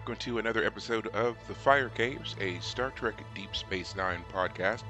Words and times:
Welcome 0.00 0.16
to 0.16 0.38
another 0.38 0.64
episode 0.64 1.08
of 1.08 1.36
The 1.46 1.54
Fire 1.54 1.90
Caves, 1.90 2.34
a 2.40 2.58
Star 2.60 2.90
Trek 2.92 3.22
Deep 3.34 3.54
Space 3.54 3.94
Nine 3.94 4.24
podcast. 4.32 4.82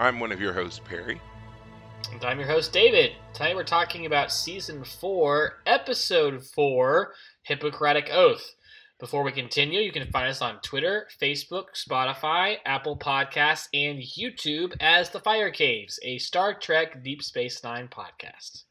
I'm 0.00 0.18
one 0.18 0.32
of 0.32 0.40
your 0.40 0.52
hosts, 0.52 0.80
Perry. 0.84 1.20
And 2.10 2.24
I'm 2.24 2.40
your 2.40 2.48
host, 2.48 2.72
David. 2.72 3.12
Tonight 3.32 3.54
we're 3.54 3.62
talking 3.62 4.06
about 4.06 4.32
Season 4.32 4.82
4, 4.82 5.62
Episode 5.66 6.44
4, 6.44 7.12
Hippocratic 7.42 8.08
Oath. 8.10 8.56
Before 8.98 9.22
we 9.22 9.30
continue, 9.30 9.78
you 9.78 9.92
can 9.92 10.10
find 10.10 10.28
us 10.28 10.42
on 10.42 10.60
Twitter, 10.62 11.06
Facebook, 11.22 11.66
Spotify, 11.76 12.56
Apple 12.66 12.98
Podcasts, 12.98 13.68
and 13.72 14.00
YouTube 14.00 14.74
as 14.80 15.10
The 15.10 15.20
Fire 15.20 15.52
Caves, 15.52 16.00
a 16.02 16.18
Star 16.18 16.58
Trek 16.58 17.04
Deep 17.04 17.22
Space 17.22 17.62
Nine 17.62 17.86
podcast. 17.86 18.64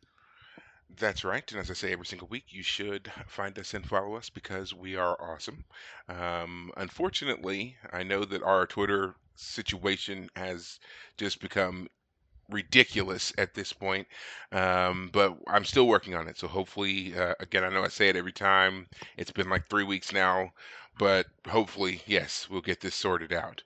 That's 0.97 1.23
right, 1.23 1.49
and 1.51 1.59
as 1.61 1.69
I 1.69 1.75
say 1.75 1.91
every 1.91 2.07
single 2.07 2.27
week, 2.27 2.45
you 2.49 2.63
should 2.63 3.11
find 3.27 3.57
us 3.59 3.73
and 3.75 3.87
follow 3.87 4.15
us 4.15 4.29
because 4.31 4.73
we 4.73 4.95
are 4.95 5.15
awesome. 5.21 5.65
Um, 6.09 6.71
unfortunately, 6.75 7.77
I 7.93 8.01
know 8.03 8.25
that 8.25 8.41
our 8.41 8.65
Twitter 8.65 9.15
situation 9.35 10.29
has 10.35 10.79
just 11.17 11.39
become 11.39 11.87
ridiculous 12.49 13.33
at 13.37 13.53
this 13.55 13.73
point, 13.73 14.07
um, 14.51 15.09
but 15.13 15.37
I'm 15.47 15.65
still 15.65 15.87
working 15.87 16.15
on 16.15 16.27
it. 16.27 16.37
So 16.37 16.47
hopefully, 16.47 17.15
uh, 17.17 17.35
again, 17.39 17.63
I 17.63 17.69
know 17.69 17.83
I 17.83 17.89
say 17.89 18.09
it 18.09 18.15
every 18.17 18.33
time. 18.33 18.87
It's 19.17 19.31
been 19.31 19.49
like 19.49 19.67
three 19.69 19.83
weeks 19.85 20.13
now, 20.13 20.53
but 20.97 21.27
hopefully, 21.47 22.03
yes, 22.07 22.49
we'll 22.49 22.61
get 22.61 22.81
this 22.81 22.95
sorted 22.95 23.33
out. 23.33 23.63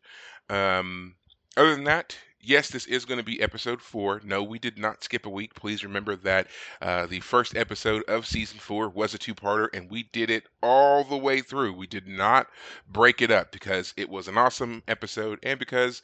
Um, 0.49 1.16
other 1.58 1.75
than 1.75 1.86
that, 1.86 2.17
yes, 2.41 2.69
this 2.69 2.85
is 2.87 3.05
going 3.05 3.17
to 3.19 3.23
be 3.23 3.41
episode 3.41 3.81
four. 3.81 4.21
No, 4.23 4.43
we 4.43 4.59
did 4.59 4.77
not 4.77 5.03
skip 5.03 5.25
a 5.25 5.29
week. 5.29 5.53
Please 5.55 5.83
remember 5.83 6.15
that 6.17 6.47
uh, 6.81 7.05
the 7.05 7.19
first 7.21 7.55
episode 7.55 8.03
of 8.07 8.25
season 8.27 8.59
four 8.59 8.89
was 8.89 9.13
a 9.13 9.17
two 9.17 9.35
parter, 9.35 9.67
and 9.73 9.89
we 9.89 10.03
did 10.03 10.29
it 10.29 10.45
all 10.61 11.03
the 11.03 11.17
way 11.17 11.41
through. 11.41 11.73
We 11.73 11.87
did 11.87 12.07
not 12.07 12.47
break 12.87 13.21
it 13.21 13.31
up 13.31 13.51
because 13.51 13.93
it 13.97 14.09
was 14.09 14.27
an 14.27 14.37
awesome 14.37 14.83
episode 14.87 15.39
and 15.43 15.59
because 15.59 16.01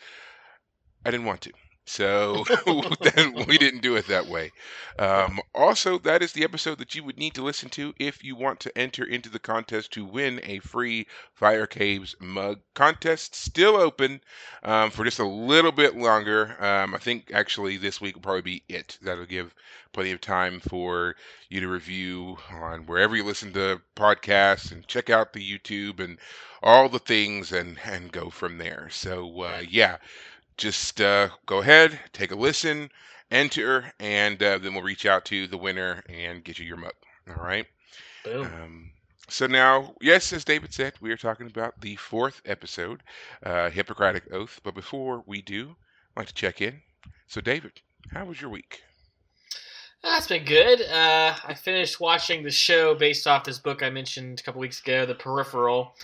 I 1.06 1.12
didn't 1.12 1.26
want 1.26 1.42
to. 1.42 1.52
So 1.88 2.44
then 3.02 3.46
we 3.48 3.58
didn't 3.58 3.82
do 3.82 3.96
it 3.96 4.08
that 4.08 4.26
way. 4.28 4.52
Um, 4.98 5.40
also, 5.54 6.00
that 6.00 6.24
is 6.24 6.34
the 6.34 6.44
episode 6.44 6.80
that 6.80 6.96
you 6.96 7.04
would 7.04 7.18
need 7.18 7.36
to 7.36 7.44
listen 7.44 7.70
to 7.72 7.94
if 8.00 8.24
you 8.24 8.36
want 8.36 8.60
to 8.62 8.78
enter 8.78 9.04
into 9.04 9.30
the 9.30 9.40
contest 9.40 9.92
to 9.94 10.04
win 10.06 10.40
a 10.44 10.60
free 10.60 11.06
Fire 11.34 11.68
Caves 11.68 12.16
mug. 12.20 12.60
Contest 12.74 13.36
still 13.36 13.76
open 13.76 14.22
um, 14.64 14.90
for 14.90 15.04
just 15.04 15.20
a 15.20 15.28
little 15.28 15.72
bit 15.72 15.96
longer. 15.96 16.56
Um, 16.60 16.96
I 16.96 16.98
think 16.98 17.32
actually 17.34 17.78
this 17.78 18.02
week 18.02 18.16
will 18.16 18.22
probably 18.22 18.42
be 18.42 18.64
it. 18.68 18.98
That'll 19.02 19.26
give 19.26 19.54
plenty 19.94 20.12
of 20.12 20.22
time 20.22 20.60
for 20.60 21.16
you 21.50 21.62
to 21.62 21.68
review 21.68 22.38
on 22.52 22.86
wherever 22.86 23.16
you 23.16 23.24
listen 23.24 23.54
to 23.54 23.82
podcasts 23.96 24.72
and 24.72 24.88
check 24.88 25.10
out 25.10 25.34
the 25.34 25.40
YouTube 25.40 26.00
and 26.00 26.18
all 26.64 26.90
the 26.90 27.00
things 27.00 27.52
and 27.52 27.78
and 27.86 28.12
go 28.12 28.30
from 28.30 28.58
there. 28.58 28.90
So 28.92 29.42
uh, 29.42 29.62
yeah 29.70 29.98
just 30.58 31.02
uh, 31.02 31.30
go 31.46 31.60
ahead, 31.60 32.00
take 32.14 32.32
a 32.32 32.36
listen, 32.36 32.90
enter, 33.32 33.92
and 34.00 34.42
uh, 34.42 34.58
then 34.58 34.74
we'll 34.74 34.84
reach 34.84 35.06
out 35.06 35.26
to 35.26 35.48
the 35.48 35.58
winner 35.58 36.04
and 36.10 36.44
get 36.44 36.60
you 36.60 36.66
your 36.66 36.78
mug. 36.78 36.94
All 37.28 37.44
right. 37.44 37.66
Boom. 38.24 38.46
Um, 38.46 38.92
so 39.28 39.48
now, 39.48 39.96
yes, 40.02 40.32
as 40.34 40.46
David 40.46 40.74
said, 40.74 40.94
we 41.02 41.12
are 41.12 41.18
talking 41.18 41.48
about 41.48 41.80
the 41.82 41.96
fourth 41.96 42.42
episode, 42.46 43.02
uh, 43.44 43.70
Hippocratic 43.70 44.32
Oath. 44.32 44.60
But 44.64 44.76
before 44.76 45.24
we 45.26 45.42
do, 45.42 45.76
I'd 46.16 46.22
like 46.22 46.28
to 46.28 46.34
check 46.34 46.62
in. 46.62 46.82
So, 47.28 47.42
David, 47.42 47.82
how 48.12 48.26
was 48.26 48.40
your 48.40 48.52
week? 48.52 48.84
That's 50.04 50.28
been 50.28 50.46
good. 50.46 50.82
Uh, 50.82 51.36
I 51.44 51.56
finished 51.56 52.00
watching 52.00 52.44
the 52.44 52.52
show 52.52 52.94
based 52.94 53.26
off 53.26 53.44
this 53.44 53.58
book 53.58 53.82
I 53.82 53.90
mentioned 53.90 54.40
a 54.40 54.44
couple 54.44 54.62
weeks 54.62 54.80
ago, 54.80 55.06
The 55.06 55.16
Peripheral. 55.16 55.96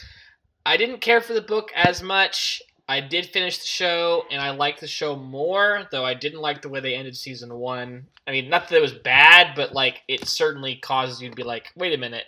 I 0.66 0.78
didn't 0.78 1.02
care 1.02 1.22
for 1.22 1.34
the 1.34 1.42
book 1.42 1.72
as 1.76 2.02
much. 2.02 2.62
I 2.92 3.00
did 3.00 3.28
finish 3.28 3.58
the 3.58 3.68
show, 3.68 4.26
and 4.30 4.42
I 4.42 4.50
liked 4.50 4.82
the 4.82 4.88
show 4.88 5.16
more, 5.16 5.88
though 5.92 6.04
I 6.04 6.14
didn't 6.14 6.42
like 6.42 6.62
the 6.62 6.68
way 6.68 6.82
they 6.82 6.94
ended 6.94 7.16
season 7.16 7.56
one. 7.56 8.08
I 8.28 8.32
mean, 8.32 8.50
not 8.50 8.68
that 8.68 8.76
it 8.76 8.82
was 8.82 8.92
bad, 8.92 9.56
but 9.56 9.72
like 9.72 10.02
it 10.10 10.28
certainly 10.28 10.76
causes 10.76 11.22
you 11.22 11.30
to 11.30 11.36
be 11.36 11.44
like, 11.44 11.72
wait 11.78 11.94
a 11.94 11.98
minute. 11.98 12.26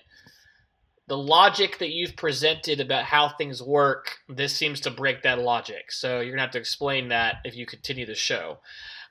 The 1.08 1.18
logic 1.18 1.80
that 1.80 1.92
you've 1.92 2.16
presented 2.16 2.80
about 2.80 3.04
how 3.04 3.28
things 3.28 3.62
work, 3.62 4.20
this 4.30 4.56
seems 4.56 4.80
to 4.82 4.90
break 4.90 5.24
that 5.24 5.40
logic. 5.40 5.92
So 5.92 6.22
you're 6.22 6.32
gonna 6.32 6.44
have 6.44 6.52
to 6.52 6.60
explain 6.60 7.10
that 7.10 7.40
if 7.44 7.58
you 7.58 7.66
continue 7.66 8.06
the 8.06 8.16
show. 8.16 8.60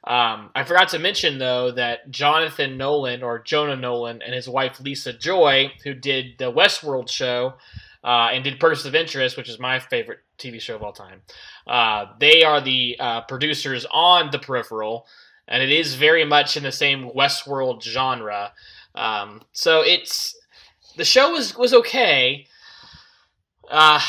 Um, 0.04 0.52
I 0.54 0.64
forgot 0.64 0.88
to 0.88 0.98
mention 0.98 1.36
though 1.36 1.70
that 1.72 2.10
Jonathan 2.10 2.78
Nolan 2.78 3.22
or 3.22 3.40
Jonah 3.40 3.76
Nolan 3.76 4.22
and 4.22 4.34
his 4.34 4.48
wife 4.48 4.80
Lisa 4.80 5.12
Joy, 5.12 5.72
who 5.84 5.92
did 5.92 6.38
the 6.38 6.50
Westworld 6.50 7.10
show 7.10 7.56
uh, 8.02 8.30
and 8.32 8.42
did 8.42 8.58
Persons 8.58 8.86
of 8.86 8.94
Interest, 8.94 9.36
which 9.36 9.50
is 9.50 9.58
my 9.58 9.78
favorite 9.78 10.20
TV 10.42 10.60
show 10.60 10.74
of 10.76 10.82
all 10.82 10.92
time. 10.92 11.22
Uh, 11.66 12.06
they 12.18 12.42
are 12.42 12.60
the 12.60 12.96
uh, 12.98 13.20
producers 13.22 13.86
on 13.92 14.30
The 14.30 14.38
Peripheral, 14.38 15.06
and 15.48 15.62
it 15.62 15.70
is 15.70 15.94
very 15.94 16.24
much 16.24 16.56
in 16.56 16.62
the 16.62 16.72
same 16.72 17.10
Westworld 17.10 17.82
genre. 17.82 18.52
Um, 18.94 19.42
so 19.52 19.82
it's 19.82 20.36
the 20.96 21.04
show 21.04 21.30
was 21.32 21.56
was 21.56 21.72
okay. 21.74 22.46
Uh, 23.70 24.00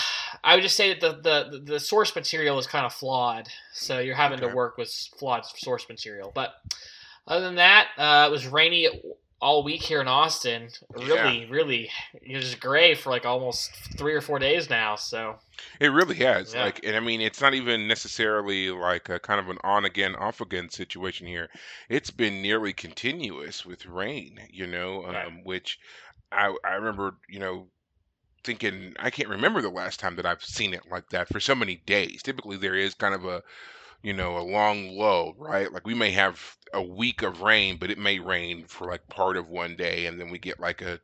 I 0.43 0.55
would 0.55 0.63
just 0.63 0.75
say 0.75 0.97
that 0.99 1.23
the, 1.23 1.49
the 1.49 1.59
the 1.59 1.79
source 1.79 2.13
material 2.15 2.59
is 2.59 2.67
kind 2.67 2.85
of 2.85 2.93
flawed, 2.93 3.47
so 3.71 3.99
you're 3.99 4.15
having 4.15 4.39
Okay. 4.39 4.49
to 4.49 4.55
work 4.55 4.77
with 4.77 4.91
flawed 5.17 5.45
source 5.45 5.87
material. 5.87 6.31
But 6.35 6.53
other 7.27 7.45
than 7.45 7.55
that, 7.55 7.87
uh, 7.97 8.25
it 8.27 8.31
was 8.31 8.45
rainy 8.47 8.89
all 9.43 9.61
week 9.61 9.83
here 9.83 9.99
in 9.99 10.07
Austin. 10.07 10.69
Really, 10.95 11.45
really, 11.47 11.89
it 12.13 12.37
was 12.37 12.55
gray 12.55 12.95
for 12.95 13.09
like 13.09 13.25
almost 13.25 13.71
three 13.97 14.13
or 14.13 14.21
four 14.21 14.39
days 14.39 14.69
now. 14.69 14.95
So 14.95 15.35
It 15.81 15.89
really 15.89 16.15
has. 16.15 16.53
Yeah. 16.53 16.63
Like, 16.63 16.79
and 16.85 16.95
I 16.95 17.01
mean, 17.01 17.19
it's 17.19 17.41
not 17.41 17.53
even 17.53 17.85
necessarily 17.87 18.71
like 18.71 19.09
a 19.09 19.19
kind 19.19 19.41
of 19.41 19.49
an 19.49 19.57
on 19.63 19.83
again, 19.83 20.15
off 20.15 20.39
again 20.39 20.69
situation 20.69 21.27
here. 21.27 21.49
It's 21.89 22.09
been 22.09 22.41
nearly 22.41 22.71
continuous 22.71 23.65
with 23.65 23.85
rain, 23.85 24.39
you 24.49 24.65
know, 24.65 25.05
um, 25.05 25.13
Right. 25.13 25.45
which 25.45 25.77
I 26.31 26.55
I 26.63 26.75
remember, 26.75 27.17
you 27.27 27.39
know, 27.39 27.67
thinking 28.45 28.93
I 28.97 29.09
can't 29.09 29.29
remember 29.29 29.61
the 29.61 29.69
last 29.69 29.99
time 29.99 30.15
that 30.15 30.25
I've 30.25 30.43
seen 30.43 30.73
it 30.73 30.89
like 30.89 31.09
that 31.09 31.27
for 31.27 31.39
so 31.41 31.53
many 31.53 31.75
days. 31.85 32.23
Typically, 32.23 32.57
there 32.57 32.75
is 32.75 32.93
kind 32.93 33.13
of 33.13 33.25
a, 33.25 33.43
you 34.03 34.13
know, 34.13 34.37
a 34.37 34.41
long 34.43 34.89
lull, 34.91 35.33
right? 35.37 35.71
Like 35.71 35.87
we 35.87 35.95
may 35.95 36.11
have 36.11 36.57
a 36.73 36.83
week 36.83 37.21
of 37.23 37.41
rain, 37.41 37.77
but 37.77 37.91
it 37.91 37.97
may 37.97 38.19
rain 38.19 38.65
for 38.67 38.87
like 38.87 39.07
part 39.09 39.37
of 39.37 39.49
one 39.49 39.75
day, 39.75 40.05
and 40.07 40.19
then 40.19 40.29
we 40.29 40.39
get 40.39 40.59
like 40.59 40.81
a 40.81 40.99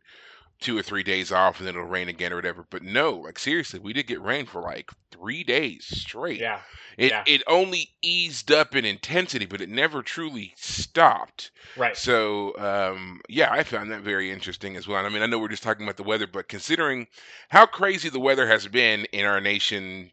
two 0.60 0.78
or 0.78 0.82
three 0.82 1.04
days 1.04 1.32
off, 1.32 1.60
and 1.60 1.68
then 1.68 1.76
it'll 1.76 1.88
rain 1.88 2.10
again 2.10 2.34
or 2.34 2.36
whatever. 2.38 2.66
But 2.70 2.84
no, 2.84 3.12
like 3.18 3.40
seriously, 3.40 3.80
we 3.80 3.94
did 3.94 4.08
get 4.08 4.22
rain 4.22 4.46
for 4.46 4.62
like 4.62 4.92
three 5.12 5.44
days 5.44 5.86
straight. 5.88 6.40
yeah, 6.40 6.62
It 6.98 7.12
yeah. 7.12 7.24
it 7.26 7.44
only 7.48 7.92
eased 8.02 8.52
up 8.52 8.76
in 8.76 8.86
intensity, 8.86 9.46
but 9.46 9.62
it 9.62 9.70
never 9.70 10.02
truly 10.04 10.54
stopped. 10.58 11.52
right. 11.76 11.98
So 11.98 12.58
um, 12.58 13.22
yeah, 13.30 13.52
I 13.52 13.64
found 13.64 13.92
that 13.92 14.02
very 14.02 14.32
interesting 14.32 14.76
as 14.76 14.88
well. 14.88 14.98
And 15.00 15.08
I 15.08 15.10
mean, 15.10 15.24
I 15.24 15.26
know 15.26 15.40
we're 15.40 15.48
just 15.48 15.64
talking 15.64 15.86
about 15.86 15.98
the 15.98 16.04
weather, 16.04 16.28
but 16.28 16.48
considering 16.50 17.08
how 17.50 17.66
crazy 17.66 18.10
the 18.10 18.20
weather 18.20 18.48
has 18.48 18.68
been 18.68 19.06
in 19.06 19.26
our 19.26 19.42
nation 19.42 20.12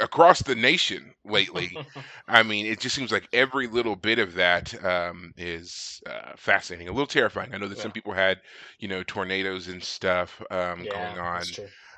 across 0.00 0.42
the 0.42 0.54
nation 0.54 1.14
lately, 1.24 1.80
I 2.28 2.42
mean, 2.42 2.66
it 2.66 2.80
just 2.80 2.94
seems 2.94 3.12
like 3.12 3.28
every 3.32 3.66
little 3.66 3.96
bit 3.96 4.18
of 4.18 4.34
that 4.34 4.72
um, 4.84 5.32
is 5.36 6.00
uh, 6.06 6.32
fascinating, 6.36 6.88
a 6.88 6.92
little 6.92 7.06
terrifying. 7.06 7.54
I 7.54 7.58
know 7.58 7.68
that 7.68 7.78
some 7.78 7.92
people 7.92 8.12
had, 8.12 8.40
you 8.78 8.88
know, 8.88 9.02
tornadoes 9.04 9.68
and 9.68 9.82
stuff 9.82 10.40
um, 10.50 10.86
yeah, 10.86 10.88
going 10.88 11.18
on, 11.18 11.56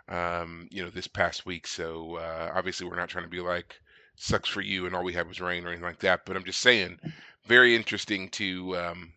um, 0.09 0.69
you 0.71 0.83
know, 0.83 0.91
this 0.91 1.07
past 1.09 1.47
week. 1.47 1.67
So 1.67 2.17
uh, 2.17 2.51
obviously, 2.55 2.87
we're 2.87 2.97
not 2.97 3.09
trying 3.09 3.25
to 3.25 3.31
be 3.31 3.41
like 3.41 3.81
sucks 4.17 4.49
for 4.49 4.61
you 4.61 4.87
and 4.87 4.95
all 4.95 5.05
we 5.05 5.13
had 5.15 5.29
was 5.29 5.41
rain 5.41 5.65
or 5.65 5.69
anything 5.69 5.85
like 5.85 6.01
that. 6.01 6.25
But 6.27 6.37
I'm 6.37 6.45
just 6.45 6.61
saying, 6.61 6.99
very 7.47 7.75
interesting 7.77 8.29
to 8.31 8.77
um, 8.77 9.13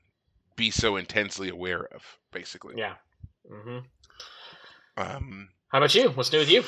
be 0.56 0.71
so 0.71 0.95
intensely 0.98 1.50
aware 1.50 1.86
of, 1.94 2.04
basically. 2.31 2.75
Yeah. 2.75 2.95
hmm 3.50 3.80
Um, 4.98 5.50
How 5.75 5.80
about 5.80 5.94
you? 5.94 6.10
What's 6.12 6.31
new 6.31 6.39
with 6.39 6.50
you? 6.50 6.63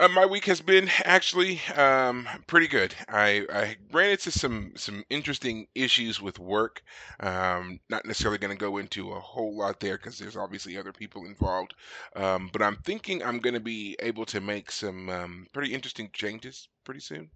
Uh, 0.00 0.08
my 0.08 0.24
week 0.24 0.46
has 0.46 0.62
been 0.62 0.88
actually 1.04 1.60
um, 1.76 2.26
pretty 2.46 2.66
good. 2.66 2.94
I, 3.10 3.44
I 3.52 3.76
ran 3.92 4.12
into 4.12 4.30
some 4.30 4.72
some 4.74 5.04
interesting 5.10 5.66
issues 5.74 6.18
with 6.18 6.38
work. 6.38 6.82
Um, 7.20 7.78
not 7.90 8.06
necessarily 8.06 8.38
going 8.38 8.56
to 8.56 8.58
go 8.58 8.78
into 8.78 9.12
a 9.12 9.20
whole 9.20 9.54
lot 9.54 9.80
there 9.80 9.98
because 9.98 10.18
there's 10.18 10.34
obviously 10.34 10.78
other 10.78 10.94
people 10.94 11.26
involved. 11.26 11.74
Um, 12.14 12.48
but 12.54 12.62
I'm 12.62 12.76
thinking 12.86 13.22
I'm 13.22 13.38
going 13.38 13.52
to 13.52 13.60
be 13.60 13.96
able 14.00 14.24
to 14.24 14.40
make 14.40 14.70
some 14.70 15.10
um, 15.10 15.46
pretty 15.52 15.74
interesting 15.74 16.08
changes 16.14 16.68
pretty 16.84 17.00
soon. 17.00 17.28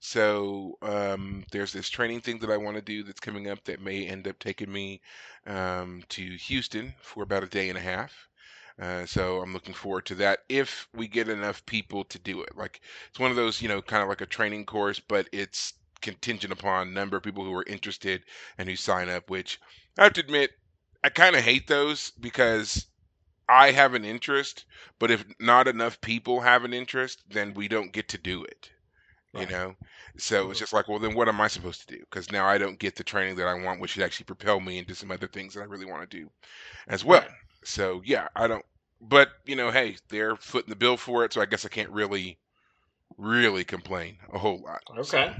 So 0.00 0.78
um, 0.80 1.44
there's 1.52 1.74
this 1.74 1.90
training 1.90 2.22
thing 2.22 2.38
that 2.38 2.50
I 2.50 2.56
want 2.56 2.76
to 2.76 2.82
do 2.82 3.02
that's 3.02 3.20
coming 3.20 3.50
up 3.50 3.62
that 3.64 3.82
may 3.82 4.06
end 4.06 4.26
up 4.26 4.38
taking 4.38 4.72
me 4.72 5.02
um, 5.46 6.02
to 6.08 6.36
Houston 6.36 6.94
for 6.98 7.24
about 7.24 7.44
a 7.44 7.46
day 7.46 7.68
and 7.68 7.76
a 7.76 7.82
half. 7.82 8.26
Uh, 8.80 9.06
so 9.06 9.40
I'm 9.40 9.52
looking 9.52 9.74
forward 9.74 10.06
to 10.06 10.14
that 10.16 10.40
if 10.48 10.88
we 10.92 11.06
get 11.08 11.28
enough 11.28 11.64
people 11.66 12.04
to 12.04 12.18
do 12.18 12.42
it. 12.42 12.56
Like 12.56 12.80
it's 13.08 13.20
one 13.20 13.30
of 13.30 13.36
those, 13.36 13.62
you 13.62 13.68
know, 13.68 13.82
kind 13.82 14.02
of 14.02 14.08
like 14.08 14.20
a 14.20 14.26
training 14.26 14.66
course, 14.66 14.98
but 15.00 15.28
it's 15.32 15.74
contingent 16.02 16.52
upon 16.52 16.92
number 16.92 17.16
of 17.16 17.22
people 17.22 17.44
who 17.44 17.54
are 17.54 17.64
interested 17.66 18.24
and 18.58 18.68
who 18.68 18.76
sign 18.76 19.08
up. 19.08 19.30
Which 19.30 19.60
I 19.98 20.04
have 20.04 20.12
to 20.14 20.20
admit, 20.20 20.50
I 21.04 21.08
kind 21.10 21.36
of 21.36 21.42
hate 21.44 21.66
those 21.68 22.10
because 22.12 22.86
I 23.48 23.72
have 23.72 23.94
an 23.94 24.04
interest, 24.04 24.66
but 24.98 25.10
if 25.10 25.24
not 25.40 25.68
enough 25.68 26.00
people 26.00 26.40
have 26.42 26.64
an 26.64 26.74
interest, 26.74 27.22
then 27.28 27.54
we 27.54 27.68
don't 27.68 27.92
get 27.92 28.08
to 28.10 28.18
do 28.18 28.44
it. 28.44 28.70
You 29.32 29.46
know, 29.46 29.76
so 30.18 30.50
it's 30.50 30.58
Mhm. 30.58 30.60
just 30.60 30.72
like, 30.72 30.88
well, 30.88 30.98
then 31.00 31.14
what 31.14 31.28
am 31.28 31.40
I 31.40 31.48
supposed 31.48 31.86
to 31.88 31.96
do? 31.96 32.00
Because 32.00 32.30
now 32.32 32.46
I 32.46 32.58
don't 32.58 32.78
get 32.78 32.96
the 32.96 33.04
training 33.04 33.36
that 33.36 33.48
I 33.48 33.54
want, 33.54 33.80
which 33.80 33.92
should 33.92 34.02
actually 34.04 34.26
propel 34.26 34.60
me 34.60 34.78
into 34.78 34.94
some 34.94 35.10
other 35.10 35.28
things 35.28 35.54
that 35.54 35.62
I 35.62 35.64
really 35.66 35.86
want 35.86 36.08
to 36.10 36.18
do 36.18 36.30
as 36.88 37.04
well. 37.04 37.24
Right. 37.24 37.30
So 37.64 38.02
yeah, 38.04 38.28
I 38.36 38.46
don't. 38.46 38.64
But 39.00 39.30
you 39.44 39.56
know, 39.56 39.70
hey, 39.70 39.96
they're 40.08 40.36
footing 40.36 40.70
the 40.70 40.76
bill 40.76 40.96
for 40.96 41.24
it, 41.24 41.32
so 41.32 41.40
I 41.40 41.46
guess 41.46 41.64
I 41.64 41.68
can't 41.68 41.90
really, 41.90 42.38
really 43.18 43.64
complain 43.64 44.18
a 44.32 44.38
whole 44.38 44.60
lot. 44.62 44.82
So, 45.00 45.24
Okay. 45.24 45.36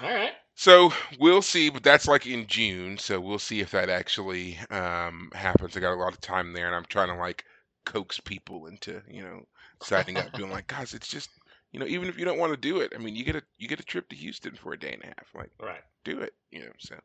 All 0.00 0.10
right. 0.14 0.34
so 0.54 0.92
we'll 1.18 1.42
see, 1.42 1.70
but 1.70 1.82
that's 1.82 2.08
like 2.08 2.26
in 2.26 2.46
June, 2.46 2.98
so 2.98 3.20
we'll 3.20 3.38
see 3.38 3.60
if 3.60 3.70
that 3.70 3.88
actually 3.88 4.58
um, 4.70 5.30
happens. 5.34 5.76
I 5.76 5.80
got 5.80 5.94
a 5.94 5.96
lot 6.00 6.12
of 6.12 6.20
time 6.20 6.52
there, 6.52 6.66
and 6.66 6.74
I'm 6.74 6.84
trying 6.86 7.08
to 7.08 7.14
like 7.14 7.44
coax 7.86 8.20
people 8.20 8.66
into 8.66 9.02
you 9.08 9.22
know 9.22 9.44
signing 9.80 10.18
up, 10.18 10.34
being 10.34 10.50
like, 10.50 10.66
guys, 10.68 10.94
it's 10.94 11.08
just 11.08 11.30
you 11.72 11.78
know, 11.80 11.86
even 11.86 12.08
if 12.08 12.18
you 12.18 12.24
don't 12.24 12.38
want 12.38 12.52
to 12.52 12.56
do 12.58 12.80
it, 12.80 12.92
I 12.94 12.98
mean, 12.98 13.14
you 13.16 13.24
get 13.24 13.36
a 13.36 13.42
you 13.58 13.68
get 13.68 13.80
a 13.80 13.84
trip 13.84 14.08
to 14.08 14.16
Houston 14.16 14.54
for 14.56 14.72
a 14.72 14.78
day 14.78 14.92
and 14.94 15.02
a 15.04 15.06
half, 15.06 15.28
like 15.34 15.50
Right. 15.60 15.82
do 16.04 16.20
it, 16.20 16.32
you 16.50 16.60
know. 16.60 16.72
So, 16.78 16.98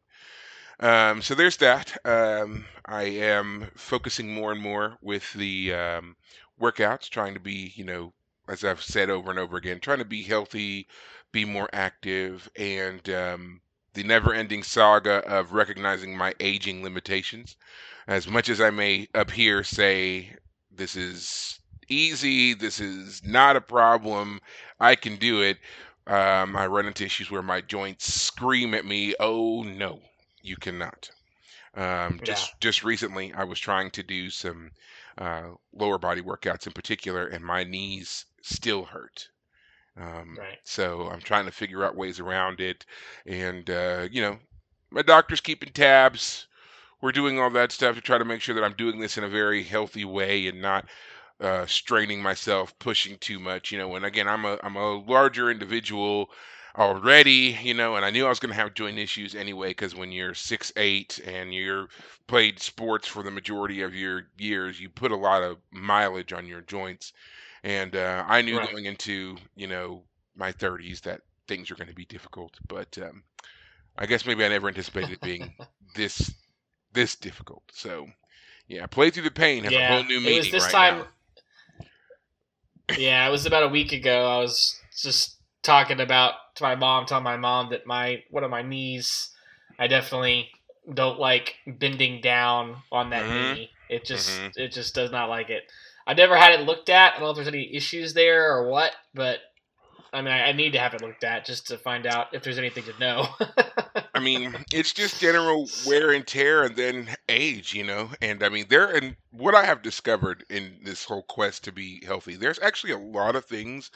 um, 0.80 1.22
so 1.22 1.36
there's 1.36 1.58
that. 1.58 1.98
Um, 2.06 2.66
I 2.86 3.04
am 3.04 3.70
focusing 3.76 4.34
more 4.34 4.52
and 4.52 4.62
more 4.62 4.98
with 5.02 5.32
the 5.34 5.74
um, 5.74 6.16
workouts, 6.60 7.10
trying 7.10 7.34
to 7.34 7.40
be, 7.40 7.72
you 7.76 7.84
know, 7.86 8.14
as 8.48 8.64
I've 8.64 8.82
said 8.84 9.10
over 9.10 9.30
and 9.30 9.40
over 9.40 9.58
again, 9.58 9.80
trying 9.80 10.00
to 10.00 10.06
be 10.06 10.24
healthy, 10.24 10.88
be 11.32 11.46
more 11.46 11.70
active, 11.74 12.50
and 12.58 13.08
um, 13.10 13.62
the 13.94 14.04
never-ending 14.04 14.64
saga 14.64 15.26
of 15.28 15.54
recognizing 15.54 16.18
my 16.18 16.34
aging 16.40 16.84
limitations. 16.84 17.56
As 18.08 18.28
much 18.28 18.50
as 18.50 18.60
I 18.60 18.70
may 18.70 19.08
up 19.16 19.32
here 19.32 19.64
say 19.64 20.36
this 20.72 20.96
is 20.96 21.60
easy, 21.88 22.54
this 22.54 22.80
is 22.80 23.22
not 23.24 23.56
a 23.56 23.62
problem, 23.62 24.40
I 24.80 24.96
can 24.96 25.16
do 25.16 25.42
it. 25.42 25.58
Um, 26.06 26.58
I 26.58 26.68
run 26.68 26.86
into 26.86 27.06
issues 27.06 27.32
where 27.32 27.42
my 27.42 27.62
joints 27.62 28.14
scream 28.14 28.74
at 28.74 28.86
me, 28.86 29.16
"Oh 29.20 29.64
no, 29.64 30.02
you 30.44 30.58
cannot." 30.58 31.12
Um, 31.76 32.22
Yeah. 32.22 32.24
just 32.24 32.60
just 32.62 32.84
recently, 32.84 33.34
I 33.34 33.44
was 33.46 33.60
trying 33.60 33.92
to 33.92 34.04
do 34.04 34.30
some 34.30 34.72
uh, 35.18 35.52
lower 35.74 35.98
body 36.00 36.22
workouts 36.22 36.68
in 36.68 36.74
particular, 36.74 37.28
and 37.28 37.44
my 37.46 37.64
knees 37.64 38.26
still 38.42 38.86
hurt. 38.86 39.30
Um, 39.98 40.40
Right. 40.40 40.60
so 40.64 41.10
I'm 41.10 41.22
trying 41.22 41.46
to 41.46 41.52
figure 41.52 41.84
out 41.84 41.96
ways 41.96 42.20
around 42.20 42.60
it, 42.62 42.86
and 43.26 43.70
uh, 43.70 44.08
you 44.12 44.22
know, 44.22 44.40
my 44.92 45.02
doctor's 45.02 45.42
keeping 45.42 45.72
tabs. 45.72 46.48
We're 47.02 47.12
doing 47.14 47.40
all 47.40 47.50
that 47.52 47.72
stuff 47.72 47.96
to 47.96 48.02
try 48.02 48.18
to 48.18 48.26
make 48.26 48.42
sure 48.42 48.56
that 48.56 48.64
I'm 48.64 48.74
doing 48.76 49.00
this 49.00 49.18
in 49.18 49.24
a 49.24 49.30
very 49.30 49.64
healthy 49.64 50.06
way 50.06 50.48
and 50.48 50.62
not 50.62 50.88
uh, 51.42 51.66
straining 51.68 52.22
myself, 52.22 52.78
pushing 52.80 53.18
too 53.20 53.40
much. 53.40 53.72
You 53.72 53.78
know, 53.80 53.96
and 53.96 54.06
again, 54.06 54.28
I'm 54.28 54.46
a 54.46 54.60
I'm 54.64 54.76
a 54.78 54.98
larger 55.00 55.52
individual 55.52 56.30
already. 56.78 57.58
You 57.62 57.74
know, 57.74 57.96
and 57.96 58.06
I 58.06 58.10
knew 58.12 58.26
I 58.26 58.30
was 58.30 58.40
going 58.40 58.54
to 58.54 58.60
have 58.62 58.74
joint 58.74 58.98
issues 59.00 59.36
anyway 59.36 59.70
because 59.70 59.96
when 59.96 60.12
you're 60.12 60.34
six 60.34 60.72
eight 60.78 61.20
and 61.26 61.54
you're 61.54 61.88
played 62.28 62.60
sports 62.60 63.08
for 63.08 63.24
the 63.24 63.32
majority 63.32 63.82
of 63.82 63.96
your 63.96 64.28
years, 64.38 64.80
you 64.80 64.90
put 64.90 65.12
a 65.12 65.16
lot 65.16 65.44
of 65.44 65.58
mileage 65.72 66.34
on 66.34 66.48
your 66.48 66.62
joints. 66.62 67.14
And 67.64 67.96
uh, 67.96 68.26
I 68.28 68.42
knew 68.42 68.60
Right. 68.60 68.70
going 68.72 68.86
into 68.86 69.38
you 69.56 69.68
know 69.68 70.04
my 70.36 70.52
30s 70.52 71.02
that 71.02 71.22
things 71.48 71.72
are 71.72 71.76
going 71.76 71.90
to 71.90 71.96
be 71.96 72.06
difficult, 72.06 72.58
but 72.68 72.98
um, 73.00 73.24
I 73.98 74.06
guess 74.06 74.26
maybe 74.26 74.46
I 74.46 74.50
never 74.50 74.68
anticipated 74.68 75.14
it 75.14 75.22
being 75.22 75.56
this 75.96 76.36
this 76.94 77.16
difficult. 77.16 77.64
So 77.74 78.08
yeah, 78.68 78.88
play 78.88 79.10
through 79.12 79.24
the 79.24 79.32
pain 79.32 79.64
has 79.66 79.76
a 79.78 79.82
whole 79.84 80.04
new 80.04 80.22
It 80.24 80.34
was 80.34 80.50
meaning 80.50 80.52
this 80.52 80.68
right 80.68 80.78
time. 80.78 81.06
now. 81.06 81.08
Yeah, 82.96 83.28
it 83.28 83.32
was 83.32 83.46
about 83.46 83.64
a 83.64 83.68
week 83.68 83.92
ago. 83.92 84.26
I 84.28 84.38
was 84.40 84.80
just 85.02 85.38
talking 85.64 86.00
about 86.02 86.34
to 86.56 86.64
my 86.64 86.76
mom, 86.76 87.06
telling 87.06 87.24
my 87.24 87.38
mom 87.38 87.70
that 87.72 87.88
my 87.88 88.24
one 88.30 88.44
of 88.44 88.52
my 88.52 88.62
knees, 88.62 89.30
I 89.80 89.88
definitely 89.88 90.52
don't 90.94 91.20
like 91.20 91.56
bending 91.66 92.22
down 92.22 92.78
on 92.92 93.12
that 93.12 93.30
Mhm. 93.30 93.32
knee. 93.32 93.72
It 93.90 94.06
just 94.06 94.44
Mhm. 94.44 94.54
it 94.56 94.72
just 94.74 94.94
does 94.96 95.12
not 95.12 95.30
like 95.30 95.50
it. 95.50 95.64
I 96.06 96.14
never 96.14 96.38
had 96.38 96.60
it 96.60 96.66
looked 96.66 96.90
at. 96.90 97.14
I 97.14 97.16
don't 97.16 97.24
know 97.24 97.30
if 97.32 97.36
there's 97.36 97.48
any 97.48 97.74
issues 97.76 98.14
there 98.14 98.52
or 98.56 98.70
what, 98.70 98.92
but 99.14 99.40
I 100.14 100.22
mean, 100.22 100.32
I, 100.32 100.50
I 100.50 100.52
need 100.52 100.74
to 100.74 100.80
have 100.80 100.94
it 100.94 101.02
looked 101.02 101.24
at 101.24 101.46
just 101.46 101.68
to 101.68 101.78
find 101.78 102.06
out 102.06 102.28
if 102.34 102.44
there's 102.44 102.60
anything 102.60 102.84
to 102.84 103.00
know. 103.00 103.28
I 104.14 104.20
mean, 104.20 104.56
it's 104.72 104.94
just 104.94 105.20
general 105.20 105.68
wear 105.88 106.12
and 106.12 106.26
tear, 106.26 106.64
and 106.64 106.76
then 106.76 107.10
age, 107.28 107.74
you 107.74 107.84
know. 107.84 108.10
And 108.22 108.44
I 108.44 108.50
mean, 108.50 108.66
there 108.70 108.96
and 108.96 109.16
what 109.32 109.56
I 109.56 109.66
have 109.66 109.82
discovered 109.82 110.46
in 110.50 110.78
this 110.84 111.04
whole 111.04 111.24
quest 111.24 111.64
to 111.64 111.72
be 111.72 112.04
healthy, 112.06 112.36
there's 112.36 112.60
actually 112.60 112.94
a 112.94 112.98
lot 112.98 113.36
of 113.36 113.46
things 113.46 113.90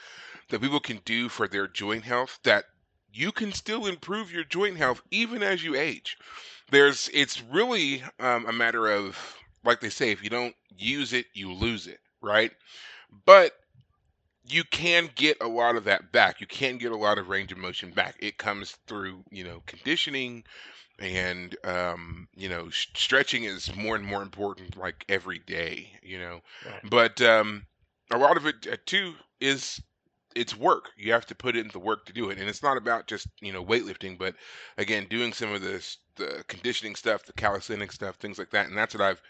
that 0.50 0.62
people 0.62 0.80
can 0.80 1.00
do 1.06 1.30
for 1.30 1.48
their 1.48 1.68
joint 1.68 2.04
health 2.04 2.40
that 2.44 2.66
you 3.14 3.32
can 3.32 3.52
still 3.52 3.86
improve 3.86 4.32
your 4.32 4.44
joint 4.44 4.78
health 4.78 5.02
even 5.12 5.44
as 5.44 5.64
you 5.64 5.76
age. 5.76 6.18
There's, 6.72 7.10
it's 7.14 7.42
really 7.44 8.04
um, 8.20 8.46
a 8.46 8.54
matter 8.54 8.88
of, 8.92 9.18
like 9.64 9.80
they 9.80 9.90
say, 9.90 10.12
if 10.12 10.24
you 10.24 10.30
don't 10.30 10.56
use 10.78 11.14
it, 11.14 11.26
you 11.34 11.54
lose 11.54 11.88
it, 11.88 12.00
right? 12.22 12.52
But 13.26 13.54
you 14.50 14.64
can 14.64 15.10
get 15.16 15.38
a 15.42 15.48
lot 15.48 15.76
of 15.76 15.84
that 15.86 16.12
back. 16.12 16.40
You 16.42 16.48
can 16.48 16.78
get 16.78 16.92
a 16.92 16.98
lot 16.98 17.18
of 17.18 17.30
range 17.30 17.52
of 17.52 17.58
motion 17.58 17.92
back. 17.92 18.16
It 18.20 18.38
comes 18.38 18.72
through, 18.88 19.24
you 19.32 19.44
know, 19.44 19.62
conditioning 19.66 20.44
and 21.00 21.56
um, 21.64 22.28
you 22.36 22.50
know, 22.50 22.70
sh- 22.70 22.88
stretching 22.96 23.44
is 23.44 23.76
more 23.76 23.96
and 23.96 24.06
more 24.06 24.22
important 24.22 24.78
like 24.78 25.06
every 25.10 25.40
day, 25.40 25.92
you 26.02 26.20
know. 26.20 26.42
Right. 26.66 26.82
But 26.90 27.22
um 27.22 27.66
a 28.12 28.18
lot 28.18 28.38
of 28.38 28.46
it 28.46 28.68
uh, 28.72 28.78
too 28.86 29.14
is 29.42 29.82
it's 30.36 30.56
work. 30.56 30.92
You 30.98 31.12
have 31.14 31.26
to 31.28 31.36
put 31.36 31.56
in 31.56 31.70
the 31.70 31.80
work 31.80 32.06
to 32.06 32.14
do 32.14 32.30
it. 32.30 32.38
And 32.38 32.48
it's 32.50 32.64
not 32.64 32.78
about 32.78 33.08
just, 33.08 33.28
you 33.42 33.52
know, 33.52 33.64
weightlifting, 33.66 34.18
but 34.18 34.36
again, 34.78 35.08
doing 35.10 35.34
some 35.34 35.52
of 35.54 35.62
this 35.62 35.98
the 36.16 36.44
conditioning 36.48 36.96
stuff, 36.96 37.26
the 37.26 37.34
calisthenic 37.34 37.92
stuff, 37.92 38.16
things 38.16 38.40
like 38.40 38.52
that. 38.52 38.68
And 38.68 38.78
that's 38.78 38.94
what 38.96 39.04
I've 39.04 39.22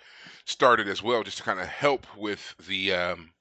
started 0.46 0.88
as 0.88 1.02
well, 1.04 1.24
just 1.24 1.38
to 1.38 1.44
kind 1.44 1.60
of 1.60 1.68
help 1.68 2.06
with 2.18 2.56
the 2.68 2.94
um 2.94 3.32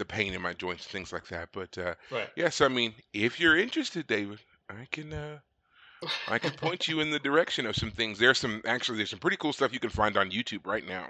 the 0.00 0.06
pain 0.06 0.34
in 0.34 0.42
my 0.42 0.54
joints, 0.54 0.86
things 0.88 1.12
like 1.12 1.28
that. 1.28 1.50
But 1.52 1.78
uh, 1.78 1.94
right. 2.10 2.30
yes, 2.36 2.60
I 2.62 2.68
mean, 2.68 2.94
if 3.14 3.40
you're 3.40 3.58
interested, 3.58 4.08
David, 4.08 4.40
I 4.70 4.88
can 4.92 5.12
uh, 5.14 5.40
I 6.28 6.38
can 6.38 6.52
point 6.52 6.88
you 6.88 7.00
in 7.00 7.10
the 7.10 7.20
direction 7.20 7.66
of 7.66 7.76
some 7.76 7.92
things. 7.92 8.18
There's 8.18 8.38
some 8.38 8.62
actually 8.66 8.98
there's 8.98 9.10
some 9.10 9.20
pretty 9.20 9.38
cool 9.38 9.52
stuff 9.54 9.72
you 9.74 9.80
can 9.80 9.90
find 9.90 10.16
on 10.18 10.30
YouTube 10.32 10.66
right 10.66 10.86
now 10.86 11.08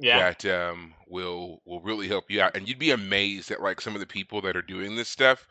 Yeah. 0.00 0.24
that 0.24 0.44
um, 0.46 0.94
will 1.08 1.62
will 1.66 1.80
really 1.82 2.08
help 2.08 2.30
you 2.30 2.40
out, 2.42 2.56
and 2.56 2.68
you'd 2.68 2.78
be 2.78 2.92
amazed 2.92 3.50
at 3.50 3.62
like 3.62 3.80
some 3.80 3.94
of 3.94 4.00
the 4.00 4.06
people 4.06 4.40
that 4.42 4.56
are 4.56 4.62
doing 4.62 4.96
this 4.96 5.08
stuff. 5.08 5.46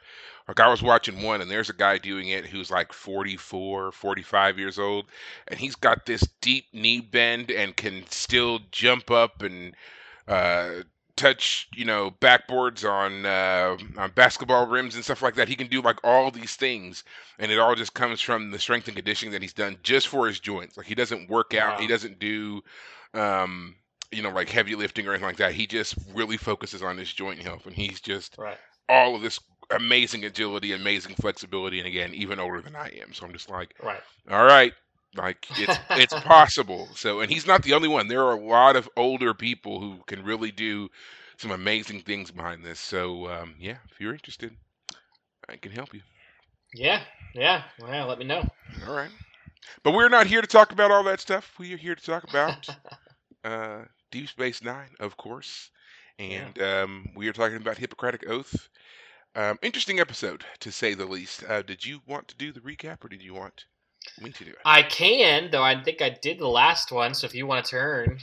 Like 0.48 0.60
I 0.60 0.70
was 0.70 0.84
watching 0.84 1.22
one, 1.24 1.42
and 1.42 1.52
there's 1.52 1.70
a 1.70 1.74
guy 1.74 1.98
doing 1.98 2.30
it 2.30 2.46
who's 2.46 2.72
like 2.72 2.94
44, 2.94 3.92
45 3.92 4.60
years 4.60 4.80
old, 4.80 5.08
and 5.48 5.60
he's 5.60 5.76
got 5.76 6.06
this 6.06 6.22
deep 6.42 6.66
knee 6.74 7.02
bend 7.02 7.52
and 7.52 7.76
can 7.76 8.06
still 8.10 8.60
jump 8.72 9.12
up 9.12 9.44
and 9.44 9.76
uh, 10.28 10.84
touch, 11.18 11.68
you 11.76 11.86
know, 11.86 12.12
backboards 12.22 12.86
on, 12.90 13.26
uh, 13.26 13.78
on 14.02 14.12
basketball 14.16 14.68
rims 14.68 14.96
and 14.96 15.04
stuff 15.04 15.22
like 15.22 15.36
that. 15.36 15.50
He 15.50 15.56
can 15.56 15.68
do 15.68 15.82
like 15.82 16.00
all 16.04 16.32
these 16.32 16.56
things, 16.56 17.04
and 17.40 17.52
it 17.52 17.60
all 17.60 17.76
just 17.76 17.94
comes 17.94 18.22
from 18.22 18.52
the 18.52 18.60
strength 18.60 18.88
and 18.88 18.96
conditioning 18.96 19.34
that 19.34 19.42
he's 19.42 19.54
done 19.54 19.78
just 19.84 20.08
for 20.08 20.28
his 20.28 20.40
joints. 20.40 20.78
Like 20.78 20.88
he 20.88 20.96
doesn't 20.96 21.30
work 21.30 21.54
out, 21.54 21.80
he 21.80 21.88
doesn't 21.88 22.20
do, 22.20 22.62
um, 23.14 23.76
you 24.12 24.24
know, 24.24 24.30
like 24.32 24.50
heavy 24.50 24.76
lifting 24.76 25.08
or 25.08 25.12
anything 25.12 25.28
like 25.28 25.38
that. 25.38 25.54
He 25.54 25.68
just 25.68 25.96
really 26.14 26.38
focuses 26.38 26.82
on 26.84 26.98
his 26.98 27.12
joint 27.12 27.42
health, 27.42 27.66
and 27.66 27.76
he's 27.76 28.00
just 28.02 28.38
Right. 28.38 28.58
all 28.90 29.16
of 29.16 29.22
this 29.22 29.40
amazing 29.72 30.26
agility, 30.26 30.74
amazing 30.74 31.16
flexibility, 31.16 31.80
and 31.80 31.88
again, 31.88 32.14
even 32.14 32.40
older 32.40 32.62
than 32.62 32.76
I 32.76 32.90
am. 33.02 33.14
So 33.14 33.26
I'm 33.26 33.34
just 33.34 33.50
like, 33.50 33.76
Right. 33.84 34.02
all 34.30 34.46
right, 34.46 34.74
Like 35.18 35.48
it's 35.58 35.80
it's 35.92 36.14
possible. 36.22 36.88
So, 36.96 37.22
and 37.22 37.32
he's 37.32 37.48
not 37.48 37.64
the 37.64 37.74
only 37.74 37.88
one. 37.88 38.08
There 38.08 38.24
are 38.24 38.34
a 38.34 38.42
lot 38.42 38.76
of 38.76 38.90
older 38.96 39.34
people 39.34 39.80
who 39.80 39.98
can 40.08 40.24
really 40.24 40.52
do 40.52 40.90
some 41.38 41.52
amazing 41.52 42.02
things 42.02 42.32
behind 42.32 42.64
this. 42.64 42.80
So, 42.80 43.30
um, 43.30 43.56
yeah, 43.60 43.78
if 43.92 44.00
you're 44.00 44.14
interested, 44.14 44.56
I 45.48 45.58
can 45.58 45.72
help 45.72 45.94
you. 45.94 46.02
Yeah, 46.74 47.02
yeah. 47.34 47.64
Well, 47.80 48.08
let 48.08 48.20
me 48.20 48.26
know. 48.26 48.48
All 48.88 48.96
right. 48.96 49.12
But 49.84 49.94
we're 49.94 50.10
not 50.10 50.28
here 50.28 50.42
to 50.42 50.48
talk 50.48 50.72
about 50.72 50.92
all 50.92 51.04
that 51.04 51.20
stuff. 51.20 51.54
We 51.60 51.74
are 51.74 51.78
here 51.78 51.96
to 51.96 52.04
talk 52.04 52.24
about 52.24 52.68
uh, 53.44 53.84
Deep 54.12 54.28
Space 54.30 54.64
Nine, 54.64 54.90
of 55.00 55.18
course. 55.18 55.70
And 56.20 56.60
um, 56.62 57.10
we 57.16 57.28
are 57.28 57.34
talking 57.34 57.58
about 57.58 57.78
Hippocratic 57.78 58.28
Oath. 58.30 58.70
Um, 59.36 59.60
interesting 59.62 60.00
episode, 60.00 60.44
to 60.62 60.72
say 60.72 60.96
the 60.96 61.06
least. 61.06 61.44
Uh, 61.48 61.62
did 61.62 61.86
you 61.86 62.02
want 62.08 62.28
to 62.30 62.38
do 62.38 62.52
the 62.52 62.60
recap, 62.62 63.06
or 63.06 63.08
did 63.08 63.22
you 63.22 63.36
want 63.36 63.66
me 64.22 64.32
to 64.32 64.46
do 64.46 64.52
it? 64.52 64.58
I 64.66 64.84
can, 64.84 65.50
though. 65.52 65.64
I 65.64 65.82
think 65.82 66.02
I 66.02 66.10
did 66.10 66.40
the 66.40 66.48
last 66.48 66.92
one. 66.92 67.14
So 67.14 67.26
if 67.26 67.36
you 67.36 67.46
want 67.48 67.66
to 67.66 67.72
turn, 67.72 68.20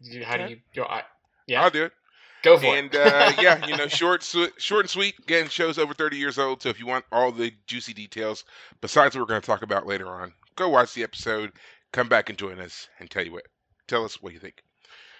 you- 0.00 0.24
how 0.24 0.36
do 0.36 0.44
Okay. 0.44 0.52
you? 0.52 0.60
Go, 0.74 0.84
I, 0.84 1.02
yeah, 1.46 1.62
I'll 1.62 1.70
do 1.70 1.84
it. 1.84 1.92
go 2.42 2.56
for 2.58 2.76
And 2.76 2.94
it. 2.94 3.00
uh, 3.00 3.32
yeah, 3.40 3.66
you 3.66 3.76
know, 3.76 3.86
short, 3.88 4.22
sweet, 4.22 4.52
short 4.58 4.82
and 4.84 4.90
sweet. 4.90 5.18
Again, 5.20 5.48
show's 5.48 5.78
over 5.78 5.94
30 5.94 6.16
years 6.16 6.38
old, 6.38 6.62
so 6.62 6.68
if 6.68 6.78
you 6.78 6.86
want 6.86 7.04
all 7.12 7.32
the 7.32 7.52
juicy 7.66 7.92
details, 7.92 8.44
besides 8.80 9.14
what 9.14 9.22
we're 9.22 9.26
going 9.26 9.40
to 9.40 9.46
talk 9.46 9.62
about 9.62 9.86
later 9.86 10.08
on, 10.08 10.32
go 10.56 10.68
watch 10.68 10.94
the 10.94 11.02
episode, 11.02 11.52
come 11.92 12.08
back 12.08 12.28
and 12.28 12.38
join 12.38 12.58
us, 12.60 12.88
and 12.98 13.10
tell 13.10 13.24
you 13.24 13.32
what, 13.32 13.46
tell 13.88 14.04
us 14.04 14.22
what 14.22 14.32
you 14.32 14.38
think. 14.38 14.62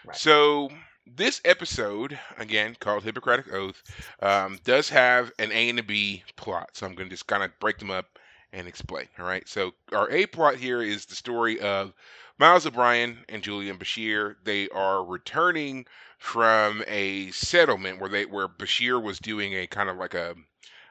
Right. 0.07 0.17
So 0.17 0.71
this 1.07 1.41
episode, 1.45 2.19
again 2.39 2.77
called 2.79 3.03
Hippocratic 3.05 3.53
Oath, 3.53 3.83
um, 4.23 4.59
does 4.65 4.89
have 4.91 5.33
an 5.39 5.51
A 5.53 5.69
and 5.69 5.79
a 5.79 5.83
B 5.83 6.23
plot. 6.37 6.71
So 6.75 6.87
I'm 6.87 6.95
going 6.95 7.09
to 7.09 7.13
just 7.15 7.27
kind 7.27 7.43
of 7.43 7.51
break 7.61 7.79
them 7.79 7.91
up 7.91 8.07
and 8.53 8.67
explain. 8.67 9.09
All 9.19 9.27
right. 9.27 9.49
So 9.49 9.73
our 9.93 10.11
A 10.11 10.27
plot 10.27 10.57
here 10.57 10.83
is 10.83 11.07
the 11.07 11.15
story 11.15 11.61
of 11.61 11.93
Miles 12.39 12.67
O'Brien 12.67 13.25
and 13.29 13.43
Julian 13.43 13.79
Bashir. 13.79 14.37
They 14.45 14.69
are 14.71 15.05
returning 15.05 15.87
from 16.19 16.83
a 16.87 17.31
settlement 17.31 18.01
where 18.01 18.11
they 18.11 18.27
where 18.27 18.49
Bashir 18.49 19.03
was 19.03 19.19
doing 19.19 19.55
a 19.55 19.67
kind 19.67 19.89
of 19.89 19.97
like 19.97 20.15
a 20.15 20.35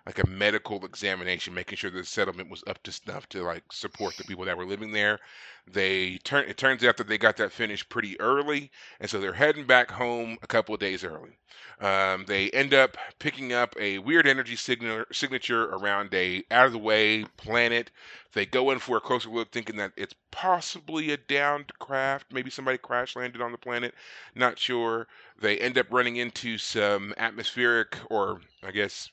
like 0.06 0.20
a 0.20 0.28
medical 0.28 0.86
examination, 0.86 1.54
making 1.54 1.78
sure 1.78 1.92
the 1.92 2.04
settlement 2.04 2.50
was 2.50 2.64
up 2.68 2.82
to 2.84 2.92
snuff 2.92 3.28
to 3.30 3.44
like 3.44 3.64
support 3.72 4.16
the 4.18 4.24
people 4.24 4.46
that 4.46 4.58
were 4.58 4.66
living 4.66 4.92
there. 4.92 5.20
They 5.68 6.18
turn 6.20 6.50
it 6.50 6.58
turns 6.58 6.84
out 6.84 6.98
that 6.98 7.08
they 7.08 7.18
got 7.18 7.38
that 7.38 7.52
finished 7.52 7.90
pretty 7.90 8.20
early, 8.20 8.72
and 9.00 9.10
so 9.10 9.20
they're 9.20 9.34
heading 9.34 9.66
back 9.66 9.92
home 9.92 10.38
a 10.42 10.48
couple 10.48 10.74
of 10.74 10.82
days 10.82 11.04
early. 11.04 11.38
Um, 11.80 12.26
they 12.26 12.50
end 12.52 12.74
up 12.74 12.98
picking 13.20 13.54
up 13.54 13.76
a 13.80 14.00
weird 14.00 14.28
energy 14.28 14.56
signature, 14.56 15.06
signature 15.12 15.66
around 15.66 16.14
a 16.14 16.44
out 16.52 16.68
of 16.68 16.74
the 16.74 16.78
way 16.78 17.24
planet. 17.38 17.92
They 18.34 18.46
go 18.46 18.72
in 18.72 18.80
for 18.80 18.98
a 18.98 19.02
closer 19.02 19.30
look, 19.30 19.52
thinking 19.52 19.78
that 19.78 19.94
it's 19.96 20.14
possibly 20.32 21.12
a 21.12 21.18
downed 21.18 21.72
craft. 21.80 22.34
Maybe 22.34 22.50
somebody 22.50 22.78
crash 22.78 23.16
landed 23.16 23.42
on 23.42 23.52
the 23.52 23.58
planet. 23.58 23.96
Not 24.36 24.60
sure. 24.60 25.08
They 25.42 25.58
end 25.58 25.78
up 25.78 25.88
running 25.90 26.18
into 26.18 26.58
some 26.58 27.14
atmospheric, 27.18 27.98
or 28.10 28.42
I 28.62 28.72
guess, 28.72 29.10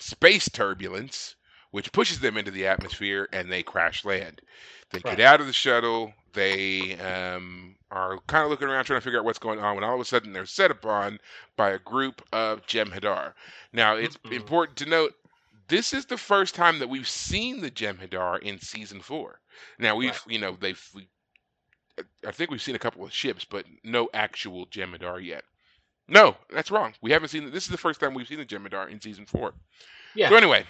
space 0.00 0.48
turbulence, 0.50 1.36
which 1.70 1.92
pushes 1.92 2.20
them 2.20 2.36
into 2.38 2.50
the 2.50 2.66
atmosphere, 2.66 3.28
and 3.32 3.50
they 3.50 3.62
crash 3.62 4.04
land. 4.04 4.40
They 4.90 5.00
Right. 5.04 5.14
get 5.14 5.20
out 5.20 5.40
of 5.40 5.46
the 5.46 5.52
shuttle. 5.52 6.14
They 6.32 6.96
um, 6.98 7.76
are 7.90 8.18
kind 8.26 8.44
of 8.44 8.50
looking 8.50 8.68
around 8.68 8.84
trying 8.84 8.98
to 9.00 9.04
figure 9.04 9.18
out 9.18 9.24
what's 9.24 9.38
going 9.38 9.58
on 9.60 9.74
when 9.76 9.84
all 9.84 9.94
of 9.94 10.00
a 10.00 10.04
sudden 10.04 10.32
they're 10.32 10.46
set 10.46 10.70
upon 10.70 11.18
by 11.56 11.70
a 11.70 11.78
group 11.78 12.22
of 12.32 12.66
Jem'Hadar. 12.66 13.34
Now, 13.72 13.96
it's 13.96 14.18
Mm-mm. 14.24 14.30
important 14.30 14.76
to 14.78 14.86
note 14.86 15.14
this 15.68 15.92
is 15.94 16.06
the 16.06 16.18
first 16.18 16.54
time 16.54 16.78
that 16.78 16.88
we've 16.88 17.08
seen 17.08 17.60
the 17.60 17.70
Jem'Hadar 17.70 18.40
in 18.40 18.60
season 18.60 19.00
four. 19.00 19.40
Now, 19.78 19.96
we've, 19.96 20.20
Right. 20.20 20.26
you 20.26 20.38
know, 20.38 20.56
they've, 20.60 20.82
we, 20.94 21.08
I 22.26 22.32
think 22.32 22.50
we've 22.50 22.62
seen 22.62 22.74
a 22.76 22.80
couple 22.80 23.04
of 23.04 23.12
ships, 23.12 23.44
but 23.44 23.66
no 23.84 24.08
actual 24.14 24.66
Jem'Hadar 24.66 25.24
yet. 25.24 25.44
No, 26.10 26.36
that's 26.52 26.70
wrong. 26.72 26.92
We 27.00 27.12
haven't 27.12 27.28
seen. 27.28 27.50
This 27.50 27.64
is 27.64 27.70
the 27.70 27.78
first 27.78 28.00
time 28.00 28.14
we've 28.14 28.26
seen 28.26 28.38
the 28.38 28.44
Jem'Hadar 28.44 28.90
in 28.90 29.00
season 29.00 29.26
four. 29.26 29.54
yeah, 30.14 30.28
So 30.28 30.36
anyway, 30.36 30.64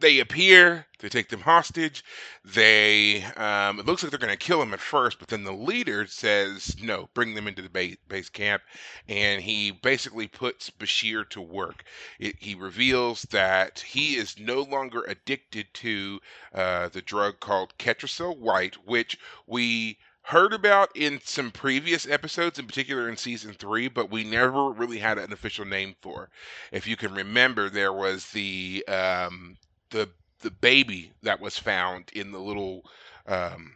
they 0.00 0.20
appear. 0.20 0.86
They 1.00 1.10
take 1.10 1.28
them 1.28 1.40
hostage. 1.40 2.02
They. 2.44 3.22
Um, 3.36 3.78
it 3.78 3.84
looks 3.86 4.02
like 4.02 4.10
they're 4.10 4.18
going 4.18 4.32
to 4.32 4.36
kill 4.38 4.58
them 4.58 4.72
at 4.72 4.80
first, 4.80 5.18
but 5.18 5.28
then 5.28 5.44
the 5.44 5.52
leader 5.52 6.06
says, 6.06 6.74
"No, 6.82 7.10
bring 7.12 7.34
them 7.34 7.46
into 7.46 7.60
the 7.60 7.68
base, 7.68 7.96
base 8.08 8.30
camp," 8.30 8.62
and 9.06 9.42
he 9.42 9.70
basically 9.70 10.28
puts 10.28 10.70
Bashir 10.70 11.28
to 11.30 11.40
work. 11.42 11.84
It, 12.18 12.36
he 12.38 12.54
reveals 12.54 13.22
that 13.30 13.80
he 13.80 14.16
is 14.16 14.38
no 14.38 14.62
longer 14.62 15.04
addicted 15.06 15.66
to 15.74 16.20
uh, 16.54 16.88
the 16.88 17.02
drug 17.02 17.38
called 17.40 17.76
Ketracel 17.78 18.38
White, 18.38 18.76
which 18.86 19.18
we 19.46 19.98
heard 20.24 20.52
about 20.52 20.90
in 20.96 21.20
some 21.20 21.50
previous 21.50 22.06
episodes, 22.08 22.58
in 22.58 22.66
particular 22.66 23.08
in 23.08 23.16
season 23.16 23.54
three, 23.54 23.88
but 23.88 24.10
we 24.10 24.24
never 24.24 24.70
really 24.70 24.98
had 24.98 25.18
an 25.18 25.32
official 25.32 25.64
name 25.64 25.94
for. 26.02 26.30
If 26.72 26.86
you 26.86 26.96
can 26.96 27.14
remember, 27.14 27.68
there 27.70 27.92
was 27.92 28.30
the 28.30 28.84
um, 28.88 29.56
the 29.90 30.10
the 30.40 30.50
baby 30.50 31.12
that 31.22 31.40
was 31.40 31.58
found 31.58 32.10
in 32.14 32.32
the 32.32 32.40
little, 32.40 32.84
um, 33.26 33.74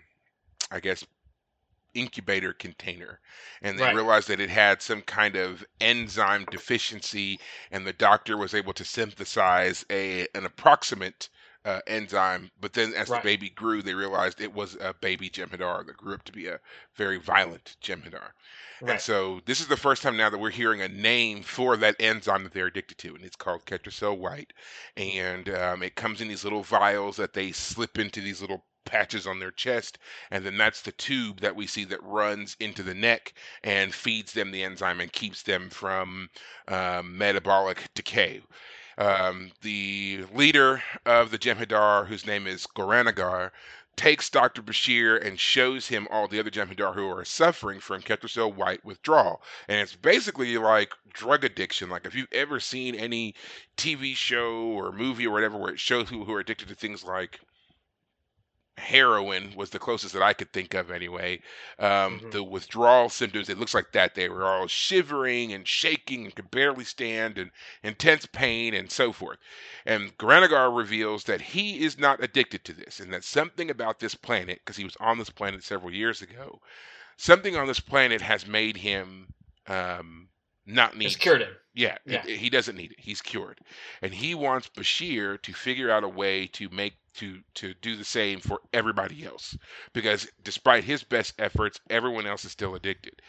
I 0.70 0.80
guess, 0.80 1.04
incubator 1.94 2.52
container, 2.52 3.20
and 3.62 3.78
they 3.78 3.88
Right. 3.88 3.88
realized 3.88 4.28
that 4.28 4.40
it 4.40 4.50
had 4.50 4.82
some 4.82 5.02
kind 5.02 5.34
of 5.36 5.64
enzyme 5.80 6.46
deficiency, 6.50 7.40
and 7.70 7.86
the 7.86 7.92
doctor 7.92 8.36
was 8.36 8.54
able 8.54 8.72
to 8.74 8.84
synthesize 8.84 9.84
a 9.90 10.28
an 10.34 10.44
approximate 10.46 11.28
uh, 11.66 11.80
enzyme. 11.88 12.50
But 12.60 12.72
then, 12.72 12.94
as 12.94 13.10
Right. 13.10 13.22
the 13.22 13.28
baby 13.28 13.50
grew, 13.50 13.82
they 13.82 13.94
realized 13.94 14.40
it 14.40 14.54
was 14.54 14.76
a 14.76 14.94
baby 14.94 15.28
Jem'Hadar 15.30 15.86
that 15.86 15.98
grew 15.98 16.14
up 16.14 16.24
to 16.24 16.32
be 16.32 16.46
a 16.48 16.60
very 16.96 17.18
violent 17.18 17.76
Jem'Hadar. 17.82 18.32
And 18.88 19.00
so 19.00 19.40
this 19.46 19.60
is 19.60 19.68
the 19.68 19.76
first 19.76 20.02
time 20.02 20.16
now 20.16 20.30
that 20.30 20.38
we're 20.38 20.50
hearing 20.50 20.80
a 20.82 20.88
name 20.88 21.42
for 21.42 21.76
that 21.78 21.96
enzyme 22.00 22.44
that 22.44 22.52
they're 22.54 22.66
addicted 22.66 22.98
to, 22.98 23.14
and 23.16 23.24
it's 23.24 23.36
called 23.36 23.66
Ketracel 23.66 24.18
White. 24.18 24.52
And 24.96 25.48
um, 25.50 25.82
it 25.82 25.96
comes 25.96 26.20
in 26.20 26.28
these 26.28 26.44
little 26.44 26.62
vials 26.62 27.16
that 27.16 27.32
they 27.32 27.52
slip 27.52 27.98
into 27.98 28.20
these 28.20 28.40
little 28.40 28.64
patches 28.84 29.26
on 29.26 29.40
their 29.40 29.50
chest, 29.50 29.98
and 30.30 30.46
then 30.46 30.56
that's 30.56 30.82
the 30.82 30.92
tube 30.92 31.40
that 31.40 31.56
we 31.56 31.66
see 31.66 31.84
that 31.84 32.02
runs 32.02 32.56
into 32.60 32.82
the 32.84 32.94
neck 32.94 33.34
and 33.64 33.92
feeds 33.94 34.32
them 34.32 34.52
the 34.52 34.62
enzyme 34.62 35.00
and 35.00 35.12
keeps 35.12 35.42
them 35.42 35.68
from 35.70 36.30
um, 36.68 37.18
metabolic 37.18 37.88
decay. 37.94 38.40
Um, 38.98 39.52
the 39.60 40.24
leader 40.32 40.82
of 41.04 41.30
the 41.30 41.38
Jem'Hadar, 41.38 42.06
whose 42.06 42.26
name 42.26 42.46
is 42.46 42.66
Goran'Agar, 42.66 43.50
takes 43.96 44.28
Dr. 44.30 44.62
Bashir 44.62 45.22
and 45.22 45.40
shows 45.40 45.88
him 45.88 46.06
all 46.10 46.28
the 46.28 46.38
other 46.38 46.50
Jem'Hadar 46.50 46.94
who 46.94 47.08
are 47.08 47.24
suffering 47.24 47.80
from 47.80 48.02
Ketracel 48.02 48.54
White 48.54 48.84
withdrawal. 48.84 49.42
And 49.68 49.80
it's 49.80 49.96
basically 49.96 50.56
like 50.58 50.92
drug 51.12 51.44
addiction. 51.44 51.88
Like 51.88 52.06
if 52.06 52.14
you've 52.14 52.32
ever 52.32 52.60
seen 52.60 52.94
any 52.94 53.34
TV 53.76 54.16
show 54.16 54.54
or 54.54 54.92
movie 54.92 55.26
or 55.26 55.32
whatever 55.32 55.56
where 55.56 55.72
it 55.72 55.80
shows 55.80 56.10
people 56.10 56.26
who 56.26 56.34
are 56.34 56.40
addicted 56.40 56.68
to 56.68 56.74
things 56.74 57.04
like 57.04 57.40
heroin 58.78 59.54
was 59.54 59.70
the 59.70 59.78
closest 59.78 60.12
that 60.14 60.22
I 60.22 60.32
could 60.32 60.52
think 60.52 60.74
of 60.74 60.90
anyway. 60.90 61.42
Um, 61.78 62.20
Mhm. 62.20 62.30
The 62.30 62.42
withdrawal 62.42 63.08
symptoms, 63.08 63.48
it 63.48 63.58
looks 63.58 63.74
like 63.74 63.92
that. 63.92 64.14
They 64.14 64.28
were 64.28 64.44
all 64.44 64.66
shivering 64.66 65.52
and 65.52 65.66
shaking 65.66 66.24
and 66.24 66.34
could 66.34 66.50
barely 66.50 66.84
stand 66.84 67.38
and 67.38 67.50
intense 67.82 68.26
pain 68.26 68.74
and 68.74 68.90
so 68.90 69.12
forth. 69.12 69.38
And 69.86 70.16
Goran'Agar 70.18 70.76
reveals 70.76 71.24
that 71.24 71.40
he 71.40 71.84
is 71.84 71.98
not 71.98 72.22
addicted 72.22 72.64
to 72.64 72.72
this 72.72 73.00
and 73.00 73.12
that 73.12 73.24
something 73.24 73.70
about 73.70 73.98
this 74.00 74.14
planet, 74.14 74.60
because 74.64 74.76
he 74.76 74.84
was 74.84 74.96
on 75.00 75.18
this 75.18 75.30
planet 75.30 75.64
several 75.64 75.92
years 75.92 76.22
ago, 76.22 76.60
something 77.16 77.56
on 77.56 77.66
this 77.66 77.80
planet 77.80 78.20
has 78.20 78.46
made 78.46 78.76
him 78.76 79.28
um, 79.66 80.28
not 80.66 80.96
need 80.96 81.06
It's 81.06 81.16
cured 81.16 81.42
him. 81.42 81.56
Yeah, 81.76 81.98
Yeah. 82.06 82.22
He, 82.22 82.36
he 82.36 82.50
doesn't 82.50 82.76
need 82.76 82.92
it. 82.92 83.00
He's 83.00 83.22
cured, 83.22 83.60
and 84.02 84.12
he 84.12 84.34
wants 84.34 84.68
Bashir 84.68 85.40
to 85.42 85.52
figure 85.52 85.90
out 85.90 86.04
a 86.04 86.08
way 86.08 86.46
to 86.48 86.70
make 86.70 86.94
to 87.14 87.40
to 87.56 87.74
do 87.74 87.96
the 87.96 88.04
same 88.04 88.40
for 88.40 88.60
everybody 88.72 89.24
else, 89.26 89.56
because 89.92 90.26
despite 90.42 90.84
his 90.84 91.04
best 91.04 91.34
efforts, 91.38 91.80
everyone 91.90 92.26
else 92.26 92.44
is 92.46 92.52
still 92.52 92.74
addicted. 92.74 93.20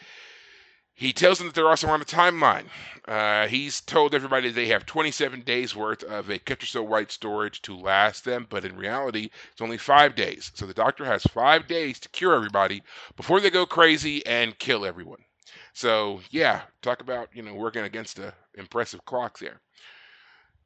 He 0.94 1.14
tells 1.14 1.38
them 1.38 1.48
that 1.48 1.54
they're 1.56 1.70
also 1.70 1.90
on 1.90 2.02
a 2.02 2.06
timeline. 2.06 2.68
Uh, 3.08 3.48
he's 3.48 3.82
told 3.82 4.16
everybody 4.16 4.50
they 4.50 4.68
have 4.68 4.86
27 4.86 5.42
days 5.42 5.76
worth 5.76 6.04
of 6.04 6.30
a 6.30 6.40
Ketracel 6.40 6.88
White 6.88 7.12
storage 7.12 7.62
to 7.64 7.78
last 7.78 8.26
them, 8.26 8.48
but 8.50 8.66
in 8.66 8.76
reality, 8.78 9.30
it's 9.52 9.62
only 9.62 9.78
five 9.78 10.16
days. 10.16 10.52
So 10.56 10.66
the 10.66 10.74
doctor 10.74 11.06
has 11.06 11.24
five 11.24 11.68
days 11.68 12.00
to 12.00 12.10
cure 12.10 12.34
everybody 12.34 12.82
before 13.16 13.40
they 13.42 13.52
go 13.52 13.66
crazy 13.66 14.26
and 14.26 14.58
kill 14.58 14.86
everyone. 14.86 15.24
So 15.78 16.22
yeah, 16.32 16.62
talk 16.82 17.02
about 17.02 17.30
you 17.36 17.44
know 17.44 17.54
working 17.54 17.84
against 17.84 18.18
a 18.18 18.34
impressive 18.56 19.06
clock 19.06 19.38
there. 19.38 19.62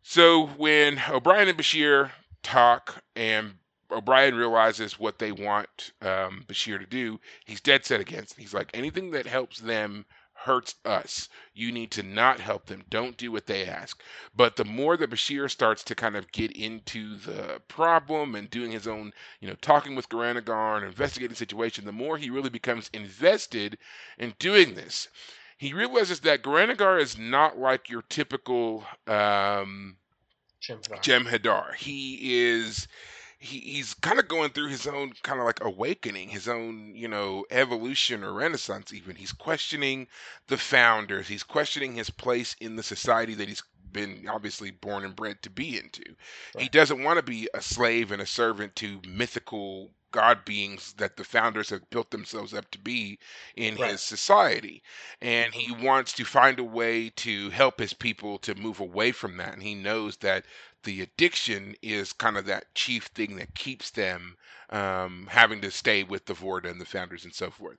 So 0.03 0.48
when 0.56 1.01
O'Brien 1.10 1.50
and 1.50 1.58
Bashir 1.58 2.12
talk, 2.44 3.03
and 3.18 3.56
O'Brien 3.91 4.36
realizes 4.36 4.98
what 4.98 5.20
they 5.20 5.34
want 5.34 5.91
um, 6.01 6.46
Bashir 6.48 6.80
to 6.80 6.86
do, 6.86 7.20
he's 7.44 7.60
dead 7.60 7.84
set 7.84 8.00
against. 8.00 8.39
He's 8.39 8.53
like 8.53 8.70
anything 8.74 9.12
that 9.12 9.27
helps 9.27 9.60
them 9.60 10.06
hurts 10.43 10.75
us. 10.86 11.29
You 11.53 11.71
need 11.71 11.91
to 11.91 12.03
not 12.03 12.39
help 12.39 12.65
them. 12.65 12.83
Don't 12.89 13.17
do 13.17 13.31
what 13.31 13.45
they 13.45 13.65
ask. 13.65 14.01
But 14.36 14.55
the 14.55 14.65
more 14.65 14.98
that 14.98 15.10
Bashir 15.10 15.50
starts 15.50 15.83
to 15.86 15.95
kind 15.95 16.15
of 16.15 16.31
get 16.31 16.51
into 16.51 17.17
the 17.17 17.62
problem 17.67 18.36
and 18.36 18.50
doing 18.50 18.71
his 18.71 18.88
own, 18.88 19.13
you 19.39 19.48
know, 19.48 19.55
talking 19.62 19.95
with 19.95 20.10
Goran'Agar 20.10 20.77
and 20.77 20.86
investigating 20.86 21.29
the 21.29 21.36
situation, 21.36 21.86
the 21.86 21.91
more 21.91 22.17
he 22.17 22.29
really 22.29 22.50
becomes 22.50 22.89
invested 22.93 23.77
in 24.17 24.33
doing 24.39 24.75
this. 24.75 25.07
He 25.57 25.74
realizes 25.74 26.21
that 26.21 26.41
Goran'Agar 26.41 27.00
is 27.00 27.17
not 27.17 27.57
like 27.60 27.89
your 27.89 28.01
typical 28.10 28.83
um, 29.07 29.95
Jem'Hadar. 30.62 31.75
He 31.75 32.41
is 32.41 32.88
he, 33.41 33.60
he's 33.60 33.95
kind 33.95 34.19
of 34.19 34.27
going 34.27 34.51
through 34.51 34.67
his 34.67 34.86
own 34.86 35.13
kind 35.24 35.39
of 35.39 35.48
like 35.48 35.63
awakening, 35.63 36.29
his 36.29 36.48
own, 36.48 36.93
you 36.95 37.07
know, 37.07 37.43
evolution 37.50 38.24
or 38.24 38.33
renaissance 38.33 38.93
even. 38.93 39.15
He's 39.15 39.31
questioning 39.31 40.07
the 40.48 40.57
founders. 40.57 41.27
He's 41.27 41.41
questioning 41.41 41.95
his 41.95 42.12
place 42.12 42.55
in 42.62 42.75
the 42.75 42.83
society 42.83 43.33
that 43.33 43.48
he's 43.48 43.63
been 43.91 44.27
obviously 44.29 44.69
born 44.69 45.03
and 45.03 45.15
bred 45.15 45.41
to 45.41 45.50
be 45.50 45.77
into. 45.77 46.03
Right. 46.53 46.63
He 46.63 46.69
doesn't 46.69 47.03
want 47.03 47.17
to 47.17 47.24
be 47.24 47.50
a 47.55 47.62
slave 47.62 48.12
and 48.12 48.21
a 48.21 48.27
servant 48.27 48.75
to 48.77 49.01
mythical 49.07 49.89
god 50.12 50.43
beings 50.45 50.93
that 50.98 51.15
the 51.15 51.24
founders 51.24 51.69
have 51.69 51.89
built 51.89 52.12
themselves 52.12 52.53
up 52.53 52.69
to 52.69 52.77
be 52.77 53.17
in 53.55 53.75
right. 53.77 53.91
his 53.91 54.01
society. 54.01 54.83
And 55.19 55.53
he 55.53 55.74
mm-hmm. 55.74 55.83
wants 55.83 56.13
to 56.13 56.25
find 56.25 56.60
a 56.60 56.63
way 56.63 57.10
to 57.10 57.50
help 57.50 57.79
his 57.79 57.93
people 57.93 58.38
to 58.39 58.53
move 58.53 58.79
away 58.79 59.13
from 59.13 59.38
that. 59.38 59.53
And 59.53 59.63
he 59.63 59.74
knows 59.74 60.17
that 60.17 60.45
the 60.83 61.01
addiction 61.01 61.75
is 61.81 62.13
kind 62.13 62.38
of 62.38 62.45
that 62.45 62.73
chief 62.75 63.05
thing 63.05 63.35
that 63.38 63.55
keeps 63.55 63.91
them 63.91 64.38
um, 64.69 65.27
having 65.29 65.61
to 65.61 65.71
stay 65.71 66.03
with 66.03 66.25
the 66.25 66.33
Vorta 66.33 66.69
and 66.69 66.79
the 66.79 66.85
founders 66.85 67.25
and 67.25 67.33
so 67.33 67.51
forth. 67.51 67.77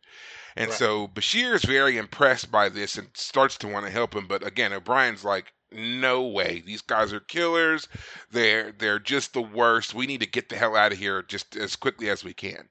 And 0.56 0.68
right. 0.68 0.78
so 0.78 1.08
Bashir 1.08 1.54
is 1.54 1.64
very 1.64 1.96
impressed 1.96 2.50
by 2.50 2.68
this 2.68 2.98
and 2.98 3.08
starts 3.14 3.56
to 3.58 3.68
want 3.68 3.86
to 3.86 3.92
help 3.92 4.14
him. 4.14 4.26
But 4.26 4.46
again, 4.46 4.72
O'Brien's 4.72 5.24
like, 5.24 5.52
no 5.74 6.26
way. 6.26 6.62
These 6.64 6.82
guys 6.82 7.12
are 7.12 7.20
killers. 7.20 7.88
They're 8.30 8.72
they're 8.72 8.98
just 8.98 9.32
the 9.32 9.40
worst. 9.40 9.94
We 9.94 10.06
need 10.06 10.20
to 10.20 10.26
get 10.26 10.50
the 10.50 10.56
hell 10.56 10.76
out 10.76 10.92
of 10.92 10.98
here 10.98 11.22
just 11.22 11.56
as 11.56 11.76
quickly 11.76 12.10
as 12.10 12.22
we 12.22 12.34
can. 12.34 12.68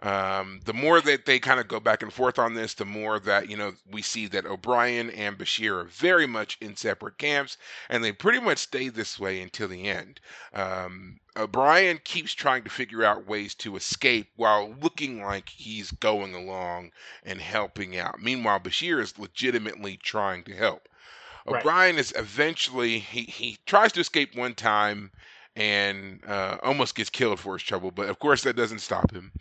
Um, 0.00 0.60
the 0.64 0.72
more 0.72 1.00
that 1.00 1.26
they 1.26 1.40
kind 1.40 1.58
of 1.58 1.66
go 1.66 1.80
back 1.80 2.02
and 2.02 2.12
forth 2.12 2.38
on 2.38 2.54
this, 2.54 2.74
the 2.74 2.84
more 2.84 3.18
that 3.18 3.50
you 3.50 3.56
know 3.56 3.74
we 3.90 4.00
see 4.00 4.28
that 4.28 4.46
O'Brien 4.46 5.10
and 5.10 5.36
Bashir 5.36 5.80
are 5.80 5.84
very 5.84 6.26
much 6.26 6.56
in 6.60 6.76
separate 6.76 7.18
camps, 7.18 7.56
and 7.88 8.04
they 8.04 8.12
pretty 8.12 8.38
much 8.38 8.58
stay 8.58 8.90
this 8.90 9.18
way 9.18 9.40
until 9.40 9.66
the 9.66 9.88
end. 9.88 10.20
Um, 10.52 11.18
O'Brien 11.36 12.00
keeps 12.04 12.32
trying 12.32 12.62
to 12.62 12.70
figure 12.70 13.02
out 13.02 13.26
ways 13.26 13.56
to 13.56 13.74
escape 13.74 14.30
while 14.36 14.72
looking 14.80 15.20
like 15.20 15.48
he's 15.48 15.90
going 15.90 16.32
along 16.32 16.92
and 17.24 17.40
helping 17.40 17.98
out. 17.98 18.20
Meanwhile, 18.20 18.60
Bashir 18.60 19.00
is 19.00 19.18
legitimately 19.18 19.96
trying 19.96 20.44
to 20.44 20.54
help. 20.54 20.88
Right. 21.44 21.60
O'Brien 21.60 21.98
is 21.98 22.12
eventually 22.14 23.00
he 23.00 23.22
he 23.22 23.58
tries 23.66 23.92
to 23.92 24.00
escape 24.00 24.36
one 24.36 24.54
time 24.54 25.10
and 25.58 26.20
uh, 26.24 26.56
almost 26.62 26.94
gets 26.94 27.10
killed 27.10 27.40
for 27.40 27.54
his 27.54 27.64
trouble, 27.64 27.90
but 27.90 28.08
of 28.08 28.20
course 28.20 28.44
that 28.44 28.54
doesn't 28.54 28.78
stop 28.78 29.10
him. 29.10 29.32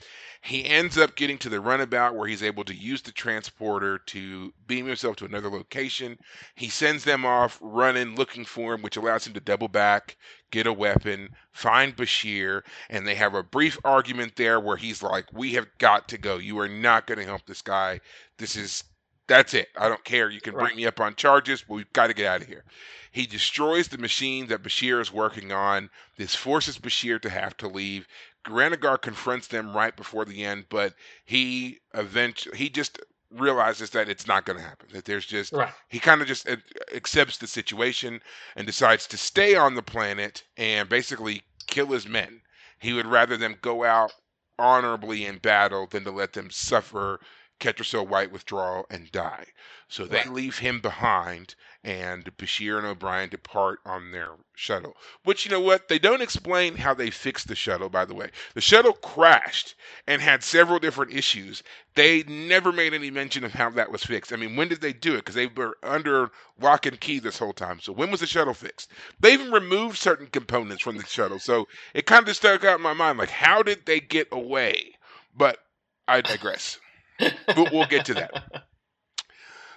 He 0.42 0.66
ends 0.66 0.98
up 0.98 1.16
getting 1.16 1.38
to 1.40 1.50
the 1.50 1.62
runabout 1.62 2.16
where 2.16 2.28
he's 2.28 2.42
able 2.42 2.64
to 2.64 2.74
use 2.74 3.04
the 3.04 3.12
transporter 3.12 4.00
to 4.00 4.52
beam 4.66 4.88
himself 4.88 5.16
to 5.18 5.26
another 5.26 5.50
location. 5.50 6.18
He 6.56 6.70
sends 6.70 7.04
them 7.04 7.24
off 7.24 7.60
running, 7.62 8.16
looking 8.16 8.46
for 8.46 8.74
him, 8.74 8.82
which 8.82 8.98
allows 8.98 9.28
him 9.28 9.34
to 9.34 9.40
double 9.40 9.68
back, 9.68 10.18
get 10.50 10.66
a 10.66 10.74
weapon, 10.74 11.30
find 11.52 11.96
Bashir, 11.96 12.64
and 12.90 13.06
they 13.06 13.16
have 13.16 13.36
a 13.36 13.44
brief 13.44 13.78
argument 13.86 14.38
there 14.38 14.60
where 14.60 14.78
he's 14.78 15.04
like, 15.04 15.26
We 15.34 15.54
have 15.54 15.68
got 15.78 16.08
to 16.10 16.18
go. 16.18 16.38
You 16.38 16.58
are 16.60 16.68
not 16.68 17.06
going 17.06 17.20
to 17.20 17.26
help 17.26 17.46
this 17.46 17.62
guy. 17.62 18.00
This 18.40 18.56
is 18.56 18.84
that's 19.28 19.54
it. 19.54 19.70
I 19.78 19.90
don't 19.90 20.04
care. 20.04 20.30
You 20.30 20.42
can 20.42 20.56
right. 20.56 20.68
bring 20.68 20.78
me 20.78 20.86
up 20.86 21.00
on 21.00 21.16
charges, 21.16 21.64
but 21.68 21.76
we've 21.76 21.94
got 21.94 22.08
to 22.08 22.14
get 22.14 22.28
out 22.28 22.42
of 22.42 22.48
here. 22.48 22.64
He 23.12 23.26
destroys 23.26 23.88
the 23.88 23.98
machine 23.98 24.48
that 24.48 24.64
Bashir 24.64 25.02
is 25.02 25.12
working 25.12 25.52
on. 25.52 25.90
This 26.18 26.36
forces 26.36 26.78
Bashir 26.78 27.22
to 27.22 27.30
have 27.30 27.56
to 27.58 27.68
leave. 27.68 28.08
Goran'Agar 28.46 29.02
confronts 29.02 29.48
them 29.48 29.76
right 29.76 29.96
before 29.96 30.24
the 30.24 30.46
end, 30.46 30.66
but 30.70 30.94
he 31.26 31.80
eventually 31.94 32.58
he 32.58 32.70
just 32.70 33.00
realizes 33.32 33.90
that 33.90 34.08
it's 34.08 34.28
not 34.28 34.46
going 34.46 34.58
to 34.58 34.64
happen. 34.64 34.88
That 34.94 35.06
there's 35.06 35.26
just 35.26 35.52
right. 35.52 35.74
he 35.90 36.00
kind 36.00 36.22
of 36.22 36.28
just 36.28 36.48
accepts 36.96 37.38
the 37.38 37.48
situation 37.48 38.22
and 38.56 38.66
decides 38.66 39.08
to 39.08 39.18
stay 39.18 39.56
on 39.56 39.76
the 39.76 39.84
planet 39.84 40.44
and 40.56 40.88
basically 40.88 41.42
kill 41.68 41.88
his 41.88 42.08
men. 42.08 42.42
He 42.80 42.94
would 42.94 43.08
rather 43.08 43.36
them 43.36 43.58
go 43.62 43.84
out 43.84 44.14
honorably 44.60 45.26
in 45.26 45.40
battle 45.40 45.88
than 45.88 46.04
to 46.04 46.12
let 46.12 46.34
them 46.34 46.50
suffer 46.50 47.20
Ketracel 47.60 48.08
White 48.08 48.32
withdrawal 48.32 48.86
and 48.90 49.12
die. 49.12 49.46
So 49.90 50.06
they 50.06 50.18
right. 50.18 50.34
leave 50.34 50.60
him 50.60 50.82
behind, 50.82 51.56
and 51.84 52.26
Bashir 52.38 52.78
and 52.78 52.86
O'Brien 52.86 53.30
depart 53.30 53.80
on 53.86 54.12
their 54.12 54.32
shuttle. 54.54 54.98
Which, 55.24 55.46
you 55.46 55.52
know 55.52 55.62
what? 55.62 55.88
They 55.88 55.98
don't 55.98 56.22
explain 56.22 56.76
how 56.76 56.94
they 56.94 57.10
fixed 57.10 57.48
the 57.48 57.56
shuttle, 57.56 57.90
by 57.90 58.04
the 58.04 58.14
way. 58.14 58.32
The 58.54 58.62
shuttle 58.62 58.94
crashed 58.94 59.76
and 60.06 60.22
had 60.22 60.44
several 60.44 60.78
different 60.78 61.14
issues. 61.14 61.64
They 61.96 62.24
never 62.24 62.72
made 62.72 62.94
any 62.94 63.10
mention 63.10 63.44
of 63.44 63.54
how 63.54 63.70
that 63.72 63.92
was 63.92 64.04
fixed. 64.04 64.34
I 64.34 64.36
mean, 64.36 64.56
when 64.56 64.68
did 64.68 64.82
they 64.82 64.94
do 64.94 65.14
it? 65.14 65.20
Because 65.20 65.36
they 65.36 65.48
were 65.48 65.78
under 65.82 66.32
lock 66.60 66.86
and 66.86 67.00
key 67.00 67.20
this 67.20 67.40
whole 67.40 67.54
time. 67.54 67.80
So 67.80 67.94
when 67.94 68.12
was 68.12 68.20
the 68.20 68.28
shuttle 68.28 68.54
fixed? 68.54 68.92
They 69.20 69.34
even 69.34 69.52
removed 69.52 69.98
certain 69.98 70.28
components 70.28 70.84
from 70.84 70.98
the 70.98 71.06
shuttle. 71.06 71.40
So 71.40 71.68
it 71.94 72.06
kind 72.06 72.28
of 72.28 72.36
stuck 72.36 72.66
out 72.66 72.78
in 72.78 72.84
my 72.84 72.94
mind 72.94 73.18
like, 73.18 73.30
how 73.30 73.64
did 73.64 73.86
they 73.86 74.02
get 74.02 74.28
away? 74.32 74.98
But 75.34 75.60
I 76.08 76.22
digress 76.22 76.80
but 77.20 77.72
we'll 77.72 77.88
get 77.88 78.06
to 78.06 78.14
that. 78.16 78.66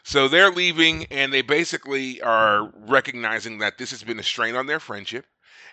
So 0.02 0.28
they're 0.28 0.50
leaving, 0.50 1.04
and 1.10 1.32
they 1.32 1.42
basically 1.42 2.20
are 2.22 2.70
recognizing 2.74 3.58
that 3.58 3.78
this 3.78 3.90
has 3.90 4.02
been 4.02 4.18
a 4.18 4.22
strain 4.22 4.56
on 4.56 4.66
their 4.66 4.80
friendship, 4.80 5.26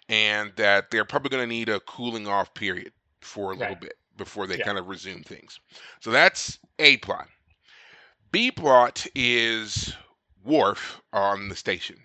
and 0.10 0.52
that 0.58 0.92
they're 0.92 1.06
probably 1.06 1.30
going 1.30 1.44
to 1.44 1.48
need 1.48 1.70
a 1.70 1.80
cooling 1.82 2.28
off 2.28 2.54
period 2.54 2.92
for 3.22 3.52
a 3.52 3.56
little 3.56 3.76
bit 3.76 3.94
before 4.18 4.48
they 4.48 4.58
yeah. 4.58 4.66
kind 4.66 4.78
of 4.78 4.88
resume 4.88 5.24
things. 5.24 5.60
So 6.02 6.12
that's 6.12 6.60
A 6.80 6.98
plot. 6.98 7.28
B 8.32 8.52
plot 8.52 9.06
is 9.16 9.96
Worf 10.44 11.02
on 11.14 11.50
the 11.50 11.56
station. 11.56 11.98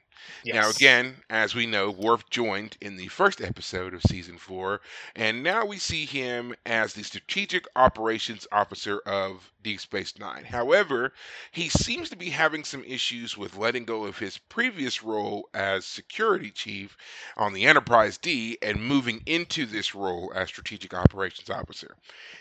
Yes. 0.45 0.55
Now, 0.55 0.71
again, 0.71 1.17
as 1.31 1.55
we 1.55 1.67
know, 1.67 1.91
Worf 1.91 2.29
joined 2.31 2.77
in 2.81 2.97
the 2.97 3.09
first 3.09 3.41
episode 3.41 3.95
of 3.95 4.03
season 4.03 4.39
four, 4.39 4.81
and 5.17 5.43
now 5.43 5.65
we 5.65 5.79
see 5.79 6.05
him 6.07 6.55
as 6.67 6.95
the 6.95 7.03
strategic 7.05 7.67
operations 7.77 8.47
officer 8.53 8.99
of 9.07 9.51
Deep 9.63 9.81
Space 9.81 10.19
Nine. 10.19 10.45
However, 10.45 11.13
he 11.53 11.69
seems 11.69 12.11
to 12.11 12.17
be 12.17 12.31
having 12.31 12.65
some 12.65 12.85
issues 12.85 13.37
with 13.37 13.57
letting 13.57 13.85
go 13.85 14.05
of 14.05 14.19
his 14.19 14.39
previous 14.39 15.03
role 15.03 15.49
as 15.55 15.87
security 15.87 16.51
chief 16.51 16.97
on 17.37 17.53
the 17.53 17.65
Enterprise 17.65 18.19
D 18.19 18.59
and 18.63 18.83
moving 18.83 19.23
into 19.27 19.67
this 19.67 19.95
role 19.95 20.33
as 20.35 20.49
strategic 20.49 20.95
operations 20.95 21.51
officer. 21.51 21.97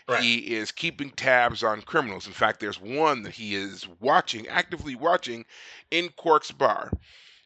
Right. 0.08 0.22
He 0.22 0.54
is 0.54 0.72
keeping 0.72 1.10
tabs 1.10 1.62
on 1.62 1.82
criminals. 1.82 2.26
In 2.26 2.32
fact, 2.32 2.60
there's 2.60 2.80
one 2.80 3.22
that 3.22 3.34
he 3.34 3.54
is 3.54 3.86
watching, 4.00 4.48
actively 4.48 4.94
watching 4.96 5.44
in 5.90 6.08
Quark's 6.10 6.50
bar. 6.50 6.90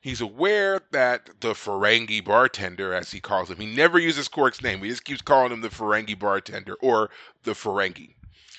He's 0.07 0.21
aware 0.21 0.81
that 0.93 1.41
the 1.41 1.53
Ferengi 1.53 2.25
bartender, 2.25 2.95
as 2.95 3.11
he 3.11 3.19
calls 3.19 3.51
him, 3.51 3.59
he 3.59 3.67
never 3.67 3.99
uses 3.99 4.29
Quark's 4.29 4.63
name. 4.63 4.81
He 4.81 4.89
just 4.89 5.05
keeps 5.05 5.21
calling 5.21 5.51
him 5.51 5.63
the 5.63 5.69
Ferengi 5.69 6.17
bartender 6.17 6.77
or 6.81 7.11
the 7.43 7.55
Ferengi. 7.55 8.15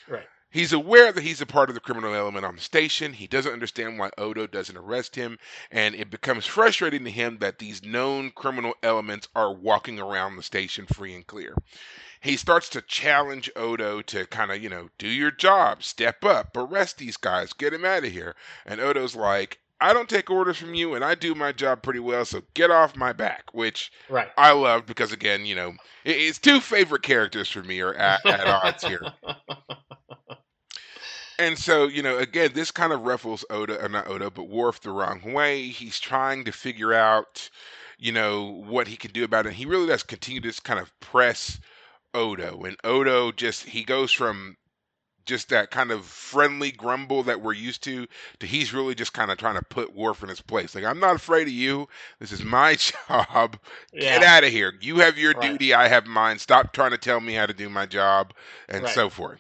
Right. 0.09 0.27
He's 0.49 0.73
aware 0.73 1.13
that 1.13 1.23
he's 1.23 1.39
a 1.39 1.45
part 1.45 1.69
of 1.69 1.75
the 1.75 1.79
criminal 1.79 2.13
element 2.13 2.43
on 2.43 2.57
the 2.57 2.61
station. 2.61 3.13
He 3.13 3.27
doesn't 3.27 3.53
understand 3.53 3.97
why 3.97 4.09
Odo 4.17 4.45
doesn't 4.45 4.75
arrest 4.75 5.15
him, 5.15 5.39
and 5.71 5.95
it 5.95 6.09
becomes 6.09 6.45
frustrating 6.45 7.05
to 7.05 7.11
him 7.11 7.37
that 7.37 7.59
these 7.59 7.81
known 7.81 8.31
criminal 8.31 8.73
elements 8.83 9.29
are 9.33 9.53
walking 9.53 9.99
around 9.99 10.35
the 10.35 10.43
station 10.43 10.85
free 10.85 11.15
and 11.15 11.25
clear. 11.27 11.55
He 12.19 12.35
starts 12.35 12.67
to 12.71 12.81
challenge 12.81 13.49
Odo 13.55 14.01
to 14.01 14.25
kind 14.25 14.51
of, 14.51 14.61
you 14.61 14.67
know, 14.67 14.89
do 14.97 15.07
your 15.07 15.31
job, 15.31 15.81
step 15.81 16.25
up, 16.25 16.57
arrest 16.57 16.97
these 16.97 17.15
guys, 17.15 17.53
get 17.53 17.73
him 17.73 17.85
out 17.85 18.03
of 18.03 18.11
here. 18.11 18.35
And 18.65 18.81
Odo's 18.81 19.15
like, 19.15 19.59
I 19.79 19.93
don't 19.93 20.09
take 20.09 20.29
orders 20.29 20.57
from 20.57 20.73
you, 20.73 20.95
and 20.95 21.05
I 21.05 21.13
do 21.15 21.35
my 21.35 21.51
job 21.51 21.83
pretty 21.83 21.99
well. 21.99 22.25
So 22.25 22.41
get 22.55 22.71
off 22.71 22.95
my 22.95 23.13
back, 23.13 23.43
which 23.53 23.91
right. 24.09 24.29
I 24.37 24.51
love 24.51 24.85
because 24.85 25.11
again, 25.11 25.45
you 25.45 25.55
know, 25.55 25.73
it's 26.03 26.39
two 26.39 26.59
favorite 26.59 27.03
characters 27.03 27.49
for 27.49 27.61
me 27.61 27.81
are 27.81 27.93
at, 27.93 28.25
at 28.25 28.47
odds 28.47 28.83
here. 28.83 29.01
And 31.39 31.57
so, 31.57 31.85
you 31.85 32.01
know, 32.01 32.17
again, 32.17 32.51
this 32.53 32.71
kind 32.71 32.91
of 32.91 33.01
ruffles 33.03 33.45
Odo, 33.49 33.75
or 33.75 33.85
uh, 33.85 33.87
not 33.87 34.07
Odo, 34.07 34.29
but 34.29 34.49
Worf 34.49 34.81
the 34.81 34.91
wrong 34.91 35.21
way. 35.33 35.67
He's 35.67 35.99
trying 35.99 36.43
to 36.45 36.51
figure 36.51 36.93
out, 36.93 37.49
you 37.99 38.11
know, 38.11 38.63
what 38.67 38.87
he 38.87 38.97
can 38.97 39.11
do 39.11 39.23
about 39.23 39.45
it. 39.45 39.49
And 39.49 39.57
he 39.57 39.65
really 39.65 39.87
does 39.87 40.03
continue 40.03 40.41
to 40.41 40.47
just 40.47 40.63
kind 40.63 40.79
of 40.79 40.91
press 40.99 41.59
Odo. 42.13 42.63
And 42.63 42.75
Odo 42.83 43.31
just, 43.31 43.65
he 43.65 43.83
goes 43.83 44.11
from 44.11 44.57
just 45.27 45.49
that 45.49 45.69
kind 45.69 45.91
of 45.91 46.05
friendly 46.05 46.71
grumble 46.71 47.23
that 47.23 47.41
we're 47.41 47.53
used 47.53 47.83
to 47.83 48.07
to 48.39 48.47
he's 48.47 48.73
really 48.73 48.95
just 48.95 49.13
kind 49.13 49.29
of 49.29 49.37
trying 49.37 49.55
to 49.55 49.61
put 49.61 49.95
Worf 49.95 50.23
in 50.23 50.29
his 50.29 50.41
place. 50.41 50.73
Like, 50.73 50.85
I'm 50.85 50.99
not 50.99 51.15
afraid 51.15 51.47
of 51.47 51.53
you. 51.53 51.87
This 52.19 52.31
is 52.31 52.43
my 52.43 52.75
job. 53.09 53.57
Yeah. 53.93 54.19
Get 54.19 54.23
out 54.23 54.43
of 54.43 54.49
here. 54.49 54.73
You 54.81 54.97
have 54.99 55.17
your 55.17 55.33
right. 55.33 55.51
duty. 55.51 55.73
I 55.73 55.87
have 55.87 56.07
mine. 56.07 56.39
Stop 56.39 56.73
trying 56.73 56.91
to 56.91 56.97
tell 56.97 57.19
me 57.19 57.33
how 57.33 57.45
to 57.45 57.53
do 57.53 57.69
my 57.69 57.85
job 57.85 58.33
and 58.69 58.83
right. 58.83 58.93
so 58.93 59.09
forth. 59.09 59.39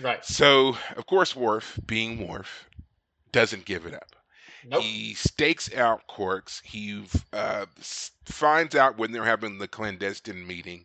Right. 0.00 0.24
So, 0.24 0.76
of 0.96 1.06
course, 1.06 1.34
Worf, 1.34 1.78
being 1.86 2.26
Worf, 2.26 2.68
doesn't 3.32 3.64
give 3.64 3.86
it 3.86 3.94
up. 3.94 4.14
Nope. 4.64 4.82
He 4.82 5.14
stakes 5.14 5.72
out 5.74 6.06
Quarks. 6.08 6.62
He 6.64 7.04
uh, 7.32 7.66
finds 8.24 8.74
out 8.74 8.96
when 8.96 9.10
they're 9.10 9.24
having 9.24 9.58
the 9.58 9.68
clandestine 9.68 10.46
meeting. 10.46 10.84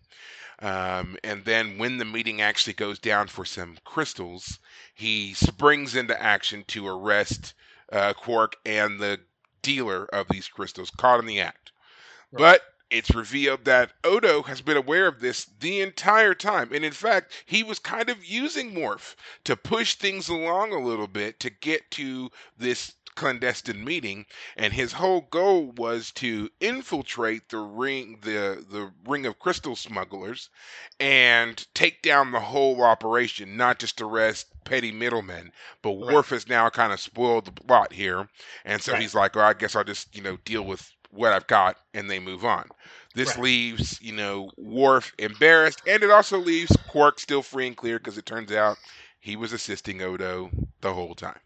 Um, 0.60 1.18
and 1.24 1.46
then 1.46 1.78
when 1.78 1.98
the 1.98 2.06
meeting 2.06 2.42
actually 2.42 2.74
goes 2.74 2.98
down 3.00 3.28
for 3.28 3.46
some 3.46 3.78
crystals, 3.86 4.60
he 4.96 5.34
springs 5.34 5.96
into 5.96 6.20
action 6.22 6.64
to 6.70 6.88
arrest 6.88 7.54
uh, 7.92 8.14
Quark 8.14 8.56
and 8.66 9.00
the 9.00 9.20
dealer 9.62 10.06
of 10.06 10.28
these 10.30 10.48
crystals 10.48 10.90
caught 10.90 11.20
in 11.20 11.26
the 11.26 11.42
act. 11.42 11.72
Right. 12.32 12.40
But 12.40 12.62
it's 12.90 13.14
revealed 13.14 13.66
that 13.66 13.92
Odo 14.04 14.42
has 14.44 14.62
been 14.62 14.78
aware 14.78 15.08
of 15.08 15.20
this 15.20 15.46
the 15.60 15.82
entire 15.82 16.34
time. 16.34 16.72
And 16.74 16.86
in 16.86 16.94
fact, 16.94 17.34
he 17.46 17.64
was 17.64 17.80
kind 17.80 18.10
of 18.10 18.26
using 18.26 18.80
Worf 18.80 19.16
to 19.44 19.56
push 19.56 19.96
things 19.96 20.30
along 20.30 20.74
a 20.74 20.80
little 20.80 21.08
bit 21.08 21.40
to 21.42 21.50
get 21.50 21.92
to 21.92 22.32
this 22.58 22.94
clandestine 23.18 23.84
meeting 23.84 24.26
and 24.56 24.74
his 24.74 24.94
whole 24.94 25.22
goal 25.22 25.72
was 25.74 26.12
to 26.14 26.50
infiltrate 26.62 27.50
the 27.50 27.58
ring 27.60 28.20
the 28.22 28.66
the 28.70 28.94
ring 29.06 29.26
of 29.26 29.40
crystal 29.40 29.76
smugglers 29.76 30.50
and 31.00 31.68
take 31.74 32.02
down 32.02 32.32
the 32.32 32.40
whole 32.40 32.82
operation 32.84 33.58
not 33.58 33.80
just 33.80 34.02
arrest 34.02 34.48
petty 34.66 34.92
middlemen 34.92 35.52
but 35.82 35.94
Right. 36.00 36.14
Worf 36.14 36.30
has 36.30 36.48
now 36.48 36.70
kind 36.70 36.94
of 36.94 37.00
spoiled 37.02 37.46
the 37.46 37.52
plot 37.52 37.94
here 37.94 38.30
and 38.66 38.82
so 38.82 38.96
Right. 38.96 38.98
he's 38.98 39.16
like 39.16 39.36
well, 39.36 39.46
I 39.46 39.54
guess 39.54 39.76
I'll 39.76 39.84
just 39.84 40.16
you 40.16 40.22
know 40.24 40.38
deal 40.46 40.64
with 40.64 40.92
what 41.12 41.34
I've 41.34 41.48
got 41.48 41.78
and 41.94 42.10
they 42.10 42.20
move 42.20 42.46
on 42.46 42.70
this 43.16 43.36
Right. 43.36 43.38
leaves 43.38 44.00
you 44.02 44.14
know 44.14 44.52
Worf 44.58 45.14
embarrassed 45.18 45.82
and 45.86 46.04
it 46.04 46.12
also 46.12 46.38
leaves 46.40 46.78
Quark 46.88 47.20
still 47.20 47.44
free 47.44 47.68
and 47.68 47.78
clear 47.78 48.00
because 48.00 48.18
it 48.18 48.26
turns 48.26 48.52
out 48.52 48.80
he 49.20 49.36
was 49.36 49.54
assisting 49.54 50.02
Odo 50.02 50.52
the 50.82 50.94
whole 50.94 51.16
time 51.16 51.40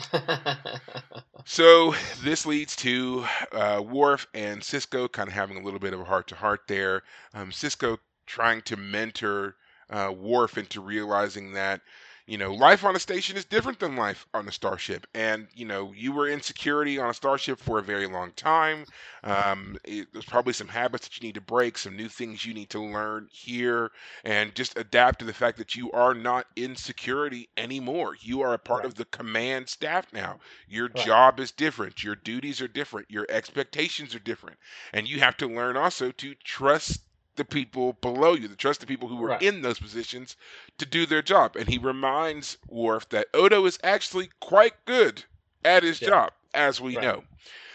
so 1.44 1.94
this 2.22 2.46
leads 2.46 2.76
to 2.76 3.24
uh, 3.52 3.82
Worf 3.84 4.26
and 4.34 4.60
Sisko 4.60 5.10
kind 5.10 5.28
of 5.28 5.34
having 5.34 5.56
a 5.56 5.62
little 5.62 5.80
bit 5.80 5.94
of 5.94 6.00
a 6.00 6.04
heart 6.04 6.28
to 6.28 6.34
heart 6.34 6.62
there. 6.68 7.02
Um, 7.34 7.50
Sisko 7.50 7.98
trying 8.26 8.62
to 8.62 8.76
mentor 8.76 9.56
uh, 9.90 10.12
Worf 10.16 10.58
into 10.58 10.80
realizing 10.80 11.52
that 11.52 11.80
you 12.28 12.38
know 12.38 12.54
life 12.54 12.84
on 12.84 12.96
a 12.96 13.00
station 13.00 13.36
is 13.36 13.44
different 13.46 13.80
than 13.80 13.96
life 13.96 14.26
on 14.34 14.48
a 14.48 14.52
starship, 14.52 15.06
and 15.14 15.48
you 15.54 15.66
know 15.66 15.92
you 15.96 16.12
were 16.12 16.28
in 16.28 16.40
security 16.42 16.98
on 16.98 17.10
a 17.10 17.14
starship 17.14 17.58
for 17.60 17.78
a 17.78 17.82
very 17.82 18.06
long 18.06 18.32
time. 18.32 18.86
Um, 19.24 19.78
it, 19.84 20.08
there's 20.12 20.26
probably 20.26 20.54
some 20.54 20.68
habits 20.68 21.08
that 21.08 21.20
you 21.20 21.26
need 21.26 21.34
to 21.36 21.40
break, 21.42 21.78
some 21.78 21.96
new 21.96 22.08
things 22.08 22.44
you 22.46 22.54
need 22.54 22.70
to 22.70 22.80
learn 22.80 23.28
here, 23.32 23.90
and 24.24 24.54
just 24.54 24.78
adapt 24.78 25.20
to 25.20 25.26
the 25.26 25.34
fact 25.34 25.58
that 25.58 25.76
you 25.76 25.90
are 25.92 26.14
not 26.14 26.46
in 26.56 26.76
security 26.76 27.48
anymore. 27.56 28.16
You 28.20 28.42
are 28.42 28.54
a 28.54 28.58
part 28.58 28.84
Right. 28.84 28.86
of 28.86 28.94
the 28.96 29.06
command 29.06 29.68
staff 29.68 30.12
now. 30.12 30.38
Your 30.68 30.88
Right. 30.94 31.14
job 31.14 31.40
is 31.40 31.52
different. 31.52 32.02
Your 32.04 32.16
duties 32.16 32.60
are 32.62 32.68
different. 32.68 33.10
Your 33.10 33.26
expectations 33.30 34.14
are 34.14 34.20
different. 34.20 34.58
And 34.92 35.08
you 35.08 35.20
have 35.20 35.36
to 35.38 35.48
learn 35.48 35.76
also 35.76 36.12
to 36.12 36.34
trust 36.44 37.00
the 37.38 37.44
people 37.46 37.94
below 37.94 38.34
you, 38.34 38.48
to 38.48 38.56
trust 38.56 38.80
the 38.80 38.86
people 38.86 39.08
who 39.08 39.24
are 39.24 39.30
Right. 39.30 39.42
in 39.42 39.62
those 39.62 39.78
positions 39.78 40.36
to 40.78 40.84
do 40.84 41.06
their 41.06 41.22
job. 41.22 41.56
And 41.56 41.68
he 41.68 41.78
reminds 41.78 42.58
Worf 42.68 43.08
that 43.10 43.28
Odo 43.32 43.64
is 43.64 43.78
actually 43.82 44.30
quite 44.40 44.74
good 44.84 45.24
at 45.64 45.82
his 45.82 46.00
Yeah. 46.00 46.08
job, 46.08 46.32
as 46.54 46.80
we 46.80 46.96
Right. 46.96 47.04
know. 47.04 47.24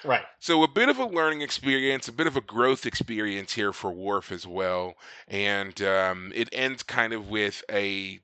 right. 0.03 0.25
So 0.39 0.63
a 0.63 0.67
bit 0.67 0.89
of 0.89 0.99
a 0.99 1.05
learning 1.05 1.41
experience, 1.41 2.07
a 2.07 2.13
bit 2.13 2.27
of 2.27 2.37
a 2.37 2.41
growth 2.41 2.85
experience 2.85 3.53
here 3.53 3.73
for 3.73 3.91
Worf 3.91 4.31
as 4.31 4.45
well, 4.45 4.95
and 5.27 5.81
um, 5.81 6.31
it 6.35 6.49
ends 6.51 6.83
kind 6.83 7.13
of 7.13 7.29
with 7.29 7.63
a 7.71 8.19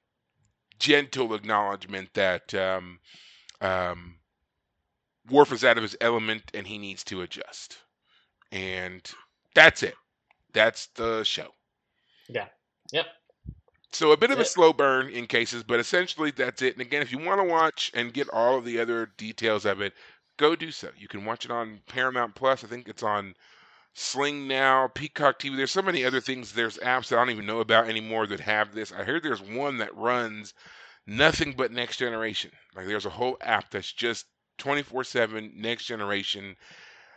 gentle 0.80 1.34
acknowledgement 1.34 2.14
that 2.14 2.54
um, 2.54 3.00
um, 3.62 4.16
Worf 5.30 5.52
is 5.54 5.64
out 5.64 5.78
of 5.78 5.84
his 5.84 5.96
element 6.02 6.52
and 6.54 6.68
he 6.68 6.78
needs 6.78 7.04
to 7.06 7.22
adjust, 7.22 7.78
and 8.52 9.02
that's 9.56 9.84
it. 9.84 9.96
That's 10.54 10.88
the 10.96 11.24
show. 11.24 11.50
Yeah. 12.28 12.48
Yep. 12.92 13.06
So 13.92 14.12
a 14.12 14.18
bit 14.18 14.32
of 14.32 14.38
a 14.38 14.42
it. 14.42 14.48
slow 14.48 14.72
burn 14.72 15.10
in 15.10 15.26
cases, 15.26 15.64
but 15.64 15.80
essentially 15.80 16.32
that's 16.32 16.62
it. 16.62 16.74
And 16.74 16.82
again, 16.82 17.02
if 17.02 17.12
you 17.12 17.20
want 17.20 17.40
to 17.42 17.48
watch 17.48 17.92
and 17.94 18.14
get 18.14 18.30
all 18.30 18.58
of 18.58 18.66
the 18.66 18.80
other 18.80 19.12
details 19.18 19.66
of 19.66 19.82
it, 19.82 19.94
go 20.38 20.56
do 20.56 20.72
so. 20.72 20.90
You 20.98 21.08
can 21.08 21.26
watch 21.26 21.46
it 21.46 21.52
on 21.52 21.82
Paramount 21.88 22.36
Plus. 22.36 22.64
I 22.64 22.68
think 22.68 22.88
it's 22.88 23.04
on 23.04 23.34
Sling 23.96 24.48
now, 24.48 24.88
Peacock 24.88 25.40
TV. 25.40 25.58
There's 25.58 25.72
so 25.72 25.82
many 25.82 26.06
other 26.06 26.22
things. 26.22 26.54
There's 26.54 26.78
apps 26.78 27.08
that 27.10 27.18
I 27.18 27.22
don't 27.22 27.32
even 27.32 27.48
know 27.48 27.60
about 27.60 27.90
anymore 27.90 28.28
that 28.28 28.40
have 28.40 28.74
this. 28.74 28.92
I 28.92 29.04
heard 29.04 29.24
there's 29.24 29.42
one 29.42 29.78
that 29.78 29.96
runs 29.96 30.54
nothing 31.08 31.54
but 31.58 31.72
Next 31.72 31.98
Generation. 31.98 32.52
Like 32.76 32.86
there's 32.86 33.08
a 33.08 33.10
whole 33.12 33.38
app 33.42 33.72
that's 33.72 33.92
just 33.92 34.28
24/7 34.60 35.56
Next 35.56 35.86
Generation. 35.86 36.56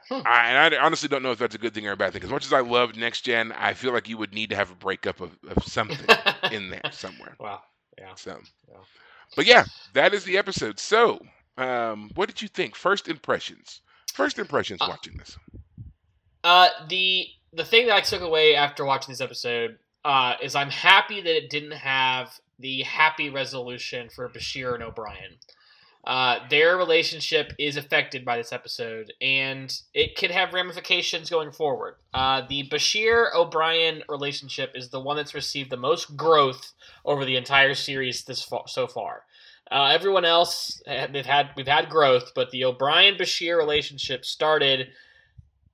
Hmm. 0.08 0.20
I, 0.26 0.50
and 0.50 0.74
I 0.74 0.78
honestly 0.78 1.08
don't 1.08 1.22
know 1.22 1.30
if 1.32 1.38
that's 1.38 1.54
a 1.54 1.58
good 1.58 1.74
thing 1.74 1.86
or 1.86 1.92
a 1.92 1.96
bad 1.96 2.12
thing. 2.12 2.22
As 2.22 2.30
much 2.30 2.44
as 2.44 2.52
I 2.52 2.60
love 2.60 2.96
Next 2.96 3.22
Gen, 3.22 3.52
I 3.52 3.74
feel 3.74 3.92
like 3.92 4.08
you 4.08 4.18
would 4.18 4.34
need 4.34 4.50
to 4.50 4.56
have 4.56 4.70
a 4.70 4.74
breakup 4.74 5.20
of, 5.20 5.36
of 5.48 5.64
something 5.64 5.98
in 6.50 6.70
there 6.70 6.82
somewhere. 6.90 7.36
Wow. 7.38 7.62
Yeah. 7.98 8.14
So, 8.16 8.38
Yeah. 8.68 8.78
but 9.36 9.46
yeah, 9.46 9.64
that 9.92 10.14
is 10.14 10.24
the 10.24 10.38
episode. 10.38 10.78
So, 10.78 11.20
um, 11.58 12.10
what 12.14 12.28
did 12.28 12.40
you 12.42 12.48
think? 12.48 12.74
First 12.74 13.08
impressions. 13.08 13.80
First 14.12 14.38
impressions 14.38 14.80
Uh, 14.82 14.86
watching 14.88 15.16
this. 15.16 15.38
Uh, 16.44 16.68
the 16.88 17.26
the 17.52 17.64
thing 17.64 17.86
that 17.86 17.96
I 17.96 18.00
took 18.00 18.22
away 18.22 18.54
after 18.54 18.84
watching 18.84 19.12
this 19.12 19.20
episode 19.20 19.78
uh, 20.04 20.34
is 20.42 20.54
I'm 20.54 20.70
happy 20.70 21.20
that 21.20 21.36
it 21.36 21.50
didn't 21.50 21.72
have 21.72 22.38
the 22.58 22.82
happy 22.82 23.30
resolution 23.30 24.08
for 24.08 24.28
Bashir 24.28 24.74
and 24.74 24.82
O'Brien. 24.82 25.36
Uh, 26.04 26.40
their 26.50 26.76
relationship 26.76 27.52
is 27.58 27.76
affected 27.76 28.24
by 28.24 28.36
this 28.36 28.52
episode, 28.52 29.12
and 29.20 29.80
it 29.94 30.16
could 30.16 30.32
have 30.32 30.52
ramifications 30.52 31.30
going 31.30 31.52
forward. 31.52 31.94
Uh, 32.12 32.42
the 32.48 32.68
Bashir 32.68 33.32
O'Brien 33.34 34.02
relationship 34.08 34.72
is 34.74 34.88
the 34.88 34.98
one 35.00 35.16
that's 35.16 35.34
received 35.34 35.70
the 35.70 35.76
most 35.76 36.16
growth 36.16 36.72
over 37.04 37.24
the 37.24 37.36
entire 37.36 37.74
series 37.74 38.24
this 38.24 38.42
far, 38.42 38.64
so 38.66 38.88
far. 38.88 39.22
Uh, 39.70 39.90
everyone 39.92 40.24
else, 40.24 40.82
eh, 40.86 41.06
they've 41.06 41.24
had 41.24 41.50
we've 41.56 41.68
had 41.68 41.88
growth, 41.88 42.32
but 42.34 42.50
the 42.50 42.64
O'Brien 42.64 43.14
Bashir 43.14 43.56
relationship 43.56 44.24
started 44.24 44.88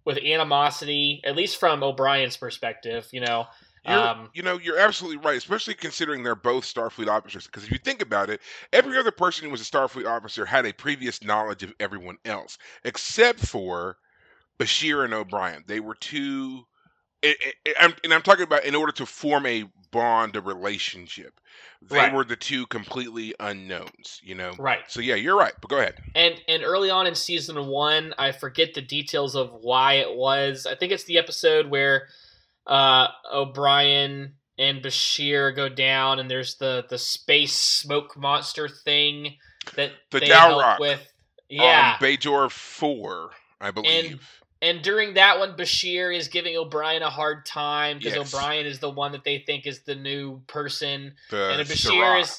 with 0.05 0.19
animosity, 0.19 1.23
at 1.25 1.37
least 1.37 1.59
from 1.59 1.83
O'Brien's 1.83 2.37
perspective. 2.37 3.09
You 3.13 3.23
know, 3.23 3.47
um, 3.87 4.31
you 4.35 4.43
know, 4.43 4.59
you're 4.59 4.79
absolutely 4.79 5.19
right, 5.19 5.37
especially 5.37 5.75
considering 5.75 6.23
they're 6.23 6.35
both 6.35 6.65
Starfleet 6.65 7.09
officers. 7.09 7.47
Because 7.47 7.65
if 7.65 7.71
you 7.71 7.79
think 7.79 8.03
about 8.03 8.31
it, 8.31 8.41
every 8.73 8.99
other 8.99 9.11
person 9.11 9.45
who 9.45 9.51
was 9.51 9.61
a 9.61 9.65
Starfleet 9.65 10.07
officer 10.07 10.45
had 10.45 10.67
a 10.67 10.73
previous 10.73 11.23
knowledge 11.23 11.63
of 11.63 11.73
everyone 11.81 12.19
else, 12.25 12.59
except 12.85 13.41
for 13.41 13.97
Bashir 14.59 15.05
and 15.05 15.15
O'Brien. 15.15 15.65
They 15.67 15.81
were 15.81 15.95
two, 15.95 16.65
it, 17.23 17.37
and 17.81 18.13
I'm 18.13 18.23
talking 18.23 18.45
about 18.45 18.65
in 18.65 18.75
order 18.75 18.93
to 18.93 19.07
form 19.07 19.47
a 19.47 19.65
bond, 19.91 20.37
a 20.37 20.41
relationship. 20.41 21.41
They 21.81 21.97
Right. 21.97 22.13
were 22.13 22.25
the 22.25 22.37
two 22.37 22.67
completely 22.67 23.35
unknowns, 23.41 24.21
you 24.23 24.35
know. 24.35 24.53
right. 24.59 24.81
So 24.89 25.01
yeah, 25.01 25.15
you're 25.15 25.37
right. 25.37 25.55
But 25.61 25.71
go 25.71 25.79
ahead. 25.79 25.95
And 26.15 26.35
and 26.49 26.63
early 26.63 26.91
on 26.91 27.07
in 27.07 27.15
season 27.15 27.67
one, 27.67 28.15
I 28.19 28.33
forget 28.33 28.75
the 28.75 28.83
details 28.83 29.35
of 29.35 29.53
why 29.61 29.95
it 29.95 30.15
was. 30.15 30.67
I 30.67 30.75
think 30.75 30.93
it's 30.93 31.05
the 31.05 31.19
episode 31.19 31.71
where 31.71 32.09
uh, 32.69 33.09
O'Brien 33.33 34.35
and 34.59 34.83
Bashir 34.83 35.55
go 35.55 35.69
down, 35.69 36.19
and 36.19 36.31
there's 36.31 36.57
the 36.57 36.85
the 36.89 36.99
space 36.99 37.55
smoke 37.55 38.17
monster 38.17 38.69
thing 38.69 39.37
that 39.77 39.93
The 40.11 40.21
they 40.21 40.27
help 40.29 40.81
with. 40.81 41.13
Yeah, 41.49 41.97
On 42.01 42.07
Bajor 42.07 42.51
four, 42.51 43.31
I 43.61 43.71
believe. 43.71 44.21
and 44.61 44.83
during 44.83 45.15
that 45.15 45.39
one, 45.39 45.57
Bashir 45.57 46.15
is 46.15 46.29
giving 46.29 46.57
O'Brien 46.57 47.03
a 47.03 47.09
hard 47.09 47.47
time 47.47 47.99
because 47.99 48.17
Yes. 48.17 48.35
O'Brien 48.35 48.67
is 48.67 48.81
the 48.81 48.91
one 48.91 49.13
that 49.13 49.25
they 49.25 49.39
think 49.39 49.67
is 49.67 49.81
the 49.81 49.95
new 49.95 50.41
person, 50.47 51.15
the 51.31 51.51
and 51.53 51.67
Bashir 51.67 52.21
is 52.21 52.39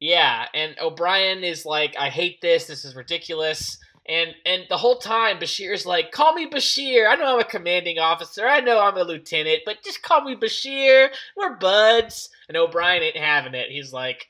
yeah, 0.00 0.46
and 0.52 0.76
O'Brien 0.78 1.42
is 1.42 1.64
like, 1.64 1.96
I 1.98 2.10
hate 2.10 2.40
this. 2.42 2.66
This 2.66 2.84
is 2.84 2.94
ridiculous. 2.94 3.78
And 4.08 4.34
and 4.44 4.64
the 4.68 4.76
whole 4.76 4.98
time 4.98 5.38
Bashir's 5.38 5.84
like, 5.84 6.12
call 6.12 6.34
me 6.34 6.48
Bashir. 6.48 7.08
I 7.08 7.16
know 7.16 7.34
I'm 7.34 7.40
a 7.40 7.44
commanding 7.44 7.98
officer. 7.98 8.46
I 8.46 8.60
know 8.60 8.80
I'm 8.80 8.96
a 8.96 9.02
lieutenant, 9.02 9.62
but 9.66 9.82
just 9.82 10.02
call 10.02 10.22
me 10.22 10.36
Bashir. 10.36 11.08
We're 11.36 11.56
buds. 11.56 12.30
And 12.48 12.56
O'Brien 12.56 13.02
ain't 13.02 13.16
having 13.16 13.54
it. 13.54 13.70
He's 13.70 13.92
like, 13.92 14.28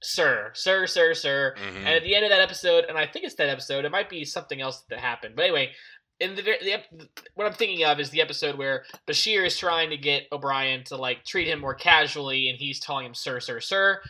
sir, 0.00 0.50
sir, 0.54 0.86
sir, 0.86 1.14
sir. 1.14 1.54
Mhm. 1.58 1.76
And 1.78 1.88
at 1.88 2.02
the 2.04 2.14
end 2.14 2.24
of 2.24 2.30
that 2.30 2.40
episode, 2.40 2.84
and 2.84 2.96
I 2.96 3.06
think 3.06 3.24
it's 3.24 3.34
that 3.36 3.48
episode, 3.48 3.84
it 3.84 3.90
might 3.90 4.08
be 4.08 4.24
something 4.24 4.60
else 4.60 4.82
that 4.90 5.00
happened. 5.00 5.34
But 5.34 5.46
anyway, 5.46 5.72
in 6.20 6.36
the, 6.36 6.42
the 6.42 7.08
what 7.34 7.46
I'm 7.46 7.52
thinking 7.54 7.84
of 7.84 7.98
is 7.98 8.10
the 8.10 8.20
episode 8.20 8.56
where 8.56 8.84
Bashir 9.08 9.44
is 9.44 9.58
trying 9.58 9.90
to 9.90 9.96
get 9.96 10.28
O'Brien 10.30 10.84
to 10.84 10.96
like 10.96 11.24
treat 11.24 11.48
him 11.48 11.60
more 11.60 11.74
casually, 11.74 12.48
and 12.48 12.58
he's 12.58 12.78
telling 12.78 13.06
him 13.06 13.14
sir, 13.14 13.40
sir, 13.40 13.58
sir. 13.58 14.00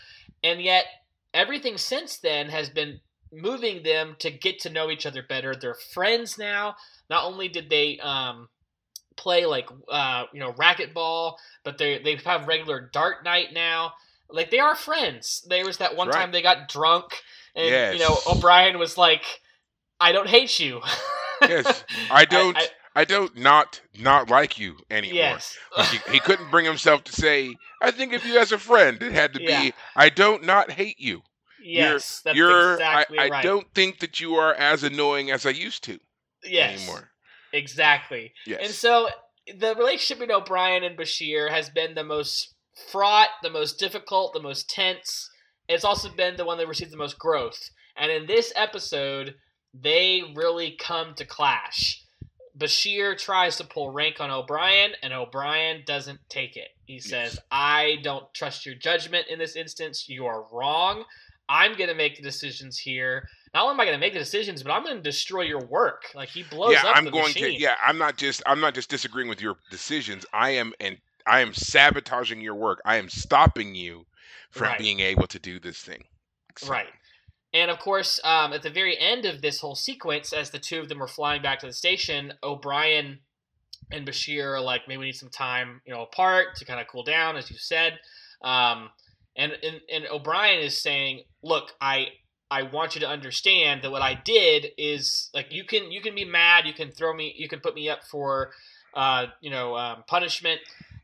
And 0.45 0.61
yet, 0.61 0.85
everything 1.33 1.79
since 1.79 2.19
then 2.19 2.51
has 2.51 2.69
been 2.69 3.01
moving 3.33 3.83
them 3.83 4.16
to 4.21 4.31
get 4.31 4.61
to 4.61 4.71
know 4.71 4.90
each 4.90 5.07
other 5.07 5.23
better. 5.23 5.55
They're 5.55 5.75
friends 5.75 6.38
now. 6.38 6.77
Not 7.11 7.25
only 7.25 7.49
did 7.49 7.71
they 7.71 7.99
um, 8.01 8.49
play 9.16 9.47
like 9.47 9.68
uh, 9.90 10.25
you 10.33 10.40
know 10.40 10.53
racquetball, 10.53 11.35
but 11.64 11.79
they 11.79 11.99
they 11.99 12.16
have 12.25 12.47
regular 12.49 12.90
dart 12.92 13.25
night 13.25 13.49
now. 13.53 13.92
Like 14.31 14.51
they 14.51 14.59
are 14.61 14.75
friends. 14.75 15.45
There 15.49 15.64
was 15.64 15.79
that 15.79 15.97
one 15.97 16.09
right. 16.09 16.16
time 16.16 16.33
they 16.33 16.42
got 16.42 16.68
drunk 16.68 17.23
And 17.55 17.99
you 17.99 18.05
know, 18.05 18.16
O'Brien 18.27 18.79
was 18.79 18.97
like, 18.97 19.25
"I 20.01 20.12
don't 20.12 20.29
hate 20.29 20.59
you." 20.59 20.81
Yes, 21.42 21.85
I 22.11 22.25
don't. 22.25 22.57
I, 22.57 22.68
I- 22.95 23.05
don't 23.05 23.37
not 23.37 23.81
not 23.99 24.31
like 24.31 24.59
you 24.59 24.77
anymore. 24.90 25.16
yes. 25.16 25.57
Like, 25.77 25.88
he, 25.88 26.12
he 26.12 26.21
couldn't 26.21 26.51
bring 26.51 26.64
himself 26.66 27.05
to 27.05 27.12
say, 27.12 27.55
"I 27.81 27.90
think 27.90 28.12
of 28.12 28.25
you 28.25 28.38
as 28.38 28.53
a 28.53 28.59
friend." 28.59 29.03
It 29.03 29.12
had 29.12 29.33
to 29.35 29.42
Yeah. 29.42 29.62
be, 29.62 29.73
"I 29.97 30.09
don't 30.09 30.45
not 30.45 30.71
hate 30.71 31.01
you." 31.01 31.23
Yes. 31.62 32.20
That's 32.25 32.37
You're. 32.37 32.75
exactly 32.75 33.18
I, 33.18 33.27
I 33.27 33.29
right. 33.29 33.44
don't 33.44 33.66
think 33.75 34.01
that 34.01 34.20
you 34.20 34.35
are 34.35 34.55
as 34.55 34.83
annoying 34.83 35.31
as 35.31 35.46
I 35.46 35.51
used 35.51 35.85
to 35.85 35.98
yes. 36.44 36.81
anymore. 36.81 37.11
Exactly. 37.53 38.33
Yes. 38.46 38.61
And 38.62 38.72
so 38.72 39.09
the 39.46 39.75
relationship 39.77 40.20
between 40.20 40.37
O'Brien 40.37 40.85
and 40.85 40.96
Bashir 40.96 41.51
has 41.51 41.70
been 41.70 41.94
the 41.94 42.05
most 42.05 42.55
fraught, 42.90 43.29
the 43.42 43.51
most 43.51 43.79
difficult, 43.79 44.33
the 44.33 44.40
most 44.40 44.68
tense. 44.70 45.29
It's 45.68 45.85
also 45.85 46.11
been 46.11 46.37
the 46.37 46.44
one 46.44 46.59
that 46.59 46.68
received 46.68 46.92
the 46.92 46.96
most 46.96 47.18
growth. 47.18 47.70
And 47.96 48.11
in 48.11 48.27
this 48.27 48.53
episode, 48.57 49.35
they 49.75 50.22
really 50.35 50.77
come 50.79 51.14
to 51.14 51.25
clash. 51.25 52.03
Bashir 52.57 53.16
tries 53.16 53.57
to 53.57 53.64
pull 53.64 53.90
rank 53.90 54.20
on 54.20 54.31
O'Brien, 54.31 54.92
and 55.03 55.12
O'Brien 55.12 55.83
doesn't 55.87 56.20
take 56.29 56.57
it. 56.57 56.68
He 56.85 56.98
says, 56.98 57.35
Yes. 57.35 57.38
I 57.51 57.96
don't 58.03 58.33
trust 58.35 58.66
your 58.66 58.75
judgment 58.75 59.27
in 59.29 59.38
this 59.38 59.57
instance. 59.57 60.09
You 60.09 60.27
are 60.27 60.44
wrong. 60.53 61.05
I'm 61.53 61.77
going 61.77 61.91
to 61.91 61.95
make 61.95 62.17
the 62.17 62.23
decisions 62.23 62.79
here. 62.79 63.29
Not 63.53 63.65
only 63.65 63.75
am 63.75 63.81
I 63.81 63.85
going 63.85 63.97
to 63.97 64.01
make 64.01 64.15
the 64.15 64.19
decisions, 64.19 64.62
but 64.62 64.73
I'm 64.73 64.83
going 64.83 64.97
to 64.97 65.03
destroy 65.03 65.43
your 65.43 65.61
work. 65.67 66.05
Like 66.15 66.31
he 66.31 66.43
blows 66.43 66.73
yeah, 66.73 66.88
up 66.88 66.97
I'm 66.97 67.05
the 67.05 67.11
going 67.11 67.25
machine. 67.25 67.57
to. 67.57 67.61
Yeah, 67.61 67.75
I'm 67.85 67.99
not 67.99 68.17
just. 68.17 68.43
I'm 68.47 68.61
not 68.61 68.75
just 68.75 68.88
disagreeing 68.88 69.29
with 69.29 69.43
your 69.43 69.57
decisions. 69.71 70.25
I 70.33 70.51
am 70.51 70.73
and 70.81 70.97
I 71.27 71.41
am 71.41 71.53
sabotaging 71.53 72.41
your 72.41 72.55
work. 72.55 72.81
I 72.87 72.97
am 72.97 73.11
stopping 73.11 73.75
you 73.75 74.07
from 74.51 74.69
Right. 74.69 74.79
being 74.79 75.01
able 75.01 75.27
to 75.27 75.38
do 75.38 75.61
this 75.61 75.79
thing. 75.79 76.05
So, 76.57 76.69
Right. 76.71 76.88
And 77.55 77.71
of 77.71 77.79
course, 77.79 78.19
um, 78.25 78.55
at 78.55 78.62
the 78.62 78.71
very 78.71 78.99
end 78.99 79.27
of 79.27 79.43
this 79.43 79.61
whole 79.61 79.75
sequence, 79.75 80.33
as 80.33 80.51
the 80.51 80.59
two 80.59 80.81
of 80.81 80.88
them 80.88 80.99
were 81.01 81.09
flying 81.09 81.43
back 81.43 81.59
to 81.61 81.67
the 81.67 81.73
station, 81.73 82.33
O'Brien 82.43 83.21
and 83.91 84.07
Bashir 84.07 84.55
are 84.55 84.61
like, 84.61 84.88
maybe 84.88 85.01
we 85.01 85.07
need 85.07 85.17
some 85.17 85.29
time, 85.29 85.83
you 85.85 85.93
know, 85.93 86.03
apart 86.03 86.57
to 86.57 86.65
kind 86.65 86.81
of 86.81 86.87
cool 86.87 87.03
down, 87.03 87.37
as 87.37 87.51
you 87.51 87.59
said. 87.59 87.99
Um, 88.43 88.88
and, 89.37 89.53
and 89.62 89.81
and 89.93 90.07
O'Brien 90.11 90.61
is 90.61 90.81
saying, 90.81 91.25
look, 91.43 91.73
I 91.81 92.09
I 92.51 92.65
want 92.65 92.95
you 92.95 93.01
to 93.01 93.09
understand 93.09 93.83
that 93.83 93.91
what 93.91 94.03
I 94.03 94.15
did 94.15 94.73
is 94.77 95.31
like 95.33 95.53
you 95.53 95.65
can 95.65 95.91
you 95.91 96.01
can 96.01 96.15
be 96.15 96.25
mad, 96.25 96.67
you 96.67 96.75
can 96.75 96.91
throw 96.91 97.15
me, 97.15 97.35
you 97.37 97.49
can 97.49 97.61
put 97.61 97.75
me 97.75 97.89
up 97.89 98.05
for, 98.05 98.51
uh, 98.95 99.27
you 99.41 99.51
know, 99.51 99.77
um, 99.77 100.05
punishment. 100.07 100.61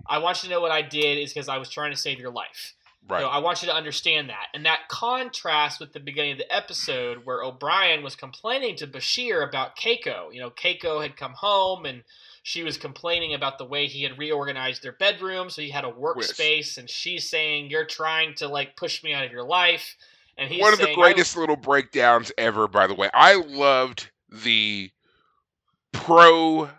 I 0.06 0.18
want 0.18 0.42
you 0.42 0.48
to 0.48 0.54
know 0.54 0.60
what 0.60 0.70
I 0.70 0.82
did 0.82 1.18
is 1.18 1.32
because 1.32 1.48
I 1.48 1.58
was 1.58 1.70
trying 1.70 1.92
to 1.92 1.96
save 1.96 2.18
your 2.18 2.30
life. 2.30 2.74
Right. 3.08 3.22
Know, 3.22 3.28
I 3.28 3.38
want 3.38 3.62
you 3.62 3.68
to 3.68 3.74
understand 3.74 4.28
that. 4.28 4.48
And 4.52 4.66
that 4.66 4.88
contrasts 4.88 5.80
with 5.80 5.94
the 5.94 6.00
beginning 6.00 6.32
of 6.32 6.38
the 6.38 6.54
episode 6.54 7.24
where 7.24 7.42
O'Brien 7.42 8.02
was 8.02 8.14
complaining 8.14 8.76
to 8.76 8.86
Bashir 8.86 9.46
about 9.46 9.76
Keiko. 9.76 10.32
You 10.32 10.40
know, 10.40 10.50
Keiko 10.50 11.00
had 11.00 11.16
come 11.16 11.32
home 11.32 11.86
and 11.86 12.02
she 12.42 12.62
was 12.62 12.76
complaining 12.76 13.32
about 13.32 13.56
the 13.56 13.64
way 13.64 13.86
he 13.86 14.02
had 14.02 14.18
reorganized 14.18 14.82
their 14.82 14.92
bedroom. 14.92 15.48
So 15.48 15.62
he 15.62 15.70
had 15.70 15.84
a 15.84 15.90
workspace 15.90 16.76
and 16.76 16.90
she's 16.90 17.28
saying, 17.28 17.70
You're 17.70 17.86
trying 17.86 18.34
to 18.36 18.48
like 18.48 18.76
push 18.76 19.02
me 19.02 19.14
out 19.14 19.24
of 19.24 19.32
your 19.32 19.44
life. 19.44 19.96
And 20.38 20.48
he's 20.50 20.60
One 20.62 20.72
of 20.72 20.78
the 20.78 20.84
saying, 20.86 20.98
"I- 20.98 21.02
greatest 21.02 21.36
little 21.36 21.56
breakdowns 21.56 22.30
ever, 22.38 22.68
by 22.68 22.86
the 22.86 22.94
way. 22.94 23.10
I 23.12 23.34
loved 23.34 24.10
the 24.30 24.90
pro 25.92 26.70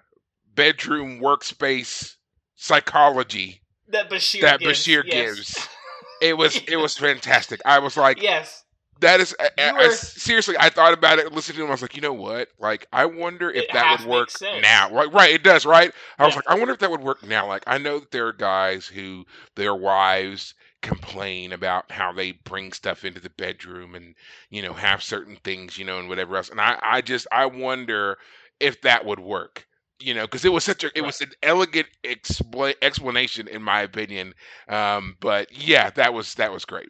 bedroom 0.54 1.20
workspace 1.20 2.16
psychology 2.56 3.62
that 3.90 4.10
Bashir 4.10 4.42
that 4.42 4.60
gives. 4.60 4.80
Bashir 4.86 5.04
yes. 5.06 5.36
gives. 5.36 5.70
It 6.22 6.38
was 6.38 6.58
it 6.68 6.76
was 6.76 6.98
fantastic. 6.98 7.62
I 7.64 7.80
was 7.80 7.96
like, 7.96 8.22
yes. 8.22 8.66
that 9.00 9.22
is 9.22 9.34
I- 9.40 9.52
I- 9.58 9.70
You 9.72 9.78
I- 9.78 9.94
seriously. 9.94 10.56
I 10.60 10.68
thought 10.70 10.92
about 10.92 11.18
it, 11.18 11.32
listened 11.32 11.56
to 11.56 11.64
him. 11.64 11.70
I 11.70 11.72
was 11.72 11.82
like, 11.82 11.96
you 11.96 12.02
know 12.02 12.12
what? 12.12 12.50
Like, 12.60 12.88
I 12.92 13.06
wonder 13.06 13.50
if 13.50 13.72
that 13.72 14.02
would 14.02 14.06
work 14.10 14.30
now. 14.62 14.92
Like, 14.92 15.14
right? 15.14 15.34
It 15.34 15.44
does, 15.44 15.66
right? 15.66 15.94
I 16.18 16.26
was 16.26 16.36
like, 16.36 16.44
I 16.50 16.56
wonder 16.56 16.74
if 16.74 16.80
that 16.82 16.92
would 16.92 17.00
work 17.00 17.24
now. 17.26 17.48
Like, 17.48 17.64
I 17.68 17.78
know 17.78 18.00
that 18.00 18.12
there 18.12 18.28
are 18.28 18.34
guys 18.34 18.86
who 18.86 19.24
their 19.56 19.74
wives 19.74 20.54
complain 20.82 21.54
about 21.54 21.92
how 21.92 22.12
they 22.12 22.32
bring 22.34 22.72
stuff 22.74 23.04
into 23.06 23.20
the 23.20 23.30
bedroom 23.32 23.96
and 23.96 24.16
you 24.50 24.62
know 24.62 24.74
have 24.74 25.04
certain 25.04 25.38
things, 25.44 25.78
you 25.78 25.86
know, 25.86 26.00
and 26.00 26.10
whatever 26.10 26.38
else. 26.38 26.50
And 26.50 26.62
I, 26.62 26.80
I 26.82 27.02
just, 27.02 27.28
I 27.32 27.46
wonder 27.46 28.18
if 28.60 28.82
that 28.82 29.06
would 29.06 29.20
work. 29.20 29.68
You 30.02 30.14
know, 30.14 30.22
because 30.24 30.46
it 30.46 30.54
was 30.54 30.64
such 30.64 30.86
a, 30.86 30.98
it 30.98 31.02
was 31.02 31.20
an 31.22 31.32
elegant 31.44 31.88
expla- 32.06 32.76
explanation, 32.82 33.48
in 33.50 33.62
my 33.62 33.82
opinion. 33.82 34.34
Um, 34.70 35.18
but 35.20 35.52
yeah, 35.52 35.90
that 35.92 36.14
was 36.14 36.36
that 36.36 36.54
was 36.54 36.66
great. 36.66 36.90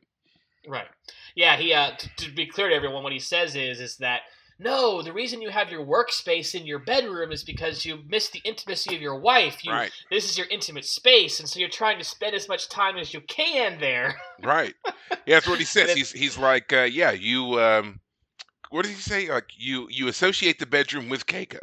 Right. 0.67 0.87
Yeah, 1.35 1.57
he 1.57 1.73
uh 1.73 1.91
t- 1.97 2.09
to 2.17 2.31
be 2.31 2.45
clear 2.45 2.69
to 2.69 2.75
everyone 2.75 3.03
what 3.03 3.13
he 3.13 3.19
says 3.19 3.55
is 3.55 3.79
is 3.79 3.97
that 3.97 4.21
no, 4.59 5.01
the 5.01 5.13
reason 5.13 5.41
you 5.41 5.49
have 5.49 5.71
your 5.71 5.85
workspace 5.85 6.53
in 6.53 6.65
your 6.67 6.79
bedroom 6.79 7.31
is 7.31 7.43
because 7.43 7.85
you 7.85 7.99
miss 8.07 8.29
the 8.29 8.41
intimacy 8.43 8.93
of 8.95 9.01
your 9.01 9.17
wife. 9.19 9.63
You 9.63 9.71
Right. 9.71 9.91
this 10.11 10.29
is 10.29 10.37
your 10.37 10.47
intimate 10.47 10.85
space 10.85 11.39
and 11.39 11.47
so 11.47 11.59
you're 11.59 11.69
trying 11.69 11.97
to 11.97 12.03
spend 12.03 12.35
as 12.35 12.47
much 12.49 12.67
time 12.69 12.97
as 12.97 13.13
you 13.13 13.21
can 13.21 13.79
there. 13.79 14.15
Right. 14.43 14.75
Yeah, 15.25 15.35
that's 15.37 15.47
what 15.47 15.59
he 15.59 15.65
says. 15.77 15.93
He's 15.93 16.11
he's 16.11 16.37
like, 16.37 16.71
uh, 16.73 16.81
yeah, 16.83 17.11
you 17.11 17.59
um 17.59 17.99
what 18.69 18.83
did 18.85 18.91
he 18.93 19.01
say? 19.01 19.29
Like 19.29 19.47
you 19.57 19.87
you 19.89 20.07
associate 20.09 20.59
the 20.59 20.65
bedroom 20.65 21.09
with 21.09 21.25
Keiko. 21.25 21.59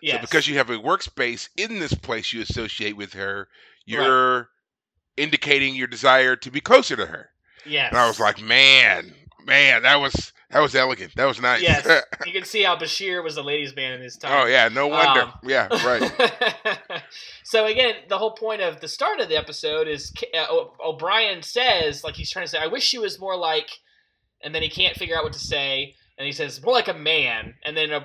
yes. 0.00 0.14
So 0.16 0.20
because 0.20 0.46
you 0.48 0.56
have 0.56 0.70
a 0.70 0.78
workspace 0.78 1.48
in 1.56 1.78
this 1.80 1.94
place 1.94 2.32
you 2.32 2.40
associate 2.42 2.96
with 2.96 3.12
her, 3.14 3.48
you're 3.84 4.48
indicating 5.16 5.74
your 5.74 5.86
desire 5.86 6.36
to 6.36 6.50
be 6.50 6.60
closer 6.60 6.94
to 6.96 7.06
her. 7.06 7.30
yes. 7.64 7.88
And 7.90 7.98
I 7.98 8.06
was 8.06 8.20
like, 8.20 8.40
man, 8.40 9.14
man, 9.44 9.82
that 9.82 9.96
was 10.00 10.32
that 10.50 10.60
was 10.60 10.74
elegant. 10.76 11.14
That 11.16 11.24
was 11.24 11.40
nice. 11.40 11.60
Yes. 11.60 12.04
you 12.26 12.32
can 12.32 12.44
see 12.44 12.62
how 12.62 12.76
Bashir 12.76 13.22
was 13.22 13.36
a 13.36 13.42
ladies 13.42 13.74
man 13.74 13.94
in 13.94 14.00
his 14.00 14.16
time. 14.16 14.32
oh 14.32 14.46
yeah, 14.46 14.68
no 14.68 14.86
wonder. 14.86 15.22
Um, 15.22 15.32
yeah, 15.42 15.66
right. 15.84 17.02
so 17.42 17.66
again, 17.66 17.94
the 18.08 18.18
whole 18.18 18.32
point 18.32 18.62
of 18.62 18.80
the 18.80 18.88
start 18.88 19.20
of 19.20 19.28
the 19.28 19.36
episode 19.36 19.88
is 19.88 20.12
uh, 20.34 20.46
O'Brien 20.84 21.42
says, 21.42 22.04
like 22.04 22.14
he's 22.14 22.30
trying 22.30 22.44
to 22.44 22.50
say, 22.50 22.58
"I 22.58 22.68
wish 22.68 22.84
she 22.84 22.98
was 22.98 23.18
more 23.18 23.36
like," 23.36 23.70
and 24.42 24.54
then 24.54 24.62
he 24.62 24.68
can't 24.68 24.96
figure 24.96 25.16
out 25.16 25.24
what 25.24 25.32
to 25.32 25.40
say, 25.40 25.96
and 26.16 26.26
he 26.26 26.32
says, 26.32 26.62
"More 26.62 26.74
like 26.74 26.88
a 26.88 26.94
man," 26.94 27.54
and 27.64 27.76
then 27.76 27.92
uh, 27.92 28.00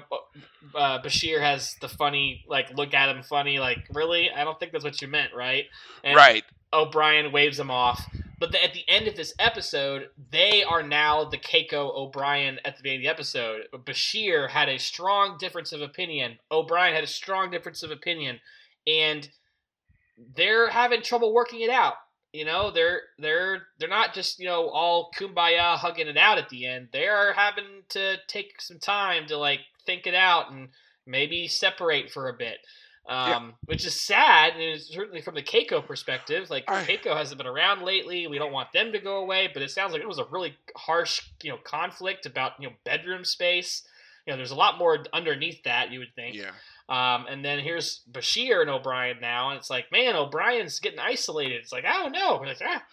uh, 0.75 1.01
Bashir 1.01 1.39
has 1.41 1.75
the 1.79 1.87
funny, 1.87 2.43
like, 2.47 2.75
look 2.75 2.93
at 2.95 3.15
him 3.15 3.21
funny, 3.21 3.59
like, 3.59 3.85
"Really? 3.93 4.31
I 4.31 4.43
don't 4.43 4.59
think 4.59 4.71
that's 4.71 4.83
what 4.83 4.99
you 5.01 5.07
meant, 5.07 5.33
right?" 5.35 5.65
And 6.03 6.15
right. 6.15 6.43
O'Brien 6.73 7.31
waves 7.31 7.59
him 7.59 7.69
off. 7.69 8.03
But 8.41 8.53
the, 8.53 8.63
at 8.63 8.73
the 8.73 8.83
end 8.87 9.07
of 9.07 9.15
this 9.15 9.35
episode, 9.37 10.09
they 10.31 10.63
are 10.63 10.81
now 10.81 11.25
the 11.25 11.37
Keiko 11.37 11.95
O'Brien 11.95 12.57
at 12.65 12.75
the 12.75 12.81
beginning 12.81 13.01
of 13.01 13.03
the 13.03 13.11
episode. 13.11 13.67
Bashir 13.71 14.49
had 14.49 14.67
a 14.67 14.79
strong 14.79 15.37
difference 15.37 15.71
of 15.71 15.81
opinion. 15.81 16.39
O'Brien 16.51 16.95
had 16.95 17.03
a 17.03 17.07
strong 17.07 17.51
difference 17.51 17.83
of 17.83 17.91
opinion, 17.91 18.39
and 18.87 19.29
they're 20.35 20.71
having 20.71 21.03
trouble 21.03 21.35
working 21.35 21.61
it 21.61 21.69
out. 21.69 21.93
You 22.33 22.45
know, 22.45 22.71
they're 22.71 23.01
they're 23.19 23.67
they're 23.77 23.87
not 23.87 24.15
just 24.15 24.39
you 24.39 24.47
know 24.47 24.69
all 24.69 25.11
kumbaya 25.15 25.75
hugging 25.75 26.07
it 26.07 26.17
out 26.17 26.39
at 26.39 26.49
the 26.49 26.65
end. 26.65 26.87
They 26.91 27.07
are 27.07 27.33
having 27.33 27.83
to 27.89 28.17
take 28.25 28.59
some 28.59 28.79
time 28.79 29.27
to 29.27 29.37
like 29.37 29.59
think 29.85 30.07
it 30.07 30.15
out 30.15 30.51
and 30.51 30.69
maybe 31.05 31.47
separate 31.47 32.09
for 32.09 32.27
a 32.27 32.33
bit 32.33 32.57
um, 33.11 33.53
which 33.65 33.85
is 33.85 33.93
sad, 33.99 34.53
and 34.53 34.61
it's 34.61 34.87
certainly 34.87 35.21
from 35.21 35.35
the 35.35 35.43
Keiko 35.43 35.85
perspective. 35.85 36.49
Like 36.49 36.63
I- 36.67 36.83
Keiko 36.85 37.15
hasn't 37.15 37.37
been 37.37 37.47
around 37.47 37.81
lately. 37.83 38.27
We 38.27 38.37
don't 38.37 38.51
want 38.53 38.71
them 38.73 38.91
to 38.93 38.99
go 38.99 39.17
away, 39.17 39.49
but 39.53 39.61
it 39.61 39.69
sounds 39.71 39.91
like 39.93 40.01
it 40.01 40.07
was 40.07 40.19
a 40.19 40.25
really 40.31 40.55
harsh, 40.75 41.21
you 41.43 41.51
know, 41.51 41.57
conflict 41.63 42.25
about 42.25 42.53
you 42.59 42.67
know 42.69 42.75
bedroom 42.85 43.25
space. 43.25 43.83
You 44.25 44.33
know, 44.33 44.37
there's 44.37 44.51
a 44.51 44.55
lot 44.55 44.77
more 44.77 45.03
underneath 45.13 45.63
that. 45.63 45.91
You 45.91 45.99
would 45.99 46.13
think. 46.15 46.35
Yeah. 46.35 46.51
Um, 46.89 47.25
and 47.29 47.43
then 47.43 47.59
here's 47.59 48.01
Bashir 48.11 48.61
and 48.61 48.69
O'Brien 48.69 49.17
now, 49.21 49.49
and 49.49 49.57
it's 49.57 49.69
like, 49.69 49.91
man, 49.91 50.15
O'Brien's 50.15 50.79
getting 50.79 50.99
isolated. 50.99 51.55
It's 51.61 51.71
like, 51.71 51.85
I 51.85 51.93
don't 51.93 52.11
know. 52.11 52.37
We're 52.39 52.47
like, 52.47 52.61
ah, 52.63 52.83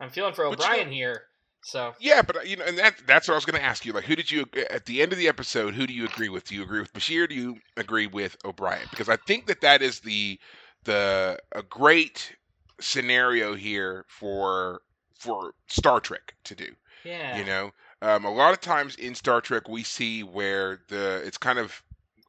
I'm 0.00 0.10
feeling 0.10 0.32
for 0.34 0.48
But 0.48 0.58
you 0.58 0.64
O'Brien 0.64 0.86
know- 0.88 0.94
here. 0.94 1.22
So 1.62 1.94
Yeah, 1.98 2.22
but 2.22 2.36
uh, 2.36 2.40
you 2.42 2.56
know, 2.56 2.64
and 2.64 2.78
that 2.78 3.06
that's 3.06 3.28
what 3.28 3.34
I 3.34 3.36
was 3.36 3.44
going 3.44 3.60
to 3.60 3.64
ask 3.64 3.84
you. 3.84 3.92
Like, 3.92 4.04
who 4.04 4.16
did 4.16 4.30
you 4.30 4.46
at 4.70 4.86
the 4.86 5.02
end 5.02 5.12
of 5.12 5.18
the 5.18 5.28
episode? 5.28 5.74
Who 5.74 5.86
do 5.86 5.94
you 5.94 6.04
agree 6.04 6.28
with? 6.28 6.44
Do 6.46 6.54
you 6.54 6.62
agree 6.62 6.80
with 6.80 6.92
Bashir? 6.92 7.28
Do 7.28 7.34
you 7.34 7.58
agree 7.76 8.06
with 8.06 8.36
O'Brien? 8.44 8.88
Because 8.90 9.08
I 9.08 9.16
think 9.16 9.46
that 9.46 9.60
that 9.60 9.82
is 9.82 10.00
the 10.00 10.38
the 10.84 11.38
a 11.52 11.62
great 11.62 12.36
scenario 12.80 13.54
here 13.54 14.04
for 14.08 14.82
for 15.18 15.54
Star 15.68 16.00
Trek 16.00 16.34
to 16.44 16.54
do. 16.54 16.74
yeah, 17.04 17.28
You 17.30 17.44
know, 17.44 17.72
um, 18.02 18.24
a 18.24 18.30
lot 18.32 18.52
of 18.52 18.60
times 18.60 18.96
in 18.96 19.14
Star 19.14 19.40
Trek 19.40 19.68
we 19.68 19.82
see 19.82 20.22
where 20.22 20.80
the 20.88 21.22
it's 21.24 21.38
kind 21.38 21.58
of 21.58 21.82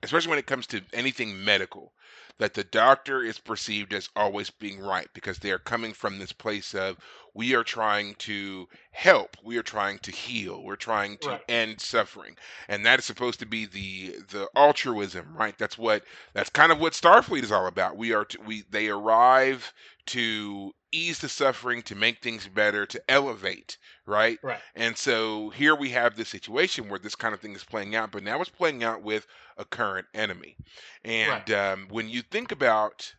especially 0.04 0.30
when 0.30 0.39
it 0.39 0.48
comes 0.48 0.67
to 0.67 0.82
anything 0.93 1.43
medical 1.43 1.93
that 2.39 2.54
the 2.54 2.63
doctor 2.65 3.24
is 3.24 3.39
perceived 3.39 3.93
as 3.93 4.10
always 4.15 4.50
being 4.50 4.80
right 4.80 5.08
because 5.13 5.39
they 5.39 5.52
are 5.52 5.60
coming 5.60 5.93
from 5.93 6.17
this 6.19 6.32
place 6.34 6.74
of 6.76 6.98
we 7.34 7.56
are 7.56 7.63
trying 7.63 8.15
to 8.15 8.67
help 8.91 9.38
we 9.43 9.58
are 9.58 9.63
trying 9.63 10.00
to 10.00 10.12
heal 10.12 10.63
we're 10.63 10.76
trying 10.76 11.17
to 11.17 11.30
Right. 11.30 11.41
end 11.50 11.80
suffering. 11.82 12.36
And 12.67 12.86
that 12.86 13.00
is 13.00 13.06
supposed 13.06 13.39
to 13.39 13.46
be 13.46 13.65
the 13.65 14.15
the 14.32 14.48
altruism 14.56 15.36
right? 15.36 15.58
That's 15.58 15.78
what 15.78 16.04
that's 16.34 16.50
kind 16.50 16.72
of 16.72 16.80
what 16.80 16.93
starfleet 16.93 17.43
is 17.43 17.52
all 17.52 17.67
about. 17.67 17.98
We 17.98 18.13
are 18.13 18.26
to, 18.26 18.41
we 18.41 18.63
they 18.69 18.89
arrive 18.89 19.74
to 20.08 20.74
ease 20.93 21.19
the 21.19 21.29
suffering, 21.29 21.82
to 21.84 21.95
make 21.95 22.21
things 22.21 22.47
better, 22.47 22.86
to 22.86 23.01
elevate, 23.10 23.77
right? 24.06 24.39
Right. 24.43 24.60
And 24.75 24.97
so 24.97 25.49
here 25.49 25.75
we 25.75 25.89
have 25.89 26.15
this 26.15 26.29
situation 26.29 26.89
where 26.89 26.99
this 26.99 27.15
kind 27.15 27.34
of 27.34 27.41
thing 27.41 27.56
is 27.56 27.63
playing 27.63 27.95
out, 27.95 28.12
but 28.12 28.23
now 28.23 28.39
it's 28.41 28.49
playing 28.49 28.84
out 28.84 29.03
with 29.03 29.27
a 29.58 29.65
current 29.65 30.08
enemy. 30.13 30.56
And 31.03 31.51
um, 31.51 31.88
when 31.89 32.10
you 32.10 32.21
think 32.21 32.51
about 32.51 33.13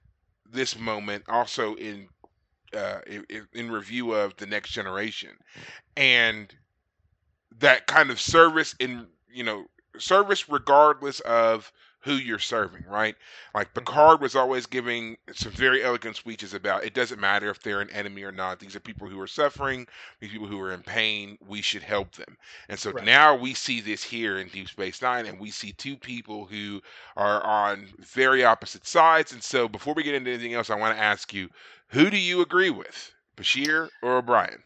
this 0.51 0.79
moment, 0.79 1.25
also 1.29 1.75
in 1.75 2.09
uh, 2.75 3.01
in, 3.07 3.47
in 3.53 3.71
review 3.71 4.13
of 4.13 4.37
the 4.37 4.47
next 4.47 4.71
generation, 4.71 5.31
and 5.97 6.55
that 7.59 7.87
kind 7.87 8.11
of 8.11 8.21
service 8.21 8.75
in 8.81 9.07
you 9.33 9.45
know 9.45 9.67
service 9.99 10.49
regardless 10.49 11.21
of 11.21 11.73
who 12.05 12.15
you're 12.15 12.39
serving, 12.39 12.85
right? 12.87 13.17
Like 13.55 13.73
Mhm. 13.75 13.75
Picard 13.75 14.21
was 14.21 14.37
always 14.37 14.67
giving 14.67 15.17
some 15.33 15.53
very 15.53 15.83
elegant 15.83 16.17
speeches 16.17 16.55
about 16.55 16.85
it 16.85 16.95
doesn't 16.95 17.21
matter 17.21 17.49
if 17.51 17.61
they're 17.61 17.81
an 17.81 17.91
enemy 17.91 18.23
or 18.25 18.33
not. 18.33 18.61
These 18.61 18.77
are 18.77 18.81
people 18.81 19.09
who 19.09 19.21
are 19.21 19.27
suffering, 19.27 19.87
these 20.21 20.31
people 20.31 20.47
who 20.47 20.61
are 20.61 20.73
in 20.73 20.83
pain. 20.83 21.39
We 21.47 21.63
should 21.63 21.83
help 21.83 22.13
them. 22.13 22.37
And 22.69 22.79
so 22.79 22.93
Right. 22.93 23.05
now 23.05 23.35
we 23.35 23.55
see 23.55 23.81
this 23.81 24.03
here 24.03 24.39
in 24.39 24.49
Deep 24.49 24.69
Space 24.69 25.01
Nine, 25.03 25.27
and 25.27 25.41
we 25.41 25.51
see 25.51 25.73
two 25.73 25.97
people 25.97 26.45
who 26.47 26.83
are 27.17 27.43
on 27.45 27.89
very 27.99 28.45
opposite 28.45 28.87
sides. 28.87 29.33
And 29.33 29.43
so 29.43 29.69
before 29.69 29.95
we 29.95 30.03
get 30.03 30.15
into 30.15 30.31
anything 30.31 30.55
else, 30.55 30.71
I 30.71 30.77
want 30.77 30.97
to 30.97 31.03
ask 31.03 31.33
you, 31.33 31.49
who 31.89 32.11
do 32.11 32.19
you 32.19 32.43
agree 32.43 32.71
with, 32.71 33.15
Bashir 33.37 33.89
or 34.03 34.17
O'Brien? 34.19 34.63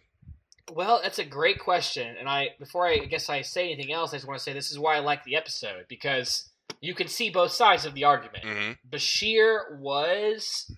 Well, 0.70 1.00
that's 1.02 1.18
a 1.18 1.24
great 1.24 1.58
question, 1.58 2.16
and 2.18 2.28
I 2.28 2.50
before 2.58 2.86
I, 2.86 3.00
I 3.02 3.04
guess 3.06 3.30
I 3.30 3.40
say 3.40 3.72
anything 3.72 3.92
else, 3.92 4.12
I 4.12 4.16
just 4.16 4.26
want 4.28 4.38
to 4.38 4.42
say 4.44 4.52
this 4.52 4.70
is 4.70 4.78
why 4.78 4.96
I 4.96 4.98
like 4.98 5.24
the 5.24 5.34
episode 5.34 5.86
because 5.88 6.50
you 6.80 6.94
can 6.94 7.08
see 7.08 7.30
both 7.30 7.52
sides 7.52 7.84
of 7.84 7.94
the 7.94 8.04
argument. 8.04 8.44
hmm 8.44 8.72
Bashir 8.88 9.78
was 9.78 10.70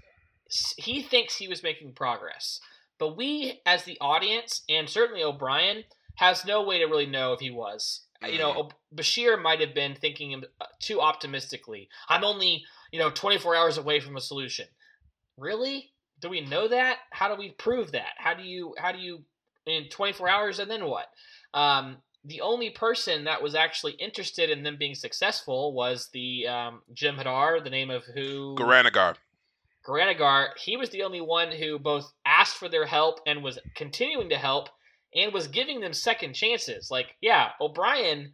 he 0.76 1.02
thinks 1.02 1.36
he 1.36 1.48
was 1.48 1.62
making 1.62 1.92
progress, 1.92 2.60
but 2.98 3.16
we 3.16 3.60
as 3.64 3.84
the 3.84 3.98
audience 4.00 4.62
and 4.68 4.88
certainly 4.88 5.22
O'Brien 5.22 5.84
has 6.16 6.44
no 6.44 6.62
way 6.62 6.78
to 6.78 6.86
really 6.86 7.06
know 7.06 7.32
if 7.32 7.40
he 7.40 7.50
was. 7.50 8.02
You 8.28 8.38
know, 8.38 8.68
Bashir 8.94 9.40
might 9.40 9.60
have 9.60 9.74
been 9.74 9.94
thinking 9.94 10.42
uh, 10.60 10.66
too 10.78 11.00
optimistically. 11.00 11.88
I'm 12.08 12.22
only 12.22 12.64
you 12.92 12.98
know 12.98 13.10
24 13.10 13.56
hours 13.56 13.78
away 13.78 14.00
from 14.00 14.16
a 14.16 14.20
solution. 14.20 14.66
Really? 15.38 15.90
Do 16.20 16.28
we 16.28 16.42
know 16.42 16.68
that? 16.68 16.98
How 17.10 17.34
do 17.34 17.40
we 17.40 17.50
prove 17.52 17.92
that? 17.92 18.12
How 18.18 18.34
do 18.34 18.42
you 18.42 18.74
how 18.76 18.92
do 18.92 18.98
you 18.98 19.24
in 19.66 19.88
24 19.88 20.28
hours 20.28 20.58
and 20.58 20.70
then 20.70 20.84
what? 20.84 21.06
Um, 21.54 21.98
the 22.24 22.40
only 22.40 22.70
person 22.70 23.24
that 23.24 23.42
was 23.42 23.54
actually 23.54 23.92
interested 23.92 24.50
in 24.50 24.62
them 24.62 24.76
being 24.76 24.94
successful 24.94 25.72
was 25.72 26.08
the 26.12 26.46
um, 26.46 26.82
Jem'Hadar, 26.94 27.62
the 27.64 27.70
name 27.70 27.90
of 27.90 28.04
who 28.04 28.56
Goran'Agar. 28.58 29.16
Goran'Agar. 29.86 30.48
He 30.58 30.76
was 30.76 30.90
the 30.90 31.02
only 31.02 31.20
one 31.20 31.50
who 31.50 31.78
both 31.78 32.12
asked 32.26 32.56
for 32.56 32.68
their 32.68 32.86
help 32.86 33.20
and 33.26 33.42
was 33.42 33.58
continuing 33.74 34.28
to 34.28 34.36
help 34.36 34.68
and 35.14 35.32
was 35.32 35.48
giving 35.48 35.80
them 35.80 35.94
second 35.94 36.34
chances. 36.34 36.90
Like, 36.90 37.16
yeah, 37.20 37.50
O'Brien 37.60 38.32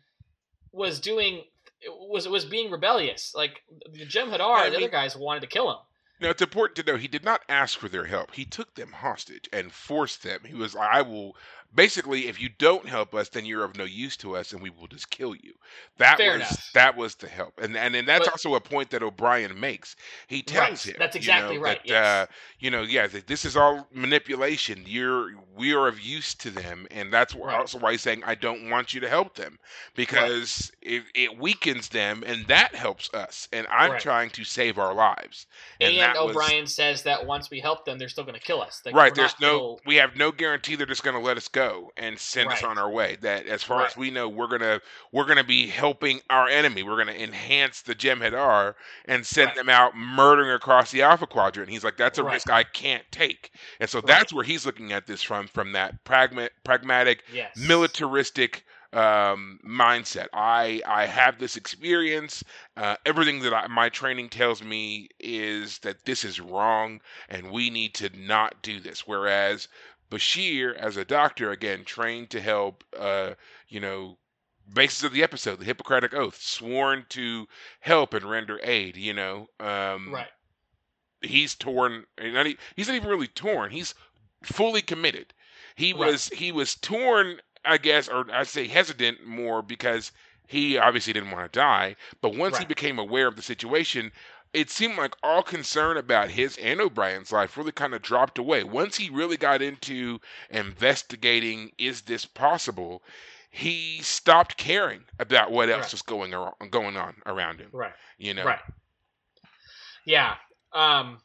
was 0.72 1.01
doing 1.01 1.44
was 1.88 2.29
was 2.29 2.44
being 2.44 2.70
rebellious. 2.70 3.35
Like 3.35 3.62
Jem'Hadar, 3.94 4.40
I 4.40 4.64
and 4.66 4.75
the 4.75 4.79
other 4.79 4.88
guys 4.88 5.16
wanted 5.16 5.40
to 5.40 5.46
kill 5.46 5.70
him. 5.70 5.79
Now 6.20 6.31
it's 6.31 6.42
important 6.42 6.77
to 6.77 6.90
know 6.90 6.99
he 6.99 7.09
did 7.09 7.25
not 7.25 7.42
ask 7.49 7.79
for 7.79 7.88
their 7.88 8.07
help. 8.07 8.35
He 8.35 8.44
took 8.44 8.75
them 8.75 8.92
hostage 8.92 9.49
and 9.53 9.70
forced 9.70 10.22
them. 10.22 10.40
He 10.46 10.55
was 10.55 10.75
I 10.75 11.03
will 11.03 11.37
basically 11.74 12.29
if 12.29 12.40
you 12.40 12.48
don't 12.59 12.87
help 12.88 13.14
us, 13.14 13.29
then 13.29 13.44
you're 13.44 13.64
of 13.64 13.76
no 13.76 13.85
use 13.85 14.16
to 14.18 14.37
us 14.37 14.52
and 14.52 14.62
we 14.62 14.70
will 14.70 14.87
just 14.88 15.11
kill 15.11 15.35
you. 15.35 15.55
That 15.98 16.16
Fair 16.18 16.33
was 16.35 16.37
enough. 16.37 16.70
that 16.74 16.96
was 16.96 17.14
the 17.16 17.29
help. 17.29 17.59
And 17.61 17.76
and, 17.76 17.94
and 17.96 18.07
that's 18.09 18.26
But- 18.26 18.33
also 18.35 18.55
a 18.55 18.61
point 18.61 18.90
that 18.90 19.02
O'Brien 19.02 19.59
makes. 19.59 19.96
He 20.29 20.42
tells 20.42 20.87
Right, 20.87 20.94
him 20.94 20.96
that's 20.98 21.14
you 21.14 21.18
exactly 21.20 21.57
know, 21.57 21.62
right, 21.62 21.79
That, 21.87 21.88
yes. 21.88 22.07
uh, 22.07 22.26
you 22.59 22.70
know, 22.70 22.83
yeah, 22.83 23.07
that 23.09 23.26
this 23.26 23.44
is 23.44 23.57
all 23.57 23.87
manipulation. 23.92 24.85
You're 24.87 25.33
we 25.57 25.72
are 25.74 25.88
of 25.88 26.00
use 26.00 26.35
to 26.37 26.50
them, 26.50 26.87
and 26.90 27.12
that's 27.12 27.35
Right. 27.35 27.55
also 27.57 27.79
why 27.79 27.92
he's 27.92 28.02
saying 28.02 28.22
I 28.24 28.35
don't 28.35 28.70
want 28.70 28.94
you 28.94 29.00
to 29.00 29.09
help 29.09 29.35
them 29.37 29.59
because 29.94 30.70
it, 30.83 31.05
it 31.14 31.38
weakens 31.38 31.88
them, 31.88 32.22
and 32.26 32.46
that 32.46 32.74
helps 32.74 33.12
us. 33.14 33.48
And 33.52 33.66
I'm 33.68 33.92
Right. 33.92 34.00
trying 34.00 34.31
to 34.31 34.44
save 34.44 34.79
our 34.79 34.94
lives. 34.94 35.46
And, 35.81 35.96
was- 35.96 36.31
O'Brien 36.37 36.66
says 36.66 37.02
that 37.05 37.26
once 37.26 37.50
we 37.50 37.61
help 37.61 37.85
them, 37.85 37.98
they're 37.98 38.09
still 38.09 38.24
going 38.24 38.35
to 38.38 38.40
kill 38.40 38.61
us. 38.62 38.83
Like, 38.85 38.94
right 38.94 39.14
there's 39.14 39.35
not 39.40 39.48
no 39.48 39.79
we 39.87 39.96
have 39.96 40.16
no 40.16 40.33
guarantee 40.33 40.76
they're 40.76 40.87
just 40.87 41.02
going 41.02 41.16
to 41.16 41.22
let 41.22 41.37
us 41.37 41.48
go 41.56 41.90
and 41.96 42.18
send 42.18 42.50
us 42.50 42.62
on 42.62 42.78
our 42.78 42.90
way 42.90 43.16
that 43.22 43.46
as 43.46 43.62
far 43.62 43.84
as 43.86 43.96
we 43.96 44.10
know 44.10 44.28
we're 44.28 44.46
going 44.48 44.60
to 44.60 44.80
we're 45.12 45.24
to 45.34 45.44
be 45.44 45.66
helping 45.66 46.20
our 46.30 46.48
enemy 46.48 46.82
we're 46.82 47.02
going 47.02 47.06
to 47.06 47.22
enhance 47.22 47.82
the 47.82 47.94
jem'hadar 47.94 48.74
and 49.06 49.24
send 49.26 49.48
Right. 49.48 49.56
them 49.56 49.68
out 49.70 49.96
murdering 49.96 50.50
across 50.50 50.90
the 50.90 51.02
alpha 51.02 51.26
quadrant 51.26 51.70
he's 51.70 51.84
like 51.84 51.96
that's 51.96 52.18
a 52.18 52.24
Right. 52.24 52.34
risk 52.34 52.50
i 52.50 52.62
can't 52.62 53.04
take 53.10 53.52
and 53.80 53.88
so 53.88 54.00
Right. 54.00 54.06
that's 54.06 54.32
where 54.32 54.44
he's 54.44 54.66
looking 54.66 54.92
at 54.92 55.06
this 55.06 55.22
from 55.22 55.48
from 55.48 55.72
that 55.72 56.04
pragma- 56.04 56.50
pragmatic 56.64 57.24
yes. 57.32 57.56
militaristic 57.56 58.64
um, 58.92 59.60
mindset. 59.66 60.28
I 60.32 60.80
I 60.86 61.06
have 61.06 61.38
this 61.38 61.56
experience. 61.56 62.42
Uh, 62.76 62.96
everything 63.04 63.40
that 63.40 63.52
I, 63.52 63.66
my 63.66 63.90
training 63.90 64.30
tells 64.30 64.62
me 64.62 65.08
is 65.20 65.78
that 65.80 66.04
this 66.06 66.24
is 66.24 66.40
wrong, 66.40 67.00
and 67.28 67.50
we 67.50 67.68
need 67.70 67.94
to 67.96 68.10
not 68.16 68.62
do 68.62 68.80
this. 68.80 69.06
Whereas 69.06 69.68
Bashir, 70.10 70.74
as 70.76 70.96
a 70.96 71.04
doctor, 71.04 71.50
again 71.50 71.84
trained 71.84 72.30
to 72.30 72.40
help, 72.40 72.84
uh, 72.96 73.34
you 73.68 73.80
know. 73.80 74.18
Basis 74.72 75.04
of 75.04 75.12
the 75.12 75.22
episode, 75.22 75.60
the 75.60 75.64
Hippocratic 75.64 76.12
Oath, 76.12 76.42
sworn 76.42 77.06
to 77.10 77.46
help 77.78 78.14
and 78.14 78.28
render 78.28 78.58
aid. 78.64 78.96
You 78.96 79.14
know, 79.14 79.48
um, 79.60 80.10
Right. 80.12 80.26
he's 81.22 81.54
torn 81.54 82.04
not 82.20 82.46
he's 82.74 82.88
not 82.88 82.96
even 82.96 83.08
really 83.08 83.26
torn 83.28 83.70
he's 83.70 83.94
fully 84.42 84.82
committed 84.82 85.32
he 85.74 85.92
Right. 85.92 86.06
was 86.08 86.28
he 86.28 86.52
was 86.52 86.74
torn 86.74 87.40
i 87.64 87.78
guess 87.78 88.08
or 88.08 88.30
i'd 88.32 88.46
say 88.48 88.66
hesitant 88.66 89.24
more 89.26 89.62
because 89.62 90.12
he 90.46 90.78
obviously 90.78 91.12
didn't 91.12 91.30
want 91.30 91.50
to 91.52 91.58
die 91.58 91.96
but 92.20 92.34
once 92.36 92.58
he 92.58 92.64
became 92.64 92.98
aware 92.98 93.26
of 93.26 93.36
the 93.36 93.42
situation 93.42 94.12
it 94.56 94.70
seemed 94.70 94.96
like 94.96 95.14
all 95.22 95.42
concern 95.42 95.96
about 95.98 96.30
his 96.30 96.56
and 96.56 96.80
o'brien's 96.80 97.30
life 97.30 97.56
really 97.56 97.72
kind 97.72 97.94
of 97.94 98.00
dropped 98.02 98.38
away 98.38 98.64
once 98.64 98.96
he 98.96 99.10
really 99.10 99.36
got 99.36 99.60
into 99.60 100.18
investigating 100.50 101.70
is 101.78 102.02
this 102.02 102.24
possible 102.24 103.02
he 103.50 104.00
stopped 104.02 104.56
caring 104.56 105.02
about 105.18 105.50
what 105.50 105.68
else 105.68 105.84
Right. 105.84 105.92
was 105.92 106.02
going 106.02 106.34
on 106.34 106.52
going 106.70 106.96
on 106.96 107.14
around 107.26 107.60
him 107.60 107.68
Right. 107.72 107.92
you 108.18 108.32
know 108.34 108.44
Right. 108.44 108.60
Yeah. 110.06 110.34
Um, 110.72 111.18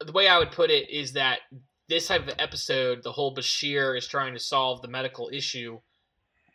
the 0.00 0.12
way 0.12 0.28
I 0.28 0.38
would 0.38 0.52
put 0.52 0.70
it 0.70 0.88
is 0.90 1.12
that 1.14 1.40
this 1.88 2.06
type 2.06 2.28
of 2.28 2.34
episode, 2.38 3.02
the 3.02 3.10
whole 3.12 3.34
Bashir 3.34 3.98
is 3.98 4.06
trying 4.06 4.32
to 4.34 4.38
solve 4.38 4.80
the 4.80 4.88
medical 4.88 5.28
issue. 5.32 5.80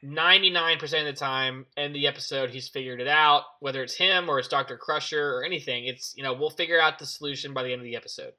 99% 0.06 0.82
of 1.00 1.06
the 1.06 1.14
time 1.14 1.66
in 1.76 1.94
the 1.94 2.08
episode, 2.08 2.52
he's 2.52 2.68
figured 2.68 3.02
it 3.02 3.08
out, 3.08 3.44
whether 3.60 3.82
it's 3.82 3.96
him 3.96 4.30
or 4.30 4.40
it's 4.40 4.48
Dr. 4.48 4.78
Crusher 4.78 5.36
or 5.36 5.44
anything. 5.44 5.86
It's, 5.86 6.14
you 6.16 6.24
know, 6.24 6.34
we'll 6.34 6.50
figure 6.50 6.80
out 6.80 7.00
the 7.00 7.06
solution 7.06 7.54
by 7.54 7.64
the 7.64 7.72
end 7.72 7.82
of 7.82 7.86
the 7.86 7.96
episode. 7.96 8.34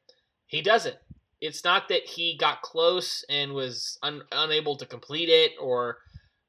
He 0.47 0.63
doesn't. 0.63 0.97
It's 1.41 1.65
not 1.65 1.89
that 1.89 2.05
he 2.05 2.37
got 2.39 2.63
close 2.63 3.25
and 3.29 3.53
was 3.53 3.99
un- 4.03 4.23
unable 4.33 4.77
to 4.77 4.87
complete 4.87 5.29
it 5.29 5.53
or 5.61 5.99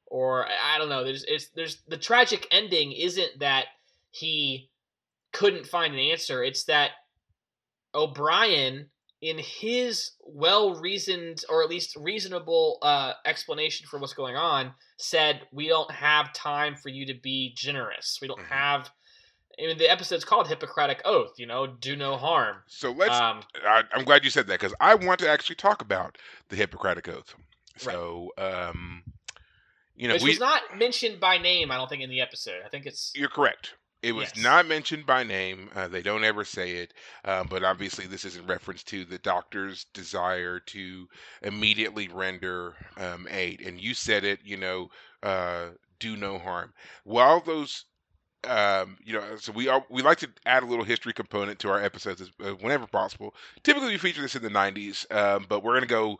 or 0.06 0.46
I 0.46 0.78
don't 0.78 0.88
know. 0.88 1.04
There's 1.04 1.24
it's 1.24 1.48
there's 1.48 1.82
the 1.86 1.98
tragic 1.98 2.46
ending 2.50 2.92
isn't 2.92 3.40
that 3.40 3.66
he 4.10 4.70
couldn't 5.32 5.66
find 5.66 5.92
an 5.92 6.00
answer. 6.00 6.42
It's 6.42 6.64
that 6.64 6.92
O'Brien, 7.94 8.88
in 9.20 9.38
his 9.38 10.12
well 10.24 10.80
reasoned 10.80 11.44
or 11.48 11.62
at 11.62 11.68
least 11.68 11.96
reasonable 11.96 12.78
uh, 12.82 13.14
explanation 13.24 13.86
for 13.88 13.98
what's 13.98 14.14
going 14.14 14.36
on, 14.36 14.72
said, 14.96 15.42
We 15.52 15.68
don't 15.68 15.90
have 15.90 16.32
time 16.32 16.76
for 16.76 16.88
you 16.88 17.06
to 17.06 17.14
be 17.14 17.52
generous. 17.56 18.18
We 18.22 18.28
don't 18.28 18.40
Mhm. 18.40 18.48
have. 18.48 18.90
I 19.58 19.62
mean, 19.66 19.78
the 19.78 19.90
episode's 19.90 20.24
called 20.24 20.46
Hippocratic 20.46 21.02
Oath, 21.04 21.32
you 21.36 21.46
know, 21.46 21.66
do 21.66 21.96
no 21.96 22.16
harm. 22.16 22.62
so 22.68 22.92
let's 22.92 23.12
Um, 23.18 23.42
I, 23.66 23.82
I'm 23.92 24.04
glad 24.04 24.22
you 24.22 24.30
said 24.30 24.46
that 24.46 24.60
because 24.60 24.74
I 24.78 24.94
want 24.94 25.18
to 25.18 25.28
actually 25.28 25.56
talk 25.56 25.82
about 25.82 26.16
the 26.48 26.54
Hippocratic 26.54 27.08
Oath. 27.08 27.34
Right. 27.84 27.94
So, 27.94 28.32
um, 28.38 29.02
you 29.96 30.06
know, 30.06 30.14
which 30.14 30.22
we, 30.22 30.30
was 30.30 30.38
not 30.38 30.78
mentioned 30.78 31.18
by 31.18 31.38
name, 31.38 31.72
I 31.72 31.76
don't 31.76 31.88
think, 31.88 32.02
in 32.02 32.10
the 32.10 32.20
episode. 32.20 32.62
I 32.64 32.68
think 32.68 32.86
it's. 32.86 33.10
you're 33.16 33.28
correct. 33.28 33.74
It 34.02 34.12
was 34.12 34.34
Yes. 34.34 34.36
not 34.36 34.66
mentioned 34.66 35.06
by 35.06 35.22
name. 35.24 35.70
Uh, 35.74 35.88
they 35.88 36.02
don't 36.02 36.24
ever 36.24 36.44
say 36.44 36.72
it, 36.76 36.94
um, 37.24 37.48
but 37.48 37.64
obviously 37.64 38.06
this 38.06 38.24
is 38.24 38.36
in 38.36 38.46
reference 38.46 38.82
to 38.84 39.04
the 39.04 39.18
doctor's 39.18 39.84
desire 39.84 40.60
to 40.60 41.08
immediately 41.42 42.08
render 42.08 42.76
um, 42.96 43.26
aid. 43.30 43.60
And 43.60 43.80
you 43.80 43.94
said 43.94 44.24
it. 44.24 44.40
You 44.44 44.56
know, 44.56 44.90
uh, 45.22 45.70
do 45.98 46.16
no 46.16 46.38
harm. 46.38 46.74
While 47.04 47.40
those 47.40 47.84
um, 48.46 48.98
you 49.04 49.14
know, 49.14 49.36
so 49.36 49.52
we 49.52 49.68
are, 49.68 49.84
we 49.90 50.02
like 50.02 50.18
to 50.18 50.30
add 50.46 50.62
a 50.62 50.66
little 50.66 50.84
history 50.84 51.12
component 51.12 51.58
to 51.60 51.70
our 51.70 51.82
episodes 51.82 52.20
as, 52.20 52.30
uh, 52.44 52.52
whenever 52.54 52.86
possible. 52.86 53.34
Typically, 53.64 53.88
we 53.90 53.98
feature 53.98 54.22
this 54.22 54.36
in 54.36 54.42
the 54.42 54.50
'90s, 54.50 55.06
um, 55.10 55.46
but 55.48 55.62
we're 55.62 55.72
going 55.72 55.82
to 55.82 55.88
go 55.88 56.18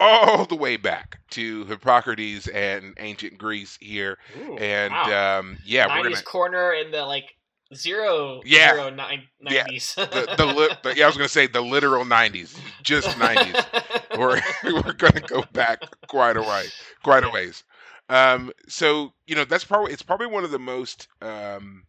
all 0.00 0.44
the 0.46 0.54
way 0.54 0.76
back 0.76 1.18
to 1.30 1.64
Hippocrates 1.66 2.46
and 2.48 2.94
ancient 2.98 3.38
Greece 3.38 3.78
here, 3.80 4.18
Ooh, 4.38 4.56
and 4.58 4.92
wow. 4.92 5.38
um, 5.40 5.58
yeah, 5.64 5.86
we're 5.88 6.04
gonna 6.04 6.22
corner 6.22 6.72
in 6.72 6.90
the 6.90 7.04
like 7.04 7.34
Zero, 7.74 8.40
Yeah. 8.46 8.72
zero 8.74 8.88
nine, 8.88 9.24
Yeah. 9.42 9.66
90s. 9.66 9.94
The, 9.94 10.34
the, 10.38 10.46
li- 10.46 10.70
the 10.82 10.96
yeah, 10.96 11.04
I 11.04 11.06
was 11.06 11.18
gonna 11.18 11.28
say 11.28 11.46
the 11.46 11.60
literal 11.60 12.04
'90s, 12.04 12.58
just 12.82 13.08
'90s. 13.18 13.66
We're 14.18 14.40
we're 14.64 14.92
gonna 14.94 15.20
go 15.20 15.44
back 15.52 15.82
quite 16.08 16.38
a 16.38 16.40
way, 16.40 16.64
quite 17.02 17.24
a 17.24 17.28
ways. 17.28 17.62
Um, 18.08 18.50
so 18.68 19.12
you 19.26 19.36
know 19.36 19.44
that's 19.44 19.64
probably 19.64 19.92
it's 19.92 20.02
probably 20.02 20.28
one 20.28 20.44
of 20.44 20.50
the 20.50 20.58
most 20.58 21.08
um, 21.20 21.84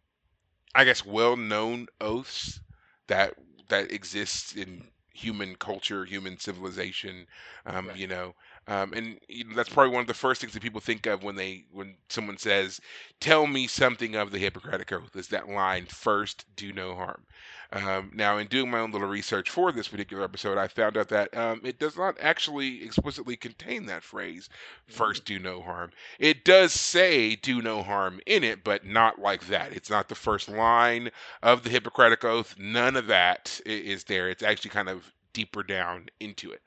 I 0.74 0.84
guess 0.84 1.04
well-known 1.04 1.86
oaths 2.00 2.60
that 3.06 3.34
that 3.70 3.90
exists 3.90 4.54
in 4.54 4.84
human 5.12 5.56
culture, 5.56 6.04
human 6.04 6.38
civilization. 6.38 7.26
Um, 7.66 7.86
Right. 7.88 7.96
You 7.96 8.06
know, 8.08 8.34
um, 8.70 8.92
and 8.92 9.18
you 9.28 9.42
know, 9.42 9.56
that's 9.56 9.68
probably 9.68 9.92
one 9.92 10.02
of 10.02 10.06
the 10.06 10.14
first 10.14 10.40
things 10.40 10.52
that 10.52 10.62
people 10.62 10.80
think 10.80 11.04
of 11.06 11.24
when 11.24 11.34
they 11.34 11.64
when 11.72 11.96
someone 12.08 12.38
says, 12.38 12.80
"Tell 13.18 13.48
me 13.48 13.66
something 13.66 14.14
of 14.14 14.30
the 14.30 14.38
Hippocratic 14.38 14.92
Oath." 14.92 15.16
Is 15.16 15.26
that 15.28 15.48
line 15.48 15.86
first, 15.86 16.44
"Do 16.54 16.72
no 16.72 16.94
harm." 16.94 17.26
Um, 17.72 18.12
now, 18.14 18.38
in 18.38 18.46
doing 18.46 18.70
my 18.70 18.78
own 18.78 18.92
little 18.92 19.08
research 19.08 19.50
for 19.50 19.72
this 19.72 19.88
particular 19.88 20.22
episode, 20.22 20.56
I 20.56 20.68
found 20.68 20.96
out 20.96 21.08
that 21.08 21.36
um, 21.36 21.60
it 21.64 21.80
does 21.80 21.96
not 21.96 22.16
actually 22.20 22.84
explicitly 22.84 23.36
contain 23.36 23.86
that 23.86 24.04
phrase, 24.04 24.48
first 24.86 25.24
do 25.24 25.40
no 25.40 25.62
harm. 25.62 25.90
It 26.20 26.44
does 26.44 26.72
say 26.72 27.34
do 27.34 27.60
no 27.60 27.82
harm 27.82 28.20
in 28.24 28.44
it, 28.44 28.62
but 28.62 28.86
not 28.86 29.18
like 29.18 29.48
that. 29.48 29.72
It's 29.72 29.90
not 29.90 30.08
the 30.08 30.14
first 30.14 30.48
line 30.48 31.10
of 31.42 31.64
the 31.64 31.70
Hippocratic 31.70 32.24
Oath. 32.24 32.54
None 32.56 32.94
of 32.94 33.08
that 33.08 33.60
is 33.66 34.04
there. 34.04 34.28
It's 34.28 34.44
actually 34.44 34.70
kind 34.70 34.88
of 34.88 35.12
deeper 35.32 35.64
down 35.64 36.08
into 36.20 36.52
it. 36.52 36.62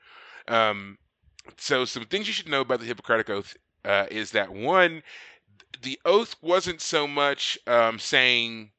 Um, 0.48 0.98
so, 1.56 1.84
some 1.84 2.04
things 2.06 2.26
you 2.26 2.32
should 2.32 2.48
know 2.48 2.60
about 2.62 2.80
the 2.80 2.86
Hippocratic 2.86 3.30
Oath 3.30 3.56
uh, 3.84 4.06
is 4.10 4.30
that 4.32 4.50
one, 4.52 5.02
the 5.82 6.00
oath 6.04 6.36
wasn't 6.42 6.80
so 6.80 7.06
much 7.06 7.58
um, 7.66 7.98
saying, 7.98 8.72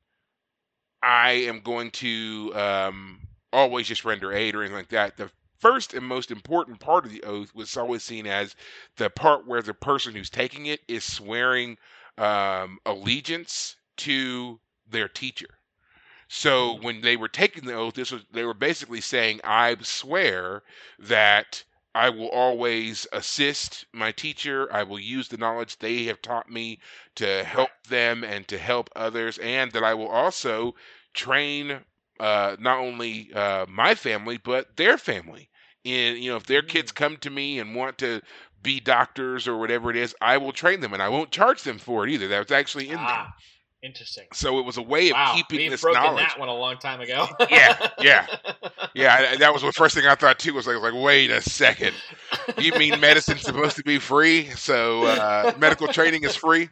I 1.02 1.32
am 1.32 1.62
going 1.62 1.92
to 1.92 2.52
um, 2.56 3.28
always 3.54 3.88
just 3.88 4.04
render 4.06 4.34
aid 4.34 4.56
or 4.56 4.62
anything 4.62 4.76
like 4.78 4.90
that. 4.90 5.18
The 5.18 5.32
first 5.60 5.94
and 5.94 6.06
most 6.06 6.32
important 6.32 6.80
part 6.80 7.06
of 7.06 7.12
the 7.12 7.24
oath 7.24 7.54
was 7.56 7.78
always 7.78 8.04
seen 8.04 8.28
as 8.28 8.56
the 8.98 9.10
part 9.10 9.46
where 9.48 9.62
the 9.62 9.74
person 9.74 10.14
who's 10.16 10.30
taking 10.30 10.66
it 10.66 10.82
is 10.88 11.04
swearing 11.04 11.78
um, 12.18 12.80
allegiance 12.86 13.76
to 13.98 14.60
their 14.88 15.08
teacher. 15.08 15.60
So 16.30 16.76
Mhm. 16.76 16.84
when 16.84 17.02
they 17.02 17.18
were 17.18 17.28
taking 17.30 17.66
the 17.66 17.74
oath, 17.76 17.96
this 17.96 18.12
was 18.12 18.26
they 18.32 18.44
were 18.46 18.54
basically 18.54 19.02
saying, 19.02 19.42
"I 19.44 19.76
swear 19.82 20.64
that 21.00 21.64
I 21.96 22.10
will 22.12 22.30
always 22.30 23.08
assist 23.12 23.86
my 23.94 24.12
teacher. 24.12 24.72
I 24.72 24.84
will 24.84 25.00
use 25.00 25.30
the 25.30 25.38
knowledge 25.38 25.80
they 25.80 26.04
have 26.06 26.22
taught 26.22 26.52
me 26.52 26.80
to 27.16 27.44
help 27.44 27.72
them 27.90 28.24
and 28.24 28.48
to 28.50 28.60
help 28.60 28.92
others, 28.96 29.40
and 29.40 29.72
that 29.72 29.84
I 29.84 29.96
will 29.96 30.10
also 30.10 30.76
train 31.16 31.84
uh, 32.20 32.56
not 32.60 32.80
only 32.80 33.34
uh, 33.34 33.66
my 33.68 33.96
family 33.96 34.38
but 34.38 34.78
their 34.78 34.98
family. 34.98 35.50
In 35.84 36.18
you 36.22 36.32
know, 36.32 36.38
if 36.38 36.46
their 36.46 36.62
kids 36.64 36.92
Mm. 36.92 36.96
come 36.96 37.18
to 37.18 37.32
me 37.32 37.60
and 37.60 37.76
want 37.76 37.98
to 38.00 38.22
be 38.62 38.80
doctors 38.80 39.48
or 39.48 39.58
whatever 39.58 39.90
it 39.90 39.96
is, 39.98 40.16
I 40.22 40.38
will 40.38 40.54
train 40.54 40.82
them, 40.82 40.94
and 40.94 41.02
I 41.04 41.10
won't 41.10 41.32
charge 41.32 41.64
them 41.64 41.80
for 41.80 42.06
it 42.06 42.12
either. 42.12 42.28
That 42.28 42.40
was 42.40 42.52
actually 42.52 42.92
in 42.92 43.06
there. 43.08 43.30
Interesting. 43.86 44.26
So 44.34 44.60
it 44.60 44.66
was 44.66 44.78
a 44.78 44.82
way 44.82 45.10
of 45.10 45.14
Wow, 45.14 45.34
keeping 45.36 45.58
we've 45.60 45.72
this 45.72 45.82
broken 45.82 46.02
knowledge. 46.04 46.28
that 46.28 46.40
one 46.40 46.50
a 46.50 46.54
long 46.56 46.78
time 46.78 47.02
ago. 47.02 47.28
Yeah, 47.50 47.90
yeah. 48.02 48.28
Yeah, 48.94 49.28
I- 49.34 49.38
that 49.38 49.52
was 49.54 49.62
the 49.62 49.74
first 49.74 49.94
thing 49.94 50.06
I 50.06 50.16
thought 50.16 50.40
too. 50.40 50.54
Was 50.54 50.68
like, 50.68 50.78
like, 50.82 50.94
wait 50.94 51.30
a 51.30 51.42
second, 51.42 51.94
you 52.58 52.72
mean 52.80 52.98
medicine's 53.02 53.42
supposed 53.42 53.76
to 53.76 53.84
be 53.84 54.00
free? 54.00 54.50
So 54.52 55.04
uh, 55.06 55.54
medical 55.58 55.88
training 55.88 56.24
is 56.24 56.36
free. 56.36 56.70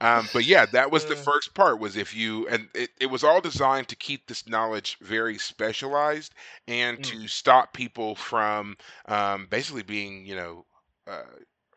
Um, 0.00 0.28
but 0.32 0.44
yeah, 0.44 0.66
that 0.66 0.90
was 0.92 1.06
the 1.06 1.16
first 1.16 1.54
part. 1.54 1.80
Was 1.80 1.96
if 1.96 2.14
you 2.14 2.46
and 2.48 2.68
it, 2.74 2.90
it 3.00 3.06
was 3.06 3.24
all 3.24 3.40
designed 3.40 3.88
to 3.88 3.96
keep 3.96 4.26
this 4.28 4.46
knowledge 4.48 4.96
very 5.00 5.38
specialized 5.38 6.34
and 6.68 6.98
Mm. 6.98 7.02
to 7.04 7.26
stop 7.28 7.72
people 7.72 8.14
from 8.14 8.76
um, 9.06 9.46
basically 9.50 9.82
being, 9.82 10.24
you 10.26 10.36
know, 10.36 10.66
uh, 11.08 11.22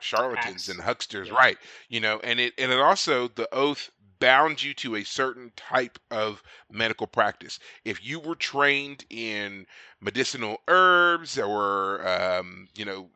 charlatans 0.02 0.68
Hacks. 0.68 0.70
and 0.70 0.80
hucksters, 0.82 1.28
Yeah. 1.28 1.34
right? 1.36 1.58
You 1.88 2.00
know, 2.02 2.20
and 2.24 2.40
it 2.40 2.54
and 2.60 2.72
it 2.72 2.80
also 2.80 3.28
the 3.30 3.48
oath 3.54 3.90
bound 4.20 4.62
you 4.62 4.74
to 4.76 4.96
a 4.96 5.04
certain 5.04 5.52
type 5.56 6.00
of 6.12 6.44
medical 6.72 7.08
practice. 7.08 7.60
If 7.86 8.06
you 8.06 8.20
were 8.20 8.36
trained 8.36 9.06
in 9.10 9.66
medicinal 10.02 10.58
herbs 10.68 11.38
or 11.38 12.08
um, 12.08 12.68
you 12.76 12.86
know 12.86 13.10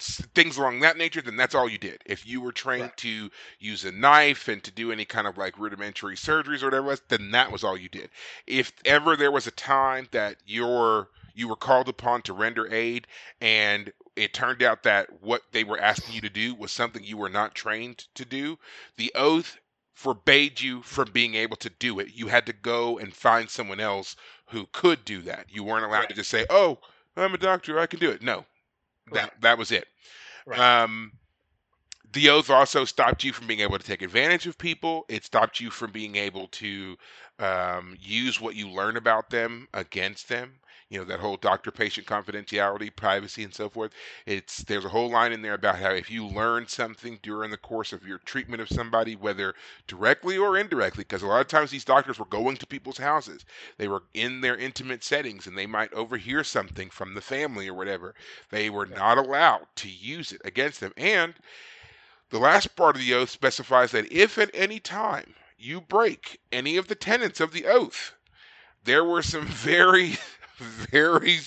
s- 0.00 0.22
things 0.34 0.56
along 0.56 0.80
that 0.80 0.96
nature, 0.96 1.20
then 1.22 1.36
that's 1.36 1.54
all 1.54 1.68
you 1.68 1.78
did. 1.78 2.02
If 2.06 2.26
you 2.26 2.40
were 2.40 2.52
trained 2.52 2.92
Right. 2.92 2.96
to 2.98 3.30
use 3.58 3.84
a 3.84 3.92
knife 3.92 4.48
and 4.48 4.62
to 4.64 4.70
do 4.70 4.92
any 4.92 5.04
kind 5.04 5.26
of 5.26 5.36
like 5.38 5.58
rudimentary 5.58 6.16
surgeries 6.16 6.62
or 6.62 6.66
whatever 6.66 6.86
it 6.86 6.90
was, 6.90 7.02
then 7.08 7.30
that 7.32 7.52
was 7.52 7.64
all 7.64 7.76
you 7.76 7.88
did. 7.88 8.10
If 8.46 8.72
ever 8.84 9.16
there 9.16 9.32
was 9.32 9.46
a 9.46 9.52
time 9.52 10.08
that 10.12 10.36
your 10.46 11.08
you 11.34 11.48
were 11.48 11.56
called 11.56 11.88
upon 11.88 12.22
to 12.22 12.32
render 12.32 12.72
aid 12.72 13.06
and 13.40 13.92
it 14.16 14.34
turned 14.34 14.62
out 14.62 14.82
that 14.82 15.22
what 15.22 15.42
they 15.52 15.62
were 15.64 15.78
asking 15.80 16.14
you 16.14 16.20
to 16.22 16.28
do 16.30 16.54
was 16.54 16.72
something 16.72 17.04
you 17.04 17.16
were 17.16 17.28
not 17.28 17.54
trained 17.54 18.06
to 18.14 18.24
do, 18.24 18.58
the 18.96 19.12
oath 19.14 19.56
forbade 19.98 20.60
you 20.60 20.80
from 20.82 21.10
being 21.10 21.34
able 21.34 21.56
to 21.56 21.68
do 21.70 21.98
it. 21.98 22.14
You 22.14 22.28
had 22.28 22.46
to 22.46 22.52
go 22.52 22.98
and 22.98 23.12
find 23.12 23.50
someone 23.50 23.80
else 23.80 24.14
who 24.46 24.66
could 24.72 25.04
do 25.04 25.22
that. 25.22 25.46
You 25.50 25.64
weren't 25.64 25.84
allowed 25.84 26.08
to 26.10 26.14
just 26.14 26.30
say, 26.30 26.46
"Oh, 26.50 26.78
I'm 27.16 27.34
a 27.34 27.38
doctor, 27.38 27.80
I 27.80 27.86
can 27.86 27.98
do 27.98 28.10
it." 28.12 28.22
No. 28.22 28.46
That 29.12 29.32
Right. 29.32 29.40
that 29.40 29.58
was 29.58 29.72
it. 29.72 29.88
Right. 30.46 30.64
Um 30.84 31.12
the 32.12 32.28
oath 32.30 32.48
also 32.48 32.84
stopped 32.84 33.24
you 33.24 33.32
from 33.32 33.48
being 33.48 33.60
able 33.60 33.78
to 33.78 33.84
take 33.84 34.02
advantage 34.02 34.46
of 34.46 34.56
people. 34.56 35.04
It 35.08 35.24
stopped 35.24 35.60
you 35.60 35.70
from 35.70 35.90
being 35.90 36.16
able 36.16 36.48
to 36.48 36.96
um, 37.38 37.96
use 38.00 38.40
what 38.40 38.54
you 38.54 38.68
learn 38.70 38.96
about 38.96 39.30
them 39.30 39.68
against 39.74 40.28
them. 40.28 40.60
You 40.90 40.98
know 41.00 41.04
that 41.04 41.20
whole 41.20 41.36
doctor-patient 41.36 42.06
confidentiality, 42.06 42.94
privacy, 42.94 43.44
and 43.44 43.54
so 43.54 43.68
forth. 43.68 43.92
It's 44.26 44.58
there's 44.64 44.86
a 44.86 44.88
whole 44.90 45.10
line 45.10 45.32
in 45.32 45.42
there 45.42 45.54
about 45.54 45.78
how 45.78 45.90
if 45.90 46.10
you 46.10 46.26
learn 46.26 46.66
something 46.68 47.18
during 47.22 47.50
the 47.50 47.58
course 47.58 47.92
of 47.92 48.06
your 48.06 48.18
treatment 48.18 48.62
of 48.62 48.68
somebody, 48.70 49.14
whether 49.16 49.54
directly 49.86 50.38
or 50.38 50.56
indirectly, 50.56 51.04
because 51.04 51.22
a 51.22 51.26
lot 51.26 51.42
of 51.42 51.48
times 51.48 51.70
these 51.70 51.84
doctors 51.84 52.18
were 52.18 52.24
going 52.24 52.56
to 52.56 52.66
people's 52.66 52.98
houses, 52.98 53.44
they 53.76 53.88
were 53.88 54.04
in 54.14 54.40
their 54.40 54.56
intimate 54.56 55.04
settings, 55.04 55.46
and 55.46 55.58
they 55.58 55.66
might 55.66 55.92
overhear 55.92 56.42
something 56.44 56.88
from 56.90 57.14
the 57.14 57.20
family 57.20 57.68
or 57.68 57.74
whatever. 57.74 58.14
They 58.50 58.70
were 58.70 58.86
not 58.86 59.18
allowed 59.18 59.66
to 59.76 59.90
use 59.90 60.32
it 60.32 60.40
against 60.44 60.80
them, 60.80 60.94
and 60.96 61.34
the 62.30 62.38
last 62.38 62.76
part 62.76 62.96
of 62.96 63.02
the 63.02 63.14
oath 63.14 63.30
specifies 63.30 63.90
that 63.92 64.10
if 64.12 64.38
at 64.38 64.50
any 64.54 64.80
time 64.80 65.34
you 65.58 65.80
break 65.80 66.40
any 66.52 66.76
of 66.78 66.88
the 66.88 66.94
tenets 66.94 67.40
of 67.40 67.52
the 67.52 67.66
oath, 67.66 68.14
there 68.84 69.04
were 69.04 69.22
some 69.22 69.46
very, 69.48 70.16
very 70.90 71.38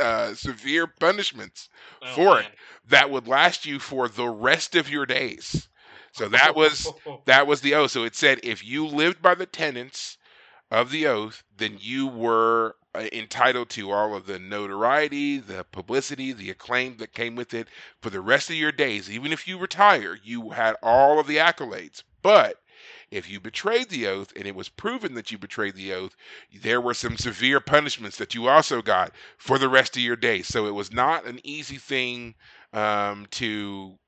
uh, 0.00 0.34
severe 0.34 0.86
punishments 0.86 1.68
Oh, 2.02 2.14
for 2.14 2.40
it 2.40 2.46
that 2.90 3.10
would 3.10 3.26
last 3.28 3.66
you 3.66 3.78
for 3.78 4.08
the 4.08 4.28
rest 4.28 4.76
of 4.76 4.90
your 4.90 5.06
days. 5.06 5.68
So 6.12 6.28
that 6.28 6.54
was 6.54 6.88
that 7.24 7.46
was 7.46 7.60
the 7.60 7.74
oath. 7.74 7.92
So 7.92 8.04
it 8.04 8.14
said 8.14 8.40
if 8.42 8.64
you 8.64 8.86
lived 8.86 9.22
by 9.22 9.34
the 9.34 9.46
tenets 9.46 10.18
of 10.70 10.90
the 10.90 11.06
oath, 11.06 11.42
then 11.56 11.76
you 11.80 12.08
were 12.08 12.76
uh, 12.94 13.06
entitled 13.12 13.70
to 13.70 13.90
all 13.90 14.14
of 14.14 14.26
the 14.26 14.38
notoriety, 14.38 15.38
the 15.38 15.64
publicity, 15.72 16.32
the 16.32 16.50
acclaim 16.50 16.96
that 16.98 17.14
came 17.14 17.36
with 17.36 17.54
it 17.54 17.68
for 18.00 18.10
the 18.10 18.20
rest 18.20 18.50
of 18.50 18.56
your 18.56 18.72
days. 18.72 19.10
Even 19.10 19.32
if 19.32 19.46
you 19.48 19.58
retire, 19.58 20.18
you 20.22 20.50
had 20.50 20.76
all 20.82 21.18
of 21.18 21.26
the 21.26 21.36
accolades. 21.36 22.02
But 22.22 22.56
if 23.10 23.28
you 23.28 23.40
betrayed 23.40 23.88
the 23.90 24.06
oath 24.06 24.32
and 24.36 24.46
it 24.46 24.54
was 24.54 24.68
proven 24.68 25.14
that 25.14 25.30
you 25.30 25.38
betrayed 25.38 25.74
the 25.74 25.92
oath, 25.92 26.16
there 26.62 26.80
were 26.80 26.94
some 26.94 27.16
severe 27.16 27.60
punishments 27.60 28.16
that 28.18 28.34
you 28.34 28.48
also 28.48 28.82
got 28.82 29.12
for 29.38 29.58
the 29.58 29.68
rest 29.68 29.96
of 29.96 30.02
your 30.02 30.16
day. 30.16 30.42
So 30.42 30.66
it 30.66 30.74
was 30.74 30.92
not 30.92 31.26
an 31.26 31.40
easy 31.44 31.76
thing 31.76 32.34
um, 32.72 33.26
to 33.32 33.98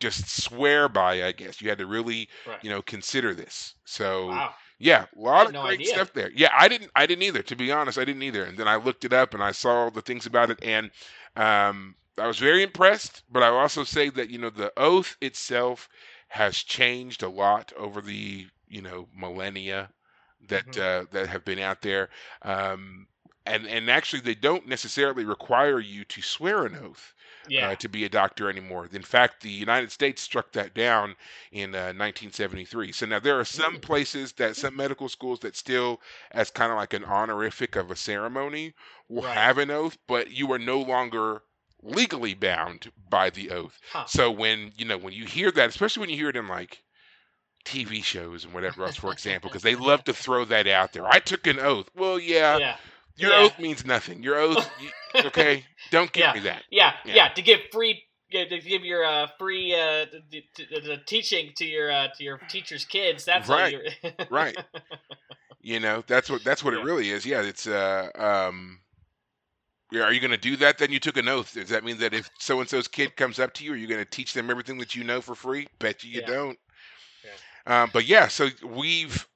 just 0.00 0.42
swear 0.42 0.88
by, 0.88 1.24
I 1.24 1.32
guess. 1.32 1.60
You 1.60 1.68
had 1.68 1.78
to 1.78 1.86
really, 1.86 2.28
Right. 2.46 2.60
you 2.60 2.70
know, 2.70 2.82
consider 2.82 3.34
this. 3.34 3.74
So 3.84 4.28
Wow. 4.28 4.54
yeah, 4.78 5.06
a 5.16 5.20
lot 5.20 5.46
of 5.46 5.52
no 5.52 5.62
great 5.62 5.80
idea. 5.80 5.86
stuff 5.86 6.12
there. 6.12 6.30
Yeah, 6.34 6.50
I 6.56 6.68
didn't 6.68 6.90
I 6.94 7.06
didn't 7.06 7.22
either, 7.24 7.42
to 7.42 7.56
be 7.56 7.72
honest, 7.72 7.98
I 7.98 8.04
didn't 8.04 8.22
either. 8.22 8.44
And 8.44 8.58
then 8.58 8.68
I 8.68 8.76
looked 8.76 9.04
it 9.04 9.12
up 9.12 9.34
and 9.34 9.42
I 9.42 9.52
saw 9.52 9.90
the 9.90 10.02
things 10.02 10.26
about 10.26 10.50
it 10.50 10.58
and 10.62 10.90
um 11.36 11.96
I 12.18 12.26
was 12.26 12.38
very 12.38 12.62
impressed, 12.62 13.22
but 13.30 13.42
I 13.42 13.48
also 13.48 13.84
say 13.84 14.08
that, 14.10 14.30
you 14.30 14.38
know, 14.38 14.50
the 14.50 14.72
oath 14.76 15.16
itself 15.20 15.88
has 16.28 16.58
changed 16.58 17.22
a 17.22 17.28
lot 17.28 17.72
over 17.76 18.00
the, 18.00 18.48
you 18.68 18.82
know, 18.82 19.08
millennia 19.14 19.90
that 20.48 20.66
Mhm. 20.66 20.78
uh, 20.78 21.06
that 21.12 21.28
have 21.28 21.44
been 21.44 21.58
out 21.58 21.82
there. 21.82 22.08
Um 22.42 23.06
and 23.46 23.66
and 23.66 23.90
actually 23.90 24.20
they 24.20 24.34
don't 24.34 24.66
necessarily 24.66 25.24
require 25.24 25.78
you 25.78 26.04
to 26.06 26.20
swear 26.22 26.66
an 26.66 26.74
oath 26.76 27.14
Yeah. 27.48 27.60
uh, 27.60 27.76
to 27.76 27.88
be 27.88 28.04
a 28.04 28.08
doctor 28.08 28.50
anymore. 28.50 28.88
In 28.92 29.02
fact, 29.02 29.40
the 29.42 29.50
United 29.50 29.90
States 29.92 30.20
struck 30.22 30.52
that 30.52 30.74
down 30.74 31.16
in 31.52 31.74
uh, 31.74 31.92
1973. 31.92 32.92
So 32.92 33.06
now 33.06 33.20
there 33.20 33.38
are 33.38 33.44
some 33.44 33.78
places 33.78 34.32
that 34.34 34.56
some 34.56 34.76
medical 34.76 35.08
schools 35.08 35.40
that 35.40 35.56
still, 35.56 36.00
as 36.32 36.50
kind 36.50 36.70
of 36.72 36.76
like 36.76 36.92
an 36.92 37.04
honorific 37.04 37.76
of 37.76 37.90
a 37.90 37.96
ceremony, 37.96 38.74
will 39.08 39.22
Right. 39.22 39.42
have 39.42 39.58
an 39.58 39.70
oath, 39.70 39.96
but 40.06 40.30
you 40.30 40.52
are 40.52 40.58
no 40.58 40.80
longer 40.80 41.42
legally 41.82 42.34
bound 42.34 42.90
by 43.10 43.30
the 43.30 43.50
oath. 43.50 43.78
Huh. 43.92 44.04
So 44.06 44.30
when 44.30 44.72
you 44.76 44.84
know 44.86 44.98
when 44.98 45.12
you 45.12 45.24
hear 45.24 45.50
that, 45.52 45.68
especially 45.68 46.00
when 46.00 46.10
you 46.10 46.16
hear 46.16 46.30
it 46.30 46.36
in 46.36 46.48
like 46.48 46.82
TV 47.64 48.02
shows 48.04 48.44
and 48.44 48.54
whatever 48.54 48.84
else, 48.84 48.96
for 48.96 49.12
example, 49.12 49.50
because 49.50 49.62
they 49.62 49.74
love 49.90 50.04
to 50.04 50.14
throw 50.14 50.44
that 50.46 50.66
out 50.66 50.92
there. 50.92 51.06
I 51.06 51.18
took 51.18 51.46
an 51.46 51.58
oath. 51.58 51.88
Well, 51.96 52.18
yeah, 52.18 52.58
yeah. 52.58 52.76
your 53.16 53.30
yeah. 53.32 53.38
oath 53.40 53.58
means 53.58 53.84
nothing. 53.84 54.22
Your 54.22 54.36
oath, 54.38 54.68
you, 54.80 55.20
okay? 55.26 55.64
Don't 55.90 56.12
give 56.12 56.22
Yeah. 56.22 56.32
me 56.34 56.40
that. 56.40 56.62
Yeah, 56.70 56.92
Yeah. 57.04 57.14
yeah, 57.14 57.28
to 57.30 57.42
give 57.42 57.60
free, 57.72 58.02
to 58.32 58.46
give 58.60 58.84
your 58.84 59.04
uh, 59.04 59.26
free 59.38 59.74
uh, 59.74 60.06
t- 60.30 60.42
t- 60.54 60.66
t- 60.66 60.80
t- 60.80 60.96
teaching 61.06 61.52
to 61.56 61.64
your 61.64 61.90
uh, 61.90 62.08
to 62.16 62.24
your 62.24 62.38
teacher's 62.48 62.84
kids. 62.84 63.24
That's 63.24 63.48
Right, 63.48 63.72
you're- 63.72 64.14
right. 64.30 64.56
You 65.60 65.80
know, 65.80 66.04
that's 66.06 66.30
what 66.30 66.44
that's 66.44 66.62
what 66.62 66.74
it 66.74 66.84
really 66.84 67.10
is. 67.10 67.26
Yeah, 67.26 67.42
it's 67.42 67.66
uh 67.66 68.08
um. 68.14 68.78
Yeah, 69.92 70.02
Are 70.02 70.12
you 70.12 70.20
going 70.20 70.30
to 70.32 70.36
do 70.36 70.56
that? 70.56 70.78
Then 70.78 70.90
you 70.90 70.98
took 70.98 71.16
an 71.16 71.28
oath. 71.28 71.54
Does 71.54 71.68
that 71.68 71.84
mean 71.84 71.98
that 71.98 72.12
if 72.14 72.30
so 72.38 72.60
and 72.60 72.68
so's 72.68 72.88
kid 72.88 73.16
comes 73.16 73.38
up 73.38 73.54
to 73.54 73.64
you, 73.64 73.72
are 73.72 73.76
you 73.76 73.86
going 73.86 74.02
to 74.02 74.10
teach 74.10 74.32
them 74.32 74.50
everything 74.50 74.78
that 74.78 74.94
you 74.94 75.04
know 75.04 75.20
for 75.20 75.34
free? 75.34 75.66
Bet 75.78 76.02
you 76.02 76.10
you 76.10 76.20
Yeah. 76.20 76.26
don't. 76.26 76.58
Um, 77.66 77.90
but 77.92 78.06
yeah, 78.06 78.28
so 78.28 78.48
we've 78.64 79.26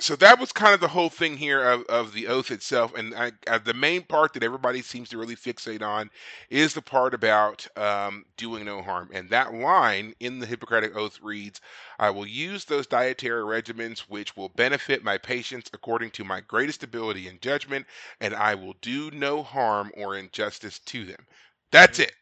so 0.00 0.16
that 0.16 0.38
was 0.40 0.52
kind 0.52 0.74
of 0.74 0.80
the 0.80 0.88
whole 0.88 1.10
thing 1.10 1.36
here 1.36 1.62
of, 1.62 1.84
of 1.84 2.12
the 2.12 2.26
oath 2.28 2.50
itself, 2.50 2.94
and 2.96 3.14
I, 3.14 3.32
uh, 3.46 3.58
the 3.58 3.74
main 3.74 4.02
part 4.02 4.32
that 4.34 4.42
everybody 4.42 4.82
seems 4.82 5.08
to 5.10 5.18
really 5.18 5.36
fixate 5.36 5.82
on 5.82 6.10
is 6.50 6.74
the 6.74 6.82
part 6.82 7.14
about 7.14 7.66
um, 7.76 8.24
doing 8.36 8.64
no 8.64 8.82
harm, 8.82 9.10
and 9.12 9.30
that 9.30 9.54
line 9.54 10.14
in 10.20 10.38
the 10.40 10.46
Hippocratic 10.46 10.96
Oath 10.96 11.20
reads, 11.22 11.60
"I 11.98 12.10
will 12.10 12.26
use 12.26 12.64
those 12.64 12.86
dietary 12.86 13.42
regimens 13.42 14.00
which 14.00 14.36
will 14.36 14.48
benefit 14.50 15.04
my 15.04 15.18
patients 15.18 15.70
according 15.72 16.10
to 16.12 16.24
my 16.24 16.40
greatest 16.40 16.82
ability 16.82 17.28
and 17.28 17.40
judgment, 17.42 17.86
and 18.20 18.34
I 18.34 18.54
will 18.56 18.74
do 18.82 19.10
no 19.12 19.42
harm 19.42 19.92
or 19.96 20.16
injustice 20.16 20.78
to 20.80 21.04
them." 21.04 21.26
That's 21.72 21.98
Mhm. 21.98 22.04
it. 22.04 22.12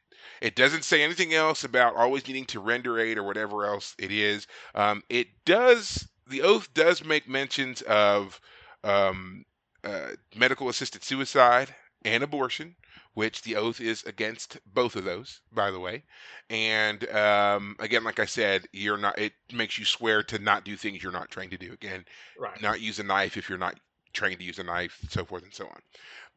It 0.41 0.57
doesn't 0.57 0.85
say 0.85 1.03
anything 1.03 1.35
else 1.35 1.65
about 1.65 1.97
always 1.97 2.27
needing 2.27 2.47
to 2.47 2.61
render 2.61 2.99
aid 3.01 3.19
or 3.19 3.25
whatever 3.25 3.67
else 3.67 3.95
it 3.99 4.13
is. 4.13 4.47
Um, 4.75 5.03
it 5.09 5.29
does. 5.45 6.09
The 6.29 6.43
oath 6.43 6.73
does 6.75 7.05
make 7.05 7.29
mentions 7.29 7.83
of 7.83 8.41
um, 8.85 9.45
uh, 9.85 10.11
medical 10.37 10.69
assisted 10.69 11.03
suicide 11.03 11.75
and 12.05 12.23
abortion, 12.23 12.77
which 13.15 13.43
the 13.43 13.57
oath 13.57 13.81
is 13.81 14.03
against 14.05 14.59
both 14.75 14.95
of 14.97 15.05
those, 15.05 15.41
by 15.53 15.71
the 15.71 15.81
way. 15.81 16.05
And 16.51 17.09
um, 17.11 17.77
again, 17.79 18.05
like 18.05 18.19
I 18.19 18.27
said, 18.27 18.67
you're 18.73 18.99
not. 18.99 19.19
It 19.19 19.33
makes 19.53 19.79
you 19.79 19.85
swear 19.85 20.23
to 20.25 20.39
not 20.39 20.65
do 20.65 20.77
things 20.77 21.03
you're 21.03 21.13
not 21.13 21.31
trained 21.31 21.51
to 21.53 21.59
do. 21.59 21.73
Again, 21.73 22.05
right. 22.39 22.61
not 22.63 22.81
use 22.81 22.99
a 22.99 23.05
knife 23.05 23.37
if 23.37 23.49
you're 23.49 23.59
not 23.59 23.79
trained 24.13 24.39
to 24.39 24.45
use 24.45 24.59
a 24.59 24.65
knife, 24.65 24.99
so 25.09 25.25
forth 25.25 25.43
and 25.43 25.55
so 25.55 25.67
on. 25.67 25.81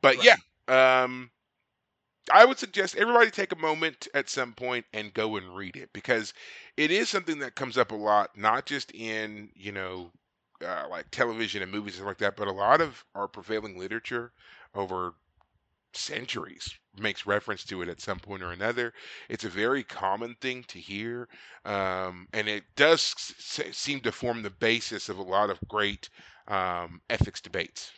But 0.02 0.18
Right. 0.18 0.38
yeah, 0.68 1.04
um, 1.04 1.30
I 2.32 2.46
would 2.46 2.58
suggest 2.60 2.96
everybody 2.96 3.30
take 3.32 3.52
a 3.52 3.56
moment 3.58 4.08
at 4.14 4.30
some 4.30 4.54
point 4.54 4.86
and 4.94 5.14
go 5.14 5.36
and 5.38 5.56
read 5.56 5.76
it 5.78 5.92
because 5.94 6.34
it 6.78 6.90
is 6.92 7.10
something 7.10 7.40
that 7.40 7.56
comes 7.56 7.78
up 7.78 7.92
a 7.92 7.96
lot, 7.96 8.38
not 8.38 8.66
just 8.66 8.92
in 8.94 9.52
you 9.56 9.72
know 9.72 10.12
uh, 10.66 10.88
like 10.90 11.12
television 11.12 11.62
and 11.62 11.72
movies 11.72 11.98
and 11.98 12.08
like 12.08 12.18
that, 12.20 12.36
but 12.36 12.48
a 12.48 12.52
lot 12.52 12.82
of 12.82 13.04
our 13.16 13.28
prevailing 13.28 13.78
literature 13.78 14.32
over 14.76 15.16
centuries 15.94 16.78
makes 16.98 17.26
reference 17.28 17.64
to 17.66 17.82
it 17.82 17.90
at 17.90 18.02
some 18.02 18.20
point 18.20 18.44
or 18.44 18.52
another. 18.52 18.94
It's 19.30 19.46
a 19.46 19.50
very 19.50 19.84
common 19.84 20.36
thing 20.42 20.64
to 20.66 20.80
hear, 20.80 21.28
um, 21.66 22.28
and 22.34 22.48
it 22.50 22.64
does 22.76 23.14
s- 23.18 23.76
seem 23.78 24.02
to 24.02 24.12
form 24.12 24.42
the 24.44 24.50
basis 24.52 25.10
of 25.10 25.18
a 25.18 25.24
lot 25.24 25.50
of 25.50 25.60
great 25.70 26.10
um, 26.48 27.02
ethics 27.10 27.42
debates 27.42 27.92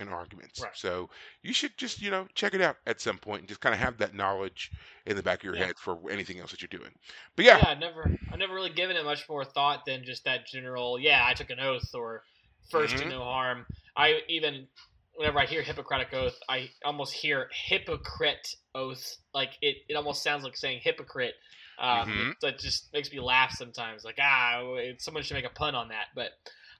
and 0.00 0.10
arguments. 0.10 0.66
Right. 0.66 0.72
So 0.72 1.10
you 1.42 1.52
should 1.52 1.76
just 1.78 2.00
you 2.02 2.10
know 2.10 2.26
check 2.34 2.54
it 2.54 2.62
out 2.62 2.76
at 2.86 3.00
some 3.00 3.18
point 3.18 3.40
and 3.42 3.48
just 3.48 3.60
kind 3.60 3.74
of 3.74 3.80
have 3.80 3.98
that 3.98 4.14
knowledge 4.14 4.72
in 5.06 5.16
the 5.16 5.22
back 5.22 5.40
of 5.40 5.44
your 5.44 5.54
Yeah. 5.54 5.66
head 5.66 5.78
for 5.78 5.98
anything 6.10 6.40
else 6.40 6.50
that 6.52 6.62
you're 6.62 6.68
doing. 6.80 6.92
But 7.36 7.44
yeah, 7.46 7.58
Yeah, 7.58 7.66
I 7.66 7.74
never, 7.74 8.12
I 8.32 8.36
never 8.36 8.54
really 8.54 8.70
given 8.70 8.96
it 8.96 9.04
much 9.04 9.28
more 9.28 9.44
thought 9.44 9.84
than 9.86 10.04
just 10.04 10.24
that 10.24 10.46
general. 10.46 10.98
Yeah, 10.98 11.22
I 11.26 11.34
took 11.34 11.50
an 11.50 11.60
oath 11.60 11.94
or 11.94 12.22
1st 12.70 12.98
to 12.98 13.04
Mhm. 13.04 13.08
no 13.08 13.22
harm. 13.24 13.66
I 13.96 14.20
even, 14.28 14.68
whenever 15.14 15.38
I 15.40 15.46
hear 15.46 15.62
Hippocratic 15.62 16.12
oath, 16.14 16.38
I 16.48 16.70
almost 16.84 17.14
hear 17.14 17.48
hypocrite 17.68 18.46
oath. 18.74 19.16
Like 19.34 19.50
it, 19.60 19.76
it 19.88 19.94
almost 19.96 20.22
sounds 20.22 20.44
like 20.44 20.56
saying 20.56 20.80
hypocrite. 20.82 21.34
Um, 21.78 22.08
Mhm. 22.08 22.34
That 22.42 22.58
just 22.58 22.92
makes 22.92 23.10
me 23.12 23.20
laugh 23.20 23.52
sometimes. 23.52 24.04
Like 24.04 24.18
ah, 24.20 24.62
someone 24.98 25.22
should 25.22 25.34
make 25.34 25.44
a 25.46 25.50
pun 25.50 25.74
on 25.74 25.88
that. 25.88 26.06
But, 26.14 26.30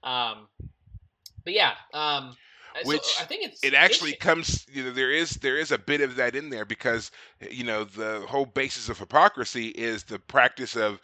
um, 0.07 0.47
but 1.43 1.53
yeah, 1.53 1.73
um, 1.93 2.37
so 2.83 2.85
Which 2.87 3.17
I 3.17 3.25
think 3.25 3.43
it's 3.43 3.61
it 3.61 3.73
actually 3.73 4.13
comes 4.13 4.65
you 4.71 4.83
know 4.83 4.91
there 4.91 5.11
is 5.11 5.31
there 5.31 5.57
is 5.57 5.71
a 5.71 5.77
bit 5.77 6.01
of 6.01 6.15
that 6.15 6.35
in 6.35 6.49
there 6.49 6.65
because 6.65 7.11
you 7.49 7.63
know 7.63 7.83
the 7.83 8.25
whole 8.27 8.45
basis 8.45 8.89
of 8.89 8.97
hypocrisy 8.99 9.67
is 9.69 10.03
the 10.03 10.19
practice 10.19 10.75
of 10.75 10.99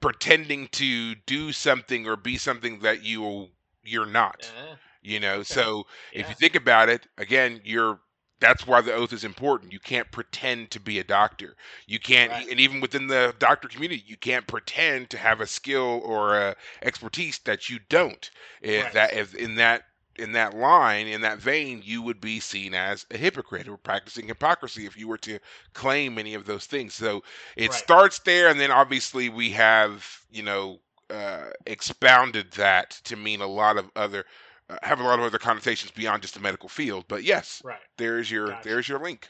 pretending 0.00 0.68
to 0.68 1.14
do 1.26 1.52
something 1.52 2.06
or 2.06 2.16
be 2.16 2.36
something 2.36 2.80
that 2.80 3.02
you 3.02 3.48
you're 3.82 4.06
not 4.06 4.52
Uh, 4.56 4.76
you 5.02 5.20
know? 5.20 5.42
Okay. 5.42 5.42
so 5.42 5.84
if 6.12 6.28
you 6.28 6.34
think 6.34 6.54
about 6.54 6.88
it 6.88 7.06
again 7.18 7.60
you're 7.64 8.00
that's 8.40 8.66
why 8.66 8.80
the 8.80 8.92
oath 8.92 9.12
is 9.12 9.24
important. 9.24 9.72
You 9.72 9.78
can't 9.80 10.10
pretend 10.10 10.70
to 10.72 10.80
be 10.80 10.98
a 10.98 11.04
doctor. 11.04 11.56
You 11.86 11.98
can't 12.00 12.32
Right. 12.32 12.48
and 12.50 12.60
even 12.60 12.80
within 12.80 13.06
the 13.06 13.34
doctor 13.38 13.68
community 13.68 14.02
you 14.06 14.16
can't 14.16 14.46
pretend 14.46 15.10
to 15.10 15.18
have 15.18 15.40
a 15.40 15.46
skill 15.46 16.00
or 16.04 16.36
a 16.38 16.56
expertise 16.82 17.38
that 17.40 17.68
you 17.70 17.78
don't. 17.88 18.30
If 18.60 18.90
Right. 18.90 18.92
that 18.92 19.14
if 19.14 19.34
in 19.34 19.54
that 19.56 19.84
in 20.18 20.32
that 20.32 20.54
line 20.54 21.06
in 21.06 21.20
that 21.20 21.38
vein 21.38 21.80
you 21.84 22.02
would 22.02 22.20
be 22.20 22.40
seen 22.40 22.74
as 22.74 23.06
a 23.10 23.16
hypocrite 23.16 23.68
or 23.68 23.76
practicing 23.76 24.26
hypocrisy 24.26 24.86
if 24.86 24.96
you 24.96 25.08
were 25.08 25.18
to 25.18 25.38
claim 25.72 26.18
any 26.18 26.34
of 26.34 26.46
those 26.46 26.66
things 26.66 26.94
so 26.94 27.22
it 27.56 27.70
Right. 27.70 27.78
starts 27.78 28.18
there 28.20 28.48
and 28.48 28.60
then 28.60 28.70
obviously 28.70 29.28
we 29.28 29.50
have 29.50 30.20
you 30.30 30.42
know 30.42 30.80
uh, 31.10 31.50
expounded 31.66 32.50
that 32.52 32.90
to 33.04 33.16
mean 33.16 33.40
a 33.40 33.46
lot 33.46 33.76
of 33.76 33.90
other 33.96 34.24
uh, 34.70 34.76
have 34.82 35.00
a 35.00 35.02
lot 35.04 35.18
of 35.18 35.24
other 35.24 35.38
connotations 35.38 35.90
beyond 35.90 36.22
just 36.22 36.34
the 36.34 36.40
medical 36.40 36.68
field 36.68 37.04
but 37.08 37.22
yes 37.24 37.62
right. 37.64 37.80
there's 37.98 38.30
your 38.30 38.48
Gotcha. 38.48 38.68
there's 38.68 38.88
your 38.88 38.98
link 38.98 39.28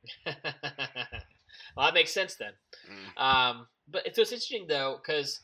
well, 0.26 1.86
that 1.86 1.94
makes 1.94 2.12
sense 2.12 2.34
then. 2.34 2.52
Mm. 2.90 3.22
Um, 3.22 3.66
but 3.88 4.06
it's, 4.06 4.18
it's 4.18 4.32
interesting 4.32 4.66
though 4.68 5.00
because 5.02 5.40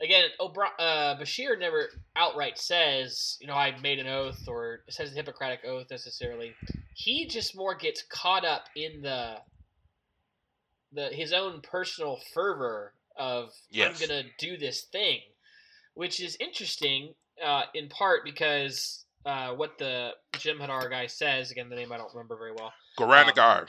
again, 0.00 0.24
uh, 0.40 1.16
Bashir 1.16 1.58
never 1.58 1.88
outright 2.16 2.58
says, 2.58 3.38
you 3.40 3.46
know, 3.46 3.54
I 3.54 3.78
made 3.80 3.98
an 3.98 4.06
oath 4.06 4.46
or 4.46 4.80
says 4.88 5.10
the 5.10 5.16
Hippocratic 5.16 5.60
oath 5.64 5.86
necessarily. 5.90 6.54
He 6.94 7.26
just 7.26 7.56
more 7.56 7.74
gets 7.74 8.02
caught 8.02 8.44
up 8.44 8.64
in 8.76 9.02
the 9.02 9.36
the 10.92 11.08
his 11.08 11.32
own 11.32 11.60
personal 11.60 12.20
fervor 12.32 12.94
of 13.16 13.50
Yes. 13.70 14.00
I'm 14.00 14.08
gonna 14.08 14.24
do 14.38 14.56
this 14.56 14.82
thing, 14.82 15.20
which 15.94 16.20
is 16.20 16.36
interesting 16.40 17.14
uh, 17.44 17.62
in 17.74 17.88
part 17.88 18.24
because 18.24 19.04
uh, 19.26 19.50
what 19.54 19.78
the 19.78 20.12
Jem'Hadar 20.34 20.90
guy 20.90 21.06
says 21.06 21.50
again, 21.50 21.68
the 21.68 21.76
name 21.76 21.92
I 21.92 21.96
don't 21.96 22.12
remember 22.12 22.36
very 22.36 22.52
well. 22.52 22.72
Goran'Agar. 22.98 23.66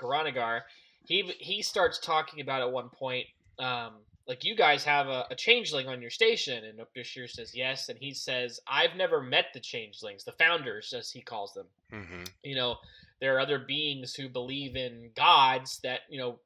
Goran'Agar, 0.00 0.62
he 1.06 1.22
he 1.38 1.62
starts 1.62 1.98
talking 1.98 2.40
about 2.40 2.60
at 2.60 2.70
one 2.70 2.90
point, 2.90 3.26
um, 3.58 3.94
like 4.28 4.44
you 4.44 4.56
guys 4.56 4.84
have 4.84 5.06
a, 5.06 5.26
a 5.30 5.34
changeling 5.34 5.88
on 5.88 6.00
your 6.00 6.10
station, 6.10 6.64
and 6.64 6.80
Bashir 6.96 7.30
says 7.30 7.54
yes, 7.54 7.88
and 7.88 7.98
he 7.98 8.12
says 8.12 8.60
I've 8.66 8.96
never 8.96 9.22
met 9.22 9.46
the 9.54 9.60
changelings, 9.60 10.24
the 10.24 10.32
founders 10.32 10.92
as 10.92 11.10
he 11.10 11.20
calls 11.20 11.54
them. 11.54 11.66
hmm 11.90 12.24
You 12.42 12.56
know, 12.56 12.76
there 13.20 13.36
are 13.36 13.40
other 13.40 13.58
beings 13.58 14.14
who 14.14 14.28
believe 14.28 14.76
in 14.76 15.10
gods 15.14 15.80
that 15.82 16.00
you 16.10 16.18
know 16.18 16.40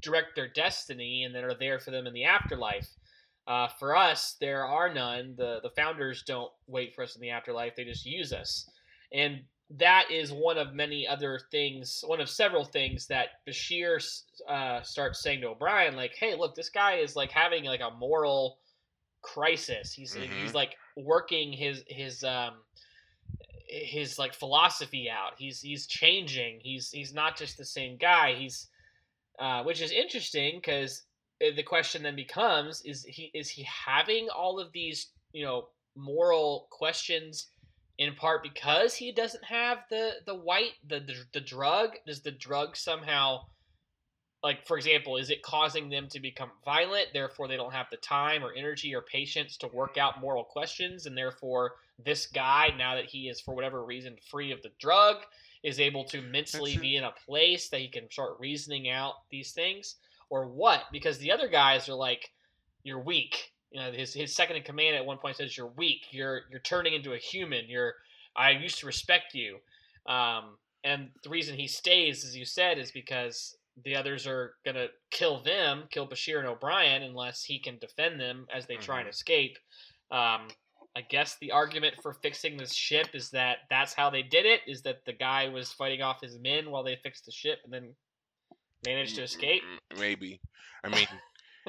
direct 0.00 0.36
their 0.36 0.48
destiny 0.48 1.24
and 1.24 1.34
that 1.34 1.44
are 1.44 1.54
there 1.54 1.78
for 1.78 1.90
them 1.90 2.06
in 2.06 2.14
the 2.14 2.24
afterlife. 2.24 2.88
Uh, 3.46 3.68
for 3.78 3.96
us, 3.96 4.36
there 4.40 4.64
are 4.64 4.92
none. 4.92 5.34
the 5.36 5.60
The 5.62 5.70
founders 5.70 6.22
don't 6.22 6.52
wait 6.66 6.94
for 6.94 7.02
us 7.02 7.14
in 7.14 7.20
the 7.20 7.30
afterlife; 7.30 7.74
they 7.76 7.84
just 7.84 8.06
use 8.06 8.32
us, 8.32 8.70
and 9.12 9.42
that 9.78 10.10
is 10.10 10.32
one 10.32 10.58
of 10.58 10.74
many 10.74 11.06
other 11.06 11.40
things, 11.50 12.02
one 12.06 12.20
of 12.20 12.28
several 12.28 12.64
things 12.64 13.06
that 13.08 13.28
Bashir 13.48 14.02
uh, 14.48 14.82
starts 14.82 15.22
saying 15.22 15.40
to 15.40 15.48
O'Brien, 15.48 15.96
like, 15.96 16.14
"Hey, 16.14 16.34
look, 16.34 16.54
this 16.54 16.70
guy 16.70 16.94
is 16.96 17.16
like 17.16 17.30
having 17.30 17.64
like 17.64 17.80
a 17.80 17.90
moral 17.90 18.58
crisis. 19.22 19.92
He's 19.92 20.14
Mhm. 20.14 20.42
he's 20.42 20.54
like 20.54 20.76
working 20.96 21.52
his 21.52 21.82
his 21.88 22.22
um 22.24 22.62
his 23.66 24.18
like 24.18 24.34
philosophy 24.34 25.08
out. 25.10 25.32
He's 25.38 25.60
he's 25.60 25.86
changing. 25.86 26.60
He's 26.60 26.90
he's 26.90 27.12
not 27.12 27.36
just 27.36 27.56
the 27.56 27.64
same 27.64 27.96
guy. 27.96 28.34
He's 28.34 28.68
uh, 29.38 29.64
which 29.64 29.80
is 29.80 29.90
interesting 29.90 30.56
because 30.56 31.02
the 31.40 31.62
question 31.62 32.02
then 32.02 32.16
becomes: 32.16 32.82
Is 32.82 33.04
he 33.04 33.30
is 33.34 33.48
he 33.48 33.64
having 33.64 34.28
all 34.28 34.60
of 34.60 34.72
these 34.72 35.10
you 35.32 35.44
know 35.44 35.68
moral 35.96 36.68
questions 36.70 37.48
in 37.98 38.14
part 38.14 38.42
because 38.42 38.94
he 38.94 39.12
doesn't 39.12 39.44
have 39.44 39.78
the 39.90 40.12
the 40.26 40.34
white 40.34 40.72
the 40.86 41.00
the, 41.00 41.14
the 41.32 41.40
drug? 41.40 41.90
Does 42.06 42.22
the 42.22 42.30
drug 42.30 42.76
somehow 42.76 43.46
like 44.42 44.66
for 44.66 44.76
example 44.76 45.16
is 45.16 45.30
it 45.30 45.42
causing 45.42 45.88
them 45.88 46.08
to 46.08 46.20
become 46.20 46.50
violent? 46.64 47.08
Therefore 47.12 47.48
they 47.48 47.56
don't 47.56 47.72
have 47.72 47.86
the 47.90 47.96
time 47.96 48.44
or 48.44 48.52
energy 48.52 48.94
or 48.94 49.02
patience 49.02 49.56
to 49.58 49.68
work 49.68 49.96
out 49.96 50.20
moral 50.20 50.44
questions. 50.44 51.06
And 51.06 51.16
therefore 51.16 51.72
this 52.04 52.26
guy 52.26 52.70
now 52.76 52.96
that 52.96 53.06
he 53.06 53.28
is 53.28 53.40
for 53.40 53.54
whatever 53.54 53.84
reason 53.84 54.16
free 54.30 54.50
of 54.50 54.62
the 54.62 54.72
drug 54.80 55.16
is 55.62 55.80
able 55.80 56.04
to 56.04 56.20
mentally 56.20 56.76
be 56.76 56.96
in 56.96 57.04
a 57.04 57.14
place 57.26 57.68
that 57.70 57.80
he 57.80 57.88
can 57.88 58.10
start 58.10 58.36
reasoning 58.38 58.90
out 58.90 59.14
these 59.30 59.52
things. 59.52 59.96
Or 60.28 60.46
what? 60.46 60.82
Because 60.92 61.18
the 61.18 61.32
other 61.32 61.48
guys 61.48 61.88
are 61.88 61.94
like 61.94 62.30
you're 62.82 63.00
weak 63.00 63.53
you 63.74 63.80
know 63.80 63.90
his 63.92 64.14
his 64.14 64.34
second 64.34 64.56
in 64.56 64.62
command 64.62 64.96
at 64.96 65.04
one 65.04 65.18
point 65.18 65.36
says 65.36 65.56
you're 65.56 65.66
weak. 65.76 66.06
You're 66.12 66.42
you're 66.50 66.60
turning 66.60 66.94
into 66.94 67.12
a 67.12 67.18
human. 67.18 67.68
You're 67.68 67.94
I 68.36 68.50
used 68.50 68.78
to 68.78 68.86
respect 68.86 69.34
you. 69.34 69.58
Um, 70.06 70.56
and 70.84 71.10
the 71.24 71.30
reason 71.30 71.56
he 71.56 71.66
stays, 71.66 72.24
as 72.24 72.36
you 72.36 72.44
said, 72.44 72.78
is 72.78 72.92
because 72.92 73.56
the 73.84 73.96
others 73.96 74.26
are 74.28 74.54
gonna 74.64 74.86
kill 75.10 75.40
them, 75.42 75.84
kill 75.90 76.06
Bashir 76.06 76.38
and 76.38 76.46
O'Brien, 76.46 77.02
unless 77.02 77.42
he 77.42 77.58
can 77.58 77.78
defend 77.78 78.20
them 78.20 78.46
as 78.54 78.66
they 78.66 78.76
try 78.76 78.98
and 79.00 79.08
Mhm. 79.08 79.12
escape. 79.12 79.58
Um, 80.12 80.48
I 80.96 81.00
guess 81.00 81.36
the 81.38 81.50
argument 81.50 81.96
for 82.00 82.12
fixing 82.12 82.56
this 82.56 82.72
ship 82.72 83.08
is 83.14 83.30
that 83.30 83.58
that's 83.68 83.92
how 83.92 84.10
they 84.10 84.22
did 84.22 84.46
it. 84.46 84.60
Is 84.68 84.82
that 84.82 85.04
the 85.04 85.12
guy 85.12 85.48
was 85.48 85.72
fighting 85.72 86.02
off 86.02 86.20
his 86.20 86.38
men 86.38 86.70
while 86.70 86.84
they 86.84 86.94
fixed 87.02 87.24
the 87.26 87.32
ship 87.32 87.58
and 87.64 87.72
then 87.72 87.96
managed 88.86 89.16
to 89.16 89.22
escape? 89.22 89.64
Maybe. 89.98 90.40
I 90.84 90.88
mean, 90.90 91.08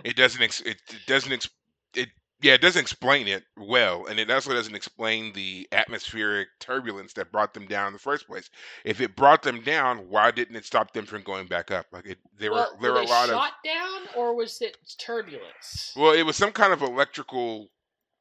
it 0.04 0.16
doesn't. 0.16 0.44
Ex- 0.44 0.62
it, 0.62 0.80
it 0.90 1.06
doesn't. 1.08 1.32
Ex- 1.32 1.50
it 1.98 2.10
yeah, 2.42 2.54
it 2.54 2.62
doesn't 2.62 2.82
explain 2.82 3.28
it 3.28 3.44
well, 3.58 4.06
and 4.06 4.20
it 4.20 4.30
also 4.30 4.54
doesn't 4.54 4.76
explain 4.76 5.34
the 5.34 5.68
atmospheric 5.72 6.50
turbulence 6.60 7.14
that 7.14 7.32
brought 7.32 7.54
them 7.54 7.66
down 7.66 7.88
in 7.88 7.94
the 7.94 8.00
first 8.00 8.28
place. 8.28 8.50
If 8.84 9.02
it 9.02 9.16
brought 9.16 9.42
them 9.42 9.62
down, 9.62 10.10
why 10.10 10.32
didn't 10.32 10.56
it 10.56 10.66
stop 10.66 10.92
them 10.92 11.06
from 11.06 11.24
going 11.24 11.48
back 11.48 11.72
up? 11.72 11.88
Like 11.92 12.06
it, 12.06 12.20
there 12.38 12.52
well, 12.52 12.70
were 12.74 12.82
there 12.82 12.92
were 12.92 13.00
were 13.00 13.06
a 13.06 13.10
lot 13.10 13.30
of 13.30 13.36
shot 13.36 13.54
down, 13.64 14.02
or 14.16 14.36
was 14.36 14.62
it 14.62 14.78
turbulence? 14.98 15.94
well, 15.96 16.14
it 16.14 16.24
was 16.24 16.36
some 16.36 16.52
kind 16.52 16.74
of 16.74 16.82
electrical 16.82 17.70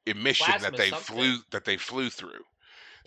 emission 0.06 0.54
that 0.60 0.76
they 0.76 0.90
something. 0.90 1.16
flew 1.16 1.36
that 1.50 1.64
they 1.64 1.76
flew 1.76 2.08
through. 2.08 2.44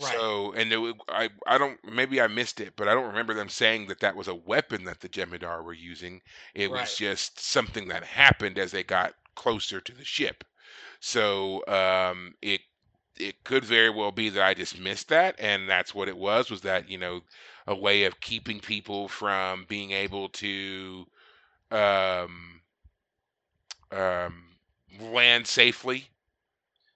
right. 0.02 0.12
So, 0.12 0.52
and 0.52 0.72
it, 0.72 0.96
I, 1.08 1.30
I 1.46 1.58
don't, 1.58 1.78
maybe 1.90 2.20
I 2.20 2.26
missed 2.26 2.60
it, 2.60 2.74
but 2.76 2.86
I 2.86 2.94
don't 2.94 3.08
remember 3.08 3.34
them 3.34 3.48
saying 3.48 3.88
that 3.88 4.00
that 4.00 4.14
was 4.14 4.28
a 4.28 4.34
weapon 4.34 4.84
that 4.84 5.00
the 5.00 5.08
Jem'Hadar 5.08 5.64
were 5.64 5.72
using. 5.72 6.20
It 6.54 6.70
was 6.70 6.96
just 6.96 7.40
something 7.40 7.88
that 7.88 8.04
happened 8.04 8.58
as 8.58 8.72
they 8.72 8.82
got 8.82 9.14
closer 9.34 9.80
to 9.80 9.92
the 9.92 10.04
ship. 10.04 10.44
So, 11.00 11.64
um, 11.66 12.34
it, 12.42 12.60
it 13.16 13.42
could 13.44 13.64
very 13.64 13.90
well 13.90 14.12
be 14.12 14.28
that 14.30 14.44
I 14.44 14.54
just 14.54 14.78
missed 14.78 15.08
that, 15.08 15.36
and 15.38 15.68
that's 15.68 15.94
what 15.94 16.08
it 16.08 16.16
was. 16.16 16.50
Was 16.50 16.60
that 16.62 16.88
you 16.88 16.98
know 16.98 17.20
a 17.66 17.74
way 17.74 18.04
of 18.04 18.20
keeping 18.20 18.60
people 18.60 19.08
from 19.08 19.66
being 19.68 19.90
able 19.90 20.28
to, 20.30 21.06
um, 21.70 22.60
um, 23.92 24.44
land 25.00 25.46
safely. 25.46 26.08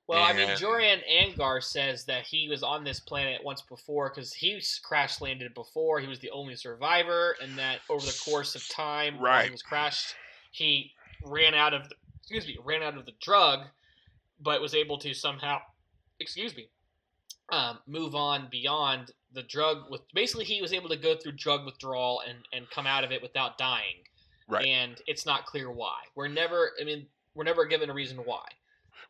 Well, 0.09 0.22
I 0.22 0.32
mean, 0.32 0.50
And- 0.50 0.59
Joran 0.59 1.00
Angar 1.11 1.62
says 1.62 2.05
that 2.05 2.26
he 2.26 2.48
was 2.48 2.62
on 2.62 2.84
this 2.84 3.00
planet 3.00 3.42
once 3.42 3.62
before 3.62 4.11
because 4.11 4.32
he 4.32 4.61
crash 4.82 5.20
landed 5.20 5.55
before. 5.55 6.00
He 6.00 6.07
was 6.07 6.18
the 6.18 6.30
only 6.30 6.57
survivor, 6.57 7.36
and 7.40 7.57
that 7.59 7.80
over 7.88 8.05
the 8.05 8.20
course 8.24 8.55
of 8.55 8.68
time, 8.68 9.18
while 9.20 9.44
he 9.44 9.50
was 9.50 9.62
crashed, 9.62 10.14
he 10.50 10.92
ran 11.24 11.55
out 11.55 11.72
of 11.72 11.88
the, 11.88 11.94
excuse 12.20 12.46
me, 12.46 12.59
ran 12.62 12.82
out 12.82 12.98
of 12.98 13.07
the 13.07 13.14
drug, 13.22 13.61
but 14.43 14.61
was 14.61 14.74
able 14.74 14.99
to 14.99 15.14
somehow, 15.14 15.59
excuse 16.20 16.57
me, 16.57 16.68
um, 17.51 17.78
move 17.86 18.14
on 18.14 18.49
beyond 18.51 19.12
the 19.32 19.43
drug. 19.43 19.90
With 19.90 20.03
basically, 20.14 20.45
he 20.45 20.61
was 20.61 20.72
able 20.72 20.88
to 20.88 20.97
go 20.97 21.16
through 21.16 21.32
drug 21.32 21.64
withdrawal 21.64 22.22
and 22.28 22.38
and 22.53 22.68
come 22.70 22.86
out 22.86 23.05
of 23.05 23.12
it 23.12 23.22
without 23.22 23.59
dying. 23.59 24.05
Right. 24.49 24.66
And 24.66 25.01
it's 25.07 25.24
not 25.24 25.47
clear 25.47 25.70
why. 25.70 25.97
We're 26.14 26.28
never. 26.28 26.72
I 26.80 26.84
mean, 26.84 27.07
we're 27.34 27.45
never 27.45 27.64
given 27.64 27.90
a 27.90 27.95
reason 27.95 28.18
why. 28.18 28.45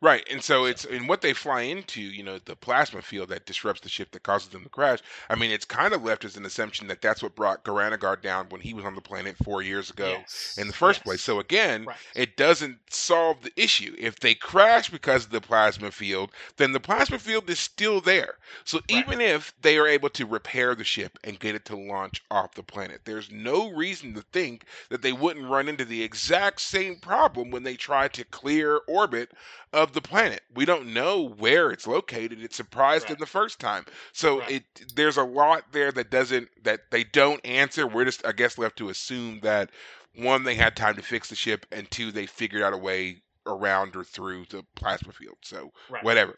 Right, 0.03 0.27
and 0.29 0.43
so 0.43 0.65
it's 0.65 0.83
and 0.83 1.07
what 1.07 1.21
they 1.21 1.31
fly 1.33 1.61
into, 1.61 2.01
you 2.01 2.23
know, 2.23 2.37
the 2.37 2.57
plasma 2.57 3.01
field 3.01 3.29
that 3.29 3.45
disrupts 3.45 3.79
the 3.81 3.87
ship 3.89 4.11
that 4.11 4.23
causes 4.23 4.49
them 4.49 4.63
to 4.63 4.69
crash. 4.69 4.99
I 5.29 5.35
mean, 5.35 5.49
it's 5.49 5.63
kind 5.63 5.93
of 5.93 6.03
left 6.03 6.25
as 6.25 6.35
an 6.35 6.45
assumption 6.45 6.87
that 6.87 7.01
that's 7.01 7.23
what 7.23 7.37
brought 7.37 7.63
Goran'Agar 7.63 8.21
down 8.21 8.49
when 8.49 8.59
he 8.59 8.73
was 8.73 8.83
on 8.83 8.95
the 8.95 9.01
planet 9.01 9.37
four 9.37 9.61
years 9.61 9.89
ago 9.89 10.25
Yes. 10.25 10.57
in 10.57 10.67
the 10.67 10.73
first 10.73 11.05
Yes. 11.05 11.05
place. 11.05 11.21
So 11.21 11.39
again, 11.39 11.87
Right. 11.87 11.97
it 12.15 12.35
doesn't 12.35 12.79
solve 12.93 13.43
the 13.43 13.53
issue. 13.55 13.95
If 13.97 14.19
they 14.19 14.35
crash 14.35 14.89
because 14.89 15.23
of 15.23 15.31
the 15.31 15.39
plasma 15.39 15.89
field, 15.89 16.33
then 16.57 16.73
the 16.73 16.81
plasma 16.81 17.17
field 17.17 17.49
is 17.49 17.59
still 17.59 18.01
there. 18.01 18.39
So 18.65 18.81
even 18.89 19.21
if 19.21 19.53
they 19.61 19.77
are 19.77 19.87
able 19.87 20.09
to 20.09 20.25
repair 20.25 20.75
the 20.75 20.83
ship 20.83 21.17
and 21.23 21.39
get 21.39 21.55
it 21.55 21.63
to 21.65 21.77
launch 21.77 22.21
off 22.29 22.55
the 22.55 22.63
planet, 22.63 23.01
there's 23.05 23.31
no 23.31 23.71
reason 23.71 24.13
to 24.15 24.21
think 24.33 24.65
that 24.89 25.01
they 25.01 25.13
wouldn't 25.13 25.49
run 25.49 25.69
into 25.69 25.85
the 25.85 26.03
exact 26.03 26.59
same 26.59 26.97
problem 26.97 27.51
when 27.51 27.63
they 27.63 27.75
try 27.77 28.09
to 28.09 28.25
clear 28.25 28.81
orbit 28.87 29.31
of 29.71 29.92
the 29.93 30.01
planet. 30.01 30.41
We 30.53 30.65
don't 30.65 30.93
know 30.93 31.29
where 31.37 31.71
it's 31.71 31.87
located. 31.87 32.41
It 32.43 32.53
surprised 32.53 33.07
them 33.07 33.17
the 33.19 33.25
first 33.25 33.59
time. 33.59 33.85
So 34.13 34.39
Right. 34.39 34.63
it 34.75 34.95
there's 34.95 35.17
a 35.17 35.23
lot 35.23 35.71
there 35.71 35.91
that 35.91 36.09
doesn't 36.11 36.49
that 36.63 36.81
they 36.91 37.03
don't 37.03 37.45
answer. 37.45 37.87
We're 37.87 38.05
just 38.05 38.25
I 38.25 38.31
guess 38.33 38.57
left 38.57 38.77
to 38.77 38.89
assume 38.89 39.39
that 39.41 39.71
one 40.15 40.43
they 40.43 40.55
had 40.55 40.75
time 40.75 40.95
to 40.95 41.01
fix 41.01 41.29
the 41.29 41.35
ship 41.35 41.65
and 41.71 41.89
two 41.91 42.11
they 42.11 42.25
figured 42.25 42.61
out 42.63 42.73
a 42.73 42.77
way 42.77 43.21
around 43.45 43.95
or 43.95 44.03
through 44.03 44.45
the 44.49 44.63
plasma 44.75 45.11
field. 45.13 45.37
So 45.41 45.71
Right. 45.89 46.03
whatever. 46.03 46.37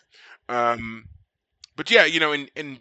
Um 0.49 1.05
but 1.75 1.89
yeah, 1.91 2.05
you 2.05 2.19
know, 2.19 2.31
and 2.33 2.49
and 2.55 2.79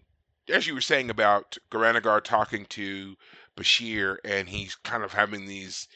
as 0.49 0.66
you 0.66 0.75
were 0.75 0.81
saying 0.81 1.11
about 1.11 1.57
Goran'Agar 1.70 2.22
talking 2.22 2.66
to 2.66 3.16
Bashir 3.57 4.16
and 4.25 4.49
he's 4.49 4.75
kind 4.77 5.03
of 5.03 5.12
having 5.12 5.47
these 5.47 5.89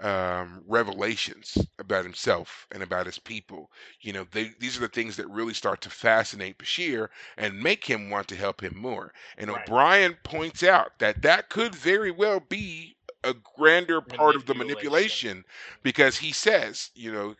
um, 0.00 0.62
revelations 0.66 1.56
about 1.78 2.04
himself 2.04 2.66
and 2.72 2.82
about 2.82 3.06
his 3.06 3.18
people. 3.18 3.70
You 4.00 4.12
know, 4.12 4.26
they, 4.30 4.52
these 4.58 4.76
are 4.76 4.80
the 4.80 4.88
things 4.88 5.16
that 5.16 5.28
really 5.28 5.54
start 5.54 5.80
to 5.82 5.90
fascinate 5.90 6.58
Bashir 6.58 7.08
and 7.36 7.60
make 7.62 7.84
him 7.84 8.10
want 8.10 8.28
to 8.28 8.36
help 8.36 8.62
him 8.62 8.76
more. 8.76 9.12
And 9.38 9.50
Right. 9.50 9.62
O'Brien 9.68 10.16
points 10.24 10.62
out 10.62 10.98
that 10.98 11.22
that 11.22 11.48
could 11.50 11.74
very 11.74 12.10
well 12.10 12.40
be 12.40 12.96
a 13.24 13.34
grander 13.34 14.00
part 14.00 14.36
of 14.36 14.46
the 14.46 14.54
Manipulation. 14.54 15.44
because 15.82 16.16
he 16.18 16.32
says, 16.32 16.90
you 16.94 17.12
know, 17.12 17.34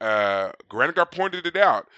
uh, 0.00 0.52
Goran'Agar 0.70 1.10
pointed 1.10 1.46
it 1.46 1.56
out. 1.56 1.88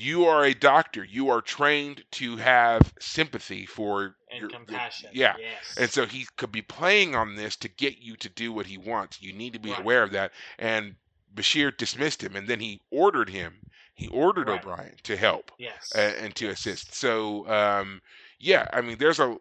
You 0.00 0.26
are 0.26 0.44
a 0.44 0.54
doctor. 0.54 1.02
You 1.02 1.28
are 1.30 1.40
trained 1.40 2.04
to 2.12 2.36
have 2.36 2.94
sympathy 3.00 3.66
for 3.66 4.14
and 4.30 4.40
your, 4.42 4.48
compassion. 4.50 5.10
yeah. 5.12 5.34
Yes. 5.40 5.74
and 5.76 5.90
so 5.90 6.06
he 6.06 6.26
could 6.36 6.52
be 6.52 6.62
playing 6.62 7.16
on 7.16 7.34
this 7.34 7.56
to 7.56 7.68
get 7.68 7.98
you 7.98 8.14
to 8.18 8.28
do 8.28 8.52
what 8.52 8.66
he 8.66 8.78
wants. 8.78 9.20
You 9.20 9.32
need 9.32 9.54
to 9.54 9.58
be 9.58 9.70
Right. 9.70 9.80
aware 9.80 10.04
of 10.04 10.12
that. 10.12 10.30
And 10.56 10.94
Bashir 11.34 11.76
dismissed 11.76 12.22
him, 12.22 12.36
and 12.36 12.46
then 12.46 12.60
he 12.60 12.80
ordered 12.92 13.28
him. 13.28 13.60
He 13.94 14.06
ordered 14.08 14.48
Right. 14.48 14.60
O'Brien 14.60 14.94
to 15.02 15.16
help 15.16 15.50
yes. 15.58 15.92
uh, 15.96 15.98
and 16.20 16.32
to 16.36 16.46
Yes. 16.46 16.60
assist. 16.60 16.94
So 16.94 17.48
um, 17.48 18.00
yeah, 18.38 18.68
I 18.72 18.82
mean, 18.82 18.98
there's 18.98 19.18
a 19.18 19.36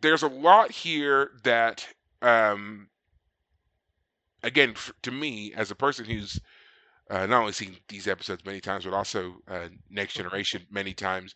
there's 0.00 0.22
a 0.22 0.28
lot 0.28 0.70
here 0.70 1.32
that 1.42 1.86
um, 2.22 2.88
again 4.44 4.70
f- 4.76 4.92
to 5.02 5.10
me 5.10 5.52
as 5.54 5.70
a 5.72 5.74
person 5.74 6.04
who's 6.04 6.38
uh, 7.10 7.26
not 7.26 7.40
only 7.40 7.52
seen 7.52 7.76
these 7.88 8.08
episodes 8.08 8.44
many 8.46 8.60
times, 8.60 8.84
but 8.86 8.94
also 8.94 9.36
uh, 9.48 9.68
Next 9.90 10.14
Generation 10.14 10.66
many 10.70 10.94
times. 10.94 11.34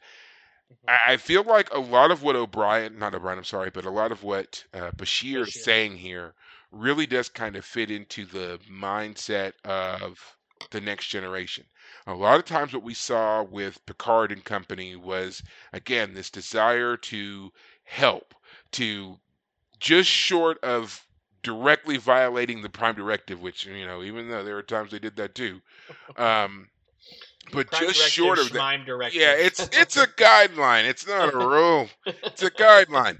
Mhm. 0.70 0.88
I 0.88 0.98
I 1.14 1.16
feel 1.18 1.42
like 1.44 1.70
a 1.72 1.78
lot 1.78 2.10
of 2.10 2.22
what 2.22 2.36
O'Brien, 2.36 2.98
not 2.98 3.14
O'Brien, 3.14 3.38
I'm 3.38 3.44
sorry, 3.44 3.70
but 3.70 3.84
a 3.84 3.90
lot 3.90 4.12
of 4.12 4.22
what 4.22 4.64
uh, 4.72 4.92
Bashir 4.92 5.42
is 5.42 5.62
saying 5.62 5.96
here 5.98 6.34
really 6.70 7.06
does 7.06 7.28
kind 7.28 7.56
of 7.56 7.64
fit 7.66 7.90
into 7.90 8.24
the 8.26 8.58
mindset 8.70 9.52
of 9.64 10.38
the 10.70 10.80
next 10.80 11.08
generation. 11.08 11.66
A 12.06 12.14
lot 12.14 12.38
of 12.38 12.46
times, 12.46 12.72
what 12.72 12.82
we 12.82 12.94
saw 12.94 13.42
with 13.42 13.84
Picard 13.86 14.32
and 14.32 14.44
company 14.44 14.96
was, 14.96 15.42
again, 15.72 16.14
this 16.14 16.30
desire 16.30 16.96
to 16.96 17.52
help, 17.84 18.34
to 18.72 19.20
just 19.80 20.10
short 20.10 20.58
of 20.64 21.03
directly 21.44 21.96
violating 21.98 22.62
the 22.62 22.68
Prime 22.68 22.96
Directive, 22.96 23.40
which, 23.40 23.66
you 23.66 23.86
know, 23.86 24.02
even 24.02 24.28
though 24.28 24.42
there 24.42 24.56
are 24.56 24.62
times 24.62 24.90
they 24.90 24.98
did 24.98 25.16
that 25.16 25.34
too. 25.34 25.60
Um, 26.16 26.68
but 27.52 27.70
Prime 27.70 27.88
just 27.88 28.10
short 28.10 28.38
of 28.38 28.50
that. 28.52 28.86
Directive. 28.86 29.20
Yeah, 29.20 29.34
it's 29.34 29.60
it's 29.72 29.96
a 29.96 30.06
guideline. 30.06 30.84
It's 30.84 31.06
not 31.06 31.34
a 31.34 31.36
rule. 31.36 31.88
It's 32.06 32.42
a 32.42 32.50
guideline. 32.50 33.18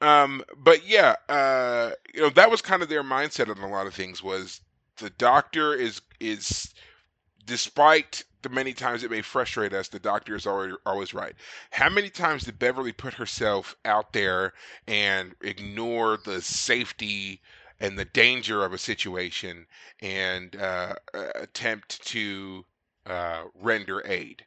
Um, 0.00 0.42
but 0.56 0.86
yeah, 0.86 1.16
uh, 1.28 1.92
you 2.14 2.20
know, 2.20 2.30
that 2.30 2.50
was 2.50 2.62
kind 2.62 2.82
of 2.82 2.88
their 2.88 3.02
mindset 3.02 3.48
on 3.48 3.62
a 3.62 3.68
lot 3.68 3.86
of 3.86 3.94
things. 3.94 4.22
Was 4.22 4.60
the 4.98 5.10
doctor 5.10 5.74
is 5.74 6.00
is, 6.20 6.72
despite 7.46 8.24
the 8.42 8.48
many 8.50 8.72
times 8.74 9.02
it 9.02 9.10
may 9.10 9.22
frustrate 9.22 9.72
us, 9.72 9.88
the 9.88 9.98
doctor 9.98 10.34
is 10.34 10.46
always 10.46 10.74
always 10.86 11.14
right. 11.14 11.34
How 11.70 11.88
many 11.88 12.10
times 12.10 12.44
did 12.44 12.58
Beverly 12.58 12.92
put 12.92 13.14
herself 13.14 13.74
out 13.84 14.12
there 14.12 14.52
and 14.86 15.34
ignore 15.40 16.18
the 16.18 16.40
safety 16.42 17.40
and 17.80 17.98
the 17.98 18.04
danger 18.04 18.64
of 18.64 18.72
a 18.72 18.78
situation 18.78 19.66
and 20.00 20.56
uh, 20.56 20.94
uh, 21.12 21.28
attempt 21.34 22.04
to 22.08 22.64
uh, 23.06 23.44
render 23.54 24.02
aid? 24.06 24.44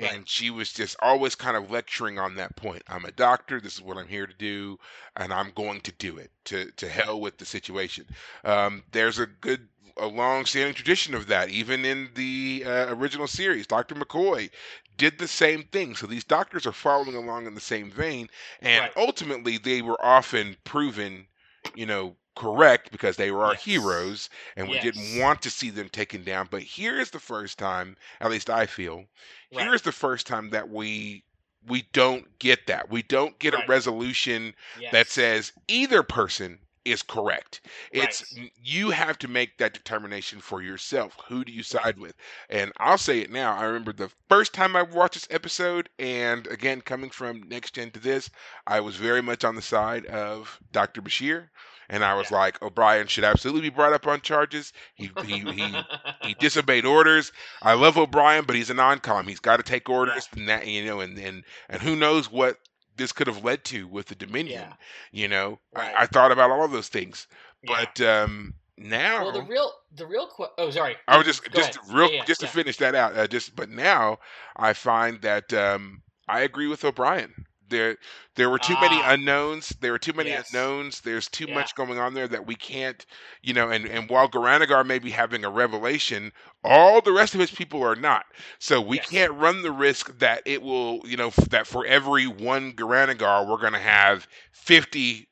Right. 0.00 0.14
and 0.14 0.28
she 0.28 0.50
was 0.50 0.72
just 0.72 0.96
always 1.00 1.34
kind 1.34 1.56
of 1.56 1.70
lecturing 1.70 2.18
on 2.18 2.34
that 2.36 2.56
point. 2.56 2.82
I'm 2.88 3.04
a 3.04 3.12
doctor. 3.12 3.60
This 3.60 3.74
is 3.74 3.82
what 3.82 3.98
I'm 3.98 4.08
here 4.08 4.26
to 4.26 4.34
do, 4.34 4.78
and 5.16 5.32
I'm 5.32 5.50
going 5.54 5.80
to 5.82 5.92
do 5.92 6.16
it. 6.18 6.30
To 6.46 6.70
to 6.72 6.88
hell 6.88 7.20
with 7.20 7.38
the 7.38 7.44
situation. 7.44 8.06
Um, 8.44 8.82
there's 8.92 9.18
a 9.18 9.26
good, 9.26 9.68
a 9.96 10.06
long-standing 10.06 10.74
tradition 10.74 11.14
of 11.14 11.26
that, 11.28 11.50
even 11.50 11.84
in 11.84 12.10
the 12.14 12.64
uh, 12.66 12.94
original 12.94 13.26
series. 13.26 13.66
Dr. 13.66 13.94
McCoy 13.94 14.50
did 14.96 15.18
the 15.18 15.28
same 15.28 15.64
thing. 15.64 15.94
So 15.96 16.06
these 16.06 16.24
doctors 16.24 16.66
are 16.66 16.72
following 16.72 17.14
along 17.16 17.46
in 17.46 17.54
the 17.54 17.60
same 17.60 17.90
vein, 17.90 18.28
and 18.60 18.80
Right. 18.84 18.92
ultimately 18.96 19.58
they 19.58 19.82
were 19.82 20.02
often 20.04 20.56
proven, 20.64 21.26
you 21.74 21.86
know, 21.86 22.16
correct 22.36 22.90
because 22.92 23.16
they 23.16 23.30
were 23.30 23.44
our 23.44 23.54
Yes. 23.54 23.64
heroes 23.64 24.28
and 24.56 24.68
we 24.68 24.78
Yes. 24.78 24.80
didn't 24.80 25.18
want 25.18 25.42
to 25.42 25.50
see 25.50 25.70
them 25.70 25.88
taken 25.88 26.24
down. 26.24 26.48
But 26.50 26.62
here 26.62 26.98
is 26.98 27.10
the 27.10 27.20
first 27.20 27.58
time, 27.58 27.96
at 28.20 28.30
least 28.30 28.50
I 28.50 28.66
feel, 28.66 29.06
Right. 29.52 29.70
here's 29.70 29.82
the 29.82 29.92
first 29.92 30.26
time 30.26 30.50
that 30.50 30.68
we 30.68 31.24
we 31.66 31.82
don't 31.92 32.38
get 32.38 32.66
that. 32.68 32.88
We 32.88 33.02
don't 33.02 33.38
get 33.38 33.52
a 33.54 33.58
Right. 33.58 33.66
resolution 33.66 34.54
that 34.90 35.08
says 35.08 35.52
either 35.68 36.02
person 36.02 36.58
is 36.86 37.02
correct. 37.02 37.60
It's 37.92 38.24
Right. 38.32 38.50
you 38.56 38.90
have 38.90 39.18
to 39.18 39.28
make 39.28 39.58
that 39.58 39.74
determination 39.74 40.40
for 40.40 40.62
yourself. 40.62 41.16
Who 41.28 41.44
do 41.44 41.52
you 41.52 41.62
side 41.62 41.98
with? 41.98 42.14
And 42.48 42.72
I'll 42.78 42.96
say 42.98 43.20
it 43.20 43.30
now. 43.30 43.54
I 43.54 43.64
remember 43.64 43.92
the 43.92 44.10
first 44.28 44.54
time 44.54 44.74
I 44.74 44.82
watched 44.82 45.14
this 45.14 45.26
episode, 45.30 45.90
and 45.98 46.46
again, 46.46 46.80
coming 46.80 47.10
from 47.10 47.42
next 47.42 47.74
gen 47.74 47.90
to 47.92 48.00
this, 48.00 48.30
I 48.66 48.80
was 48.80 48.96
very 48.96 49.20
much 49.20 49.44
on 49.44 49.54
the 49.54 49.62
side 49.62 50.06
of 50.06 50.58
Dr. 50.72 51.02
Bashir, 51.02 51.50
and 51.90 52.02
I 52.04 52.14
was 52.14 52.30
Yeah. 52.30 52.38
like, 52.38 52.62
O'Brien 52.62 53.06
should 53.08 53.24
absolutely 53.24 53.62
be 53.62 53.68
brought 53.74 53.92
up 53.92 54.06
on 54.06 54.22
charges. 54.22 54.72
He 54.94 55.10
he 55.24 55.40
he 55.40 55.74
he 56.22 56.34
disobeyed 56.34 56.86
orders. 56.86 57.32
I 57.60 57.74
love 57.74 57.98
O'Brien, 57.98 58.44
but 58.46 58.56
he's 58.56 58.70
a 58.70 58.74
non-com. 58.74 59.26
He's 59.26 59.40
got 59.40 59.58
to 59.58 59.62
take 59.62 59.88
orders, 59.90 60.28
and 60.34 60.48
that 60.48 60.66
you 60.66 60.84
know, 60.86 61.00
and 61.00 61.18
and 61.18 61.44
and 61.68 61.82
who 61.82 61.94
knows 61.96 62.30
what 62.30 62.58
this 62.96 63.12
could 63.12 63.26
have 63.26 63.44
led 63.44 63.64
to 63.64 63.86
with 63.88 64.06
the 64.06 64.14
Dominion. 64.14 64.60
Yeah. 64.62 64.72
You 65.12 65.28
know, 65.28 65.58
Right. 65.74 65.94
I, 65.94 66.02
I 66.02 66.06
thought 66.06 66.32
about 66.32 66.50
all 66.50 66.64
of 66.64 66.72
those 66.72 66.88
things, 66.88 67.26
Yeah. 67.62 67.84
but 67.94 68.00
um, 68.06 68.54
now 68.76 69.22
well, 69.24 69.32
the 69.32 69.42
real, 69.42 69.72
the 69.94 70.06
real. 70.06 70.26
Qu- 70.28 70.46
oh, 70.58 70.70
sorry. 70.70 70.96
I 71.08 71.16
was 71.16 71.26
just 71.26 71.42
Go 71.50 71.58
just 71.60 71.76
ahead. 71.76 71.94
real 71.94 72.10
Yeah, 72.10 72.16
yeah, 72.18 72.24
just 72.24 72.40
to 72.42 72.46
finish 72.46 72.76
that 72.78 72.94
out. 72.94 73.16
Uh, 73.16 73.26
just 73.26 73.56
but 73.56 73.68
now 73.70 74.18
I 74.56 74.72
find 74.74 75.20
that 75.22 75.52
um, 75.52 76.02
I 76.28 76.40
agree 76.40 76.66
with 76.68 76.84
O'Brien. 76.84 77.46
There 77.70 77.96
there 78.36 78.50
were 78.50 78.58
too 78.58 78.76
many 78.78 79.02
Ah. 79.02 79.12
unknowns. 79.14 79.70
There 79.80 79.92
were 79.92 79.98
too 79.98 80.12
many 80.12 80.30
Yes. 80.30 80.48
unknowns. 80.52 81.00
There's 81.00 81.28
too 81.28 81.46
Yeah. 81.46 81.54
much 81.54 81.74
going 81.74 81.98
on 81.98 82.14
there 82.14 82.28
that 82.28 82.46
we 82.46 82.56
can't, 82.56 83.04
you 83.42 83.54
know. 83.54 83.70
And 83.70 83.86
and 83.86 84.10
while 84.10 84.28
Goran'Agar 84.28 84.86
may 84.86 84.98
be 84.98 85.10
having 85.10 85.44
a 85.44 85.50
revelation, 85.50 86.32
all 86.64 87.00
the 87.02 87.12
rest 87.12 87.34
of 87.34 87.40
his 87.40 87.50
people 87.52 87.82
are 87.84 87.96
not. 87.96 88.26
So 88.58 88.80
we 88.80 88.98
Yes. 88.98 89.08
can't 89.10 89.32
run 89.32 89.62
the 89.62 89.72
risk 89.72 90.18
that 90.18 90.42
it 90.46 90.62
will, 90.62 91.00
you 91.04 91.16
know, 91.16 91.28
f- 91.28 91.36
that 91.50 91.66
for 91.66 91.86
every 91.86 92.26
one 92.26 92.72
Goran'Agar 92.74 93.46
we're 93.46 93.58
going 93.58 93.72
to 93.74 93.80
have 93.80 94.28
fifty 94.52 95.29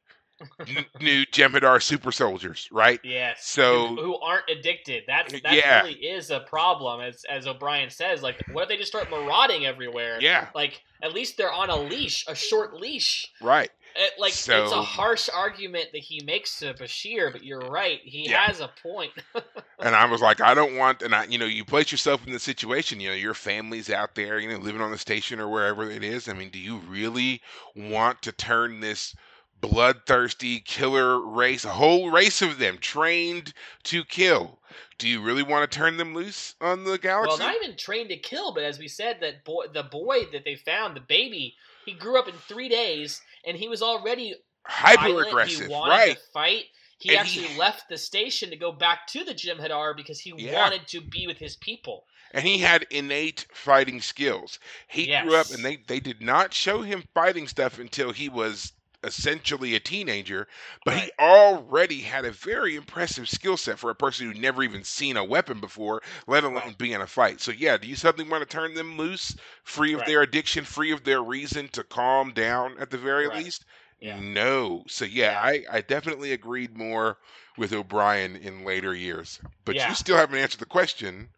n- 0.66 0.84
new 1.00 1.24
Jem'Hadar 1.26 1.82
super 1.82 2.12
soldiers, 2.12 2.68
right? 2.72 3.00
Yes. 3.02 3.44
So- 3.46 3.88
who, 3.88 4.02
who 4.02 4.18
aren't 4.20 4.48
addicted. 4.50 5.04
That's 5.06 5.32
that 5.42 5.52
Yeah. 5.52 5.82
really 5.82 5.94
is 5.94 6.30
a 6.30 6.40
problem, 6.40 7.00
as 7.00 7.24
as 7.24 7.46
O'Brien 7.46 7.90
says. 7.90 8.22
Like, 8.22 8.42
what 8.52 8.62
if 8.62 8.68
they 8.68 8.76
just 8.76 8.88
start 8.90 9.10
marauding 9.10 9.66
everywhere? 9.66 10.18
Yeah, 10.20 10.48
Like, 10.54 10.82
at 11.02 11.12
least 11.12 11.36
they're 11.36 11.52
on 11.52 11.70
a 11.70 11.76
leash, 11.76 12.24
a 12.28 12.34
short 12.34 12.74
leash. 12.74 13.30
right. 13.40 13.70
It, 13.96 14.12
like, 14.18 14.32
it's 14.32 14.48
a 14.48 14.82
harsh 14.82 15.28
argument 15.34 15.86
that 15.92 16.02
he 16.02 16.22
makes 16.24 16.60
to 16.60 16.72
Bashir, 16.74 17.32
but 17.32 17.42
you're 17.42 17.58
right. 17.58 17.98
He 18.04 18.28
Yeah. 18.28 18.44
has 18.46 18.60
a 18.60 18.68
point. 18.82 19.10
And 19.80 19.94
I 19.94 20.04
was 20.06 20.20
like, 20.20 20.40
I 20.40 20.54
don't 20.54 20.76
want, 20.76 21.02
and 21.02 21.14
I, 21.14 21.24
you 21.26 21.38
know, 21.38 21.44
you 21.46 21.64
place 21.64 21.92
yourself 21.92 22.26
in 22.26 22.32
the 22.32 22.40
situation, 22.40 22.98
you 22.98 23.10
know, 23.10 23.14
your 23.14 23.32
family's 23.32 23.88
out 23.90 24.16
there, 24.16 24.40
you 24.40 24.48
know, 24.50 24.58
living 24.58 24.80
on 24.82 24.90
the 24.90 24.98
station 24.98 25.38
or 25.38 25.48
wherever 25.48 25.88
it 25.88 26.02
is. 26.02 26.28
I 26.28 26.32
mean, 26.32 26.50
do 26.50 26.58
you 26.58 26.78
really 26.88 27.40
want 27.76 28.20
to 28.22 28.32
turn 28.32 28.80
this 28.80 29.14
bloodthirsty 29.60 30.60
killer 30.60 31.20
race, 31.20 31.64
a 31.64 31.70
whole 31.70 32.10
race 32.10 32.42
of 32.42 32.58
them 32.58 32.78
trained 32.78 33.52
to 33.84 34.04
kill? 34.04 34.58
Do 34.98 35.08
you 35.08 35.22
really 35.22 35.42
want 35.42 35.70
to 35.70 35.78
turn 35.78 35.96
them 35.96 36.14
loose 36.14 36.54
on 36.60 36.84
the 36.84 36.98
galaxy? 36.98 37.38
well, 37.38 37.38
not 37.52 37.54
even 37.62 37.76
trained 37.76 38.10
to 38.10 38.16
kill, 38.16 38.52
but 38.52 38.64
as 38.64 38.78
we 38.78 38.88
said, 38.88 39.18
that 39.20 39.44
boy, 39.44 39.66
the 39.72 39.84
boy 39.84 40.24
that 40.32 40.44
they 40.44 40.56
found, 40.56 40.96
the 40.96 41.00
baby, 41.00 41.54
he 41.86 41.92
grew 41.92 42.18
up 42.18 42.28
in 42.28 42.34
three 42.34 42.68
days, 42.68 43.20
and 43.46 43.56
he 43.56 43.68
was 43.68 43.82
already 43.82 44.34
Hyper 44.64 45.22
aggressive, 45.22 45.66
He 45.66 45.72
wanted 45.72 45.92
right? 45.92 46.16
to 46.16 46.22
fight. 46.32 46.64
He 46.98 47.10
And 47.10 47.18
actually 47.20 47.46
he- 47.46 47.58
left 47.58 47.88
the 47.88 47.96
station 47.96 48.50
to 48.50 48.56
go 48.56 48.72
back 48.72 49.06
to 49.08 49.24
the 49.24 49.32
Jem'Hadar 49.34 49.96
because 49.96 50.18
he 50.20 50.34
Yeah. 50.36 50.60
wanted 50.60 50.88
to 50.88 51.00
be 51.00 51.26
with 51.26 51.38
his 51.38 51.56
people. 51.56 52.04
and 52.32 52.44
he 52.44 52.58
had 52.58 52.86
innate 52.90 53.46
fighting 53.54 54.02
skills. 54.02 54.58
He 54.88 55.06
grew 55.06 55.34
up, 55.34 55.48
and 55.50 55.64
they 55.64 55.76
they 55.76 55.98
did 56.00 56.20
not 56.20 56.52
show 56.52 56.82
him 56.82 57.04
fighting 57.14 57.48
stuff 57.48 57.78
until 57.78 58.12
he 58.12 58.28
was 58.28 58.72
essentially 59.04 59.74
a 59.74 59.80
teenager. 59.80 60.48
But 60.84 60.94
he 60.98 61.10
already 61.18 62.00
had 62.00 62.24
a 62.24 62.30
very 62.32 62.76
impressive 62.76 63.28
skill 63.28 63.56
set 63.56 63.78
for 63.78 63.90
a 63.90 63.94
person 63.94 64.26
who'd 64.26 64.38
never 64.38 64.62
even 64.62 64.84
seen 64.84 65.16
a 65.16 65.24
weapon 65.24 65.60
before, 65.60 66.02
let 66.26 66.44
alone 66.44 66.54
Right. 66.54 66.78
be 66.78 66.92
in 66.92 67.00
a 67.00 67.06
fight. 67.06 67.40
So 67.40 67.52
yeah, 67.52 67.76
do 67.76 67.86
you 67.88 67.96
suddenly 67.96 68.28
want 68.30 68.48
to 68.48 68.56
turn 68.56 68.74
them 68.74 68.96
loose, 68.96 69.36
free 69.64 69.94
of 69.94 70.00
Right. 70.00 70.06
their 70.06 70.22
addiction, 70.22 70.64
free 70.64 70.90
of 70.92 71.04
their 71.04 71.22
reason 71.22 71.68
to 71.70 71.84
calm 71.84 72.32
down 72.32 72.76
at 72.78 72.90
the 72.90 72.98
very 72.98 73.28
Right. 73.28 73.44
least? 73.44 73.64
Yeah. 74.00 74.20
No. 74.20 74.84
So 74.88 75.04
yeah, 75.04 75.32
Yeah. 75.32 75.40
I, 75.40 75.64
I 75.70 75.80
definitely 75.80 76.32
agreed 76.32 76.76
more 76.76 77.18
with 77.56 77.72
O'Brien 77.72 78.36
in 78.36 78.64
later 78.64 78.94
years. 78.94 79.40
But 79.64 79.76
Yeah. 79.76 79.88
you 79.88 79.94
still 79.94 80.16
haven't 80.16 80.38
answered 80.38 80.60
the 80.60 80.66
question. 80.66 81.30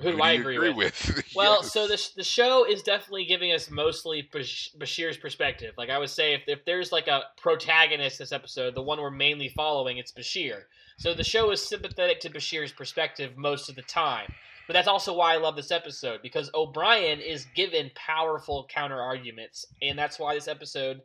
Who 0.00 0.10
do 0.10 0.16
do 0.16 0.22
I 0.22 0.32
agree 0.32 0.56
agree 0.56 0.68
with? 0.72 1.14
with? 1.16 1.24
Well, 1.34 1.60
Yes. 1.62 1.72
so 1.72 1.86
the 1.86 2.10
the 2.16 2.24
show 2.24 2.64
is 2.64 2.82
definitely 2.82 3.24
giving 3.26 3.52
us 3.52 3.70
mostly 3.70 4.22
Bashir's 4.32 5.16
perspective. 5.16 5.74
Like 5.76 5.90
I 5.90 5.98
would 5.98 6.10
say, 6.10 6.34
if 6.34 6.42
if 6.46 6.64
there's 6.64 6.92
like 6.92 7.08
a 7.08 7.24
protagonist 7.36 8.18
this 8.18 8.32
episode, 8.32 8.74
the 8.74 8.82
one 8.82 9.00
we're 9.00 9.10
mainly 9.10 9.48
following, 9.48 9.98
it's 9.98 10.12
Bashir. 10.12 10.62
So 10.98 11.12
the 11.12 11.24
show 11.24 11.50
is 11.50 11.60
sympathetic 11.66 12.20
to 12.20 12.30
Bashir's 12.30 12.72
perspective 12.72 13.36
most 13.36 13.68
of 13.68 13.76
the 13.76 13.82
time. 13.82 14.32
But 14.66 14.72
that's 14.72 14.88
also 14.88 15.14
why 15.14 15.34
I 15.34 15.36
love 15.36 15.56
this 15.56 15.70
episode 15.70 16.22
because 16.22 16.50
O'Brien 16.54 17.20
is 17.20 17.46
given 17.54 17.90
powerful 17.94 18.66
counter 18.68 19.00
arguments, 19.00 19.66
and 19.82 19.98
that's 19.98 20.18
why 20.18 20.34
this 20.34 20.48
episode. 20.48 21.02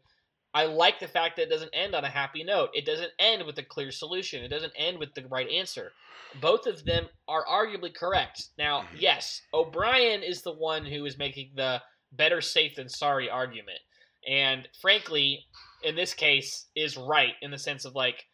I 0.53 0.65
like 0.65 0.99
the 0.99 1.07
fact 1.07 1.37
that 1.37 1.43
it 1.43 1.49
doesn't 1.49 1.73
end 1.73 1.95
on 1.95 2.03
a 2.03 2.09
happy 2.09 2.43
note. 2.43 2.71
It 2.73 2.85
doesn't 2.85 3.11
end 3.19 3.45
with 3.45 3.57
a 3.57 3.63
clear 3.63 3.91
solution. 3.91 4.43
It 4.43 4.49
doesn't 4.49 4.73
end 4.75 4.99
with 4.99 5.13
the 5.13 5.25
right 5.27 5.49
answer 5.49 5.93
both 6.39 6.65
of 6.65 6.85
them 6.85 7.07
are 7.27 7.45
arguably 7.45 7.93
correct. 7.93 8.49
Now, 8.57 8.83
Mhm. 8.83 9.01
yes, 9.01 9.41
O'Brien 9.53 10.23
is 10.23 10.41
the 10.41 10.53
one 10.53 10.85
who 10.85 11.05
is 11.05 11.17
making 11.17 11.55
the 11.55 11.83
better 12.11 12.41
safe 12.41 12.75
than 12.75 12.89
sorry 12.89 13.29
argument. 13.29 13.79
And 14.27 14.69
frankly, 14.79 15.47
in 15.81 15.95
this 15.95 16.13
case, 16.13 16.69
is 16.75 16.95
right 16.95 17.35
in 17.41 17.51
the 17.51 17.57
sense 17.57 17.85
of 17.85 17.95
like, 17.95 18.27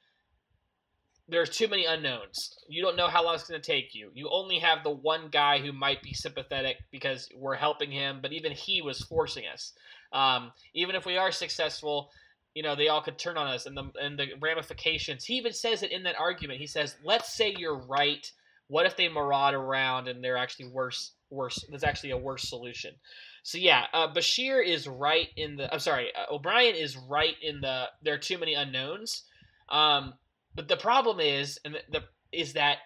there's 1.30 1.50
too 1.50 1.68
many 1.68 1.86
unknowns. 1.86 2.58
You 2.70 2.82
don't 2.82 2.96
know 2.96 3.08
how 3.08 3.24
long 3.24 3.36
it's 3.36 3.48
going 3.48 3.62
to 3.62 3.66
take 3.66 3.94
you. 3.94 4.12
You 4.14 4.30
only 4.30 4.60
have 4.60 4.84
the 4.84 4.92
one 4.92 5.30
guy 5.30 5.60
who 5.60 5.74
might 5.74 6.02
be 6.02 6.14
sympathetic 6.14 6.78
because 6.90 7.30
we're 7.36 7.56
helping 7.56 7.92
him, 7.92 8.22
but 8.22 8.32
even 8.32 8.54
he 8.54 8.82
was 8.82 9.04
forcing 9.04 9.46
us. 9.46 9.74
Um, 10.14 10.52
even 10.74 10.96
if 10.96 11.06
we 11.06 11.18
are 11.18 11.32
successful, 11.32 12.12
you 12.54 12.64
know, 12.64 12.76
they 12.76 12.88
all 12.88 13.02
could 13.02 13.18
turn 13.18 13.38
on 13.38 13.48
us 13.48 13.66
and 13.66 13.78
the 13.78 13.92
and 14.02 14.18
the 14.18 14.28
ramifications. 14.42 15.26
He 15.26 15.36
even 15.36 15.54
says 15.54 15.84
it 15.84 15.92
in 15.92 16.04
that 16.04 16.20
argument. 16.20 16.60
He 16.60 16.68
says, 16.68 16.96
"Let's 17.04 17.34
say 17.34 17.56
you're 17.58 17.78
right. 17.78 18.32
What 18.68 18.86
if 18.86 18.96
they 18.98 19.08
maraud 19.08 19.54
around 19.54 20.08
and 20.08 20.24
they're 20.24 20.38
actually 20.38 20.70
worse? 20.70 21.14
Worse. 21.30 21.64
That's 21.70 21.84
actually 21.84 22.12
a 22.12 22.18
worse 22.18 22.50
solution." 22.50 22.96
So 23.44 23.58
yeah, 23.58 23.86
uh, 23.94 24.12
Bashir 24.12 24.66
is 24.66 24.88
right 24.88 25.30
in 25.38 25.56
the. 25.56 25.72
I'm 25.72 25.80
sorry, 25.80 26.12
uh, 26.16 26.34
O'Brien 26.34 26.76
is 26.76 26.98
right 26.98 27.36
in 27.42 27.62
the. 27.62 27.86
There 28.02 28.14
are 28.14 28.18
too 28.20 28.38
many 28.38 28.56
unknowns. 28.56 29.24
Um, 29.70 30.16
but 30.56 30.68
the 30.68 30.78
problem 30.78 31.20
is, 31.20 31.60
and 31.64 31.76
the, 31.76 31.82
the 32.00 32.04
is 32.32 32.54
that 32.54 32.80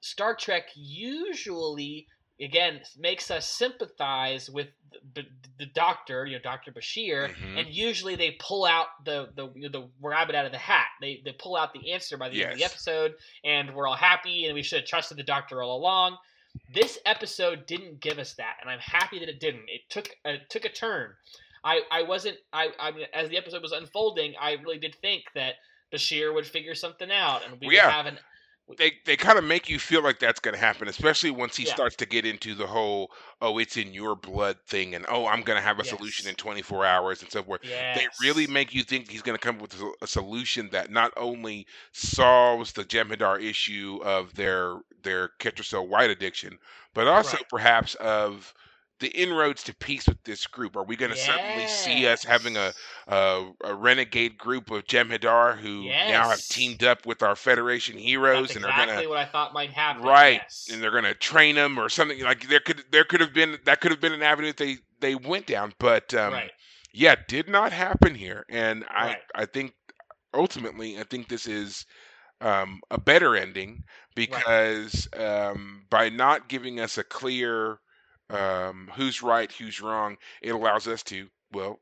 Star 0.00 0.34
Trek 0.34 0.64
usually 0.74 2.06
again 2.40 2.80
makes 2.98 3.30
us 3.30 3.48
sympathize 3.48 4.50
with 4.50 4.68
the, 4.92 5.22
the, 5.22 5.28
the 5.60 5.66
doctor, 5.66 6.26
you 6.26 6.34
know, 6.36 6.42
Doctor 6.42 6.72
Bashir, 6.72 7.28
Mhm. 7.34 7.58
and 7.60 7.68
usually 7.68 8.16
they 8.16 8.32
pull 8.40 8.64
out 8.64 8.86
the 9.04 9.30
the 9.34 9.50
you 9.54 9.68
know, 9.68 9.80
the 9.80 9.88
rabbit 10.00 10.34
out 10.34 10.46
of 10.46 10.52
the 10.52 10.58
hat. 10.58 10.86
They 11.00 11.20
they 11.24 11.32
pull 11.32 11.56
out 11.56 11.72
the 11.72 11.92
answer 11.92 12.16
by 12.16 12.28
the 12.28 12.42
end 12.42 12.52
of 12.52 12.58
the 12.58 12.64
episode, 12.64 13.14
and 13.44 13.74
we're 13.74 13.86
all 13.86 13.96
happy, 13.96 14.46
and 14.46 14.54
we 14.54 14.62
should 14.62 14.80
have 14.80 14.88
trusted 14.88 15.16
the 15.18 15.22
doctor 15.22 15.62
all 15.62 15.76
along. 15.78 16.16
This 16.72 16.98
episode 17.04 17.66
didn't 17.66 18.00
give 18.00 18.18
us 18.18 18.34
that, 18.34 18.56
and 18.60 18.70
I'm 18.70 18.78
happy 18.78 19.18
that 19.18 19.28
it 19.28 19.40
didn't. 19.40 19.64
It 19.68 19.82
took 19.88 20.08
a, 20.24 20.34
it 20.34 20.50
took 20.50 20.64
a 20.64 20.68
turn. 20.68 21.12
I 21.64 21.80
I 21.90 22.02
wasn't 22.02 22.38
I 22.52 22.68
I 22.78 22.90
mean 22.92 23.06
as 23.12 23.28
the 23.28 23.36
episode 23.38 23.62
was 23.62 23.72
unfolding, 23.72 24.34
I 24.40 24.52
really 24.52 24.78
did 24.78 24.94
think 24.96 25.24
that 25.34 25.54
Bashir 25.92 26.32
would 26.34 26.46
figure 26.46 26.74
something 26.74 27.10
out, 27.10 27.44
and 27.44 27.60
we 27.60 27.66
Well, 27.68 27.74
yeah. 27.76 27.86
would 27.86 27.92
have 27.92 28.06
an 28.06 28.18
they 28.78 28.92
they 29.04 29.16
kind 29.16 29.38
of 29.38 29.44
make 29.44 29.68
you 29.68 29.78
feel 29.78 30.02
like 30.02 30.18
that's 30.18 30.40
going 30.40 30.54
to 30.54 30.60
happen, 30.60 30.88
especially 30.88 31.30
once 31.30 31.56
he 31.56 31.64
Yeah. 31.64 31.66
starts 31.66 31.96
to 31.96 32.06
get 32.06 32.24
into 32.24 32.54
the 32.54 32.66
whole 32.66 33.12
"oh, 33.42 33.58
it's 33.58 33.76
in 33.76 33.92
your 33.92 34.16
blood" 34.16 34.58
thing, 34.66 34.94
and 34.94 35.04
"oh, 35.08 35.26
I'm 35.26 35.42
going 35.42 35.58
to 35.58 35.62
have 35.62 35.78
a 35.80 35.84
solution 35.84 36.26
Yes. 36.26 36.28
in 36.28 36.34
24 36.34 36.84
hours" 36.84 37.22
and 37.22 37.30
so 37.30 37.42
forth. 37.42 37.60
They 37.92 38.06
really 38.18 38.46
make 38.46 38.72
you 38.74 38.82
think 38.82 39.10
he's 39.10 39.22
going 39.22 39.36
to 39.38 39.42
come 39.46 39.56
up 39.56 39.62
with 39.62 39.74
a, 39.80 39.92
a 40.02 40.06
solution 40.06 40.70
that 40.70 40.90
not 40.90 41.12
only 41.16 41.66
solves 41.92 42.72
the 42.72 42.84
Jem'Hadar 42.84 43.42
issue 43.42 44.00
of 44.02 44.34
their 44.34 44.78
their 45.02 45.28
Ketracel 45.40 45.86
white 45.88 46.10
addiction, 46.10 46.58
but 46.94 47.06
also 47.06 47.36
Right. 47.36 47.46
perhaps 47.50 47.94
of 47.96 48.54
the 49.00 49.08
inroads 49.10 49.62
to 49.64 49.74
peace 49.74 50.06
with 50.08 50.22
this 50.24 50.46
group. 50.46 50.76
Are 50.76 50.84
we 50.84 50.96
going 50.96 51.10
to 51.10 51.16
suddenly 51.16 51.66
see 51.66 52.06
us 52.06 52.24
having 52.24 52.56
a, 52.56 52.72
Yes. 52.72 52.93
A 53.08 53.50
a 53.64 53.74
renegade 53.74 54.38
group 54.38 54.70
of 54.70 54.84
Jem'Hadar 54.84 55.58
who 55.58 55.94
now 56.06 56.28
have 56.30 56.46
teamed 56.48 56.82
up 56.84 57.06
with 57.06 57.22
our 57.22 57.36
Federation 57.36 57.98
heroes 57.98 58.48
That's 58.48 58.56
and 58.56 58.64
are 58.64 58.70
exactly 58.70 58.94
going 58.94 59.04
to 59.04 59.08
what 59.10 59.18
I 59.18 59.26
thought 59.26 59.52
might 59.52 59.70
happen. 59.70 60.02
right 60.02 60.40
yes. 60.42 60.68
and 60.72 60.82
they're 60.82 60.90
going 60.90 61.04
to 61.04 61.14
train 61.14 61.54
them 61.56 61.78
or 61.78 61.88
something 61.88 62.20
like 62.22 62.48
there 62.48 62.60
could 62.60 62.84
there 62.90 63.04
could 63.04 63.20
have 63.20 63.32
been 63.34 63.58
that 63.64 63.80
could 63.80 63.90
have 63.90 64.00
been 64.00 64.12
an 64.12 64.22
avenue 64.22 64.48
that 64.48 64.56
they 64.56 64.78
they 65.00 65.14
went 65.14 65.46
down 65.46 65.72
but 65.78 66.14
um 66.14 66.32
right. 66.32 66.50
yeah 66.92 67.14
did 67.28 67.48
not 67.48 67.72
happen 67.72 68.14
here 68.14 68.44
and 68.48 68.84
i 68.90 69.06
Right. 69.08 69.18
i 69.34 69.44
think 69.46 69.74
ultimately 70.34 70.98
i 70.98 71.02
think 71.04 71.28
this 71.28 71.46
is 71.46 71.84
um, 72.40 72.80
a 72.90 73.00
better 73.00 73.36
ending 73.36 73.84
because 74.14 75.08
um, 75.16 75.86
by 75.90 76.08
not 76.10 76.48
giving 76.48 76.80
us 76.80 76.98
a 76.98 77.04
clear 77.04 77.78
um, 78.30 78.90
who's 78.94 79.22
right, 79.22 79.50
who's 79.52 79.80
wrong, 79.80 80.16
it 80.42 80.50
allows 80.50 80.86
us 80.88 81.02
to 81.04 81.28
well 81.52 81.78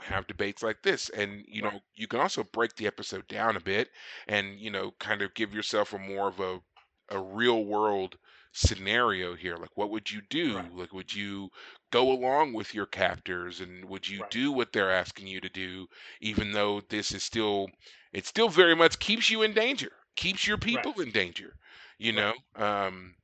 have 0.00 0.26
debates 0.26 0.62
like 0.62 0.82
this 0.82 1.08
and 1.10 1.44
you 1.48 1.62
know 1.62 1.80
you 1.94 2.06
can 2.06 2.20
also 2.20 2.42
break 2.44 2.74
the 2.76 2.86
episode 2.86 3.26
down 3.28 3.56
a 3.56 3.60
bit 3.60 3.88
and 4.28 4.58
you 4.60 4.70
know 4.70 4.92
kind 4.98 5.22
of 5.22 5.34
give 5.34 5.54
yourself 5.54 5.92
a 5.92 5.98
more 5.98 6.28
of 6.28 6.40
a 6.40 6.60
a 7.10 7.20
real 7.20 7.64
world 7.64 8.16
scenario 8.52 9.34
here 9.34 9.56
like 9.56 9.70
what 9.76 9.90
would 9.90 10.10
you 10.10 10.20
do 10.30 10.54
Right. 10.54 10.72
like 10.76 10.92
would 10.92 11.12
you 11.12 11.48
go 11.90 12.10
along 12.12 12.52
with 12.52 12.74
your 12.74 12.86
captors 12.86 13.60
and 13.60 13.84
would 13.84 14.06
you 14.08 14.22
Right. 14.22 14.30
do 14.30 14.52
what 14.52 14.72
they're 14.72 14.92
asking 14.92 15.26
you 15.26 15.40
to 15.40 15.48
do 15.48 15.86
even 16.20 16.52
though 16.52 16.80
this 16.88 17.12
is 17.12 17.22
still 17.22 17.68
it 18.12 18.26
still 18.26 18.48
very 18.48 18.74
much 18.76 18.98
keeps 18.98 19.28
you 19.30 19.42
in 19.42 19.52
danger 19.52 19.90
keeps 20.16 20.46
your 20.46 20.58
Right. 20.70 20.88
people 20.88 21.00
in 21.00 21.10
danger 21.10 21.56
you 21.98 22.12
Right. 22.12 22.24
know 22.24 22.32
um 22.56 23.14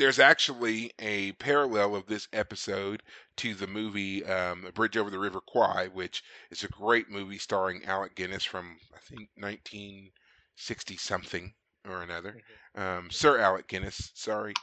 there's 0.00 0.18
actually 0.18 0.92
a 0.98 1.32
parallel 1.34 1.94
of 1.94 2.06
this 2.06 2.28
episode 2.32 3.02
to 3.36 3.54
the 3.54 3.66
movie 3.68 4.24
um, 4.24 4.64
A 4.66 4.72
Bridge 4.72 4.96
Over 4.96 5.10
the 5.10 5.18
River 5.20 5.40
Kwai, 5.40 5.88
which 5.88 6.24
is 6.50 6.64
a 6.64 6.68
great 6.68 7.08
movie 7.10 7.38
starring 7.38 7.84
Alec 7.84 8.16
Guinness 8.16 8.44
from 8.44 8.78
I 8.94 8.98
think 9.00 9.28
1960 9.36 10.96
something 10.96 11.54
or 11.88 12.02
another. 12.02 12.36
Mhm. 12.36 12.58
Um, 12.74 13.10
Sir 13.10 13.38
Alec 13.38 13.68
Guinness, 13.68 14.12
sorry, 14.14 14.58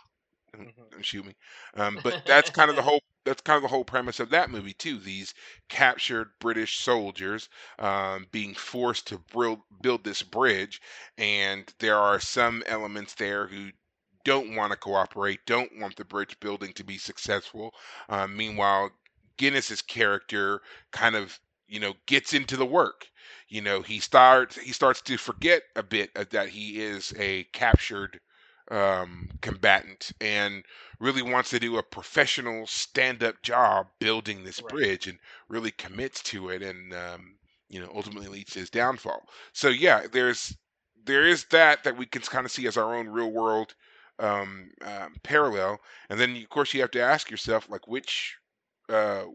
don't, 0.54 0.70
Mhm. 0.70 0.90
don't 0.92 1.06
shoot 1.06 1.26
me. 1.26 1.36
Um, 1.76 2.00
but 2.04 2.18
that's 2.26 2.50
kind 2.50 2.70
of 2.70 2.76
the 2.76 2.82
whole 2.84 3.02
that's 3.26 3.42
kind 3.42 3.58
of 3.58 3.64
the 3.64 3.70
whole 3.70 3.86
premise 3.86 4.20
of 4.20 4.30
that 4.32 4.50
movie 4.50 4.74
too. 4.74 5.00
These 5.00 5.34
captured 5.70 6.32
British 6.40 6.80
soldiers 6.80 7.50
um, 7.80 8.28
being 8.32 8.56
forced 8.56 9.08
to 9.08 9.20
build 9.34 9.62
build 9.82 10.04
this 10.04 10.24
bridge, 10.24 10.82
and 11.18 11.72
there 11.80 11.98
are 11.98 12.20
some 12.20 12.64
elements 12.68 13.14
there 13.16 13.48
who 13.48 13.72
don't 14.28 14.56
want 14.56 14.72
to 14.74 14.78
cooperate, 14.78 15.46
don't 15.48 15.80
want 15.80 15.96
the 15.98 16.06
bridge 16.06 16.40
building 16.42 16.74
to 16.74 16.84
be 16.84 16.98
successful. 17.00 17.74
Um, 18.10 18.38
meanwhile, 18.38 18.92
Guinness's 19.38 19.82
character 19.82 20.62
kind 20.92 21.16
of 21.16 21.40
you 21.68 21.80
know 21.80 21.96
gets 22.08 22.34
into 22.34 22.58
the 22.58 22.66
work. 22.66 23.08
You 23.50 23.62
know, 23.62 23.82
he 23.82 24.00
starts 24.00 24.58
he 24.60 24.74
starts 24.74 25.02
to 25.04 25.18
forget 25.18 25.64
a 25.76 25.84
bit 25.84 26.14
that 26.32 26.50
he 26.50 26.82
is 26.82 27.14
a 27.18 27.46
captured 27.54 28.20
um, 28.72 29.30
combatant 29.42 30.12
and 30.22 30.64
really 31.00 31.22
wants 31.22 31.50
to 31.52 31.60
do 31.60 31.78
a 31.78 31.84
professional 31.84 32.68
stand-up 32.68 33.42
job 33.42 33.88
building 34.00 34.44
this 34.44 34.60
Right. 34.60 34.82
bridge 34.82 35.08
and 35.08 35.20
really 35.48 35.72
commits 35.72 36.22
to 36.24 36.50
it 36.50 36.62
and 36.62 36.94
um, 36.94 37.38
you 37.70 37.80
know 37.80 37.92
ultimately 37.96 38.28
leads 38.28 38.54
to 38.54 38.60
his 38.60 38.70
downfall. 38.70 39.24
So 39.54 39.70
yeah, 39.70 40.08
there's 40.12 40.58
there 41.06 41.26
is 41.26 41.46
that 41.46 41.84
that 41.86 41.98
we 41.98 42.06
can 42.06 42.22
kind 42.24 42.46
of 42.46 42.52
see 42.52 42.68
as 42.68 42.78
our 42.78 42.94
own 42.96 43.08
real 43.10 43.32
world 43.32 43.76
um, 44.20 44.72
um, 44.82 45.16
parallel, 45.24 45.80
and 46.10 46.20
then 46.20 46.36
of 46.38 46.50
course 46.50 46.74
you 46.74 46.82
have 46.82 46.92
to 46.92 47.02
ask 47.02 47.30
yourself 47.32 47.70
like 47.70 47.88
which 47.88 48.38
uh, 48.90 49.26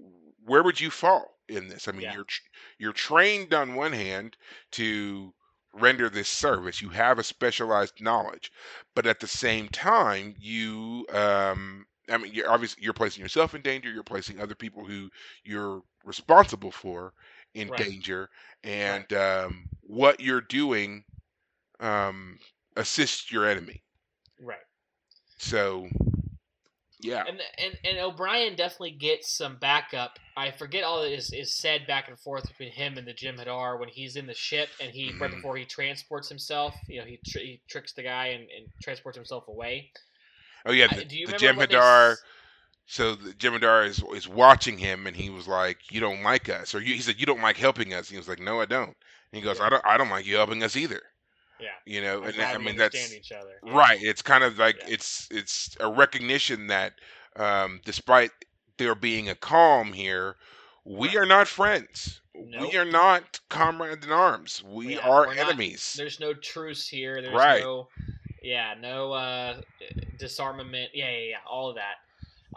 where 0.45 0.62
would 0.62 0.80
you 0.80 0.91
fall 0.91 1.39
in 1.49 1.68
this? 1.68 1.89
I 1.89 1.93
mean, 1.93 2.09
Yeah. 2.09 2.11
you're 2.11 2.26
you're 2.78 2.93
trained 2.93 3.55
on 3.55 3.74
one 3.74 3.93
hand 3.93 4.37
to 4.72 5.35
render 5.74 6.09
this 6.09 6.28
service. 6.28 6.83
You 6.83 6.91
have 6.91 7.18
a 7.18 7.24
specialized 7.24 8.01
knowledge, 8.01 8.51
but 8.95 9.07
at 9.07 9.20
the 9.20 9.26
same 9.26 9.68
time, 9.68 10.35
you 10.39 11.07
um, 11.12 11.87
I 12.11 12.18
mean, 12.18 12.33
you're 12.35 12.51
obviously 12.51 12.83
you're 12.83 12.93
placing 12.93 13.22
yourself 13.22 13.55
in 13.55 13.62
danger. 13.62 13.91
You're 13.91 14.03
placing 14.03 14.41
other 14.41 14.55
people 14.55 14.85
who 14.85 15.11
you're 15.45 15.83
responsible 16.05 16.72
for 16.72 17.12
in 17.55 17.70
Right. 17.70 17.76
danger, 17.76 18.28
and 18.64 19.12
um, 19.12 19.68
what 19.83 20.20
you're 20.20 20.41
doing 20.41 21.05
um, 21.80 22.39
assists 22.76 23.30
your 23.33 23.47
enemy. 23.47 23.83
Right. 24.39 24.66
So, 25.43 25.88
yeah, 27.01 27.26
And, 27.26 27.40
and 27.59 27.76
and 27.84 27.99
O'Brien 27.99 28.55
definitely 28.57 28.93
gets 28.93 29.36
some 29.36 29.57
backup. 29.57 30.18
I 30.36 30.51
forget 30.53 30.82
all 30.84 31.03
that 31.03 31.12
is, 31.12 31.32
is 31.32 31.57
said 31.57 31.86
back 31.86 32.09
and 32.09 32.18
forth 32.18 32.47
between 32.49 32.70
him 32.72 32.97
and 32.99 33.07
the 33.07 33.12
Jem'Hadar 33.14 33.78
when 33.78 33.88
he's 33.88 34.16
in 34.16 34.26
the 34.26 34.34
ship 34.34 34.70
and 34.80 34.93
he 34.93 35.16
right 35.20 35.30
Mhm. 35.30 35.36
before 35.36 35.57
he 35.57 35.64
transports 35.64 36.28
himself. 36.28 36.74
You 36.88 37.01
know, 37.01 37.07
he, 37.07 37.18
tr- 37.24 37.38
he 37.40 37.61
tricks 37.68 37.93
the 37.93 38.03
guy 38.05 38.28
and, 38.28 38.43
and 38.57 38.68
transports 38.82 39.16
himself 39.16 39.47
away. 39.49 39.93
oh 40.66 40.72
yeah, 40.72 40.88
I- 40.88 41.05
do 41.05 41.16
you 41.16 41.26
the 41.26 41.34
what 41.57 41.68
they 41.68 41.76
So 42.86 43.14
the 43.16 43.32
Jem'Hadar 43.34 43.86
is 43.86 44.03
is 44.14 44.28
watching 44.28 44.78
him, 44.78 45.07
and 45.09 45.16
he 45.16 45.30
was 45.30 45.49
like, 45.49 45.90
"You 45.90 46.01
don't 46.01 46.22
like 46.22 46.49
us," 46.49 46.74
or 46.74 46.80
you, 46.80 46.95
he 46.95 47.01
said, 47.01 47.18
"You 47.18 47.26
don't 47.26 47.43
like 47.43 47.57
helping 47.57 47.93
us." 47.95 48.09
And 48.09 48.12
he 48.12 48.18
was 48.18 48.28
like, 48.28 48.38
"No, 48.40 48.61
I 48.61 48.66
don't." 48.66 48.88
And 48.88 48.97
he 49.32 49.40
goes, 49.43 49.59
Yeah. 49.59 49.66
"I 49.66 49.68
don't, 49.70 49.84
I 49.86 49.97
don't 49.97 50.11
like 50.11 50.26
you 50.26 50.36
helping 50.36 50.62
us 50.62 50.76
either." 50.76 51.03
Yeah. 51.61 51.68
You 51.86 52.00
know, 52.03 52.22
and 52.22 52.40
I 52.40 52.59
mean 52.59 52.76
that's 52.76 53.12
each 53.14 53.32
other. 53.32 53.61
Yeah. 53.64 53.76
right. 53.76 54.03
It's 54.03 54.22
kind 54.22 54.42
of 54.44 54.59
like 54.59 54.76
Yeah. 54.80 54.94
it's 54.94 55.28
it's 55.30 55.76
a 55.80 55.90
recognition 55.90 56.66
that 56.68 56.94
um, 57.36 57.80
despite 57.84 58.30
there 58.78 58.94
being 58.94 59.28
a 59.28 59.34
calm 59.34 59.92
here, 59.92 60.36
we 60.84 61.09
Right. 61.09 61.16
are 61.18 61.26
not 61.26 61.48
friends. 61.48 62.20
Nope. 62.34 62.72
We 62.72 62.78
are 62.78 62.84
not 62.84 63.38
comrades 63.48 64.05
in 64.07 64.12
arms. 64.12 64.62
We 64.64 64.94
Yeah, 64.96 65.09
are 65.09 65.26
we're 65.26 65.34
not- 65.34 65.48
enemies. 65.48 65.94
There's 65.96 66.18
no 66.18 66.34
truce 66.34 66.88
here. 66.88 67.20
There's 67.22 67.34
Right. 67.34 67.62
no, 67.62 67.88
yeah, 68.42 68.74
no 68.80 69.12
uh, 69.12 69.61
disarmament. 70.18 70.90
Yeah, 70.94 71.11
yeah, 71.11 71.18
yeah, 71.30 71.36
all 71.46 71.68
of 71.68 71.76
that. 71.76 71.96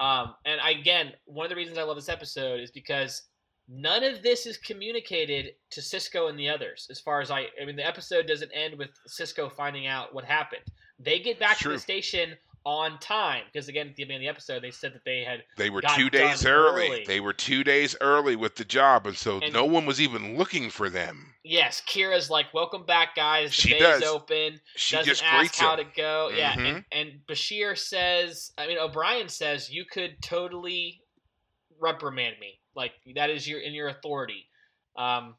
Um, 0.01 0.35
and 0.45 0.59
again, 0.65 1.13
one 1.25 1.45
of 1.45 1.49
the 1.49 1.55
reasons 1.55 1.77
I 1.77 1.83
love 1.83 1.95
this 1.95 2.09
episode 2.09 2.59
is 2.59 2.71
because 2.71 3.23
none 3.67 4.03
of 4.03 4.21
this 4.23 4.45
is 4.45 4.57
communicated 4.57 5.53
to 5.71 5.81
Sisko 5.81 6.29
and 6.29 6.37
the 6.39 6.49
others. 6.49 6.87
As 6.89 6.99
far 6.99 7.21
as 7.21 7.31
I, 7.31 7.47
I 7.61 7.65
mean, 7.65 7.75
the 7.75 7.85
episode 7.85 8.27
doesn't 8.27 8.51
end 8.53 8.77
with 8.77 8.89
Sisko 9.07 9.51
finding 9.51 9.87
out 9.87 10.13
what 10.13 10.23
happened. 10.25 10.61
They 10.99 11.19
get 11.19 11.39
back 11.39 11.57
to 11.59 11.69
the 11.69 11.79
station 11.79 12.35
on 12.67 12.97
time 12.99 13.43
because 13.51 13.67
again, 13.67 13.89
at 13.89 13.95
the 13.95 14.03
beginning 14.03 14.15
of 14.17 14.21
the 14.21 14.27
episode, 14.27 14.63
they 14.63 14.71
said 14.71 14.91
that 14.93 15.03
they 15.05 15.23
had 15.23 15.43
They 15.55 15.69
were 15.69 15.81
two 15.95 16.09
days 16.09 16.45
early. 16.47 16.87
early. 16.87 17.03
They 17.05 17.19
were 17.19 17.33
two 17.33 17.63
days 17.63 17.95
early 18.01 18.35
with 18.35 18.55
the 18.55 18.65
job, 18.65 19.05
and 19.05 19.15
so 19.15 19.39
And- 19.39 19.53
no 19.53 19.65
one 19.65 19.85
was 19.85 20.01
even 20.01 20.35
looking 20.37 20.71
for 20.71 20.89
them. 20.89 21.35
yes. 21.43 21.81
Kira's 21.87 22.29
like, 22.31 22.51
"Welcome 22.55 22.83
back, 22.85 23.13
guys. 23.15 23.49
The 23.55 23.61
She 23.61 23.69
bay's 23.73 23.81
does. 23.81 24.03
open." 24.03 24.59
She 24.77 24.95
doesn't 24.95 25.11
just 25.11 25.23
ask 25.23 25.37
greets 25.37 25.59
how 25.59 25.77
him. 25.77 25.85
to 25.85 25.91
go. 25.95 26.31
Yeah, 26.35 26.53
Mhm. 26.53 26.65
and, 26.75 26.85
and 26.91 27.19
Bashir 27.27 27.77
says, 27.77 28.51
I 28.57 28.65
mean, 28.65 28.79
O'Brien 28.79 29.29
says 29.29 29.69
you 29.69 29.85
could 29.85 30.19
totally 30.23 31.01
reprimand 31.79 32.35
me. 32.39 32.59
Like 32.75 32.93
that 33.15 33.29
is 33.29 33.47
your 33.47 33.59
in 33.59 33.73
your 33.73 33.87
authority. 33.87 34.45
Um, 34.97 35.35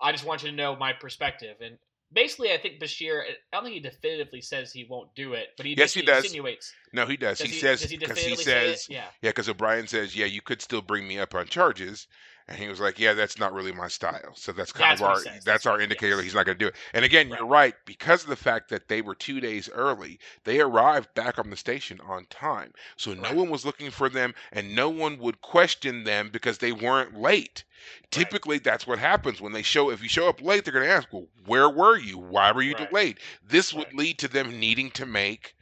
I 0.00 0.12
just 0.12 0.24
want 0.24 0.42
you 0.42 0.50
to 0.50 0.56
know 0.56 0.76
my 0.76 0.92
perspective. 0.92 1.56
And 1.60 1.78
basically, 2.12 2.52
I 2.52 2.58
think 2.58 2.80
Bashir. 2.80 3.22
I 3.22 3.34
don't 3.52 3.64
think 3.64 3.74
he 3.74 3.80
definitively 3.80 4.40
says 4.40 4.72
he 4.72 4.86
won't 4.88 5.14
do 5.14 5.34
it, 5.34 5.48
but 5.56 5.66
he 5.66 5.74
Yes, 5.76 5.94
he 5.94 6.02
does. 6.02 6.24
insinuates. 6.24 6.72
No, 6.92 7.06
he 7.06 7.16
does. 7.16 7.38
Does 7.38 7.48
he, 7.48 7.54
he, 7.54 7.60
says 7.60 7.82
he 7.82 7.96
because 7.96 8.18
he 8.18 8.36
say 8.36 8.42
says 8.42 8.86
Yeah. 8.88 9.04
yeah, 9.22 9.30
because 9.30 9.48
O'Brien 9.48 9.86
says 9.86 10.16
yeah, 10.16 10.26
you 10.26 10.42
could 10.42 10.62
still 10.62 10.82
bring 10.82 11.06
me 11.06 11.18
up 11.18 11.34
on 11.34 11.46
charges, 11.46 12.06
and 12.50 12.58
he 12.58 12.68
was 12.68 12.80
like 12.80 12.98
yeah, 12.98 13.14
that's 13.14 13.38
not 13.38 13.54
really 13.54 13.72
my 13.72 13.88
style. 13.88 14.34
So 14.34 14.52
that's 14.52 14.72
kind 14.72 14.90
That's 14.90 15.00
of 15.00 15.02
our 15.02 15.26
that's 15.44 15.64
our 15.66 15.80
right. 15.80 15.80
indicator 15.80 16.16
that 16.16 16.22
Yes. 16.22 16.24
he's 16.24 16.34
not 16.34 16.44
going 16.46 16.58
to 16.58 16.64
do 16.64 16.68
it. 16.68 16.76
And 16.92 17.04
again, 17.04 17.30
you're 17.30 17.46
right 17.46 17.74
because 17.86 18.24
of 18.24 18.28
the 18.28 18.36
fact 18.36 18.68
that 18.70 18.88
they 18.88 19.00
were 19.00 19.14
two 19.14 19.40
days 19.40 19.70
early, 19.70 20.18
they 20.44 20.60
arrived 20.60 21.14
back 21.14 21.38
on 21.38 21.48
the 21.50 21.56
station 21.56 22.00
on 22.00 22.26
time, 22.26 22.72
so 22.96 23.14
no 23.14 23.32
one 23.32 23.48
was 23.50 23.64
looking 23.64 23.90
for 23.90 24.08
them, 24.10 24.34
and 24.52 24.74
no 24.74 24.90
one 24.90 25.18
would 25.18 25.40
question 25.40 26.04
them 26.04 26.28
because 26.30 26.58
they 26.58 26.72
weren't 26.72 27.16
late. 27.16 27.64
Typically, 28.10 28.58
that's 28.58 28.86
what 28.86 28.98
happens 28.98 29.40
when 29.40 29.52
they 29.52 29.62
show. 29.62 29.90
If 29.90 30.02
you 30.02 30.08
show 30.08 30.28
up 30.28 30.42
late, 30.42 30.64
they're 30.64 30.72
going 30.74 30.86
to 30.86 30.92
ask, 30.92 31.08
"Well, 31.12 31.28
where 31.46 31.70
were 31.70 31.96
you? 31.98 32.18
Why 32.18 32.52
were 32.52 32.62
you 32.62 32.74
Right. 32.74 32.76
delayed?" 32.76 33.18
This 33.42 33.72
would 33.72 33.86
Right. 33.86 33.94
lead 33.94 34.18
to 34.20 34.28
them 34.28 34.60
needing 34.60 34.90
to 34.92 35.06
make 35.06 35.54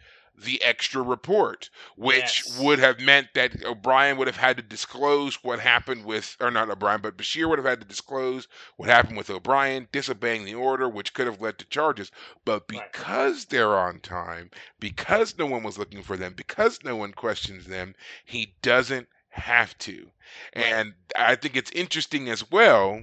the 0.44 0.62
extra 0.62 1.02
report, 1.02 1.70
which 1.96 2.42
Yes. 2.42 2.46
would 2.46 2.78
have 2.78 3.00
meant 3.00 3.34
that 3.34 3.64
O'Brien 3.64 4.16
would 4.16 4.26
have 4.28 4.36
had 4.36 4.56
to 4.56 4.62
disclose 4.62 5.42
what 5.44 5.60
happened 5.60 6.04
with, 6.04 6.36
or 6.40 6.50
not 6.50 6.70
O'Brien, 6.70 7.00
but 7.00 7.16
Bashir 7.16 7.48
would 7.48 7.58
have 7.58 7.66
had 7.66 7.80
to 7.80 7.86
disclose 7.86 8.48
what 8.76 8.88
happened 8.88 9.16
with 9.16 9.30
O'Brien 9.30 9.88
disobeying 9.92 10.44
the 10.44 10.54
order, 10.54 10.88
which 10.88 11.12
could 11.14 11.26
have 11.26 11.40
led 11.40 11.58
to 11.58 11.64
charges. 11.66 12.10
But 12.44 12.68
Right. 12.74 12.92
because 12.92 13.46
they're 13.46 13.76
on 13.78 14.00
time, 14.00 14.50
because 14.80 15.36
no 15.38 15.46
one 15.46 15.62
was 15.62 15.78
looking 15.78 16.02
for 16.02 16.16
them, 16.16 16.34
because 16.34 16.82
no 16.84 16.96
one 16.96 17.12
questions 17.12 17.66
them, 17.66 17.94
he 18.24 18.54
doesn't 18.62 19.08
have 19.30 19.76
to. 19.78 20.10
Right. 20.56 20.78
And 20.78 20.94
I 21.16 21.34
think 21.36 21.56
it's 21.56 21.70
interesting 21.72 22.28
as 22.28 22.50
well 22.50 23.00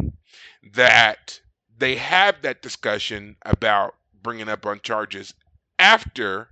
that 0.73 1.39
they 1.77 1.95
have 1.95 2.41
that 2.41 2.61
discussion 2.61 3.37
about 3.43 3.95
bringing 4.21 4.49
up 4.49 4.65
on 4.65 4.79
charges 4.81 5.33
after 5.79 6.49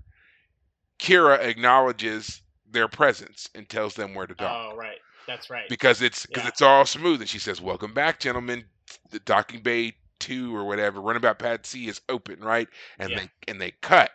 Kira 1.04 1.40
acknowledges 1.40 2.42
their 2.72 2.88
presence 2.88 3.50
and 3.54 3.68
tells 3.68 3.94
them 3.94 4.16
where 4.16 4.26
to 4.26 4.34
dock 4.34 4.72
Oh, 4.74 4.78
right. 4.78 4.98
That's 5.28 5.50
right. 5.50 5.68
because 5.70 6.02
it's 6.02 6.26
because 6.26 6.44
Yeah. 6.44 6.50
it's 6.50 6.62
all 6.62 6.86
smooth 6.86 7.20
and 7.22 7.30
she 7.30 7.40
says 7.40 7.62
welcome 7.62 7.94
back 7.94 8.20
gentlemen 8.20 8.64
the 9.12 9.20
docking 9.20 9.62
bay 9.62 9.94
2 10.20 10.56
or 10.56 10.64
whatever 10.66 11.02
runabout 11.02 11.40
pad 11.40 11.66
C 11.66 11.88
is 11.88 12.02
open 12.10 12.40
right 12.40 12.68
and 13.00 13.12
Yeah. 13.12 13.20
they 13.20 13.30
and 13.52 13.62
they 13.62 13.72
cut 13.82 14.12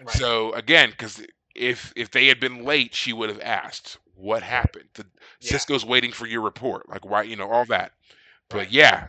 right. 0.00 0.10
so 0.10 0.52
again 0.52 0.90
because 0.90 1.22
if 1.54 1.92
if 1.96 2.10
they 2.10 2.26
had 2.28 2.40
been 2.40 2.64
late 2.64 2.94
she 2.94 3.12
would 3.12 3.28
have 3.30 3.40
asked 3.40 3.98
what 4.14 4.42
happened 4.42 4.88
the, 4.94 5.06
Yeah. 5.40 5.52
Sisko's 5.56 5.84
waiting 5.84 6.12
for 6.12 6.26
your 6.26 6.42
report 6.42 6.88
like 6.88 7.04
why 7.04 7.22
you 7.22 7.36
know 7.36 7.50
all 7.50 7.64
that 7.66 7.92
but 8.48 8.58
Right. 8.58 8.70
yeah 8.70 9.08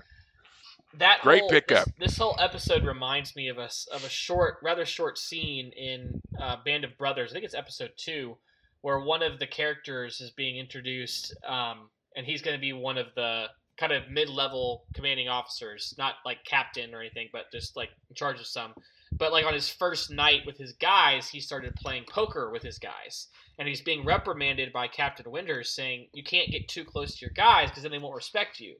that 1.00 1.22
Great 1.22 1.42
whole, 1.42 1.50
pickup. 1.50 1.86
This, 1.86 2.10
this 2.12 2.18
whole 2.18 2.36
episode 2.40 2.84
reminds 2.86 3.36
me 3.36 3.48
of 3.50 3.58
a 3.58 3.70
of 3.92 4.04
a 4.06 4.10
short, 4.10 4.58
rather 4.62 4.86
short 4.86 5.18
scene 5.18 5.72
in 5.72 6.22
uh, 6.40 6.58
Band 6.64 6.84
of 6.84 6.98
Brothers. 6.98 7.32
I 7.32 7.34
think 7.34 7.46
it's 7.46 7.56
episode 7.56 7.92
two, 7.98 8.38
where 8.82 9.00
one 9.00 9.24
of 9.24 9.40
the 9.40 9.48
characters 9.48 10.22
is 10.22 10.32
being 10.32 10.58
introduced, 10.58 11.36
um, 11.48 11.90
and 12.16 12.26
he's 12.26 12.42
going 12.42 12.56
to 12.56 12.62
be 12.62 12.74
one 12.74 12.98
of 12.98 13.08
the 13.16 13.46
kind 13.78 13.92
of 13.92 14.10
mid 14.10 14.30
level 14.30 14.86
commanding 14.94 15.28
officers, 15.28 15.96
not 15.98 16.16
like 16.26 16.44
captain 16.46 16.94
or 16.94 17.00
anything, 17.00 17.30
but 17.34 17.52
just 17.52 17.76
like 17.76 17.90
in 18.10 18.16
charge 18.16 18.40
of 18.40 18.46
some. 18.46 18.74
But 19.12 19.32
like 19.32 19.46
on 19.46 19.54
his 19.54 19.70
first 19.70 20.12
night 20.12 20.42
with 20.46 20.58
his 20.58 20.74
guys, 20.74 21.28
he 21.28 21.40
started 21.40 21.76
playing 21.76 22.06
poker 22.10 22.52
with 22.52 22.64
his 22.64 22.80
guys, 22.80 23.28
and 23.58 23.68
he's 23.68 23.82
being 23.82 24.06
reprimanded 24.06 24.72
by 24.74 24.88
Captain 24.88 25.30
Winters, 25.30 25.70
saying 25.70 26.08
you 26.14 26.24
can't 26.24 26.52
get 26.52 26.68
too 26.68 26.84
close 26.84 27.16
to 27.16 27.26
your 27.26 27.34
guys 27.36 27.70
because 27.70 27.84
then 27.84 27.92
they 27.92 28.00
won't 28.00 28.16
respect 28.16 28.60
you 28.60 28.76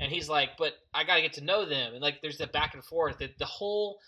and 0.00 0.10
he's 0.10 0.28
like, 0.28 0.50
"But 0.58 0.74
I 0.92 1.04
got 1.04 1.16
to 1.16 1.22
get 1.22 1.34
to 1.34 1.44
know 1.44 1.64
them." 1.64 1.92
And 1.92 2.02
like, 2.02 2.20
there's 2.22 2.38
the 2.38 2.46
back 2.46 2.74
and 2.74 2.84
forth. 2.84 3.18
That 3.18 3.38
the 3.38 3.44
whole, 3.44 3.98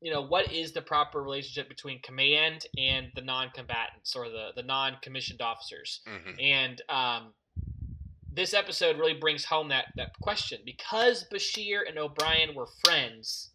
you 0.00 0.12
know, 0.12 0.22
what 0.22 0.52
is 0.52 0.72
the 0.72 0.82
proper 0.82 1.22
relationship 1.22 1.68
between 1.68 2.00
command 2.02 2.66
and 2.78 3.08
the 3.14 3.22
non-combatants 3.22 4.14
or 4.14 4.28
the 4.28 4.50
the 4.54 4.62
non-commissioned 4.62 5.40
officers? 5.40 6.00
hmm 6.06 6.38
And 6.38 6.80
um, 6.88 7.32
this 8.32 8.54
episode 8.54 8.98
really 8.98 9.14
brings 9.14 9.44
home 9.44 9.68
that 9.68 9.86
that 9.96 10.18
question 10.20 10.60
because 10.64 11.26
Bashir 11.32 11.80
and 11.88 11.98
O'Brien 11.98 12.54
were 12.54 12.68
friends. 12.84 13.50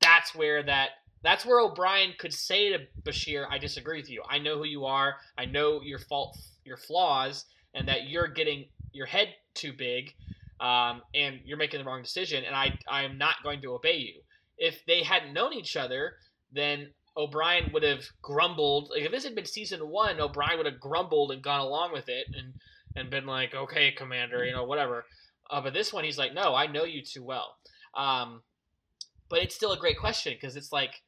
That's 0.00 0.34
where 0.34 0.62
that. 0.62 0.90
That's 1.22 1.44
where 1.44 1.58
O'Brien 1.60 2.12
could 2.18 2.32
say 2.32 2.70
to 2.70 2.86
Bashir, 3.02 3.46
"I 3.50 3.58
disagree 3.58 4.00
with 4.00 4.10
you. 4.10 4.22
I 4.28 4.38
know 4.38 4.58
who 4.58 4.64
you 4.64 4.84
are. 4.84 5.16
I 5.36 5.46
know 5.46 5.82
your 5.82 5.98
fault, 5.98 6.38
your 6.64 6.76
flaws, 6.76 7.46
and 7.74 7.88
that 7.88 8.08
you're 8.08 8.28
getting 8.28 8.66
your 8.92 9.06
head 9.06 9.34
too 9.54 9.72
big, 9.72 10.14
um, 10.60 11.02
and 11.14 11.40
you're 11.44 11.58
making 11.58 11.80
the 11.80 11.84
wrong 11.86 12.02
decision. 12.02 12.44
And 12.44 12.54
I, 12.54 12.78
I 12.88 13.04
am 13.04 13.18
not 13.18 13.42
going 13.42 13.62
to 13.62 13.74
obey 13.74 13.96
you." 13.96 14.20
If 14.58 14.84
they 14.86 15.02
hadn't 15.02 15.34
known 15.34 15.52
each 15.52 15.76
other, 15.76 16.14
then 16.52 16.88
O'Brien 17.16 17.70
would 17.72 17.82
have 17.82 18.04
grumbled. 18.22 18.90
Like 18.90 19.02
if 19.02 19.10
this 19.10 19.24
had 19.24 19.34
been 19.34 19.44
season 19.44 19.80
one, 19.80 20.20
O'Brien 20.20 20.56
would 20.58 20.66
have 20.66 20.80
grumbled 20.80 21.32
and 21.32 21.42
gone 21.42 21.60
along 21.60 21.92
with 21.92 22.08
it 22.08 22.26
and 22.34 22.54
and 22.94 23.10
been 23.10 23.26
like, 23.26 23.54
"Okay, 23.54 23.92
Commander, 23.92 24.44
you 24.44 24.52
know, 24.52 24.64
whatever." 24.64 25.04
Uh, 25.50 25.60
but 25.60 25.74
this 25.74 25.92
one, 25.92 26.04
he's 26.04 26.18
like, 26.18 26.34
"No, 26.34 26.54
I 26.54 26.66
know 26.66 26.84
you 26.84 27.02
too 27.02 27.24
well." 27.24 27.56
Um, 27.94 28.42
but 29.28 29.42
it's 29.42 29.54
still 29.54 29.72
a 29.72 29.78
great 29.78 29.98
question 29.98 30.34
because 30.34 30.56
it's 30.56 30.72
like, 30.72 31.02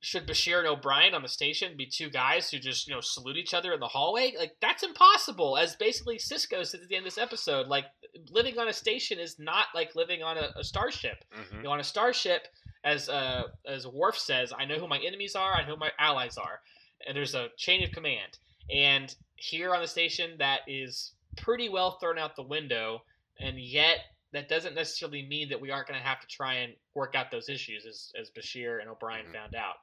should 0.00 0.28
Bashir 0.28 0.58
and 0.58 0.68
O'Brien 0.68 1.14
on 1.14 1.22
the 1.22 1.28
station 1.28 1.76
be 1.76 1.86
two 1.86 2.08
guys 2.08 2.50
who 2.50 2.58
just 2.58 2.86
you 2.86 2.94
know 2.94 3.00
salute 3.00 3.36
each 3.36 3.54
other 3.54 3.72
in 3.72 3.80
the 3.80 3.88
hallway? 3.88 4.32
Like 4.38 4.52
that's 4.60 4.82
impossible. 4.82 5.56
As 5.56 5.76
basically 5.76 6.18
Sisko 6.18 6.64
says 6.64 6.74
at 6.74 6.88
the 6.88 6.96
end 6.96 7.06
of 7.06 7.12
this 7.12 7.22
episode, 7.22 7.66
like 7.66 7.86
living 8.30 8.58
on 8.58 8.68
a 8.68 8.72
station 8.72 9.18
is 9.18 9.38
not 9.38 9.66
like 9.74 9.96
living 9.96 10.22
on 10.22 10.36
a, 10.36 10.50
a 10.56 10.64
starship. 10.64 11.24
hmm 11.32 11.56
You 11.56 11.62
know, 11.64 11.70
on 11.70 11.80
a 11.80 11.84
starship, 11.84 12.46
as 12.84 13.08
uh, 13.08 13.44
as 13.66 13.86
Worf 13.86 14.18
says, 14.18 14.52
I 14.56 14.64
know 14.64 14.76
who 14.76 14.88
my 14.88 14.98
enemies 14.98 15.34
are, 15.34 15.54
I 15.54 15.62
know 15.62 15.74
who 15.74 15.80
my 15.80 15.92
allies 15.98 16.36
are, 16.36 16.60
and 17.06 17.16
there's 17.16 17.34
a 17.34 17.48
chain 17.56 17.82
of 17.82 17.90
command. 17.92 18.38
And 18.70 19.14
here 19.36 19.74
on 19.74 19.80
the 19.80 19.88
station, 19.88 20.36
that 20.38 20.60
is 20.68 21.12
pretty 21.36 21.68
well 21.68 21.98
thrown 21.98 22.18
out 22.18 22.36
the 22.36 22.42
window, 22.42 23.02
and 23.40 23.58
yet 23.58 23.98
that 24.32 24.48
doesn't 24.48 24.74
necessarily 24.74 25.26
mean 25.26 25.48
that 25.48 25.60
we 25.60 25.70
aren't 25.70 25.88
going 25.88 25.98
to 26.00 26.06
have 26.06 26.20
to 26.20 26.26
try 26.26 26.54
and 26.54 26.74
work 26.94 27.14
out 27.14 27.30
those 27.30 27.48
issues, 27.48 27.86
as 27.86 28.12
as 28.20 28.30
Bashir 28.30 28.80
and 28.80 28.88
O'Brien 28.90 29.26
Mhm. 29.26 29.32
found 29.32 29.54
out. 29.54 29.76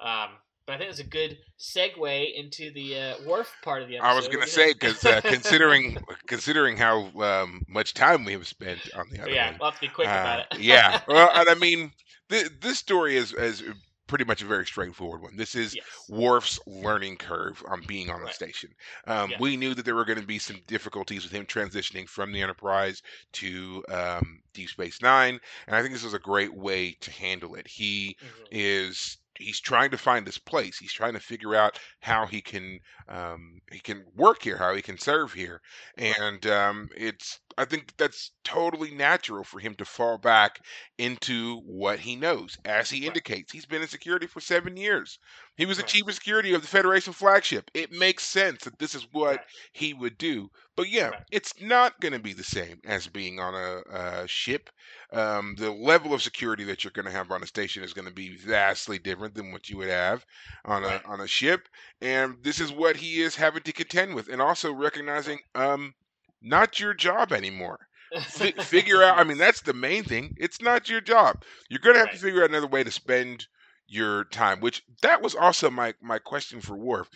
Um, 0.00 0.36
but 0.66 0.74
I 0.74 0.78
think 0.78 0.90
it's 0.90 1.00
a 1.00 1.04
good 1.04 1.38
segue 1.58 2.34
into 2.38 2.70
the 2.72 2.98
uh, 2.98 3.14
Worf 3.26 3.50
part 3.62 3.80
of 3.82 3.88
the 3.88 3.96
episode. 3.96 4.10
I 4.10 4.14
was 4.14 4.28
going 4.28 4.44
to 4.44 4.50
say 4.50 4.74
because 4.74 5.02
uh, 5.04 5.20
considering 5.24 5.96
considering 6.26 6.76
how 6.76 7.10
um, 7.22 7.64
much 7.68 7.94
time 7.94 8.24
we 8.24 8.32
have 8.32 8.46
spent 8.46 8.78
on 8.94 9.06
the 9.10 9.16
But 9.16 9.22
other 9.24 9.32
yeah, 9.32 9.50
one, 9.50 9.56
we'll 9.60 9.70
have 9.70 9.80
to 9.80 9.86
be 9.86 9.92
quick 9.92 10.08
uh, 10.08 10.10
about 10.10 10.40
it. 10.40 10.58
yeah. 10.60 11.00
Well, 11.08 11.30
and 11.34 11.48
I 11.48 11.54
mean, 11.54 11.90
th- 12.28 12.50
this 12.60 12.78
story 12.78 13.16
is 13.16 13.32
is 13.32 13.62
pretty 14.08 14.24
much 14.24 14.42
a 14.42 14.46
very 14.46 14.66
straightforward 14.66 15.22
one. 15.22 15.36
This 15.36 15.54
is 15.54 15.76
yes. 15.76 15.84
Worf's 16.08 16.58
learning 16.66 17.16
curve 17.18 17.62
on 17.68 17.82
being 17.86 18.10
on 18.10 18.18
the 18.20 18.26
Right. 18.26 18.34
station. 18.34 18.70
Um, 19.06 19.30
Yeah. 19.30 19.36
We 19.38 19.56
knew 19.56 19.74
that 19.74 19.84
there 19.84 19.94
were 19.94 20.04
going 20.04 20.20
to 20.20 20.26
be 20.26 20.38
some 20.40 20.60
difficulties 20.66 21.22
with 21.22 21.32
him 21.32 21.46
transitioning 21.46 22.08
from 22.08 22.32
the 22.32 22.42
Enterprise 22.42 23.02
to 23.34 23.84
um, 23.88 24.40
Deep 24.54 24.68
Space 24.70 25.00
Nine, 25.00 25.38
and 25.66 25.76
I 25.76 25.82
think 25.82 25.94
this 25.94 26.04
is 26.04 26.14
a 26.14 26.18
great 26.18 26.52
way 26.52 26.96
to 27.00 27.12
handle 27.12 27.54
it. 27.54 27.68
He 27.68 28.16
Mhm. 28.20 28.48
is 28.50 29.18
he's 29.38 29.60
trying 29.60 29.90
to 29.90 29.98
find 29.98 30.26
his 30.26 30.38
place. 30.38 30.78
He's 30.78 30.92
trying 30.92 31.14
to 31.14 31.20
figure 31.20 31.54
out 31.54 31.78
how 32.00 32.26
he 32.26 32.40
can 32.40 32.80
um, 33.08 33.60
he 33.70 33.80
can 33.80 34.04
work 34.14 34.42
here, 34.42 34.56
how 34.56 34.74
he 34.74 34.82
can 34.82 34.98
serve 34.98 35.32
here, 35.32 35.60
and 35.96 36.46
um, 36.46 36.88
it's 36.96 37.40
I 37.56 37.64
think 37.64 37.96
that's 37.96 38.32
totally 38.44 38.92
natural 38.92 39.42
for 39.42 39.58
him 39.58 39.74
to 39.76 39.84
fall 39.84 40.18
back 40.18 40.60
into 40.96 41.60
what 41.66 41.98
he 41.98 42.14
knows. 42.14 42.56
As 42.64 42.90
he 42.90 43.06
indicates, 43.06 43.50
he's 43.50 43.66
been 43.66 43.82
in 43.82 43.88
security 43.88 44.26
for 44.26 44.40
seven 44.40 44.76
years. 44.76 45.18
He 45.56 45.66
was 45.66 45.78
the 45.78 45.82
chief 45.82 46.06
of 46.06 46.14
security 46.14 46.54
of 46.54 46.62
the 46.62 46.68
Federation 46.68 47.12
flagship. 47.12 47.68
It 47.74 47.90
makes 47.90 48.22
sense 48.22 48.62
that 48.62 48.78
this 48.78 48.94
is 48.94 49.08
what 49.10 49.44
he 49.72 49.92
would 49.92 50.16
do. 50.18 50.50
But 50.78 50.90
yeah, 50.90 51.10
it's 51.32 51.60
not 51.60 52.00
going 52.00 52.14
to 52.14 52.20
be 52.20 52.32
the 52.32 52.44
same 52.44 52.80
as 52.86 53.08
being 53.08 53.40
on 53.40 53.54
a, 53.54 54.22
a 54.22 54.28
ship. 54.28 54.70
Um, 55.12 55.56
the 55.58 55.72
level 55.72 56.14
of 56.14 56.22
security 56.22 56.64
that 56.64 56.84
you're 56.84 56.92
going 56.92 57.06
to 57.06 57.12
have 57.12 57.32
on 57.32 57.42
a 57.42 57.46
station 57.46 57.82
is 57.82 57.92
going 57.92 58.06
to 58.08 58.14
be 58.14 58.36
vastly 58.36 58.98
different 58.98 59.34
than 59.34 59.52
what 59.52 59.68
you 59.68 59.76
would 59.78 59.88
have 59.88 60.24
on 60.64 60.84
a 60.84 60.86
Right. 60.86 61.02
on 61.04 61.20
a 61.20 61.26
ship. 61.26 61.68
And 62.00 62.36
this 62.44 62.60
is 62.60 62.72
what 62.72 62.96
he 62.96 63.20
is 63.22 63.36
having 63.36 63.62
to 63.64 63.72
contend 63.72 64.14
with, 64.14 64.28
and 64.28 64.40
also 64.40 64.72
recognizing, 64.72 65.40
um, 65.56 65.94
not 66.40 66.78
your 66.80 66.94
job 66.94 67.32
anymore. 67.32 67.88
Fi 68.28 68.52
figure 68.60 69.02
out. 69.02 69.18
I 69.18 69.24
mean, 69.24 69.38
that's 69.38 69.62
the 69.62 69.74
main 69.74 70.04
thing. 70.04 70.34
It's 70.38 70.62
not 70.62 70.88
your 70.88 71.00
job. 71.00 71.44
You're 71.68 71.80
going 71.80 71.94
to 71.96 72.00
have 72.00 72.10
to 72.12 72.18
figure 72.18 72.44
out 72.44 72.50
another 72.50 72.68
way 72.68 72.84
to 72.84 72.92
spend 72.92 73.48
your 73.88 74.24
time. 74.26 74.60
Which 74.60 74.84
that 75.02 75.22
was 75.22 75.34
also 75.34 75.70
my 75.70 75.94
my 76.00 76.20
question 76.20 76.60
for 76.60 76.76
Worf. 76.76 77.10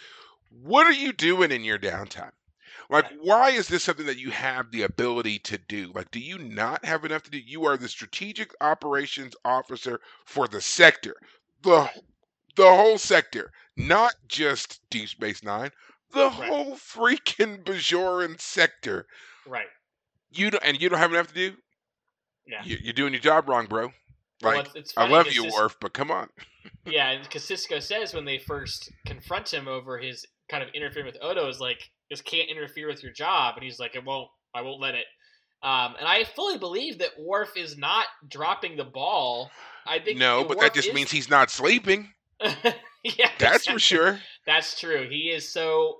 What 0.50 0.86
are 0.86 0.92
you 0.92 1.12
doing 1.12 1.52
in 1.52 1.64
your 1.64 1.78
downtime? 1.78 2.32
Like, 2.92 3.06
why 3.20 3.50
is 3.50 3.68
this 3.68 3.84
something 3.84 4.06
that 4.06 4.18
you 4.18 4.30
have 4.30 4.70
the 4.70 4.82
ability 4.82 5.38
to 5.40 5.58
do? 5.58 5.90
Like, 5.94 6.10
do 6.10 6.20
you 6.20 6.38
not 6.38 6.84
have 6.84 7.04
enough 7.04 7.22
to 7.24 7.30
do? 7.30 7.38
You 7.38 7.64
are 7.64 7.76
the 7.76 7.88
strategic 7.88 8.52
operations 8.60 9.34
officer 9.44 10.00
for 10.26 10.46
the 10.46 10.60
sector, 10.60 11.16
the 11.62 11.88
the 12.54 12.64
whole 12.66 12.98
sector, 12.98 13.50
not 13.76 14.14
just 14.28 14.80
Deep 14.90 15.08
Space 15.08 15.42
Nine, 15.42 15.70
the 16.12 16.24
Right. 16.26 16.32
whole 16.48 16.76
freaking 16.76 17.64
Bajoran 17.64 18.38
sector. 18.40 19.06
right. 19.46 19.66
You 20.30 20.50
don't, 20.50 20.62
and 20.64 20.80
you 20.80 20.88
don't 20.88 20.98
have 20.98 21.12
enough 21.12 21.28
to 21.28 21.34
do. 21.34 21.56
Yeah. 22.46 22.62
You, 22.64 22.76
you're 22.82 22.92
doing 22.92 23.12
your 23.12 23.20
job 23.22 23.48
wrong, 23.48 23.66
bro. 23.66 23.92
Well, 24.42 24.56
Like, 24.56 24.66
it's, 24.66 24.74
it's 24.74 24.92
I 24.96 25.02
funny 25.02 25.12
love 25.14 25.26
'cause 25.26 25.34
you, 25.36 25.42
this- 25.44 25.54
Worf, 25.54 25.76
but 25.80 25.92
come 25.94 26.10
on. 26.10 26.28
Yeah, 26.86 27.18
because 27.22 27.42
Sisko 27.44 27.82
says 27.82 28.12
when 28.14 28.24
they 28.24 28.38
first 28.38 28.90
confront 29.06 29.52
him 29.52 29.66
over 29.68 29.98
his 29.98 30.26
kind 30.48 30.62
of 30.62 30.68
interfering 30.74 31.06
with 31.06 31.16
Odo, 31.22 31.48
is 31.48 31.60
like, 31.60 31.90
just 32.12 32.24
can't 32.24 32.50
interfere 32.50 32.86
with 32.88 33.02
your 33.02 33.12
job, 33.12 33.54
and 33.56 33.64
he's 33.64 33.78
like, 33.80 33.94
it 33.96 34.04
won't, 34.04 34.28
I 34.54 34.60
won't 34.62 34.80
let 34.80 34.94
it. 34.94 35.06
Um, 35.62 35.94
and 35.98 36.06
I 36.06 36.24
fully 36.24 36.58
believe 36.58 36.98
that 36.98 37.10
Worf 37.18 37.56
is 37.56 37.78
not 37.78 38.06
dropping 38.28 38.76
the 38.76 38.84
ball. 38.84 39.50
I 39.86 39.98
think 39.98 40.18
No, 40.18 40.44
but 40.44 40.56
Worf 40.58 40.66
that 40.66 40.74
just 40.74 40.88
is- 40.88 40.94
means 40.94 41.10
he's 41.10 41.30
not 41.30 41.50
sleeping. 41.50 42.12
yeah, 43.04 43.30
That's 43.38 43.66
for 43.66 43.78
sure. 43.78 44.18
That's 44.46 44.78
true. 44.78 45.06
He 45.08 45.30
is 45.30 45.48
so 45.48 45.98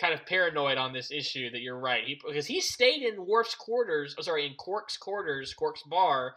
kind 0.00 0.12
of 0.12 0.26
paranoid 0.26 0.76
on 0.76 0.92
this 0.92 1.12
issue 1.12 1.48
that 1.50 1.60
you're 1.60 1.78
right. 1.78 2.02
He 2.04 2.20
because 2.26 2.46
he 2.46 2.60
stayed 2.60 3.02
in 3.02 3.24
Worf's 3.24 3.54
quarters, 3.54 4.14
oh, 4.18 4.22
sorry, 4.22 4.46
in 4.46 4.54
Quark's 4.58 4.96
quarters, 4.96 5.54
Quark's 5.54 5.82
bar, 5.88 6.34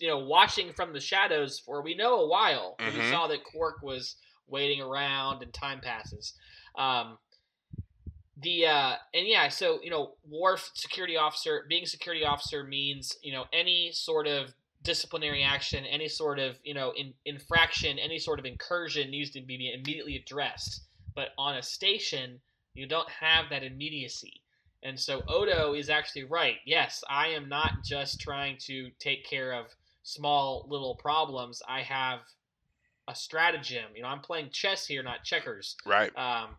you 0.00 0.08
know, 0.08 0.18
watching 0.18 0.72
from 0.74 0.92
the 0.92 1.00
shadows 1.00 1.60
for 1.64 1.82
we 1.82 1.94
know 1.94 2.20
a 2.20 2.28
while. 2.28 2.74
We 2.80 2.86
Mhm. 2.86 3.10
saw 3.10 3.28
that 3.28 3.44
Quark 3.44 3.76
was 3.82 4.16
waiting 4.48 4.82
around 4.82 5.42
and 5.44 5.54
time 5.54 5.80
passes. 5.80 6.34
Um, 6.76 7.18
the 8.44 8.66
uh, 8.66 8.92
and 9.12 9.26
yeah, 9.26 9.48
so 9.48 9.80
you 9.82 9.90
know, 9.90 10.12
Worf 10.28 10.70
security 10.74 11.16
officer 11.16 11.64
being 11.68 11.82
a 11.82 11.86
security 11.86 12.24
officer 12.24 12.62
means 12.62 13.16
you 13.22 13.32
know 13.32 13.44
any 13.52 13.90
sort 13.92 14.26
of 14.26 14.54
disciplinary 14.82 15.42
action, 15.42 15.84
any 15.86 16.08
sort 16.08 16.38
of 16.38 16.56
you 16.62 16.74
know 16.74 16.92
in, 16.96 17.12
infraction, 17.24 17.98
any 17.98 18.18
sort 18.18 18.38
of 18.38 18.44
incursion 18.44 19.10
needs 19.10 19.30
to 19.30 19.40
be 19.40 19.72
immediately 19.74 20.16
addressed. 20.16 20.82
But 21.16 21.30
on 21.38 21.56
a 21.56 21.62
station, 21.62 22.40
you 22.74 22.86
don't 22.86 23.08
have 23.08 23.46
that 23.50 23.62
immediacy. 23.64 24.42
And 24.82 25.00
so 25.00 25.22
Odo 25.28 25.72
is 25.72 25.88
actually 25.88 26.24
right. 26.24 26.56
Yes, 26.66 27.02
I 27.08 27.28
am 27.28 27.48
not 27.48 27.82
just 27.82 28.20
trying 28.20 28.58
to 28.66 28.90
take 29.00 29.24
care 29.24 29.52
of 29.52 29.66
small 30.02 30.66
little 30.68 30.94
problems. 30.96 31.62
I 31.66 31.80
have 31.82 32.20
a 33.08 33.14
stratagem. 33.14 33.84
You 33.94 34.02
know, 34.02 34.08
I'm 34.08 34.20
playing 34.20 34.50
chess 34.50 34.86
here, 34.86 35.02
not 35.02 35.24
checkers. 35.24 35.76
Right. 35.86 36.12
Um, 36.18 36.50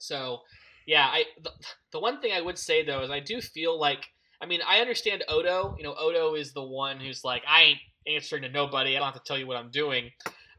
so, 0.00 0.40
yeah, 0.88 1.06
I 1.12 1.24
the, 1.42 1.50
the 1.92 2.00
one 2.00 2.18
thing 2.22 2.32
I 2.32 2.40
would 2.40 2.56
say 2.56 2.82
though 2.82 3.02
is 3.02 3.10
I 3.10 3.20
do 3.20 3.42
feel 3.42 3.78
like 3.78 4.06
I 4.40 4.46
mean 4.46 4.60
I 4.66 4.80
understand 4.80 5.22
Odo. 5.28 5.76
You 5.76 5.84
know, 5.84 5.94
Odo 5.94 6.34
is 6.34 6.54
the 6.54 6.64
one 6.64 6.98
who's 6.98 7.22
like 7.22 7.42
I 7.46 7.62
ain't 7.62 7.78
answering 8.06 8.42
to 8.42 8.48
nobody. 8.48 8.96
I 8.96 8.98
don't 8.98 9.12
have 9.12 9.22
to 9.22 9.28
tell 9.28 9.38
you 9.38 9.46
what 9.46 9.58
I'm 9.58 9.70
doing. 9.70 10.10